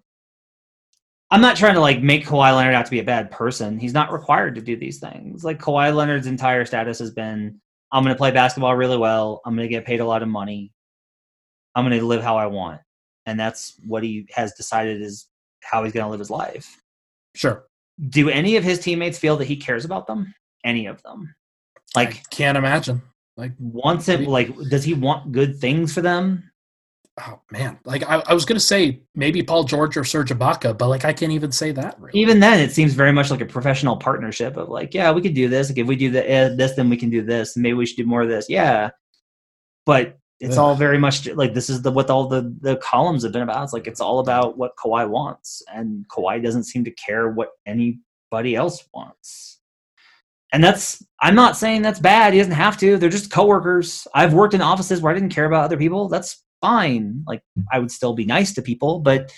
I'm 1.31 1.41
not 1.41 1.57
trying 1.57 1.73
to 1.73 1.81
like 1.81 2.01
make 2.01 2.25
Kawhi 2.25 2.55
Leonard 2.55 2.75
out 2.75 2.85
to 2.85 2.91
be 2.91 2.99
a 2.99 3.03
bad 3.03 3.31
person. 3.31 3.79
He's 3.79 3.93
not 3.93 4.11
required 4.11 4.55
to 4.55 4.61
do 4.61 4.77
these 4.77 4.99
things. 4.99 5.43
Like 5.43 5.59
Kawhi 5.59 5.93
Leonard's 5.93 6.27
entire 6.27 6.65
status 6.65 6.99
has 6.99 7.11
been, 7.11 7.59
I'm 7.91 8.03
going 8.03 8.13
to 8.13 8.17
play 8.17 8.31
basketball 8.31 8.75
really 8.75 8.97
well. 8.97 9.41
I'm 9.43 9.55
going 9.55 9.67
to 9.67 9.73
get 9.73 9.85
paid 9.85 10.01
a 10.01 10.05
lot 10.05 10.21
of 10.21 10.29
money. 10.29 10.71
I'm 11.73 11.83
going 11.83 11.99
to 11.99 12.05
live 12.05 12.21
how 12.21 12.37
I 12.37 12.45
want, 12.45 12.79
and 13.25 13.39
that's 13.39 13.75
what 13.85 14.03
he 14.03 14.27
has 14.33 14.53
decided 14.53 15.01
is 15.01 15.27
how 15.61 15.83
he's 15.83 15.91
going 15.91 16.05
to 16.05 16.09
live 16.09 16.19
his 16.19 16.29
life. 16.29 16.81
Sure. 17.35 17.65
Do 18.09 18.29
any 18.29 18.55
of 18.55 18.63
his 18.63 18.79
teammates 18.79 19.19
feel 19.19 19.37
that 19.37 19.45
he 19.45 19.55
cares 19.55 19.85
about 19.85 20.07
them? 20.07 20.33
Any 20.63 20.87
of 20.87 21.01
them? 21.03 21.33
Like, 21.95 22.15
I 22.15 22.21
can't 22.31 22.57
imagine. 22.57 23.01
Like, 23.37 23.51
wants 23.59 24.09
it. 24.09 24.27
Like, 24.27 24.55
does 24.69 24.83
he 24.83 24.93
want 24.93 25.31
good 25.31 25.59
things 25.59 25.93
for 25.93 26.01
them? 26.01 26.51
oh 27.21 27.39
man, 27.51 27.79
like 27.85 28.03
I, 28.03 28.21
I 28.27 28.33
was 28.33 28.45
gonna 28.45 28.59
say 28.59 29.01
maybe 29.15 29.41
Paul 29.41 29.63
George 29.63 29.95
or 29.95 30.03
Serge 30.03 30.31
Ibaka, 30.31 30.77
but 30.77 30.89
like 30.89 31.05
I 31.05 31.13
can't 31.13 31.31
even 31.31 31.51
say 31.51 31.71
that. 31.71 31.99
Really. 31.99 32.19
Even 32.19 32.39
then, 32.39 32.59
it 32.59 32.71
seems 32.71 32.93
very 32.93 33.11
much 33.11 33.31
like 33.31 33.41
a 33.41 33.45
professional 33.45 33.97
partnership 33.97 34.57
of 34.57 34.69
like, 34.69 34.93
yeah, 34.93 35.11
we 35.11 35.21
could 35.21 35.33
do 35.33 35.47
this. 35.47 35.69
Like 35.69 35.77
if 35.77 35.87
we 35.87 35.95
do 35.95 36.11
the, 36.11 36.21
uh, 36.21 36.55
this, 36.55 36.73
then 36.73 36.89
we 36.89 36.97
can 36.97 37.09
do 37.09 37.21
this. 37.21 37.55
Maybe 37.55 37.73
we 37.73 37.85
should 37.85 37.97
do 37.97 38.05
more 38.05 38.21
of 38.21 38.29
this. 38.29 38.47
Yeah, 38.49 38.89
but 39.85 40.17
it's 40.39 40.57
Ugh. 40.57 40.59
all 40.59 40.75
very 40.75 40.97
much 40.97 41.27
like 41.27 41.53
this 41.53 41.69
is 41.69 41.81
the 41.81 41.91
what 41.91 42.09
all 42.09 42.27
the 42.27 42.53
the 42.61 42.75
columns 42.77 43.23
have 43.23 43.31
been 43.31 43.41
about. 43.41 43.63
It's 43.63 43.73
like 43.73 43.87
it's 43.87 44.01
all 44.01 44.19
about 44.19 44.57
what 44.57 44.75
Kawhi 44.75 45.07
wants, 45.07 45.63
and 45.73 46.05
Kawhi 46.09 46.43
doesn't 46.43 46.63
seem 46.63 46.83
to 46.83 46.91
care 46.91 47.29
what 47.29 47.51
anybody 47.65 48.55
else 48.55 48.85
wants. 48.93 49.59
And 50.51 50.63
that's 50.63 51.03
I'm 51.21 51.35
not 51.35 51.57
saying 51.57 51.81
that's 51.81 51.99
bad. 51.99 52.33
He 52.33 52.39
doesn't 52.39 52.53
have 52.53 52.77
to. 52.77 52.97
They're 52.97 53.09
just 53.09 53.31
coworkers. 53.31 54.07
I've 54.13 54.33
worked 54.33 54.53
in 54.53 54.61
offices 54.61 55.01
where 55.01 55.11
I 55.11 55.15
didn't 55.15 55.33
care 55.33 55.45
about 55.45 55.65
other 55.65 55.77
people. 55.77 56.09
That's 56.09 56.43
fine. 56.61 57.23
Like 57.25 57.41
I 57.71 57.79
would 57.79 57.91
still 57.91 58.13
be 58.13 58.25
nice 58.25 58.53
to 58.53 58.61
people, 58.61 58.99
but 58.99 59.33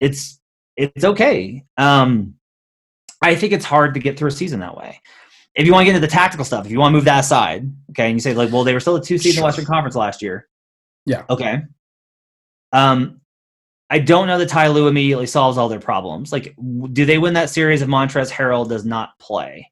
it's 0.00 0.40
it's 0.76 1.04
okay. 1.04 1.64
Um, 1.76 2.34
I 3.22 3.34
think 3.34 3.52
it's 3.52 3.64
hard 3.64 3.94
to 3.94 4.00
get 4.00 4.18
through 4.18 4.28
a 4.28 4.32
season 4.32 4.60
that 4.60 4.76
way. 4.76 5.00
If 5.58 5.66
you 5.66 5.72
want 5.72 5.82
to 5.82 5.86
get 5.86 5.96
into 5.96 6.06
the 6.06 6.10
tactical 6.10 6.44
stuff, 6.44 6.64
if 6.66 6.70
you 6.70 6.78
want 6.78 6.92
to 6.92 6.96
move 6.96 7.04
that 7.06 7.24
aside, 7.24 7.68
okay, 7.90 8.06
and 8.06 8.14
you 8.14 8.20
say 8.20 8.32
like, 8.32 8.52
well, 8.52 8.62
they 8.62 8.72
were 8.72 8.80
still 8.80 8.94
a 8.94 9.02
two 9.02 9.18
seed 9.18 9.34
in 9.34 9.40
the 9.40 9.44
Western 9.44 9.64
Conference 9.64 9.96
last 9.96 10.22
year. 10.22 10.48
Yeah. 11.04 11.24
Okay. 11.28 11.62
Um, 12.72 13.20
I 13.90 13.98
don't 13.98 14.28
know 14.28 14.38
that 14.38 14.48
Ty 14.48 14.68
Lue 14.68 14.86
immediately 14.86 15.26
solves 15.26 15.58
all 15.58 15.68
their 15.68 15.80
problems. 15.80 16.30
Like, 16.30 16.54
do 16.92 17.04
they 17.04 17.18
win 17.18 17.34
that 17.34 17.50
series 17.50 17.82
if 17.82 17.88
Montrezl 17.88 18.30
Harrell 18.30 18.68
does 18.68 18.84
not 18.84 19.18
play? 19.18 19.70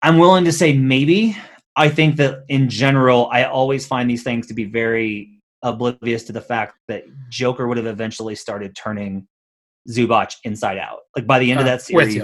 I'm 0.00 0.16
willing 0.18 0.44
to 0.44 0.52
say 0.52 0.72
maybe. 0.72 1.36
I 1.76 1.90
think 1.90 2.16
that 2.16 2.44
in 2.48 2.70
general, 2.70 3.28
I 3.30 3.44
always 3.44 3.86
find 3.86 4.08
these 4.08 4.22
things 4.22 4.46
to 4.46 4.54
be 4.54 4.64
very 4.64 5.42
oblivious 5.62 6.22
to 6.24 6.32
the 6.32 6.40
fact 6.40 6.76
that 6.88 7.04
Joker 7.28 7.66
would 7.66 7.76
have 7.76 7.86
eventually 7.86 8.36
started 8.36 8.74
turning 8.74 9.26
Zubac 9.90 10.34
inside 10.44 10.78
out. 10.78 11.00
Like 11.16 11.26
by 11.26 11.40
the 11.40 11.50
end 11.50 11.58
uh, 11.58 11.62
of 11.62 11.66
that 11.66 11.82
series, 11.82 12.22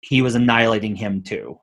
he 0.00 0.22
was 0.22 0.34
annihilating 0.34 0.96
him 0.96 1.22
too. 1.22 1.58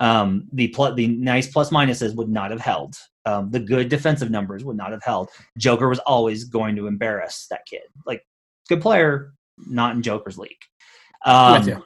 Um, 0.00 0.48
the 0.52 0.74
the 0.96 1.08
nice 1.08 1.46
plus 1.46 1.70
minuses 1.70 2.14
would 2.14 2.28
not 2.28 2.50
have 2.50 2.60
held. 2.60 2.96
Um, 3.26 3.50
the 3.50 3.60
good 3.60 3.88
defensive 3.88 4.30
numbers 4.30 4.64
would 4.64 4.76
not 4.76 4.92
have 4.92 5.02
held. 5.02 5.28
Joker 5.58 5.88
was 5.88 5.98
always 6.00 6.44
going 6.44 6.74
to 6.76 6.86
embarrass 6.86 7.46
that 7.50 7.66
kid. 7.66 7.82
Like 8.06 8.24
good 8.68 8.80
player, 8.80 9.34
not 9.58 9.94
in 9.94 10.02
Joker's 10.02 10.38
league. 10.38 10.56
Um, 11.24 11.84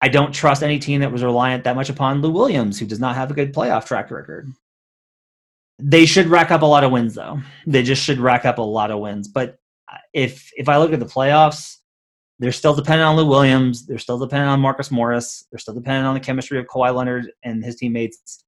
I 0.00 0.08
don't 0.08 0.32
trust 0.32 0.62
any 0.62 0.78
team 0.78 1.00
that 1.00 1.12
was 1.12 1.22
reliant 1.22 1.64
that 1.64 1.76
much 1.76 1.90
upon 1.90 2.20
Lou 2.20 2.30
Williams, 2.30 2.78
who 2.78 2.86
does 2.86 3.00
not 3.00 3.16
have 3.16 3.30
a 3.30 3.34
good 3.34 3.54
playoff 3.54 3.86
track 3.86 4.10
record. 4.10 4.50
They 5.78 6.06
should 6.06 6.26
rack 6.26 6.50
up 6.50 6.62
a 6.62 6.66
lot 6.66 6.84
of 6.84 6.92
wins, 6.92 7.14
though. 7.14 7.40
They 7.66 7.82
just 7.82 8.02
should 8.02 8.18
rack 8.18 8.44
up 8.44 8.58
a 8.58 8.62
lot 8.62 8.90
of 8.90 9.00
wins. 9.00 9.28
But 9.28 9.58
if 10.12 10.50
if 10.56 10.68
I 10.68 10.78
look 10.78 10.92
at 10.92 11.00
the 11.00 11.06
playoffs, 11.06 11.78
they're 12.38 12.52
still 12.52 12.74
dependent 12.74 13.06
on 13.06 13.16
Lou 13.16 13.26
Williams. 13.26 13.86
They're 13.86 13.98
still 13.98 14.18
dependent 14.18 14.50
on 14.50 14.60
Marcus 14.60 14.90
Morris. 14.90 15.46
They're 15.50 15.58
still 15.58 15.74
dependent 15.74 16.06
on 16.06 16.14
the 16.14 16.20
chemistry 16.20 16.58
of 16.58 16.66
Kawhi 16.66 16.94
Leonard 16.94 17.30
and 17.44 17.64
his 17.64 17.76
teammates. 17.76 18.44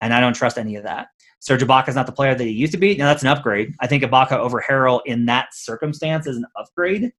And 0.00 0.12
I 0.12 0.20
don't 0.20 0.34
trust 0.34 0.58
any 0.58 0.76
of 0.76 0.84
that. 0.84 1.08
Serge 1.40 1.62
Ibaka 1.62 1.88
is 1.88 1.94
not 1.94 2.06
the 2.06 2.12
player 2.12 2.34
that 2.34 2.44
he 2.44 2.50
used 2.50 2.72
to 2.72 2.78
be. 2.78 2.96
Now 2.96 3.06
that's 3.06 3.22
an 3.22 3.28
upgrade. 3.28 3.74
I 3.80 3.86
think 3.86 4.02
Ibaka 4.02 4.32
over 4.32 4.62
Harrell 4.66 5.00
in 5.06 5.26
that 5.26 5.54
circumstance 5.54 6.26
is 6.26 6.36
an 6.36 6.46
upgrade. 6.56 7.12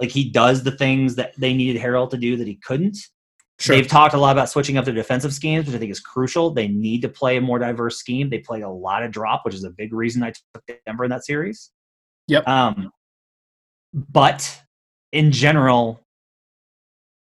Like 0.00 0.10
he 0.10 0.30
does 0.30 0.62
the 0.62 0.72
things 0.72 1.14
that 1.16 1.34
they 1.38 1.54
needed 1.54 1.80
Harrell 1.80 2.10
to 2.10 2.16
do 2.16 2.36
that 2.36 2.46
he 2.46 2.56
couldn't. 2.56 2.98
Sure. 3.58 3.76
They've 3.76 3.86
talked 3.86 4.14
a 4.14 4.18
lot 4.18 4.32
about 4.32 4.50
switching 4.50 4.76
up 4.76 4.84
their 4.84 4.94
defensive 4.94 5.32
schemes, 5.32 5.66
which 5.66 5.74
I 5.74 5.78
think 5.78 5.90
is 5.90 6.00
crucial. 6.00 6.50
They 6.50 6.68
need 6.68 7.02
to 7.02 7.08
play 7.08 7.38
a 7.38 7.40
more 7.40 7.58
diverse 7.58 7.96
scheme. 7.96 8.28
They 8.28 8.38
play 8.38 8.60
a 8.60 8.68
lot 8.68 9.02
of 9.02 9.10
drop, 9.10 9.44
which 9.44 9.54
is 9.54 9.64
a 9.64 9.70
big 9.70 9.92
reason 9.94 10.22
I 10.22 10.32
took 10.32 10.80
Denver 10.84 11.04
in 11.04 11.10
that 11.10 11.24
series. 11.24 11.70
Yep. 12.28 12.46
Um, 12.46 12.90
but 13.94 14.60
in 15.16 15.32
general, 15.32 16.02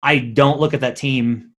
I 0.01 0.19
don't 0.19 0.59
look 0.59 0.73
at 0.73 0.81
that 0.81 0.95
team. 0.95 1.51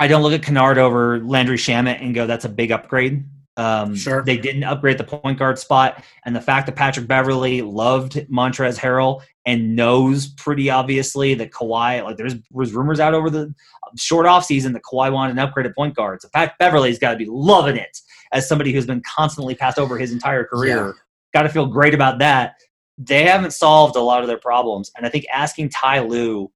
I 0.00 0.08
don't 0.08 0.22
look 0.22 0.32
at 0.32 0.42
Kennard 0.42 0.78
over 0.78 1.20
Landry 1.20 1.56
Shamet 1.56 2.02
and 2.02 2.14
go, 2.14 2.26
that's 2.26 2.44
a 2.44 2.48
big 2.48 2.72
upgrade. 2.72 3.24
Um, 3.56 3.96
sure. 3.96 4.22
They 4.24 4.38
didn't 4.38 4.62
upgrade 4.64 4.98
the 4.98 5.04
point 5.04 5.38
guard 5.38 5.58
spot, 5.58 6.04
and 6.24 6.34
the 6.34 6.40
fact 6.40 6.66
that 6.66 6.76
Patrick 6.76 7.08
Beverley 7.08 7.60
loved 7.60 8.14
Montrezl 8.30 8.78
Harrell 8.78 9.22
and 9.46 9.74
knows 9.74 10.28
pretty 10.28 10.70
obviously 10.70 11.34
that 11.34 11.50
Kawhi, 11.50 12.04
like 12.04 12.16
there's 12.16 12.36
was 12.52 12.72
rumors 12.72 13.00
out 13.00 13.14
over 13.14 13.28
the 13.28 13.52
short 13.96 14.26
off 14.26 14.44
season 14.44 14.72
that 14.74 14.82
Kawhi 14.84 15.12
wanted 15.12 15.32
an 15.32 15.40
upgrade 15.40 15.66
at 15.66 15.74
point 15.74 15.96
guard. 15.96 16.22
So 16.22 16.28
Pat 16.32 16.54
Beverley's 16.60 17.00
got 17.00 17.12
to 17.12 17.16
be 17.16 17.26
loving 17.28 17.76
it 17.76 17.98
as 18.32 18.48
somebody 18.48 18.72
who's 18.72 18.86
been 18.86 19.02
constantly 19.02 19.56
passed 19.56 19.78
over 19.78 19.98
his 19.98 20.12
entire 20.12 20.44
career. 20.44 20.86
Yeah. 20.86 20.92
Got 21.34 21.42
to 21.42 21.48
feel 21.48 21.66
great 21.66 21.94
about 21.94 22.20
that. 22.20 22.54
They 22.98 23.24
haven't 23.24 23.52
solved 23.52 23.96
a 23.96 24.00
lot 24.00 24.22
of 24.22 24.28
their 24.28 24.38
problems, 24.38 24.90
and 24.96 25.06
I 25.06 25.08
think 25.08 25.24
asking 25.32 25.70
Ty 25.70 26.00
Lue 26.00 26.50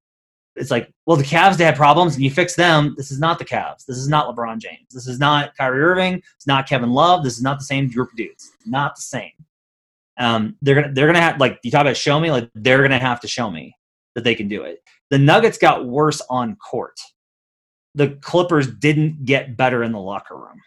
it's 0.54 0.70
like, 0.70 0.92
well, 1.06 1.16
the 1.16 1.24
Cavs 1.24 1.56
they 1.56 1.64
had 1.64 1.76
problems 1.76 2.14
and 2.14 2.22
you 2.22 2.30
fix 2.30 2.54
them. 2.54 2.94
This 2.96 3.10
is 3.10 3.18
not 3.18 3.38
the 3.38 3.44
Cavs. 3.44 3.86
This 3.86 3.96
is 3.96 4.08
not 4.08 4.34
LeBron 4.34 4.58
James. 4.58 4.86
This 4.92 5.06
is 5.06 5.18
not 5.18 5.56
Kyrie 5.56 5.80
Irving. 5.80 6.22
It's 6.36 6.46
not 6.46 6.68
Kevin 6.68 6.90
Love. 6.90 7.24
This 7.24 7.36
is 7.36 7.42
not 7.42 7.58
the 7.58 7.64
same 7.64 7.88
group 7.88 8.10
of 8.10 8.16
dudes. 8.16 8.50
Not 8.66 8.96
the 8.96 9.02
same. 9.02 9.32
Um, 10.18 10.56
they're 10.60 10.74
gonna 10.74 10.92
they're 10.92 11.06
gonna 11.06 11.20
have 11.20 11.40
like 11.40 11.58
you 11.62 11.70
talk 11.70 11.80
about 11.80 11.96
show 11.96 12.20
me 12.20 12.30
like 12.30 12.50
they're 12.54 12.82
gonna 12.82 12.98
have 12.98 13.20
to 13.20 13.28
show 13.28 13.50
me 13.50 13.74
that 14.14 14.24
they 14.24 14.34
can 14.34 14.46
do 14.46 14.62
it. 14.62 14.80
The 15.10 15.18
Nuggets 15.18 15.56
got 15.56 15.86
worse 15.86 16.20
on 16.28 16.56
court. 16.56 17.00
The 17.94 18.10
Clippers 18.20 18.66
didn't 18.66 19.24
get 19.24 19.56
better 19.56 19.82
in 19.82 19.92
the 19.92 19.98
locker 19.98 20.36
room. 20.36 20.60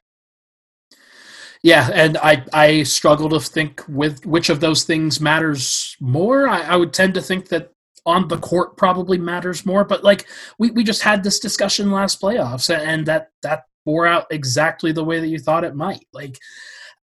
Yeah, 1.66 1.90
and 1.92 2.16
I 2.20 2.46
I 2.54 2.84
struggle 2.84 3.28
to 3.30 3.40
think 3.40 3.82
with 3.88 4.24
which 4.24 4.52
of 4.52 4.60
those 4.60 4.84
things 4.84 5.20
matters 5.20 5.96
more. 6.00 6.48
I, 6.48 6.62
I 6.62 6.76
would 6.76 6.94
tend 6.94 7.16
to 7.16 7.22
think 7.24 7.50
that 7.50 7.72
on 8.06 8.28
the 8.28 8.38
court 8.38 8.78
probably 8.78 9.18
matters 9.18 9.66
more. 9.66 9.84
But 9.84 10.04
like 10.04 10.28
we, 10.60 10.70
we 10.70 10.84
just 10.84 11.02
had 11.02 11.24
this 11.24 11.40
discussion 11.40 11.90
last 11.90 12.22
playoffs, 12.22 12.70
and 12.70 13.08
that 13.08 13.30
that 13.42 13.64
bore 13.84 14.06
out 14.06 14.28
exactly 14.30 14.92
the 14.92 15.04
way 15.04 15.20
that 15.20 15.28
you 15.28 15.40
thought 15.40 15.64
it 15.64 15.74
might. 15.76 16.06
Like 16.14 16.38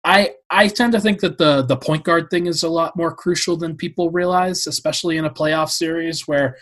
I 0.05 0.33
I 0.51 0.69
tend 0.69 0.93
to 0.93 1.01
think 1.01 1.21
that 1.21 1.39
the 1.39 1.63
the 1.63 1.79
point 1.79 2.05
guard 2.05 2.29
thing 2.31 2.47
is 2.47 2.63
a 2.63 2.69
lot 2.69 2.95
more 2.95 3.15
crucial 3.15 3.57
than 3.57 3.75
people 3.75 4.11
realize, 4.11 4.67
especially 4.67 5.17
in 5.17 5.25
a 5.25 5.31
playoff 5.31 5.71
series 5.71 6.29
where 6.29 6.59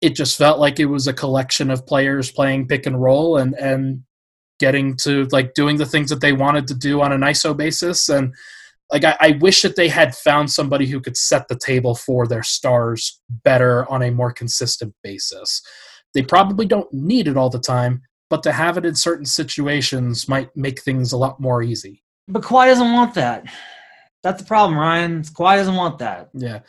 it 0.00 0.14
just 0.14 0.38
felt 0.38 0.60
like 0.60 0.78
it 0.78 0.86
was 0.86 1.08
a 1.08 1.12
collection 1.12 1.72
of 1.72 1.88
players 1.88 2.30
playing 2.30 2.68
pick 2.68 2.86
and 2.86 3.02
roll 3.02 3.38
and 3.38 3.54
and 3.54 4.04
getting 4.62 4.96
to 4.96 5.26
like 5.32 5.54
doing 5.54 5.76
the 5.76 5.84
things 5.84 6.08
that 6.08 6.20
they 6.20 6.32
wanted 6.32 6.68
to 6.68 6.74
do 6.74 7.02
on 7.02 7.10
an 7.10 7.22
ISO 7.22 7.56
basis 7.56 8.08
and 8.08 8.32
like 8.92 9.02
I, 9.04 9.16
I, 9.18 9.30
wish 9.40 9.62
that 9.62 9.74
they 9.74 9.88
had 9.88 10.14
found 10.14 10.52
somebody 10.52 10.86
who 10.86 11.00
could 11.00 11.16
set 11.16 11.48
the 11.48 11.58
table 11.58 11.96
for 11.96 12.28
their 12.28 12.44
stars 12.44 13.20
better 13.42 13.90
on 13.90 14.02
a 14.02 14.12
more 14.12 14.32
consistent 14.32 14.94
basis. 15.02 15.62
They 16.14 16.22
probably 16.22 16.64
don't 16.64 16.92
need 16.92 17.26
it 17.26 17.36
all 17.36 17.50
the 17.50 17.58
time, 17.58 18.02
but 18.30 18.44
to 18.44 18.52
have 18.52 18.78
it 18.78 18.86
in 18.86 18.94
certain 18.94 19.24
situations 19.24 20.28
might 20.28 20.56
make 20.56 20.80
things 20.82 21.10
a 21.10 21.16
lot 21.16 21.40
more 21.40 21.60
easy. 21.60 22.04
But 22.28 22.42
Kawhi 22.42 22.66
doesn't 22.66 22.92
want 22.92 23.14
that. 23.14 23.44
That's 24.22 24.42
the 24.42 24.46
problem, 24.46 24.78
Ryan. 24.78 25.22
Kawhi 25.22 25.56
doesn't 25.56 25.74
want 25.74 25.98
that. 25.98 26.28
Yeah. 26.34 26.60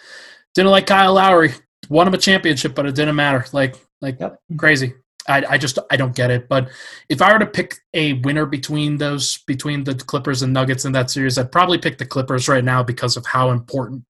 Didn't 0.55 0.71
like 0.71 0.87
Kyle 0.87 1.13
Lowry. 1.13 1.51
Won 1.89 2.07
him 2.07 2.13
a 2.15 2.17
championship, 2.17 2.73
but 2.73 2.87
it 2.87 2.95
didn't 2.95 3.15
matter. 3.15 3.45
Like, 3.51 3.75
like 4.01 4.19
yep. 4.19 4.39
crazy. 4.57 4.93
I, 5.27 5.43
I 5.51 5.57
just 5.57 5.79
I 5.89 5.95
don't 5.95 6.15
get 6.15 6.31
it. 6.31 6.47
But 6.49 6.69
if 7.09 7.21
I 7.21 7.31
were 7.31 7.39
to 7.39 7.45
pick 7.45 7.75
a 7.93 8.13
winner 8.13 8.45
between 8.45 8.97
those 8.97 9.37
between 9.47 9.83
the 9.83 9.95
Clippers 9.95 10.41
and 10.41 10.53
Nuggets 10.53 10.85
in 10.85 10.91
that 10.93 11.09
series, 11.09 11.37
I'd 11.37 11.51
probably 11.51 11.77
pick 11.77 11.97
the 11.97 12.05
Clippers 12.05 12.47
right 12.47 12.63
now 12.63 12.83
because 12.83 13.17
of 13.17 13.25
how 13.25 13.51
important 13.51 14.03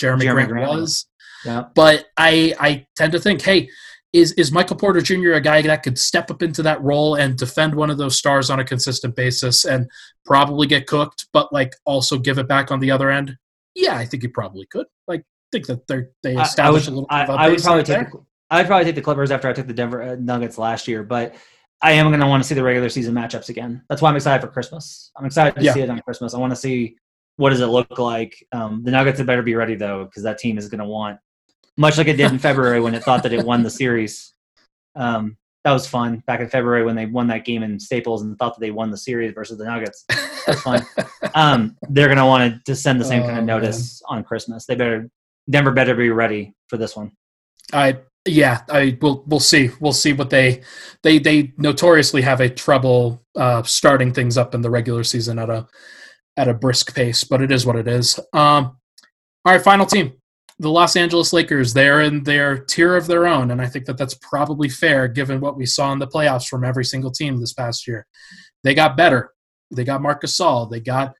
Jerami, 0.00 0.22
Jerami 0.22 0.32
Grant, 0.32 0.48
Grant, 0.50 0.68
was. 0.68 1.06
Yeah. 1.44 1.64
But 1.74 2.06
I 2.16 2.54
I 2.58 2.86
tend 2.96 3.12
to 3.12 3.20
think, 3.20 3.42
hey, 3.42 3.68
is 4.12 4.32
is 4.32 4.52
Michael 4.52 4.76
Porter 4.76 5.00
Jr. 5.00 5.32
a 5.32 5.40
guy 5.40 5.60
that 5.62 5.82
could 5.82 5.98
step 5.98 6.30
up 6.30 6.42
into 6.42 6.62
that 6.62 6.82
role 6.82 7.16
and 7.16 7.36
defend 7.36 7.74
one 7.74 7.90
of 7.90 7.98
those 7.98 8.16
stars 8.16 8.48
on 8.48 8.60
a 8.60 8.64
consistent 8.64 9.16
basis 9.16 9.64
and 9.64 9.90
probably 10.24 10.66
get 10.66 10.86
cooked, 10.86 11.26
but 11.32 11.52
like 11.52 11.74
also 11.84 12.16
give 12.18 12.38
it 12.38 12.48
back 12.48 12.70
on 12.70 12.80
the 12.80 12.90
other 12.90 13.10
end? 13.10 13.36
Yeah, 13.74 13.96
I 13.96 14.06
think 14.06 14.22
he 14.22 14.28
probably 14.28 14.66
could. 14.66 14.86
Like 15.08 15.24
think 15.50 15.66
that 15.66 15.86
they're 15.86 16.10
they 16.22 16.36
established 16.36 16.88
a 16.88 16.90
little. 16.90 17.06
I, 17.10 17.24
I 17.24 17.48
would 17.48 17.62
probably 17.62 17.82
take. 17.82 18.10
The, 18.10 18.24
I'd 18.54 18.66
probably 18.66 18.84
take 18.84 18.94
the 18.94 19.02
Clippers 19.02 19.30
after 19.30 19.48
I 19.48 19.52
took 19.52 19.66
the 19.66 19.74
Denver 19.74 20.02
uh, 20.02 20.16
Nuggets 20.18 20.58
last 20.58 20.88
year, 20.88 21.02
but 21.02 21.34
I 21.82 21.92
am 21.92 22.08
going 22.08 22.20
to 22.20 22.26
want 22.26 22.42
to 22.42 22.48
see 22.48 22.54
the 22.54 22.62
regular 22.62 22.88
season 22.88 23.14
matchups 23.14 23.48
again. 23.48 23.82
That's 23.88 24.00
why 24.00 24.10
I'm 24.10 24.16
excited 24.16 24.40
for 24.40 24.52
Christmas. 24.52 25.10
I'm 25.16 25.26
excited 25.26 25.54
to 25.56 25.62
yeah. 25.62 25.72
see 25.72 25.80
it 25.80 25.90
on 25.90 26.00
Christmas. 26.00 26.34
I 26.34 26.38
want 26.38 26.52
to 26.52 26.56
see 26.56 26.96
what 27.36 27.50
does 27.50 27.60
it 27.60 27.66
look 27.66 27.98
like. 27.98 28.46
Um, 28.52 28.82
the 28.84 28.90
Nuggets 28.90 29.18
had 29.18 29.26
better 29.26 29.42
be 29.42 29.54
ready 29.54 29.74
though, 29.74 30.04
because 30.04 30.22
that 30.22 30.38
team 30.38 30.56
is 30.56 30.68
going 30.68 30.78
to 30.78 30.86
want, 30.86 31.18
much 31.76 31.98
like 31.98 32.06
it 32.06 32.16
did 32.16 32.30
in 32.30 32.38
February 32.50 32.80
when 32.80 32.94
it 32.94 33.02
thought 33.02 33.22
that 33.24 33.32
it 33.32 33.44
won 33.44 33.62
the 33.62 33.70
series. 33.70 34.32
Um, 34.94 35.36
that 35.64 35.72
was 35.72 35.86
fun 35.86 36.22
back 36.26 36.40
in 36.40 36.48
February 36.48 36.84
when 36.84 36.94
they 36.94 37.06
won 37.06 37.26
that 37.28 37.44
game 37.44 37.62
in 37.62 37.80
Staples 37.80 38.22
and 38.22 38.38
thought 38.38 38.54
that 38.54 38.60
they 38.60 38.70
won 38.70 38.90
the 38.90 38.98
series 38.98 39.32
versus 39.32 39.58
the 39.58 39.64
Nuggets. 39.64 40.04
That's 40.46 40.60
fun. 40.60 40.82
um, 41.34 41.76
they're 41.88 42.06
going 42.06 42.18
to 42.18 42.26
want 42.26 42.64
to 42.66 42.76
send 42.76 43.00
the 43.00 43.04
same 43.04 43.22
oh, 43.22 43.26
kind 43.26 43.38
of 43.38 43.44
notice 43.44 44.02
man. 44.08 44.18
on 44.18 44.24
Christmas. 44.24 44.66
They 44.66 44.74
better 44.74 45.10
Denver 45.48 45.72
better 45.72 45.94
be 45.94 46.10
ready 46.10 46.54
for 46.68 46.76
this 46.76 46.96
one. 46.96 47.12
I 47.72 47.98
yeah, 48.26 48.62
I 48.70 48.96
will. 49.00 49.22
We'll 49.26 49.40
see. 49.40 49.70
We'll 49.80 49.92
see 49.92 50.12
what 50.12 50.30
they 50.30 50.62
they 51.02 51.18
they 51.18 51.52
notoriously 51.58 52.22
have 52.22 52.40
a 52.40 52.48
trouble 52.48 53.22
uh, 53.36 53.62
starting 53.64 54.12
things 54.12 54.38
up 54.38 54.54
in 54.54 54.62
the 54.62 54.70
regular 54.70 55.04
season 55.04 55.38
at 55.38 55.50
a 55.50 55.66
at 56.36 56.48
a 56.48 56.54
brisk 56.54 56.94
pace, 56.94 57.24
but 57.24 57.42
it 57.42 57.52
is 57.52 57.66
what 57.66 57.76
it 57.76 57.86
is. 57.86 58.18
Um, 58.32 58.76
all 59.44 59.52
right, 59.52 59.62
final 59.62 59.84
team, 59.84 60.14
the 60.58 60.70
Los 60.70 60.96
Angeles 60.96 61.32
Lakers. 61.34 61.74
They're 61.74 62.00
in 62.00 62.24
their 62.24 62.58
tier 62.58 62.96
of 62.96 63.06
their 63.06 63.26
own, 63.26 63.50
and 63.50 63.60
I 63.60 63.66
think 63.66 63.84
that 63.86 63.98
that's 63.98 64.14
probably 64.14 64.70
fair 64.70 65.06
given 65.06 65.40
what 65.40 65.56
we 65.56 65.66
saw 65.66 65.92
in 65.92 65.98
the 65.98 66.08
playoffs 66.08 66.48
from 66.48 66.64
every 66.64 66.84
single 66.84 67.10
team 67.10 67.38
this 67.38 67.52
past 67.52 67.86
year. 67.86 68.06
They 68.62 68.74
got 68.74 68.96
better. 68.96 69.32
They 69.70 69.84
got 69.84 70.00
Marc 70.00 70.22
Gasol. 70.22 70.70
They 70.70 70.80
got 70.80 71.14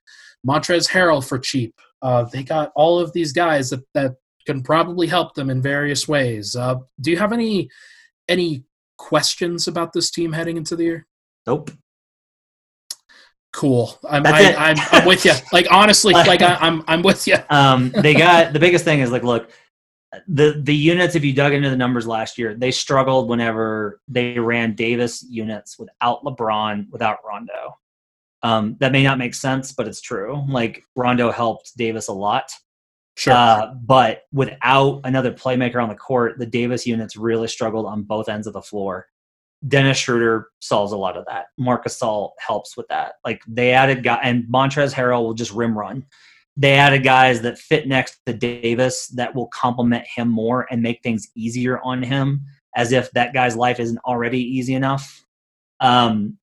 Montrezl 0.47 0.89
Harrell 0.89 1.27
for 1.27 1.37
cheap. 1.37 1.75
Uh, 2.01 2.23
they 2.23 2.43
got 2.43 2.71
all 2.75 2.99
of 2.99 3.13
these 3.13 3.31
guys 3.31 3.69
that 3.69 3.83
that 3.93 4.15
can 4.45 4.61
probably 4.63 5.07
help 5.07 5.33
them 5.35 5.49
in 5.49 5.61
various 5.61 6.07
ways. 6.07 6.55
Uh, 6.55 6.75
do 7.01 7.11
you 7.11 7.17
have 7.17 7.33
any 7.33 7.69
any 8.27 8.63
questions 8.97 9.67
about 9.67 9.93
this 9.93 10.11
team 10.11 10.33
heading 10.33 10.57
into 10.57 10.75
the 10.75 10.83
year? 10.83 11.07
Nope. 11.45 11.71
Cool. 13.53 13.97
I'm 14.09 14.25
I, 14.25 14.29
am 14.29 14.57
i 14.57 14.69
am 14.71 14.77
i 14.91 14.97
am 14.99 15.07
with 15.07 15.23
you. 15.23 15.31
Like 15.53 15.67
honestly, 15.71 16.13
like 16.13 16.41
I, 16.41 16.55
I'm 16.55 16.83
I'm 16.87 17.01
with 17.01 17.27
you. 17.27 17.37
Um, 17.49 17.91
they 17.91 18.13
got 18.13 18.51
the 18.51 18.59
biggest 18.59 18.83
thing 18.83 18.99
is 18.99 19.11
like, 19.11 19.23
look, 19.23 19.49
the 20.27 20.59
the 20.61 20.75
units. 20.75 21.15
If 21.15 21.23
you 21.23 21.33
dug 21.33 21.53
into 21.53 21.69
the 21.69 21.77
numbers 21.77 22.05
last 22.05 22.37
year, 22.37 22.53
they 22.53 22.71
struggled 22.71 23.29
whenever 23.29 24.01
they 24.09 24.37
ran 24.39 24.75
Davis 24.75 25.25
units 25.29 25.79
without 25.79 26.23
LeBron, 26.23 26.89
without 26.89 27.19
Rondo. 27.25 27.77
Um, 28.43 28.75
that 28.79 28.91
may 28.91 29.03
not 29.03 29.17
make 29.17 29.33
sense, 29.33 29.71
but 29.71 29.87
it's 29.87 30.01
true. 30.01 30.43
Like 30.49 30.83
Rondo 30.95 31.31
helped 31.31 31.77
Davis 31.77 32.09
a 32.09 32.13
lot. 32.13 32.51
Sure. 33.15 33.33
Uh, 33.33 33.73
but 33.81 34.23
without 34.33 35.01
another 35.05 35.31
playmaker 35.31 35.81
on 35.81 35.89
the 35.89 35.95
court, 35.95 36.37
the 36.37 36.45
Davis 36.45 36.85
units 36.85 37.15
really 37.15 37.47
struggled 37.47 37.85
on 37.85 38.03
both 38.03 38.27
ends 38.29 38.45
of 38.45 38.53
the 38.53 38.61
floor. 38.61 39.07
Dennis 39.67 39.97
Schroeder 39.97 40.49
solves 40.59 40.91
a 40.91 40.97
lot 40.97 41.17
of 41.17 41.25
that. 41.25 41.45
Marc 41.57 41.85
Gasol 41.85 42.31
helps 42.39 42.75
with 42.75 42.87
that. 42.89 43.13
Like 43.23 43.41
they 43.47 43.71
added 43.71 44.03
guy 44.03 44.19
and 44.21 44.43
Montrezl 44.45 44.93
Harrell 44.93 45.23
will 45.23 45.33
just 45.33 45.51
rim 45.51 45.77
run. 45.77 46.05
They 46.57 46.73
added 46.73 47.03
guys 47.03 47.41
that 47.41 47.57
fit 47.57 47.87
next 47.87 48.19
to 48.25 48.33
Davis 48.33 49.07
that 49.09 49.33
will 49.33 49.47
complement 49.47 50.05
him 50.13 50.29
more 50.29 50.67
and 50.69 50.81
make 50.81 51.01
things 51.01 51.29
easier 51.35 51.79
on 51.81 52.03
him, 52.03 52.45
as 52.75 52.91
if 52.91 53.11
that 53.11 53.33
guy's 53.33 53.55
life 53.55 53.79
isn't 53.79 53.99
already 53.99 54.39
easy 54.39 54.73
enough. 54.73 55.25
Um, 55.79 56.37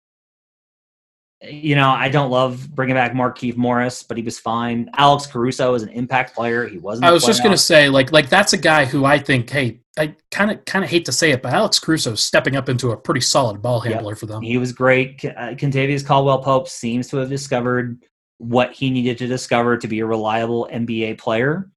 you 1.42 1.76
know, 1.76 1.90
I 1.90 2.10
don't 2.10 2.30
love 2.30 2.70
bringing 2.76 2.96
back 2.96 3.14
Markieff 3.14 3.56
Morris, 3.56 4.04
but 4.04 4.18
he 4.18 4.24
was 4.24 4.38
fine. 4.38 4.90
Alex 4.98 5.26
Caruso 5.26 5.74
is 5.74 5.84
an 5.84 5.90
impact 5.90 6.36
player. 6.36 6.68
He 6.68 6.78
wasn't. 6.78 7.06
I 7.06 7.12
was 7.12 7.24
just 7.24 7.42
going 7.42 7.54
to 7.54 7.58
say, 7.58 7.88
like, 7.88 8.12
like 8.12 8.28
that's 8.28 8.52
a 8.52 8.58
guy 8.58 8.84
who 8.84 9.06
I 9.06 9.20
think, 9.20 9.50
hey, 9.50 9.80
I 9.98 10.16
kind 10.32 10.52
of 10.52 10.64
kind 10.66 10.84
of 10.84 10.92
hate 10.92 11.06
to 11.06 11.12
say 11.14 11.32
it, 11.32 11.42
but 11.42 11.54
Alex 11.54 11.80
Caruso 11.80 12.14
is 12.14 12.22
stepping 12.22 12.58
up 12.58 12.68
into 12.68 12.92
a 12.92 12.98
pretty 12.98 13.22
solid 13.22 13.62
ball 13.62 13.80
handler 13.80 14.12
yep. 14.12 14.18
for 14.18 14.26
them. 14.26 14.42
He 14.42 14.58
was 14.58 14.74
great. 14.74 15.24
Uh, 15.24 15.56
Kentavious 15.56 16.06
Caldwell 16.06 16.42
Pope 16.42 16.68
seems 16.68 17.08
to 17.10 17.18
have 17.18 17.30
discovered 17.30 18.04
what 18.38 18.74
he 18.74 18.90
needed 18.90 19.18
to 19.20 19.28
discover 19.28 19.78
to 19.78 19.88
be 19.88 20.00
a 20.00 20.06
reliable 20.06 20.70
NBA 20.72 21.18
player. 21.20 21.70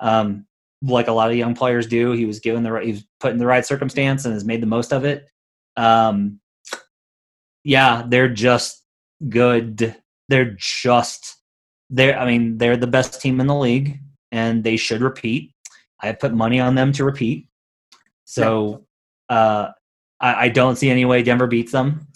Um, 0.00 0.46
like 0.82 1.08
a 1.08 1.12
lot 1.12 1.30
of 1.30 1.36
young 1.36 1.54
players 1.54 1.86
do, 1.86 2.12
he 2.12 2.26
was 2.26 2.40
given 2.40 2.62
the 2.62 2.70
right, 2.70 2.84
he 2.84 2.92
was 2.92 3.04
put 3.18 3.32
in 3.32 3.38
the 3.38 3.46
right 3.46 3.64
circumstance 3.64 4.24
and 4.24 4.34
has 4.34 4.44
made 4.44 4.60
the 4.60 4.66
most 4.66 4.92
of 4.92 5.04
it. 5.04 5.26
Um, 5.76 6.40
yeah, 7.64 8.04
they're 8.06 8.28
just 8.28 8.83
good. 9.28 9.96
They're 10.28 10.56
just 10.58 11.36
they're 11.90 12.18
I 12.18 12.26
mean, 12.26 12.58
they're 12.58 12.76
the 12.76 12.86
best 12.86 13.20
team 13.20 13.40
in 13.40 13.46
the 13.46 13.54
league 13.54 13.98
and 14.32 14.64
they 14.64 14.76
should 14.76 15.00
repeat. 15.00 15.52
I 16.00 16.06
have 16.08 16.18
put 16.18 16.32
money 16.32 16.60
on 16.60 16.74
them 16.74 16.92
to 16.92 17.04
repeat. 17.04 17.48
So 18.24 18.86
uh 19.28 19.68
I, 20.20 20.44
I 20.44 20.48
don't 20.48 20.76
see 20.76 20.90
any 20.90 21.04
way 21.04 21.22
Denver 21.22 21.46
beats 21.46 21.72
them. 21.72 22.06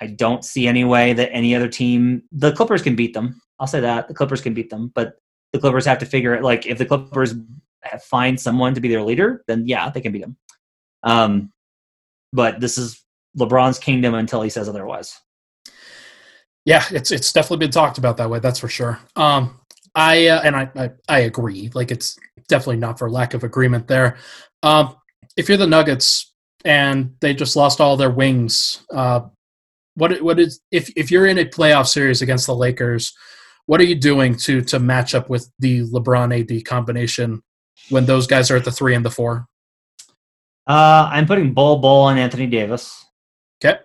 I 0.00 0.06
don't 0.06 0.44
see 0.44 0.68
any 0.68 0.84
way 0.84 1.12
that 1.14 1.32
any 1.32 1.54
other 1.54 1.68
team 1.68 2.22
the 2.30 2.52
Clippers 2.52 2.82
can 2.82 2.96
beat 2.96 3.14
them. 3.14 3.40
I'll 3.58 3.66
say 3.66 3.80
that. 3.80 4.08
The 4.08 4.14
Clippers 4.14 4.40
can 4.40 4.54
beat 4.54 4.70
them, 4.70 4.92
but 4.94 5.16
the 5.52 5.58
Clippers 5.58 5.86
have 5.86 5.98
to 5.98 6.06
figure 6.06 6.34
it 6.34 6.42
like 6.42 6.66
if 6.66 6.78
the 6.78 6.86
Clippers 6.86 7.34
find 8.02 8.38
someone 8.38 8.74
to 8.74 8.80
be 8.80 8.88
their 8.88 9.02
leader, 9.02 9.44
then 9.48 9.66
yeah, 9.66 9.88
they 9.90 10.00
can 10.00 10.12
beat 10.12 10.22
them. 10.22 10.36
Um 11.02 11.52
but 12.32 12.60
this 12.60 12.76
is 12.76 13.02
LeBron's 13.38 13.78
kingdom 13.78 14.14
until 14.14 14.42
he 14.42 14.50
says 14.50 14.68
otherwise. 14.68 15.18
Yeah, 16.68 16.84
it's 16.90 17.10
it's 17.10 17.32
definitely 17.32 17.64
been 17.64 17.70
talked 17.70 17.96
about 17.96 18.18
that 18.18 18.28
way. 18.28 18.40
That's 18.40 18.58
for 18.58 18.68
sure. 18.68 19.00
Um, 19.16 19.58
I 19.94 20.26
uh, 20.26 20.42
and 20.44 20.54
I, 20.54 20.70
I, 20.76 20.90
I 21.08 21.18
agree. 21.20 21.70
Like 21.72 21.90
it's 21.90 22.18
definitely 22.46 22.76
not 22.76 22.98
for 22.98 23.10
lack 23.10 23.32
of 23.32 23.42
agreement 23.42 23.88
there. 23.88 24.18
Um, 24.62 24.94
if 25.38 25.48
you're 25.48 25.56
the 25.56 25.66
Nuggets 25.66 26.30
and 26.66 27.14
they 27.22 27.32
just 27.32 27.56
lost 27.56 27.80
all 27.80 27.96
their 27.96 28.10
wings, 28.10 28.84
uh, 28.92 29.20
what 29.94 30.20
what 30.20 30.38
is 30.38 30.60
if 30.70 30.92
if 30.94 31.10
you're 31.10 31.24
in 31.24 31.38
a 31.38 31.46
playoff 31.46 31.86
series 31.86 32.20
against 32.20 32.44
the 32.44 32.54
Lakers, 32.54 33.14
what 33.64 33.80
are 33.80 33.86
you 33.86 33.94
doing 33.94 34.36
to 34.40 34.60
to 34.60 34.78
match 34.78 35.14
up 35.14 35.30
with 35.30 35.50
the 35.58 35.84
LeBron 35.84 36.38
AD 36.38 36.66
combination 36.66 37.40
when 37.88 38.04
those 38.04 38.26
guys 38.26 38.50
are 38.50 38.56
at 38.56 38.66
the 38.66 38.70
three 38.70 38.94
and 38.94 39.06
the 39.06 39.10
four? 39.10 39.46
Uh, 40.66 41.08
I'm 41.10 41.24
putting 41.24 41.54
Bol 41.54 41.78
Bol 41.78 42.02
on 42.02 42.18
Anthony 42.18 42.46
Davis. 42.46 43.06
Okay 43.64 43.78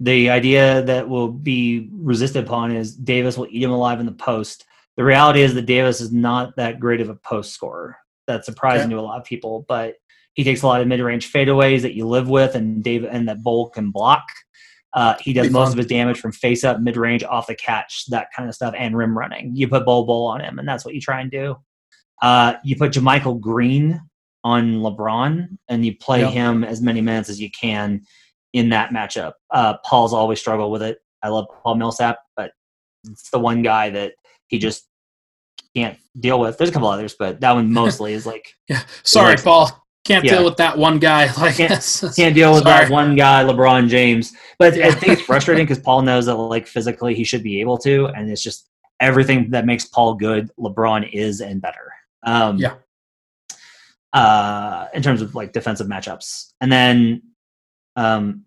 the 0.00 0.30
idea 0.30 0.82
that 0.82 1.08
will 1.08 1.28
be 1.28 1.88
resisted 1.92 2.44
upon 2.44 2.72
is 2.72 2.94
Davis 2.94 3.38
will 3.38 3.48
eat 3.50 3.62
him 3.62 3.70
alive 3.70 4.00
in 4.00 4.06
the 4.06 4.12
post. 4.12 4.64
The 4.96 5.04
reality 5.04 5.42
is 5.42 5.54
that 5.54 5.66
Davis 5.66 6.00
is 6.00 6.12
not 6.12 6.56
that 6.56 6.80
great 6.80 7.00
of 7.00 7.08
a 7.08 7.14
post 7.14 7.52
scorer. 7.52 7.96
That's 8.26 8.46
surprising 8.46 8.86
okay. 8.86 8.94
to 8.94 9.00
a 9.00 9.02
lot 9.02 9.20
of 9.20 9.24
people, 9.24 9.64
but 9.68 9.94
he 10.34 10.44
takes 10.44 10.62
a 10.62 10.66
lot 10.66 10.80
of 10.80 10.86
mid-range 10.86 11.32
fadeaways 11.32 11.82
that 11.82 11.94
you 11.94 12.06
live 12.06 12.28
with, 12.28 12.54
and 12.54 12.84
David 12.84 13.10
and 13.10 13.28
that 13.28 13.42
Bol 13.42 13.70
can 13.70 13.90
block. 13.90 14.24
Uh, 14.92 15.14
he 15.20 15.32
does 15.32 15.50
most 15.50 15.72
of 15.72 15.78
his 15.78 15.86
damage 15.86 16.20
from 16.20 16.32
face 16.32 16.64
up, 16.64 16.80
mid 16.80 16.96
range, 16.96 17.22
off 17.24 17.46
the 17.46 17.54
catch, 17.54 18.04
that 18.08 18.28
kind 18.34 18.48
of 18.48 18.54
stuff, 18.54 18.74
and 18.76 18.96
rim 18.96 19.16
running. 19.16 19.54
You 19.54 19.68
put 19.68 19.84
Bol 19.84 20.04
Bol 20.04 20.26
on 20.26 20.40
him, 20.40 20.58
and 20.58 20.68
that's 20.68 20.84
what 20.84 20.94
you 20.94 21.00
try 21.00 21.20
and 21.20 21.30
do. 21.30 21.56
Uh, 22.20 22.54
you 22.64 22.76
put 22.76 22.92
JaMychal 22.92 23.40
Green 23.40 24.00
on 24.44 24.76
LeBron, 24.76 25.58
and 25.68 25.86
you 25.86 25.96
play 25.96 26.20
yep. 26.20 26.32
him 26.32 26.64
as 26.64 26.80
many 26.80 27.00
minutes 27.00 27.28
as 27.28 27.40
you 27.40 27.50
can 27.50 28.02
in 28.56 28.70
that 28.70 28.90
matchup. 28.90 29.34
Uh, 29.50 29.76
Paul's 29.84 30.14
always 30.14 30.40
struggled 30.40 30.72
with 30.72 30.82
it. 30.82 30.98
I 31.22 31.28
love 31.28 31.46
Paul 31.62 31.74
Millsap, 31.74 32.16
but 32.36 32.52
it's 33.08 33.28
the 33.30 33.38
one 33.38 33.60
guy 33.60 33.90
that 33.90 34.14
he 34.48 34.58
just 34.58 34.88
can't 35.76 35.98
deal 36.18 36.40
with. 36.40 36.56
There's 36.56 36.70
a 36.70 36.72
couple 36.72 36.88
others, 36.88 37.14
but 37.18 37.38
that 37.40 37.52
one 37.52 37.70
mostly 37.82 38.14
is 38.14 38.24
like. 38.24 38.54
yeah, 38.68 38.82
sorry, 39.02 39.34
like, 39.34 39.44
Paul. 39.44 39.86
Can't 40.06 40.24
yeah. 40.24 40.36
deal 40.36 40.44
with 40.44 40.56
that 40.56 40.78
one 40.78 40.98
guy. 40.98 41.26
Like 41.38 41.56
can't, 41.56 42.12
can't 42.16 42.34
deal 42.34 42.54
with 42.54 42.62
sorry. 42.62 42.86
that 42.86 42.90
one 42.90 43.14
guy, 43.14 43.42
LeBron 43.42 43.88
James. 43.88 44.32
But 44.58 44.74
yeah. 44.74 44.86
I 44.86 44.90
think 44.92 45.12
it's 45.12 45.22
frustrating 45.26 45.66
because 45.66 45.80
Paul 45.80 46.02
knows 46.02 46.26
that 46.26 46.36
like 46.36 46.66
physically 46.66 47.14
he 47.14 47.24
should 47.24 47.42
be 47.42 47.60
able 47.60 47.76
to, 47.78 48.06
and 48.06 48.30
it's 48.30 48.42
just 48.42 48.70
everything 49.00 49.50
that 49.50 49.66
makes 49.66 49.84
Paul 49.84 50.14
good. 50.14 50.50
LeBron 50.58 51.12
is 51.12 51.42
and 51.42 51.60
better. 51.60 51.92
Um, 52.22 52.56
yeah. 52.56 52.76
Uh, 54.12 54.86
in 54.94 55.02
terms 55.02 55.20
of 55.20 55.34
like 55.34 55.52
defensive 55.52 55.88
matchups, 55.88 56.52
and 56.62 56.72
then 56.72 57.22
um, 57.96 58.45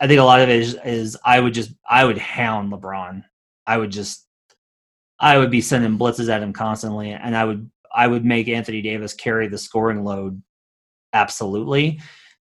I 0.00 0.06
think 0.06 0.20
a 0.20 0.24
lot 0.24 0.40
of 0.40 0.48
it 0.48 0.60
is, 0.60 0.78
is 0.84 1.16
I 1.24 1.40
would 1.40 1.54
just 1.54 1.72
I 1.88 2.04
would 2.04 2.18
hound 2.18 2.72
LeBron. 2.72 3.24
I 3.66 3.76
would 3.76 3.90
just 3.90 4.26
I 5.20 5.38
would 5.38 5.50
be 5.50 5.60
sending 5.60 5.98
blitzes 5.98 6.28
at 6.28 6.42
him 6.42 6.52
constantly, 6.52 7.10
and 7.12 7.36
I 7.36 7.44
would 7.44 7.70
I 7.94 8.06
would 8.06 8.24
make 8.24 8.48
Anthony 8.48 8.82
Davis 8.82 9.14
carry 9.14 9.48
the 9.48 9.58
scoring 9.58 10.04
load 10.04 10.40
absolutely, 11.12 12.00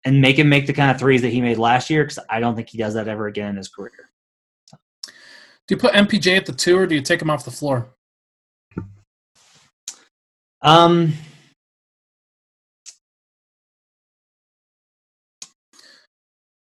and 0.04 0.20
make 0.20 0.38
him 0.38 0.48
make 0.48 0.66
the 0.66 0.72
kind 0.72 0.90
of 0.90 0.98
threes 0.98 1.22
that 1.22 1.30
he 1.30 1.40
made 1.40 1.58
last 1.58 1.90
year 1.90 2.04
because 2.04 2.18
I 2.28 2.40
don't 2.40 2.54
think 2.54 2.68
he 2.68 2.78
does 2.78 2.94
that 2.94 3.08
ever 3.08 3.26
again 3.26 3.50
in 3.50 3.56
his 3.56 3.68
career. 3.68 4.10
Do 4.72 5.74
you 5.74 5.76
put 5.76 5.94
MPJ 5.94 6.36
at 6.36 6.46
the 6.46 6.52
two, 6.52 6.78
or 6.78 6.86
do 6.86 6.94
you 6.94 7.02
take 7.02 7.20
him 7.20 7.30
off 7.30 7.44
the 7.44 7.50
floor? 7.50 7.94
Um, 10.62 11.12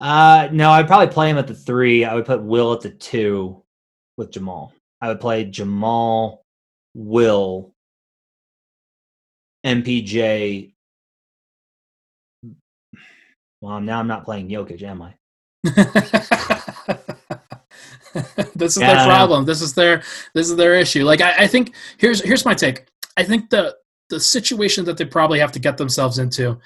Uh, 0.04 0.50
no, 0.52 0.70
I'd 0.70 0.86
probably 0.86 1.08
play 1.08 1.30
him 1.30 1.38
at 1.38 1.48
the 1.48 1.56
three. 1.56 2.04
I 2.04 2.14
would 2.14 2.26
put 2.26 2.44
Will 2.44 2.74
at 2.74 2.82
the 2.82 2.90
two 2.90 3.64
with 4.18 4.32
Jamal. 4.32 4.74
I 5.00 5.08
would 5.08 5.22
play 5.22 5.46
Jamal, 5.46 6.44
Will, 6.94 7.74
MPJ. 9.66 10.74
Well, 13.62 13.80
now 13.80 14.00
I'm 14.00 14.08
not 14.08 14.26
playing 14.26 14.50
Jokic, 14.50 14.84
am 14.84 15.04
I? 15.04 15.14
this 18.56 18.76
is 18.76 18.82
yeah, 18.82 18.96
their 18.96 19.06
problem. 19.06 19.46
This 19.46 19.62
is 19.62 19.74
their 19.74 20.04
this 20.34 20.50
is 20.50 20.58
their 20.58 20.76
issue. 20.76 21.06
Like 21.06 21.22
I, 21.22 21.44
I 21.44 21.48
think 21.48 21.76
here's 21.98 22.22
here's 22.22 22.44
my 22.44 22.54
take. 22.54 22.88
I 23.16 23.24
think 23.24 23.50
the 23.50 23.78
the 24.10 24.20
situation 24.20 24.84
that 24.84 24.98
they 24.98 25.06
probably 25.06 25.40
have 25.40 25.54
to 25.54 25.60
get 25.60 25.78
themselves 25.78 26.20
into 26.20 26.60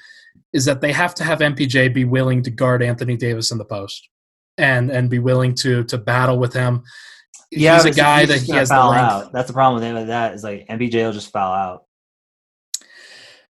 is 0.54 0.66
that 0.66 0.82
they 0.82 0.92
have 0.92 1.16
to 1.16 1.24
have 1.24 1.40
MPJ 1.40 1.94
be 1.94 2.06
willing 2.06 2.42
to 2.44 2.52
guard 2.52 2.82
Anthony 2.82 3.18
Davis 3.18 3.52
in 3.52 3.58
the 3.58 3.66
post 3.66 4.10
and 4.58 4.90
and 4.90 5.10
be 5.10 5.20
willing 5.20 5.54
to 5.56 5.84
to 5.86 5.98
battle 5.98 6.38
with 6.38 6.54
him. 6.54 6.84
Yeah, 7.52 7.76
he's 7.76 7.86
a 7.86 7.92
guy 7.92 8.22
he's 8.22 8.30
that 8.30 8.42
he 8.42 8.52
has 8.54 8.70
foul 8.70 8.92
out. 8.92 9.32
That's 9.32 9.48
the 9.48 9.54
problem 9.54 9.76
with 9.76 9.84
him 9.84 9.96
with 9.96 10.08
that 10.08 10.34
is 10.34 10.44
like 10.44 10.68
MPJ 10.68 11.06
will 11.06 11.14
just 11.14 11.32
foul 11.32 11.54
out. 11.54 11.86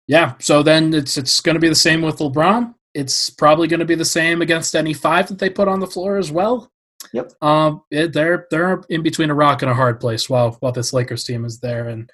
Yeah, 0.08 0.36
so 0.40 0.64
then 0.64 0.94
it's 0.94 1.18
it's 1.18 1.42
going 1.42 1.56
to 1.56 1.60
be 1.60 1.70
the 1.70 1.76
same 1.76 2.02
with 2.02 2.18
LeBron. 2.18 2.74
It's 2.94 3.30
probably 3.30 3.68
going 3.68 3.80
to 3.80 3.86
be 3.86 3.96
the 3.96 4.06
same 4.06 4.42
against 4.42 4.76
any 4.76 4.94
five 4.94 5.28
that 5.28 5.40
they 5.40 5.50
put 5.50 5.68
on 5.68 5.80
the 5.80 5.88
floor 5.88 6.18
as 6.18 6.32
well. 6.32 6.72
Yep. 7.14 7.32
Um, 7.42 7.82
it, 7.92 8.14
they're 8.14 8.48
they're 8.50 8.82
in 8.90 9.04
between 9.04 9.30
a 9.30 9.36
rock 9.36 9.62
and 9.62 9.72
a 9.72 9.76
hard 9.76 10.00
place 10.00 10.30
while 10.30 10.52
while 10.60 10.72
this 10.72 10.94
Lakers 10.94 11.24
team 11.24 11.46
is 11.46 11.60
there, 11.60 11.90
and 11.90 12.10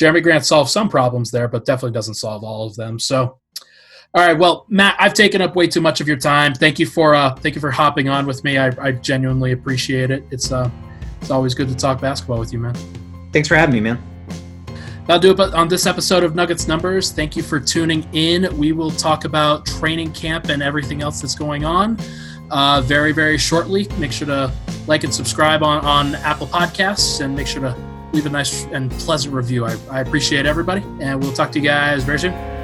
Jerami 0.00 0.22
Grant 0.22 0.44
solves 0.44 0.72
some 0.72 0.88
problems 0.88 1.30
there, 1.30 1.48
but 1.48 1.66
definitely 1.66 1.94
doesn't 1.94 2.14
solve 2.14 2.42
all 2.42 2.66
of 2.66 2.76
them. 2.76 2.98
So, 2.98 3.38
all 4.14 4.24
right, 4.24 4.38
well, 4.38 4.64
Matt, 4.68 4.96
I've 5.00 5.14
taken 5.14 5.42
up 5.42 5.56
way 5.56 5.66
too 5.66 5.80
much 5.80 6.00
of 6.00 6.06
your 6.06 6.16
time. 6.16 6.54
Thank 6.54 6.78
you 6.78 6.86
for 6.86 7.16
uh, 7.16 7.34
thank 7.34 7.56
you 7.56 7.60
for 7.60 7.72
hopping 7.72 8.08
on 8.08 8.26
with 8.26 8.44
me. 8.44 8.58
I, 8.58 8.70
I 8.80 8.92
genuinely 8.92 9.52
appreciate 9.52 10.12
it. 10.12 10.24
It's 10.30 10.52
uh, 10.52 10.70
it's 11.20 11.30
always 11.30 11.54
good 11.54 11.68
to 11.68 11.74
talk 11.74 12.00
basketball 12.00 12.38
with 12.38 12.52
you, 12.52 12.60
man. 12.60 12.74
Thanks 13.32 13.48
for 13.48 13.56
having 13.56 13.74
me, 13.74 13.80
man. 13.80 14.00
That'll 15.06 15.34
do 15.34 15.42
it 15.42 15.54
on 15.54 15.68
this 15.68 15.84
episode 15.86 16.22
of 16.22 16.34
Nuggets 16.34 16.68
Numbers. 16.68 17.10
Thank 17.10 17.36
you 17.36 17.42
for 17.42 17.58
tuning 17.58 18.08
in. 18.12 18.56
We 18.56 18.72
will 18.72 18.92
talk 18.92 19.24
about 19.24 19.66
training 19.66 20.12
camp 20.12 20.48
and 20.48 20.62
everything 20.62 21.02
else 21.02 21.20
that's 21.20 21.34
going 21.34 21.64
on 21.64 21.98
uh, 22.50 22.82
very, 22.82 23.12
very 23.12 23.36
shortly. 23.36 23.88
Make 23.98 24.12
sure 24.12 24.28
to 24.28 24.52
like 24.86 25.04
and 25.04 25.12
subscribe 25.12 25.62
on, 25.62 25.84
on 25.84 26.14
Apple 26.16 26.46
Podcasts 26.46 27.20
and 27.20 27.34
make 27.34 27.48
sure 27.48 27.62
to 27.62 27.76
leave 28.12 28.26
a 28.26 28.30
nice 28.30 28.64
and 28.66 28.90
pleasant 28.92 29.34
review. 29.34 29.66
I, 29.66 29.76
I 29.90 30.00
appreciate 30.00 30.46
everybody, 30.46 30.82
and 31.00 31.20
we'll 31.20 31.32
talk 31.32 31.50
to 31.52 31.58
you 31.58 31.64
guys 31.64 32.04
very 32.04 32.20
soon. 32.20 32.63